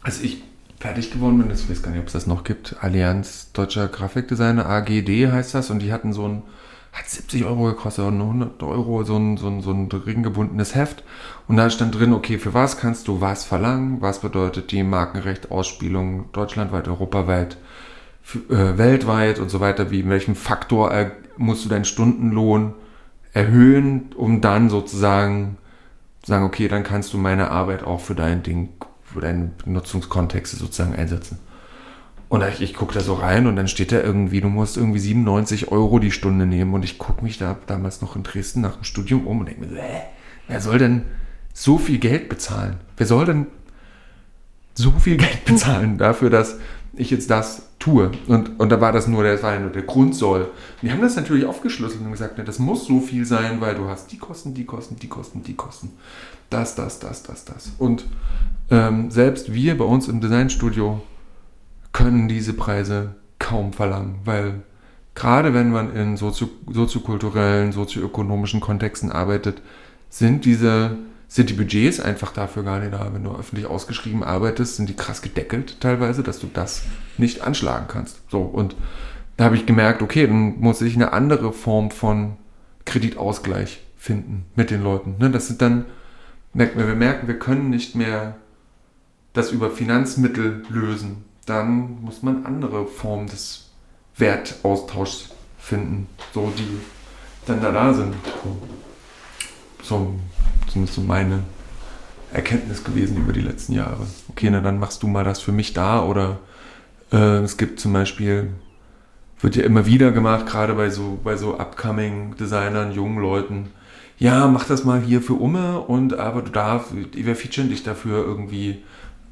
als 0.02 0.22
ich 0.22 0.42
fertig 0.78 1.10
geworden 1.10 1.38
bin, 1.38 1.50
ich 1.50 1.68
weiß 1.68 1.82
gar 1.82 1.90
nicht, 1.90 2.00
ob 2.00 2.06
es 2.06 2.12
das 2.12 2.26
noch 2.26 2.44
gibt, 2.44 2.76
Allianz 2.80 3.52
Deutscher 3.52 3.88
Grafikdesigner, 3.88 4.66
AGD 4.66 5.30
heißt 5.30 5.54
das, 5.54 5.70
und 5.70 5.80
die 5.80 5.92
hatten 5.92 6.12
so 6.12 6.26
ein, 6.26 6.42
hat 6.92 7.08
70 7.08 7.44
Euro 7.44 7.64
gekostet 7.64 8.04
oder 8.04 8.16
100 8.16 8.62
Euro, 8.62 9.04
so 9.04 9.16
ein, 9.16 9.36
so 9.36 9.48
ein, 9.48 9.60
so 9.60 9.72
ein 9.72 9.88
ringgebundenes 9.90 10.74
Heft. 10.74 11.04
Und 11.46 11.56
da 11.56 11.70
stand 11.70 11.96
drin, 11.96 12.12
okay, 12.12 12.38
für 12.38 12.54
was 12.54 12.78
kannst 12.78 13.08
du 13.08 13.20
was 13.20 13.44
verlangen? 13.44 14.00
Was 14.00 14.20
bedeutet 14.20 14.72
die 14.72 14.82
Markenrecht, 14.82 15.50
Ausspielung 15.50 16.32
deutschlandweit, 16.32 16.88
europaweit, 16.88 17.58
äh, 18.48 18.78
weltweit 18.78 19.38
und 19.38 19.50
so 19.50 19.60
weiter? 19.60 19.90
Wie, 19.90 20.00
in 20.00 20.10
welchem 20.10 20.34
Faktor 20.34 21.12
musst 21.36 21.64
du 21.64 21.68
deinen 21.68 21.84
Stundenlohn 21.84 22.74
erhöhen, 23.32 24.10
um 24.16 24.40
dann 24.40 24.70
sozusagen 24.70 25.56
sagen, 26.24 26.44
okay, 26.44 26.68
dann 26.68 26.82
kannst 26.82 27.12
du 27.12 27.18
meine 27.18 27.50
Arbeit 27.50 27.82
auch 27.82 28.00
für 28.00 28.14
dein 28.14 28.42
Ding, 28.42 28.70
für 29.02 29.20
deine 29.20 29.52
Nutzungskontexte 29.64 30.56
sozusagen 30.56 30.94
einsetzen. 30.94 31.38
Und 32.28 32.44
ich, 32.44 32.60
ich 32.60 32.74
gucke 32.74 32.94
da 32.94 33.00
so 33.00 33.14
rein 33.14 33.48
und 33.48 33.56
dann 33.56 33.66
steht 33.66 33.90
da 33.90 34.00
irgendwie, 34.00 34.40
du 34.40 34.48
musst 34.48 34.76
irgendwie 34.76 35.00
97 35.00 35.72
Euro 35.72 35.98
die 35.98 36.12
Stunde 36.12 36.46
nehmen. 36.46 36.74
Und 36.74 36.84
ich 36.84 36.96
gucke 36.98 37.24
mich 37.24 37.38
da 37.38 37.58
damals 37.66 38.02
noch 38.02 38.14
in 38.14 38.22
Dresden 38.22 38.60
nach 38.60 38.76
dem 38.76 38.84
Studium 38.84 39.26
um 39.26 39.40
und 39.40 39.46
denke 39.46 39.66
mir, 39.66 39.80
äh, 39.80 40.02
wer 40.46 40.60
soll 40.60 40.78
denn 40.78 41.02
so 41.52 41.76
viel 41.76 41.98
Geld 41.98 42.28
bezahlen? 42.28 42.76
Wer 42.96 43.06
soll 43.06 43.24
denn 43.24 43.46
so 44.74 44.92
viel 44.92 45.16
Geld 45.16 45.44
bezahlen 45.44 45.98
dafür, 45.98 46.30
dass 46.30 46.58
ich 46.92 47.10
jetzt 47.10 47.30
das 47.30 47.69
tue? 47.80 48.12
Und, 48.28 48.60
und 48.60 48.68
da 48.70 48.80
war 48.80 48.92
das 48.92 49.08
nur, 49.08 49.24
das 49.24 49.42
war 49.42 49.58
nur 49.58 49.70
der 49.70 49.82
Grundsoll. 49.82 50.48
Wir 50.80 50.92
haben 50.92 51.00
das 51.00 51.16
natürlich 51.16 51.44
aufgeschlüsselt 51.44 52.00
und 52.00 52.12
gesagt, 52.12 52.38
ne, 52.38 52.44
das 52.44 52.60
muss 52.60 52.86
so 52.86 53.00
viel 53.00 53.24
sein, 53.24 53.60
weil 53.60 53.74
du 53.74 53.88
hast 53.88 54.12
die 54.12 54.18
Kosten, 54.18 54.54
die 54.54 54.64
Kosten, 54.64 54.96
die 54.96 55.08
Kosten, 55.08 55.42
die 55.42 55.54
Kosten. 55.54 55.90
Das, 56.50 56.76
das, 56.76 57.00
das, 57.00 57.24
das, 57.24 57.44
das. 57.44 57.72
Und 57.78 58.04
ähm, 58.70 59.10
selbst 59.10 59.52
wir 59.52 59.76
bei 59.76 59.84
uns 59.84 60.06
im 60.06 60.20
Designstudio 60.20 61.02
können 61.92 62.28
diese 62.28 62.52
Preise 62.52 63.16
kaum 63.40 63.72
verlangen, 63.72 64.20
weil 64.24 64.62
gerade 65.14 65.54
wenn 65.54 65.72
man 65.72 65.94
in 65.96 66.16
sozio 66.16 66.48
soziokulturellen, 66.70 67.72
sozioökonomischen 67.72 68.60
Kontexten 68.60 69.10
arbeitet, 69.10 69.62
sind 70.08 70.44
diese 70.44 70.96
sind 71.30 71.48
die 71.48 71.54
Budgets 71.54 71.98
einfach 71.98 72.32
dafür 72.32 72.62
gar 72.62 72.80
nicht 72.80 72.92
da. 72.92 73.08
Wenn 73.14 73.24
du 73.24 73.34
öffentlich 73.34 73.66
ausgeschrieben 73.66 74.22
arbeitest, 74.22 74.76
sind 74.76 74.88
die 74.90 74.96
krass 74.96 75.22
gedeckelt 75.22 75.80
teilweise, 75.80 76.22
dass 76.22 76.40
du 76.40 76.48
das 76.52 76.82
nicht 77.16 77.40
anschlagen 77.40 77.86
kannst. 77.88 78.20
So, 78.28 78.42
und 78.42 78.76
da 79.38 79.44
habe 79.44 79.56
ich 79.56 79.64
gemerkt, 79.64 80.02
okay, 80.02 80.26
dann 80.26 80.60
muss 80.60 80.82
ich 80.82 80.94
eine 80.96 81.14
andere 81.14 81.54
Form 81.54 81.90
von 81.90 82.36
Kreditausgleich 82.84 83.80
finden 83.96 84.44
mit 84.54 84.70
den 84.70 84.82
Leuten. 84.82 85.16
Ne? 85.18 85.30
Das 85.30 85.46
sind 85.46 85.62
dann, 85.62 85.86
merken 86.52 86.78
wir, 86.78 86.86
wir 86.86 86.94
merken, 86.94 87.26
wir 87.26 87.38
können 87.38 87.70
nicht 87.70 87.94
mehr 87.94 88.36
das 89.32 89.52
über 89.52 89.70
Finanzmittel 89.70 90.64
lösen 90.68 91.24
dann 91.50 92.00
muss 92.02 92.22
man 92.22 92.46
andere 92.46 92.86
Formen 92.86 93.26
des 93.26 93.70
Wertaustauschs 94.16 95.30
finden, 95.58 96.06
so 96.32 96.52
die 96.56 96.78
dann 97.46 97.60
da, 97.60 97.72
da 97.72 97.92
sind. 97.92 98.14
So, 99.82 100.14
zumindest 100.70 100.96
so 100.96 101.02
meine 101.02 101.40
Erkenntnis 102.32 102.84
gewesen 102.84 103.16
über 103.16 103.32
die 103.32 103.40
letzten 103.40 103.72
Jahre. 103.72 104.06
Okay, 104.28 104.50
na 104.50 104.60
dann 104.60 104.78
machst 104.78 105.02
du 105.02 105.08
mal 105.08 105.24
das 105.24 105.40
für 105.40 105.52
mich 105.52 105.72
da 105.72 106.02
oder 106.02 106.38
äh, 107.12 107.38
es 107.38 107.56
gibt 107.56 107.80
zum 107.80 107.92
Beispiel, 107.92 108.50
wird 109.40 109.56
ja 109.56 109.64
immer 109.64 109.86
wieder 109.86 110.12
gemacht, 110.12 110.46
gerade 110.46 110.74
bei 110.74 110.90
so, 110.90 111.18
bei 111.22 111.36
so 111.36 111.58
upcoming 111.58 112.36
Designern, 112.36 112.92
jungen 112.92 113.18
Leuten, 113.18 113.70
ja, 114.18 114.46
mach 114.48 114.64
das 114.64 114.84
mal 114.84 115.00
hier 115.00 115.22
für 115.22 115.32
Umme 115.32 115.80
und 115.80 116.18
aber 116.18 116.42
du 116.42 116.50
darfst, 116.50 116.92
wir 116.94 117.36
featuren 117.36 117.70
dich 117.70 117.82
dafür 117.82 118.22
irgendwie 118.24 118.82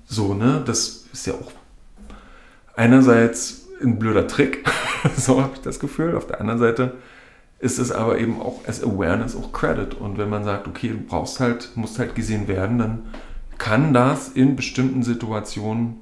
so, 0.07 0.33
ne? 0.33 0.63
Das 0.65 1.05
ist 1.13 1.27
ja 1.27 1.35
auch 1.35 1.53
einerseits 2.75 3.67
ein 3.83 3.99
blöder 3.99 4.27
Trick, 4.27 4.67
so 5.17 5.43
habe 5.43 5.53
ich 5.55 5.61
das 5.61 5.79
Gefühl. 5.79 6.17
Auf 6.17 6.27
der 6.27 6.41
anderen 6.41 6.59
Seite 6.59 6.95
ist 7.61 7.79
es 7.79 7.91
aber 7.91 8.19
eben 8.19 8.41
auch 8.41 8.61
als 8.67 8.83
Awareness 8.83 9.35
auch 9.35 9.53
Credit. 9.53 9.95
Und 9.95 10.19
wenn 10.19 10.31
man 10.31 10.45
sagt, 10.45 10.69
okay, 10.69 10.89
du 10.89 10.99
brauchst 10.99 11.41
halt, 11.41 11.71
musst 11.75 11.99
halt 11.99 12.15
gesehen 12.15 12.47
werden, 12.47 12.79
dann 12.79 13.03
kann 13.59 13.93
das 13.93 14.29
in 14.29 14.55
bestimmten 14.55 15.03
Situationen 15.03 16.01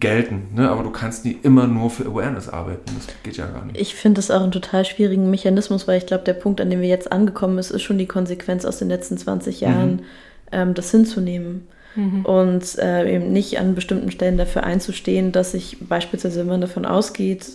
gelten. 0.00 0.48
Ne? 0.54 0.68
Aber 0.68 0.82
du 0.82 0.90
kannst 0.90 1.24
nie 1.24 1.38
immer 1.42 1.68
nur 1.68 1.90
für 1.90 2.06
Awareness 2.06 2.48
arbeiten. 2.48 2.90
Das 2.96 3.06
geht 3.22 3.36
ja 3.36 3.46
gar 3.46 3.64
nicht. 3.64 3.80
Ich 3.80 3.94
finde 3.94 4.18
das 4.18 4.30
auch 4.32 4.42
einen 4.42 4.50
total 4.50 4.84
schwierigen 4.84 5.30
Mechanismus, 5.30 5.86
weil 5.86 5.98
ich 5.98 6.06
glaube, 6.06 6.24
der 6.24 6.34
Punkt, 6.34 6.60
an 6.60 6.70
dem 6.70 6.80
wir 6.80 6.88
jetzt 6.88 7.12
angekommen 7.12 7.62
sind, 7.62 7.76
ist 7.76 7.82
schon 7.82 7.98
die 7.98 8.06
Konsequenz 8.06 8.64
aus 8.64 8.78
den 8.78 8.88
letzten 8.88 9.16
20 9.16 9.60
Jahren, 9.60 9.96
mhm. 9.96 10.02
ähm, 10.50 10.74
das 10.74 10.90
hinzunehmen 10.90 11.68
mhm. 11.94 12.24
und 12.24 12.78
äh, 12.78 13.14
eben 13.14 13.32
nicht 13.32 13.60
an 13.60 13.76
bestimmten 13.76 14.10
Stellen 14.10 14.36
dafür 14.36 14.64
einzustehen, 14.64 15.30
dass 15.30 15.54
ich 15.54 15.76
beispielsweise, 15.80 16.40
wenn 16.40 16.48
man 16.48 16.60
davon 16.60 16.86
ausgeht, 16.86 17.46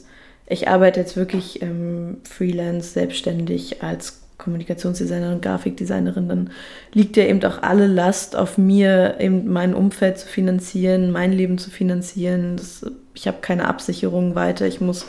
ich 0.50 0.68
arbeite 0.68 1.00
jetzt 1.00 1.16
wirklich 1.16 1.62
ähm, 1.62 2.18
freelance, 2.24 2.90
selbstständig 2.90 3.84
als 3.84 4.20
Kommunikationsdesignerin 4.40 5.36
und 5.36 5.42
Grafikdesignerin, 5.42 6.28
dann 6.28 6.50
liegt 6.94 7.18
ja 7.18 7.26
eben 7.26 7.44
auch 7.44 7.62
alle 7.62 7.88
Last 7.88 8.36
auf 8.36 8.58
mir, 8.58 9.18
eben 9.20 9.52
mein 9.52 9.76
Umfeld 9.76 10.18
zu 10.18 10.28
finanzieren, 10.28 11.12
mein 11.12 11.32
Leben 11.34 11.58
zu 11.58 11.70
finanzieren. 11.70 12.56
Das, 12.58 12.86
ich 13.14 13.28
habe 13.28 13.40
keine 13.42 13.68
Absicherung 13.68 14.36
weiter. 14.36 14.66
Ich 14.66 14.82
muss 14.82 15.06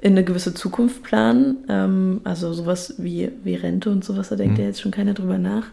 in 0.00 0.12
eine 0.12 0.24
gewisse 0.24 0.52
Zukunft 0.52 1.04
planen. 1.04 1.64
Ähm, 1.68 2.20
also 2.24 2.52
sowas 2.52 2.96
wie, 2.98 3.30
wie 3.44 3.54
Rente 3.54 3.88
und 3.88 4.04
sowas, 4.04 4.28
da 4.28 4.36
denkt 4.36 4.58
mhm. 4.58 4.60
ja 4.60 4.66
jetzt 4.66 4.80
schon 4.80 4.90
keiner 4.90 5.14
drüber 5.14 5.38
nach. 5.38 5.66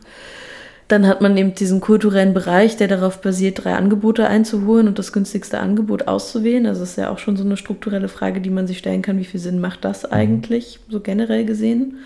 Dann 0.90 1.08
hat 1.08 1.22
man 1.22 1.38
eben 1.38 1.54
diesen 1.54 1.82
kulturellen 1.82 2.34
Bereich, 2.34 2.76
der 2.76 2.88
darauf 2.88 3.22
basiert, 3.22 3.64
drei 3.64 3.76
Angebote 3.76 4.28
einzuholen 4.28 4.88
und 4.88 4.98
das 4.98 5.14
günstigste 5.14 5.60
Angebot 5.60 6.08
auszuwählen. 6.08 6.66
Also 6.66 6.82
das 6.82 6.92
ist 6.92 6.96
ja 6.98 7.12
auch 7.12 7.20
schon 7.20 7.38
so 7.38 7.44
eine 7.44 7.58
strukturelle 7.58 8.08
Frage, 8.08 8.42
die 8.42 8.50
man 8.50 8.66
sich 8.66 8.80
stellen 8.80 9.04
kann, 9.04 9.20
wie 9.20 9.26
viel 9.26 9.40
Sinn 9.40 9.62
macht 9.62 9.86
das 9.86 10.04
mhm. 10.04 10.10
eigentlich, 10.12 10.80
so 10.90 11.00
generell 11.00 11.46
gesehen. 11.46 12.00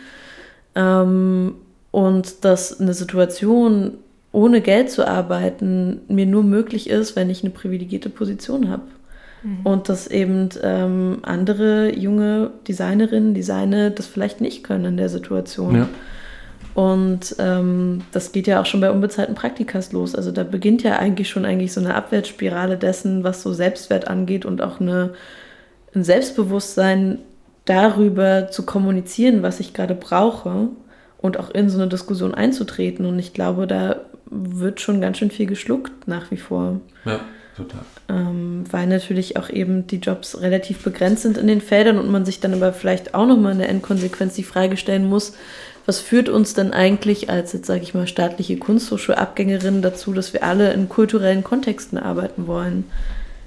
Ähm, 0.76 1.56
und 1.92 2.44
dass 2.44 2.82
eine 2.82 2.94
Situation 2.94 3.94
ohne 4.34 4.60
Geld 4.60 4.92
zu 4.92 5.08
arbeiten 5.08 6.02
mir 6.10 6.26
nur 6.26 6.44
möglich 6.44 6.90
ist, 6.90 7.16
wenn 7.16 7.30
ich 7.30 7.42
eine 7.42 7.52
privilegierte 7.52 8.10
Position 8.10 8.70
habe. 8.70 8.84
Mhm. 9.44 9.60
Und 9.64 9.88
dass 9.88 10.08
eben 10.08 10.50
ähm, 10.62 11.20
andere 11.22 11.98
junge 11.98 12.52
Designerinnen, 12.68 13.34
Designer 13.34 13.92
das 13.92 14.08
vielleicht 14.08 14.42
nicht 14.42 14.64
können 14.64 14.86
in 14.86 14.98
der 14.98 15.10
Situation. 15.10 15.76
Ja. 15.76 15.90
Und 16.76 17.36
ähm, 17.38 18.02
das 18.12 18.32
geht 18.32 18.48
ja 18.48 18.60
auch 18.60 18.66
schon 18.66 18.82
bei 18.82 18.90
unbezahlten 18.90 19.36
Praktikas 19.36 19.92
los. 19.92 20.16
Also 20.16 20.32
da 20.32 20.44
beginnt 20.44 20.82
ja 20.82 20.98
eigentlich 20.98 21.30
schon 21.30 21.46
eigentlich 21.46 21.72
so 21.72 21.80
eine 21.80 21.94
Abwärtsspirale 21.94 22.78
dessen, 22.78 23.24
was 23.24 23.44
so 23.44 23.54
Selbstwert 23.54 24.08
angeht 24.08 24.46
und 24.46 24.62
auch 24.62 24.80
eine, 24.80 25.14
ein 25.94 26.04
Selbstbewusstsein 26.04 27.20
darüber 27.66 28.50
zu 28.50 28.66
kommunizieren, 28.66 29.44
was 29.44 29.60
ich 29.60 29.74
gerade 29.74 29.96
brauche 29.96 30.70
und 31.20 31.40
auch 31.40 31.52
in 31.52 31.70
so 31.70 31.80
eine 31.80 31.88
Diskussion 31.88 32.34
einzutreten. 32.34 33.06
Und 33.06 33.20
ich 33.20 33.34
glaube, 33.34 33.68
da 33.68 34.02
wird 34.26 34.82
schon 34.82 35.00
ganz 35.00 35.20
schön 35.20 35.32
viel 35.32 35.46
geschluckt 35.46 36.08
nach 36.08 36.32
wie 36.32 36.38
vor. 36.38 36.82
Ja, 37.06 37.20
total. 37.56 37.82
Ähm, 38.10 38.64
weil 38.72 38.88
natürlich 38.88 39.38
auch 39.38 39.50
eben 39.50 39.86
die 39.86 39.98
Jobs 39.98 40.42
relativ 40.42 40.84
begrenzt 40.84 41.22
sind 41.22 41.38
in 41.38 41.48
den 41.48 41.62
Feldern 41.62 42.00
und 42.00 42.12
man 42.12 42.26
sich 42.26 42.40
dann 42.40 42.54
aber 42.54 42.74
vielleicht 42.74 43.14
auch 43.14 43.28
nochmal 43.28 43.54
in 43.54 43.60
der 43.60 43.70
Endkonsequenz 43.70 44.34
die 44.34 44.44
Frage 44.44 44.76
stellen 44.76 45.06
muss, 45.06 45.34
was 45.86 46.00
führt 46.00 46.30
uns 46.30 46.54
denn 46.54 46.72
eigentlich 46.72 47.30
als, 47.30 47.54
jetzt 47.54 47.68
sage 47.68 47.84
ich 47.84 47.94
mal, 47.94 48.08
staatliche 48.08 48.58
Kunsthochschulabgängerin 48.58 49.82
dazu, 49.82 50.14
dass 50.14 50.34
wir 50.34 50.44
alle 50.44 50.72
in 50.74 50.90
kulturellen 50.90 51.44
Kontexten 51.44 51.98
arbeiten 51.98 52.48
wollen? 52.48 52.86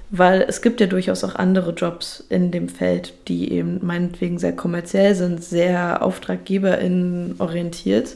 Weil 0.09 0.45
es 0.47 0.61
gibt 0.61 0.79
ja 0.79 0.87
durchaus 0.87 1.23
auch 1.23 1.35
andere 1.35 1.71
Jobs 1.71 2.23
in 2.29 2.51
dem 2.51 2.69
Feld, 2.69 3.13
die 3.27 3.51
eben 3.51 3.85
meinetwegen 3.85 4.39
sehr 4.39 4.55
kommerziell 4.55 5.15
sind, 5.15 5.43
sehr 5.43 6.01
auftraggeberinnen 6.01 7.35
orientiert. 7.39 8.15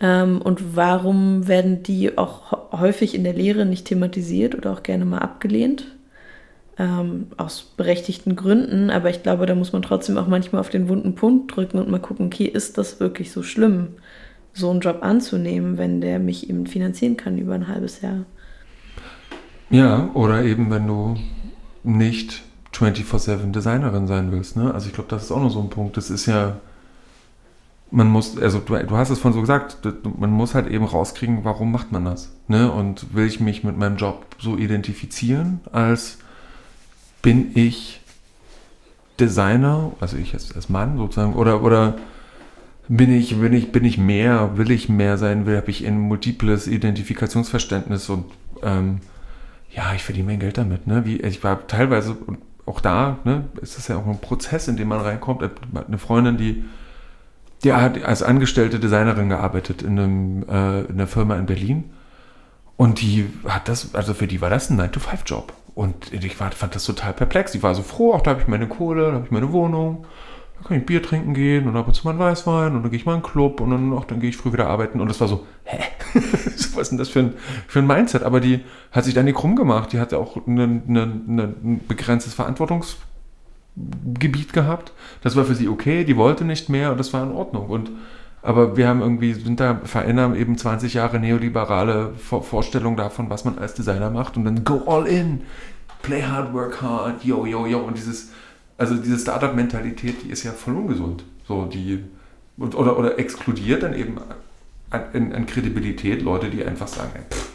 Ähm, 0.00 0.42
und 0.42 0.76
warum 0.76 1.48
werden 1.48 1.82
die 1.82 2.18
auch 2.18 2.70
häufig 2.72 3.14
in 3.14 3.24
der 3.24 3.32
Lehre 3.32 3.64
nicht 3.64 3.86
thematisiert 3.86 4.54
oder 4.54 4.72
auch 4.72 4.82
gerne 4.82 5.06
mal 5.06 5.20
abgelehnt? 5.20 5.86
Ähm, 6.78 7.28
aus 7.36 7.72
berechtigten 7.76 8.36
Gründen, 8.36 8.90
aber 8.90 9.10
ich 9.10 9.22
glaube, 9.22 9.46
da 9.46 9.54
muss 9.54 9.72
man 9.72 9.82
trotzdem 9.82 10.18
auch 10.18 10.28
manchmal 10.28 10.60
auf 10.60 10.68
den 10.68 10.88
wunden 10.88 11.14
Punkt 11.14 11.56
drücken 11.56 11.78
und 11.78 11.88
mal 11.88 12.00
gucken, 12.00 12.26
okay, 12.26 12.44
ist 12.44 12.76
das 12.78 13.00
wirklich 13.00 13.32
so 13.32 13.42
schlimm, 13.42 13.88
so 14.52 14.70
einen 14.70 14.80
Job 14.80 14.98
anzunehmen, 15.02 15.78
wenn 15.78 16.00
der 16.00 16.18
mich 16.18 16.50
eben 16.50 16.66
finanzieren 16.66 17.16
kann 17.16 17.38
über 17.38 17.54
ein 17.54 17.68
halbes 17.68 18.00
Jahr? 18.02 18.24
Ja, 19.70 20.10
oder 20.14 20.44
eben 20.44 20.70
wenn 20.70 20.86
du 20.86 21.16
nicht 21.82 22.42
24-7 22.72 23.52
Designerin 23.52 24.06
sein 24.06 24.30
willst. 24.32 24.56
Ne? 24.56 24.72
Also 24.72 24.88
ich 24.88 24.94
glaube, 24.94 25.08
das 25.10 25.24
ist 25.24 25.32
auch 25.32 25.40
noch 25.40 25.50
so 25.50 25.60
ein 25.60 25.70
Punkt. 25.70 25.96
Das 25.96 26.10
ist 26.10 26.26
ja, 26.26 26.56
man 27.90 28.08
muss, 28.08 28.38
also 28.38 28.58
du, 28.58 28.76
du 28.76 28.96
hast 28.96 29.10
es 29.10 29.18
von 29.18 29.32
so 29.32 29.40
gesagt, 29.40 29.78
man 30.18 30.30
muss 30.30 30.54
halt 30.54 30.68
eben 30.68 30.84
rauskriegen, 30.84 31.44
warum 31.44 31.72
macht 31.72 31.90
man 31.90 32.04
das. 32.04 32.32
Ne? 32.48 32.70
Und 32.70 33.14
will 33.14 33.26
ich 33.26 33.40
mich 33.40 33.64
mit 33.64 33.76
meinem 33.78 33.96
Job 33.96 34.26
so 34.38 34.56
identifizieren 34.56 35.60
als 35.72 36.18
bin 37.26 37.50
ich 37.56 38.00
Designer, 39.18 39.90
also 39.98 40.16
ich 40.16 40.32
als, 40.32 40.54
als 40.54 40.68
Mann 40.68 40.96
sozusagen, 40.96 41.34
oder, 41.34 41.60
oder 41.64 41.96
bin 42.86 43.12
ich, 43.12 43.40
bin 43.40 43.52
ich, 43.52 43.72
bin 43.72 43.84
ich 43.84 43.98
mehr, 43.98 44.56
will 44.56 44.70
ich 44.70 44.88
mehr 44.88 45.18
sein, 45.18 45.44
will, 45.44 45.56
habe 45.56 45.72
ich 45.72 45.84
ein 45.84 45.98
multiples 45.98 46.68
Identifikationsverständnis 46.68 48.08
und 48.10 48.26
ähm, 48.62 49.00
ja, 49.72 49.92
ich 49.92 50.04
verdiene 50.04 50.28
mein 50.28 50.38
Geld 50.38 50.56
damit. 50.56 50.86
Ne? 50.86 51.04
Wie, 51.04 51.16
ich 51.16 51.42
war 51.42 51.66
teilweise, 51.66 52.16
auch 52.64 52.80
da 52.80 53.18
ne, 53.24 53.46
ist 53.60 53.76
das 53.76 53.88
ja 53.88 53.96
auch 53.96 54.06
ein 54.06 54.20
Prozess, 54.20 54.68
in 54.68 54.76
dem 54.76 54.86
man 54.86 55.00
reinkommt. 55.00 55.42
Eine 55.74 55.98
Freundin, 55.98 56.36
die, 56.36 56.64
die 57.64 57.72
hat 57.72 58.00
als 58.04 58.22
angestellte 58.22 58.78
Designerin 58.78 59.30
gearbeitet 59.30 59.82
in, 59.82 59.98
einem, 59.98 60.42
äh, 60.48 60.82
in 60.82 60.92
einer 60.92 61.08
Firma 61.08 61.34
in 61.34 61.46
Berlin. 61.46 61.90
Und 62.76 63.00
die 63.00 63.26
hat 63.48 63.66
das, 63.66 63.96
also 63.96 64.14
für 64.14 64.28
die 64.28 64.40
war 64.40 64.48
das 64.48 64.70
ein 64.70 64.80
9-to-5-Job. 64.80 65.52
Und 65.76 66.10
ich 66.10 66.40
war, 66.40 66.50
fand 66.52 66.74
das 66.74 66.86
total 66.86 67.12
perplex. 67.12 67.54
Ich 67.54 67.62
war 67.62 67.74
so 67.74 67.82
froh, 67.82 68.14
auch 68.14 68.22
da 68.22 68.30
habe 68.30 68.40
ich 68.40 68.48
meine 68.48 68.66
Kohle, 68.66 69.08
da 69.08 69.12
habe 69.12 69.26
ich 69.26 69.30
meine 69.30 69.52
Wohnung, 69.52 70.06
da 70.56 70.66
kann 70.66 70.78
ich 70.78 70.86
Bier 70.86 71.02
trinken 71.02 71.34
gehen 71.34 71.68
und 71.68 71.76
ab 71.76 71.86
und 71.86 71.92
zu 71.92 72.04
mal 72.04 72.12
einen 72.12 72.18
Weißwein 72.18 72.74
und 72.74 72.82
dann 72.82 72.90
gehe 72.90 72.98
ich 72.98 73.04
mal 73.04 73.12
in 73.12 73.16
einen 73.16 73.30
Club 73.30 73.60
und 73.60 73.70
dann, 73.70 73.92
ach, 73.92 74.06
dann 74.06 74.18
gehe 74.18 74.30
ich 74.30 74.38
früh 74.38 74.54
wieder 74.54 74.68
arbeiten. 74.68 75.02
Und 75.02 75.08
das 75.08 75.20
war 75.20 75.28
so, 75.28 75.44
hä? 75.64 75.76
Was 76.14 76.64
ist 76.64 76.92
denn 76.92 76.96
das 76.96 77.10
für 77.10 77.18
ein, 77.18 77.34
für 77.68 77.80
ein 77.80 77.86
Mindset? 77.86 78.22
Aber 78.22 78.40
die 78.40 78.60
hat 78.90 79.04
sich 79.04 79.12
da 79.12 79.22
nicht 79.22 79.36
krumm 79.36 79.54
gemacht. 79.54 79.92
Die 79.92 80.00
hatte 80.00 80.16
auch 80.16 80.38
ein 80.46 81.82
begrenztes 81.86 82.32
Verantwortungsgebiet 82.32 84.54
gehabt. 84.54 84.92
Das 85.20 85.36
war 85.36 85.44
für 85.44 85.54
sie 85.54 85.68
okay, 85.68 86.04
die 86.04 86.16
wollte 86.16 86.46
nicht 86.46 86.70
mehr 86.70 86.90
und 86.90 86.96
das 86.96 87.12
war 87.12 87.22
in 87.22 87.32
Ordnung. 87.32 87.68
Und 87.68 87.90
aber 88.42 88.76
wir 88.76 88.88
haben 88.88 89.00
irgendwie, 89.00 89.34
sind 89.34 89.58
da, 89.60 89.80
verändern 89.84 90.36
eben 90.36 90.56
20 90.56 90.94
Jahre 90.94 91.18
neoliberale 91.18 92.12
Vorstellungen 92.14 92.96
davon, 92.96 93.28
was 93.30 93.44
man 93.44 93.58
als 93.58 93.74
Designer 93.74 94.10
macht 94.10 94.36
und 94.36 94.44
dann 94.44 94.64
go 94.64 94.82
all 94.86 95.06
in, 95.06 95.42
play 96.02 96.22
hard, 96.22 96.52
work 96.52 96.80
hard, 96.80 97.24
yo, 97.24 97.44
yo, 97.44 97.66
yo. 97.66 97.80
Und 97.80 97.96
dieses, 97.96 98.30
also 98.78 98.94
diese 98.96 99.18
Startup-Mentalität, 99.18 100.22
die 100.22 100.30
ist 100.30 100.44
ja 100.44 100.52
voll 100.52 100.76
ungesund. 100.76 101.24
So, 101.48 101.66
die, 101.66 102.04
oder, 102.58 102.98
oder 102.98 103.18
exkludiert 103.18 103.82
dann 103.82 103.94
eben 103.94 104.18
an, 104.90 105.32
an 105.32 105.46
Kredibilität 105.46 106.22
Leute, 106.22 106.48
die 106.48 106.64
einfach 106.64 106.88
sagen, 106.88 107.10
pff, 107.30 107.50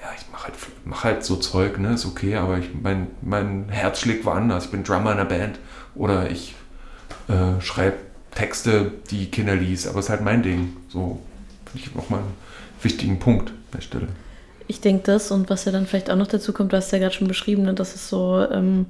ja, 0.00 0.08
ich 0.16 0.30
mache 0.32 0.44
halt, 0.44 0.54
mach 0.84 1.04
halt 1.04 1.24
so 1.24 1.36
Zeug, 1.36 1.78
ne, 1.78 1.92
ist 1.94 2.06
okay, 2.06 2.36
aber 2.36 2.58
ich, 2.58 2.70
mein, 2.80 3.08
mein 3.20 3.68
Herz 3.68 4.00
schlägt 4.00 4.24
woanders. 4.24 4.66
Ich 4.66 4.70
bin 4.70 4.84
Drummer 4.84 5.12
in 5.12 5.18
einer 5.18 5.28
Band 5.28 5.58
oder 5.94 6.30
ich 6.30 6.54
äh, 7.28 7.60
schreibe 7.60 7.96
Texte, 8.34 8.92
die 9.10 9.26
Kinder 9.26 9.56
liest, 9.56 9.86
aber 9.88 9.98
es 9.98 10.06
ist 10.06 10.10
halt 10.10 10.22
mein 10.22 10.42
Ding. 10.42 10.76
So 10.88 11.20
finde 11.66 11.86
ich 11.86 11.94
nochmal 11.94 12.20
einen 12.20 12.34
wichtigen 12.82 13.18
Punkt 13.18 13.50
an 13.50 13.56
der 13.74 13.80
Stelle. 13.80 14.08
Ich 14.66 14.80
denke 14.80 15.02
das 15.04 15.30
und 15.30 15.48
was 15.48 15.64
ja 15.64 15.72
dann 15.72 15.86
vielleicht 15.86 16.10
auch 16.10 16.16
noch 16.16 16.26
dazu 16.26 16.52
kommt, 16.52 16.72
du 16.72 16.76
hast 16.76 16.92
ja 16.92 16.98
gerade 16.98 17.14
schon 17.14 17.28
beschrieben, 17.28 17.62
ne, 17.62 17.74
dass 17.74 17.94
es 17.94 18.08
so 18.08 18.46
ähm, 18.50 18.86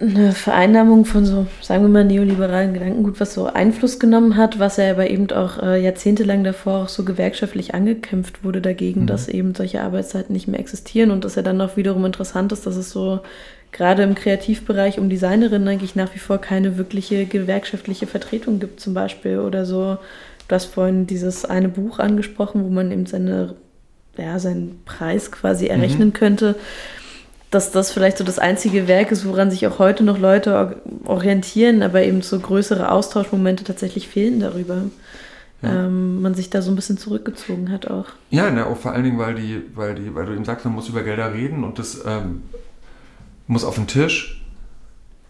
eine 0.00 0.32
Vereinnahmung 0.32 1.04
von 1.04 1.24
so, 1.24 1.46
sagen 1.62 1.84
wir 1.84 1.88
mal, 1.88 2.04
neoliberalen 2.04 2.74
Gedankengut, 2.74 3.18
was 3.20 3.32
so 3.32 3.46
Einfluss 3.46 3.98
genommen 3.98 4.36
hat, 4.36 4.58
was 4.58 4.76
ja 4.76 4.90
aber 4.90 5.08
eben 5.08 5.30
auch 5.30 5.62
äh, 5.62 5.82
jahrzehntelang 5.82 6.44
davor 6.44 6.82
auch 6.82 6.88
so 6.88 7.04
gewerkschaftlich 7.04 7.74
angekämpft 7.74 8.44
wurde 8.44 8.60
dagegen, 8.60 9.02
mhm. 9.02 9.06
dass 9.06 9.28
eben 9.28 9.54
solche 9.54 9.82
Arbeitszeiten 9.82 10.32
nicht 10.32 10.48
mehr 10.48 10.60
existieren 10.60 11.10
und 11.10 11.24
dass 11.24 11.36
ja 11.36 11.42
dann 11.42 11.60
auch 11.60 11.76
wiederum 11.76 12.04
interessant 12.04 12.52
ist, 12.52 12.66
dass 12.66 12.76
es 12.76 12.90
so 12.90 13.20
gerade 13.72 14.02
im 14.02 14.14
Kreativbereich 14.14 14.98
um 14.98 15.10
Designerinnen 15.10 15.68
eigentlich 15.68 15.96
nach 15.96 16.14
wie 16.14 16.18
vor 16.18 16.38
keine 16.38 16.78
wirkliche 16.78 17.26
gewerkschaftliche 17.26 18.06
Vertretung 18.06 18.58
gibt, 18.58 18.80
zum 18.80 18.94
Beispiel. 18.94 19.38
Oder 19.38 19.66
so, 19.66 19.98
du 20.48 20.54
hast 20.54 20.66
vorhin 20.66 21.06
dieses 21.06 21.44
eine 21.44 21.68
Buch 21.68 21.98
angesprochen, 21.98 22.64
wo 22.64 22.68
man 22.68 22.90
eben 22.90 23.06
seine, 23.06 23.54
ja, 24.16 24.38
seinen 24.38 24.80
Preis 24.84 25.30
quasi 25.30 25.66
errechnen 25.66 26.08
mhm. 26.08 26.14
könnte. 26.14 26.54
Dass 27.50 27.70
das 27.70 27.92
vielleicht 27.92 28.18
so 28.18 28.24
das 28.24 28.38
einzige 28.38 28.88
Werk 28.88 29.12
ist, 29.12 29.26
woran 29.26 29.50
sich 29.50 29.66
auch 29.66 29.78
heute 29.78 30.04
noch 30.04 30.18
Leute 30.18 30.80
orientieren, 31.04 31.82
aber 31.82 32.02
eben 32.02 32.22
so 32.22 32.38
größere 32.38 32.90
Austauschmomente 32.90 33.62
tatsächlich 33.62 34.08
fehlen 34.08 34.40
darüber. 34.40 34.82
Ja. 35.62 35.86
Ähm, 35.86 36.20
man 36.20 36.34
sich 36.34 36.50
da 36.50 36.60
so 36.60 36.70
ein 36.70 36.76
bisschen 36.76 36.98
zurückgezogen 36.98 37.70
hat 37.70 37.88
auch. 37.88 38.06
Ja, 38.30 38.50
ne, 38.50 38.66
auch 38.66 38.76
vor 38.76 38.92
allen 38.92 39.04
Dingen, 39.04 39.18
weil 39.18 39.36
die, 39.36 39.62
weil 39.74 39.94
die, 39.94 40.14
weil 40.14 40.26
du 40.26 40.32
eben 40.32 40.44
sagst, 40.44 40.64
man 40.64 40.74
muss 40.74 40.88
über 40.88 41.02
Gelder 41.02 41.32
reden 41.32 41.64
und 41.64 41.78
das 41.78 42.02
ähm, 42.06 42.42
muss 43.46 43.64
auf 43.64 43.76
den 43.76 43.86
Tisch. 43.86 44.42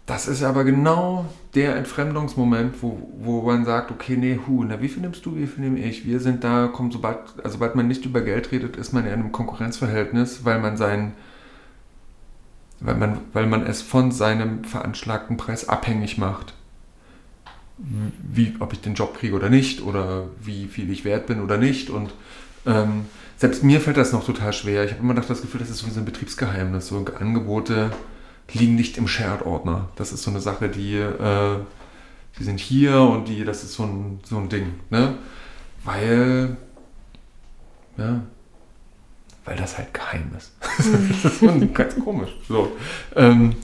Das 0.07 0.29
ist 0.29 0.41
aber 0.41 0.63
genau 0.63 1.25
der 1.53 1.75
Entfremdungsmoment, 1.75 2.81
wo, 2.81 3.11
wo 3.19 3.41
man 3.41 3.65
sagt, 3.65 3.91
okay, 3.91 4.15
nee, 4.15 4.39
hu, 4.47 4.63
na, 4.63 4.81
wie 4.81 4.87
viel 4.87 5.01
nimmst 5.01 5.25
du, 5.25 5.35
wie 5.35 5.47
viel 5.47 5.65
nehme 5.65 5.79
ich? 5.79 6.05
Wir 6.05 6.21
sind 6.21 6.45
da, 6.45 6.67
kommt 6.67 6.93
sobald, 6.93 7.17
also 7.43 7.55
sobald 7.55 7.75
man 7.75 7.89
nicht 7.89 8.05
über 8.05 8.21
Geld 8.21 8.53
redet, 8.53 8.77
ist 8.77 8.93
man 8.93 9.05
in 9.05 9.11
einem 9.11 9.33
Konkurrenzverhältnis, 9.33 10.45
weil 10.45 10.59
man 10.61 10.77
sein, 10.77 11.11
weil 12.79 12.95
man, 12.95 13.19
weil 13.33 13.47
man 13.47 13.65
es 13.65 13.81
von 13.81 14.13
seinem 14.13 14.63
veranschlagten 14.63 15.35
Preis 15.35 15.67
abhängig 15.67 16.17
macht. 16.17 16.53
Wie, 17.77 18.55
ob 18.59 18.71
ich 18.71 18.79
den 18.79 18.93
Job 18.93 19.17
kriege 19.17 19.35
oder 19.35 19.49
nicht, 19.49 19.81
oder 19.81 20.29
wie 20.41 20.67
viel 20.67 20.89
ich 20.89 21.03
wert 21.03 21.27
bin 21.27 21.41
oder 21.41 21.57
nicht. 21.57 21.89
Und 21.89 22.11
ähm, 22.65 23.07
selbst 23.37 23.63
mir 23.63 23.79
fällt 23.79 23.97
das 23.97 24.11
noch 24.11 24.25
total 24.25 24.51
schwer. 24.51 24.83
Ich 24.83 24.91
habe 24.91 25.01
immer 25.01 25.13
das 25.13 25.41
Gefühl, 25.41 25.59
das 25.59 25.69
ist 25.69 25.79
so 25.79 25.99
ein 25.99 26.05
Betriebsgeheimnis. 26.05 26.87
So 26.87 27.05
Angebote 27.19 27.91
liegen 28.51 28.75
nicht 28.75 28.97
im 28.97 29.07
Shared-Ordner. 29.07 29.89
Das 29.95 30.11
ist 30.11 30.23
so 30.23 30.31
eine 30.31 30.41
Sache, 30.41 30.69
die, 30.69 30.97
äh, 30.97 31.57
die 32.39 32.43
sind 32.43 32.59
hier 32.59 32.99
und 33.01 33.27
die, 33.27 33.45
das 33.45 33.63
ist 33.63 33.73
so 33.73 33.83
ein, 33.83 34.19
so 34.23 34.37
ein 34.37 34.49
Ding. 34.49 34.73
Ne? 34.89 35.15
Weil, 35.83 36.57
ja, 37.97 38.21
weil 39.45 39.55
das 39.55 39.77
halt 39.77 39.93
geheim 39.93 40.31
ist. 40.35 40.53
das 41.23 41.41
ist 41.41 41.73
ganz 41.75 41.95
komisch. 41.99 42.31
So. 42.47 42.75
Ähm, 43.15 43.55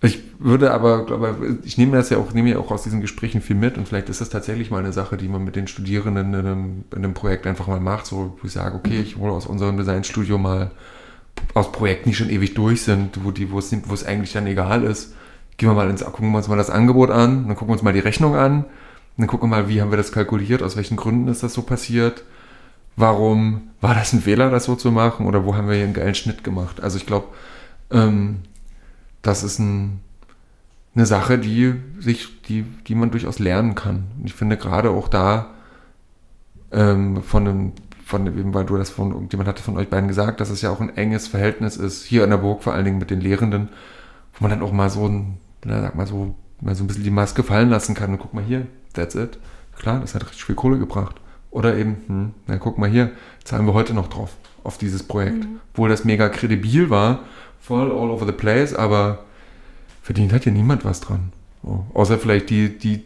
ich 0.00 0.22
würde 0.38 0.72
aber, 0.72 1.06
glaube 1.06 1.58
ich 1.64 1.76
nehme 1.76 1.96
das 1.96 2.10
ja 2.10 2.18
auch, 2.18 2.32
nehme 2.32 2.50
ja 2.50 2.58
auch 2.58 2.70
aus 2.70 2.84
diesen 2.84 3.00
Gesprächen 3.00 3.40
viel 3.40 3.56
mit 3.56 3.78
und 3.78 3.88
vielleicht 3.88 4.08
ist 4.08 4.20
das 4.20 4.28
tatsächlich 4.28 4.70
mal 4.70 4.78
eine 4.78 4.92
Sache, 4.92 5.16
die 5.16 5.26
man 5.28 5.44
mit 5.44 5.56
den 5.56 5.66
Studierenden 5.66 6.34
in 6.34 6.38
einem, 6.38 6.84
in 6.92 6.98
einem 6.98 7.14
Projekt 7.14 7.46
einfach 7.46 7.66
mal 7.66 7.80
macht, 7.80 8.06
so 8.06 8.36
wo 8.40 8.46
ich 8.46 8.52
sage, 8.52 8.76
okay, 8.76 9.00
ich 9.00 9.16
hole 9.16 9.32
aus 9.32 9.46
unserem 9.46 9.76
Designstudio 9.76 10.38
mal 10.38 10.70
aus 11.54 11.72
Projekten, 11.72 12.10
die 12.10 12.14
schon 12.14 12.30
ewig 12.30 12.54
durch 12.54 12.82
sind, 12.82 13.24
wo 13.24 13.32
die, 13.32 13.50
wo 13.50 13.58
es, 13.58 13.74
wo 13.88 13.94
es 13.94 14.06
eigentlich 14.06 14.32
dann 14.32 14.46
egal 14.46 14.84
ist, 14.84 15.14
gehen 15.56 15.68
wir 15.68 15.74
mal 15.74 15.90
ins, 15.90 16.04
gucken 16.04 16.30
wir 16.30 16.38
uns 16.38 16.48
mal 16.48 16.56
das 16.56 16.70
Angebot 16.70 17.10
an, 17.10 17.48
dann 17.48 17.56
gucken 17.56 17.68
wir 17.68 17.72
uns 17.72 17.82
mal 17.82 17.92
die 17.92 17.98
Rechnung 17.98 18.36
an, 18.36 18.64
dann 19.16 19.26
gucken 19.26 19.50
wir 19.50 19.56
mal, 19.56 19.68
wie 19.68 19.80
haben 19.80 19.90
wir 19.90 19.98
das 19.98 20.12
kalkuliert, 20.12 20.62
aus 20.62 20.76
welchen 20.76 20.96
Gründen 20.96 21.26
ist 21.26 21.42
das 21.42 21.54
so 21.54 21.62
passiert, 21.62 22.22
warum 22.94 23.70
war 23.80 23.94
das 23.94 24.12
ein 24.12 24.20
Fehler, 24.20 24.50
das 24.50 24.64
so 24.64 24.76
zu 24.76 24.92
machen 24.92 25.26
oder 25.26 25.44
wo 25.44 25.56
haben 25.56 25.68
wir 25.68 25.74
hier 25.74 25.84
einen 25.84 25.94
geilen 25.94 26.14
Schnitt 26.14 26.44
gemacht. 26.44 26.80
Also 26.80 26.98
ich 26.98 27.06
glaube, 27.06 27.26
ähm, 27.90 28.38
das 29.22 29.42
ist 29.42 29.58
ein, 29.58 30.00
eine 30.94 31.06
Sache, 31.06 31.38
die, 31.38 31.74
sich, 31.98 32.42
die, 32.42 32.62
die 32.62 32.94
man 32.94 33.10
durchaus 33.10 33.38
lernen 33.38 33.74
kann. 33.74 34.04
Und 34.18 34.26
ich 34.26 34.34
finde 34.34 34.56
gerade 34.56 34.90
auch 34.90 35.08
da 35.08 35.54
ähm, 36.72 37.22
von 37.22 37.46
einem, 37.46 37.72
von 38.04 38.24
dem, 38.24 38.54
weil 38.54 38.64
du 38.64 38.76
das 38.76 38.90
von 38.90 39.12
irgendjemand 39.12 39.48
hatte 39.48 39.62
von 39.62 39.76
euch 39.76 39.88
beiden 39.88 40.08
gesagt, 40.08 40.40
dass 40.40 40.50
es 40.50 40.62
ja 40.62 40.70
auch 40.70 40.80
ein 40.80 40.96
enges 40.96 41.28
Verhältnis 41.28 41.76
ist, 41.76 42.04
hier 42.04 42.24
in 42.24 42.30
der 42.30 42.38
Burg 42.38 42.62
vor 42.62 42.72
allen 42.72 42.84
Dingen 42.84 42.98
mit 42.98 43.10
den 43.10 43.20
Lehrenden, 43.20 43.68
wo 44.34 44.44
man 44.44 44.50
dann 44.50 44.62
auch 44.62 44.72
mal 44.72 44.90
so 44.90 45.06
ein, 45.06 45.38
na, 45.64 45.82
sag 45.82 45.94
mal 45.94 46.06
so, 46.06 46.34
mal 46.60 46.74
so 46.74 46.84
ein 46.84 46.86
bisschen 46.86 47.04
die 47.04 47.10
Maske 47.10 47.42
fallen 47.42 47.70
lassen 47.70 47.94
kann 47.94 48.12
und 48.12 48.18
guck 48.18 48.34
mal 48.34 48.44
hier, 48.44 48.66
that's 48.94 49.14
it. 49.14 49.38
Klar, 49.78 50.00
das 50.00 50.14
hat 50.14 50.24
richtig 50.24 50.44
viel 50.44 50.54
Kohle 50.54 50.78
gebracht. 50.78 51.16
Oder 51.50 51.76
eben, 51.76 51.96
hm, 52.06 52.34
na 52.46 52.58
guck 52.58 52.78
mal 52.78 52.88
hier, 52.88 53.10
zahlen 53.44 53.66
wir 53.66 53.74
heute 53.74 53.94
noch 53.94 54.08
drauf, 54.08 54.36
auf 54.64 54.78
dieses 54.78 55.02
Projekt. 55.02 55.44
Mhm. 55.44 55.60
Obwohl 55.72 55.88
das 55.88 56.04
mega 56.04 56.28
kredibil 56.28 56.90
war, 56.90 57.20
voll 57.60 57.90
all 57.90 58.10
over 58.10 58.26
the 58.26 58.32
place, 58.32 58.74
aber 58.74 59.20
verdient 60.02 60.32
hat 60.32 60.44
ja 60.44 60.52
niemand 60.52 60.84
was 60.84 61.00
dran. 61.00 61.32
So. 61.62 61.84
Außer 61.94 62.18
vielleicht 62.18 62.50
die, 62.50 62.78
die, 62.78 63.04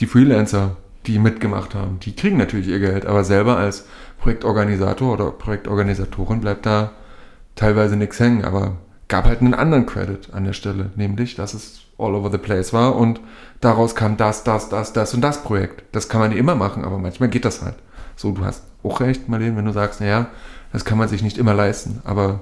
die 0.00 0.06
Freelancer, 0.06 0.76
die 1.06 1.18
mitgemacht 1.18 1.74
haben. 1.74 1.98
Die 2.00 2.14
kriegen 2.14 2.36
natürlich 2.36 2.68
ihr 2.68 2.80
Geld, 2.80 3.06
aber 3.06 3.24
selber 3.24 3.56
als 3.56 3.86
Projektorganisator 4.20 5.12
oder 5.12 5.30
Projektorganisatorin 5.30 6.40
bleibt 6.40 6.66
da 6.66 6.92
teilweise 7.56 7.96
nichts 7.96 8.20
hängen. 8.20 8.44
Aber 8.44 8.76
gab 9.08 9.24
halt 9.24 9.40
einen 9.40 9.54
anderen 9.54 9.86
Credit 9.86 10.32
an 10.32 10.44
der 10.44 10.52
Stelle, 10.52 10.90
nämlich, 10.96 11.34
dass 11.34 11.54
es 11.54 11.80
all 11.98 12.14
over 12.14 12.30
the 12.30 12.38
place 12.38 12.72
war 12.72 12.94
und 12.94 13.20
daraus 13.60 13.96
kam 13.96 14.16
das, 14.16 14.44
das, 14.44 14.68
das, 14.68 14.92
das 14.92 15.14
und 15.14 15.22
das 15.22 15.42
Projekt. 15.42 15.82
Das 15.92 16.08
kann 16.08 16.20
man 16.20 16.32
immer 16.32 16.54
machen, 16.54 16.84
aber 16.84 16.98
manchmal 16.98 17.28
geht 17.28 17.44
das 17.44 17.62
halt. 17.62 17.74
So, 18.14 18.32
du 18.32 18.44
hast 18.44 18.64
auch 18.84 19.00
recht, 19.00 19.28
Marlene, 19.28 19.56
wenn 19.56 19.64
du 19.64 19.72
sagst, 19.72 20.00
naja, 20.00 20.26
das 20.72 20.84
kann 20.84 20.98
man 20.98 21.08
sich 21.08 21.22
nicht 21.22 21.38
immer 21.38 21.54
leisten, 21.54 22.00
aber 22.04 22.40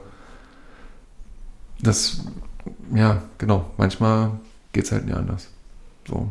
das, 1.80 2.24
ja, 2.94 3.22
genau, 3.38 3.70
manchmal 3.76 4.32
geht 4.72 4.84
es 4.84 4.92
halt 4.92 5.06
nicht 5.06 5.16
anders. 5.16 5.48
So. 6.06 6.30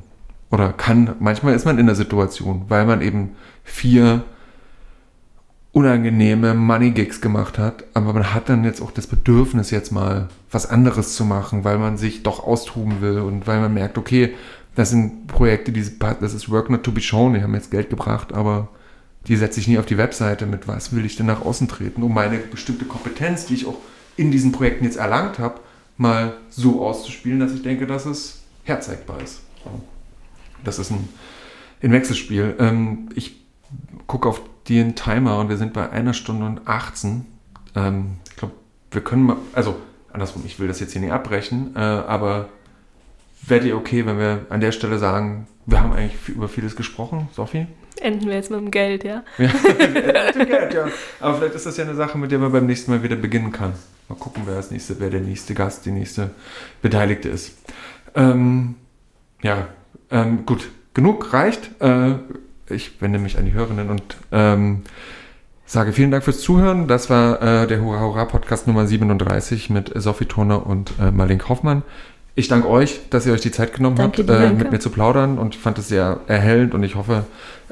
Oder 0.52 0.74
kann, 0.74 1.16
manchmal 1.20 1.56
ist 1.56 1.66
man 1.66 1.80
in 1.80 1.86
der 1.86 1.96
Situation, 1.96 2.66
weil 2.70 2.86
man 2.86 3.02
eben 3.02 3.32
vier 3.64 4.24
unangenehme 5.76 6.54
Money 6.54 6.92
Gigs 6.92 7.20
gemacht 7.20 7.58
hat, 7.58 7.84
aber 7.94 8.14
man 8.14 8.34
hat 8.34 8.48
dann 8.48 8.64
jetzt 8.64 8.82
auch 8.82 8.92
das 8.92 9.08
Bedürfnis, 9.08 9.72
jetzt 9.72 9.92
mal 9.92 10.30
was 10.50 10.70
anderes 10.70 11.16
zu 11.16 11.26
machen, 11.26 11.66
weil 11.66 11.78
man 11.78 11.98
sich 11.98 12.24
doch 12.24 12.42
austoben 12.42 13.02
will 13.02 13.20
und 13.20 13.46
weil 13.46 13.60
man 13.60 13.74
merkt, 13.74 13.98
okay, 13.98 14.34
das 14.76 14.92
sind 14.92 15.28
Projekte, 15.28 15.74
die, 15.74 15.84
das 16.00 16.34
ist 16.34 16.50
Work 16.50 16.70
not 16.70 16.84
to 16.84 16.94
be 16.94 17.02
shown, 17.02 17.34
die 17.34 17.44
haben 17.44 17.54
jetzt 17.56 17.72
Geld 17.72 17.90
gebracht, 17.90 18.34
aber 18.34 18.70
die 19.28 19.36
setze 19.36 19.60
ich 19.60 19.68
nie 19.68 19.78
auf 19.78 19.86
die 19.86 19.98
Webseite 19.98 20.46
mit, 20.46 20.68
was 20.70 20.94
will 20.94 21.04
ich 21.04 21.18
denn 21.18 21.26
nach 21.26 21.44
außen 21.44 21.68
treten, 21.68 22.04
um 22.04 22.14
meine 22.14 22.38
bestimmte 22.38 22.86
Kompetenz, 22.86 23.46
die 23.46 23.56
ich 23.56 23.66
auch 23.66 23.78
in 24.18 24.32
diesen 24.32 24.52
Projekten 24.52 24.86
jetzt 24.86 24.98
erlangt 24.98 25.40
habe, 25.40 25.60
mal 25.98 26.38
so 26.50 26.86
auszuspielen, 26.86 27.40
dass 27.40 27.54
ich 27.54 27.64
denke, 27.64 27.88
dass 27.88 28.06
es 28.06 28.44
herzeigbar 28.64 29.22
ist. 29.22 29.42
Das 30.64 30.80
ist 30.80 30.92
ein, 30.92 31.08
ein 31.82 31.92
Wechselspiel. 31.92 32.56
Ähm, 32.60 33.10
ich 33.16 33.36
gucke 34.08 34.28
auf 34.28 34.42
den 34.68 34.96
Timer 34.96 35.40
und 35.40 35.50
wir 35.50 35.58
sind 35.58 35.74
bei 35.74 35.90
einer 35.90 36.14
Stunde 36.14 36.46
und 36.46 36.68
18. 36.68 37.26
Ähm, 37.76 38.18
ich 38.30 38.36
glaube, 38.36 38.54
wir 38.92 39.02
können 39.02 39.24
mal, 39.24 39.38
also 39.54 39.76
andersrum, 40.12 40.44
ich 40.46 40.60
will 40.60 40.68
das 40.68 40.80
jetzt 40.80 40.94
hier 40.94 41.02
nicht 41.02 41.12
abbrechen, 41.12 41.76
äh, 41.76 41.80
aber 41.80 42.50
wäre 43.44 43.68
ihr 43.68 43.78
okay, 43.78 44.06
wenn 44.06 44.18
wir 44.18 44.46
an 44.50 44.62
der 44.62 44.72
Stelle 44.72 44.98
sagen, 44.98 45.48
wir 45.66 45.82
haben 45.82 45.94
eigentlich 45.94 46.30
über 46.30 46.48
vieles 46.48 46.76
gesprochen, 46.76 47.28
Sophie? 47.34 47.68
Enden 48.02 48.28
wir 48.28 48.36
jetzt 48.36 48.52
mit 48.52 48.60
dem 48.60 48.72
Geld, 48.72 49.04
ja? 49.04 49.24
ja 49.38 49.50
mit 49.68 50.36
dem 50.36 50.46
Geld, 50.48 50.74
ja. 50.74 50.88
Aber 51.20 51.38
vielleicht 51.38 51.56
ist 51.56 51.66
das 51.66 51.78
ja 51.78 51.86
eine 51.86 51.96
Sache, 51.96 52.18
mit 52.18 52.32
der 52.32 52.40
man 52.40 52.52
beim 52.52 52.66
nächsten 52.66 52.92
Mal 52.92 53.04
wieder 53.04 53.16
beginnen 53.16 53.52
kann. 53.52 53.74
Mal 54.10 54.16
gucken, 54.16 54.44
wer, 54.46 54.56
das 54.56 54.72
nächste, 54.72 55.00
wer 55.00 55.10
der 55.10 55.22
nächste 55.22 55.54
Gast, 55.54 55.86
die 55.86 55.92
nächste 55.92 56.32
Beteiligte 56.82 57.30
ist. 57.30 57.54
Ähm, 58.16 58.76
Ja, 59.42 59.68
ähm, 60.12 60.46
gut. 60.46 60.70
Genug 60.94 61.34
reicht. 61.34 61.70
Äh, 61.82 62.16
ich 62.70 63.02
wende 63.02 63.20
mich 63.20 63.38
an 63.38 63.46
die 63.46 63.54
Hörerinnen 63.54 63.90
und 63.90 64.04
ähm, 64.32 64.84
sage 65.66 65.92
vielen 65.92 66.12
Dank 66.12 66.24
fürs 66.24 66.42
Zuhören. 66.42 66.88
Das 66.88 67.10
war 67.10 67.42
äh, 67.42 67.68
der 67.68 67.82
Hurra 67.82 68.00
Hurra 68.00 68.26
Podcast 68.26 68.68
Nummer 68.68 68.88
37 68.88 69.70
mit 69.70 69.92
Sophie 69.96 70.26
Turner 70.26 70.66
und 70.66 70.94
äh, 71.00 71.12
Marlene 71.12 71.40
Kaufmann. 71.40 71.84
Ich 72.36 72.48
danke 72.48 72.70
euch, 72.70 73.02
dass 73.10 73.26
ihr 73.26 73.34
euch 73.34 73.42
die 73.42 73.52
Zeit 73.52 73.74
genommen 73.74 73.96
Danke 73.96 74.26
habt, 74.28 74.30
äh, 74.30 74.52
mit 74.52 74.72
mir 74.72 74.80
zu 74.80 74.90
plaudern 74.90 75.38
und 75.38 75.56
ich 75.56 75.62
fand 75.62 75.78
es 75.78 75.88
sehr 75.88 76.20
erhellend 76.28 76.74
und 76.74 76.84
ich 76.84 76.96
hoffe, 76.96 77.26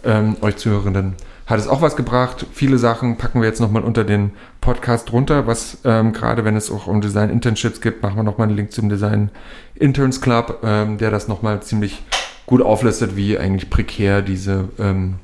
ähm, 0.04 0.38
euch 0.42 0.58
Zuhörenden 0.58 1.16
hat 1.46 1.60
es 1.60 1.68
auch 1.68 1.82
was 1.82 1.96
gebracht. 1.96 2.46
Viele 2.54 2.78
Sachen 2.78 3.18
packen 3.18 3.42
wir 3.42 3.48
jetzt 3.48 3.60
nochmal 3.60 3.84
unter 3.84 4.04
den 4.04 4.32
Podcast 4.62 5.12
runter, 5.12 5.46
was 5.46 5.80
ähm, 5.84 6.14
gerade 6.14 6.46
wenn 6.46 6.56
es 6.56 6.72
auch 6.72 6.88
um 6.88 7.02
Design 7.02 7.30
Internships 7.30 7.82
gibt, 7.82 8.02
machen 8.02 8.16
wir 8.16 8.24
nochmal 8.24 8.48
einen 8.48 8.56
Link 8.56 8.72
zum 8.72 8.90
Design 8.90 9.30
Interns 9.76 10.22
Club, 10.22 10.60
ähm, 10.64 10.98
der 10.98 11.12
das 11.12 11.28
nochmal 11.28 11.62
ziemlich 11.62 12.02
gut 12.46 12.62
auflistet, 12.62 13.16
wie 13.16 13.38
eigentlich 13.38 13.70
prekär 13.70 14.22
diese 14.22 14.70
ähm, 14.80 15.16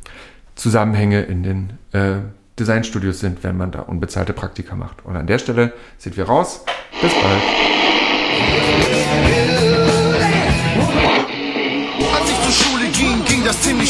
Zusammenhänge 0.56 1.22
in 1.22 1.44
den 1.44 1.74
äh, 1.94 2.18
Designstudios 2.60 3.20
sind, 3.20 3.44
wenn 3.44 3.56
man 3.56 3.72
da 3.72 3.82
unbezahlte 3.82 4.34
Praktika 4.34 4.76
macht. 4.76 5.06
Und 5.06 5.16
an 5.16 5.28
der 5.28 5.40
Stelle 5.40 5.74
sind 5.98 6.18
wir 6.18 6.26
raus. 6.26 6.66
Bis 7.02 7.14
bald. 7.14 7.42
Als 12.14 12.30
ich 12.30 12.42
zur 12.44 12.52
Schule 12.52 12.86
ging, 12.92 13.24
ging 13.26 13.46
das 13.46 13.62
ziemlich 13.62 13.90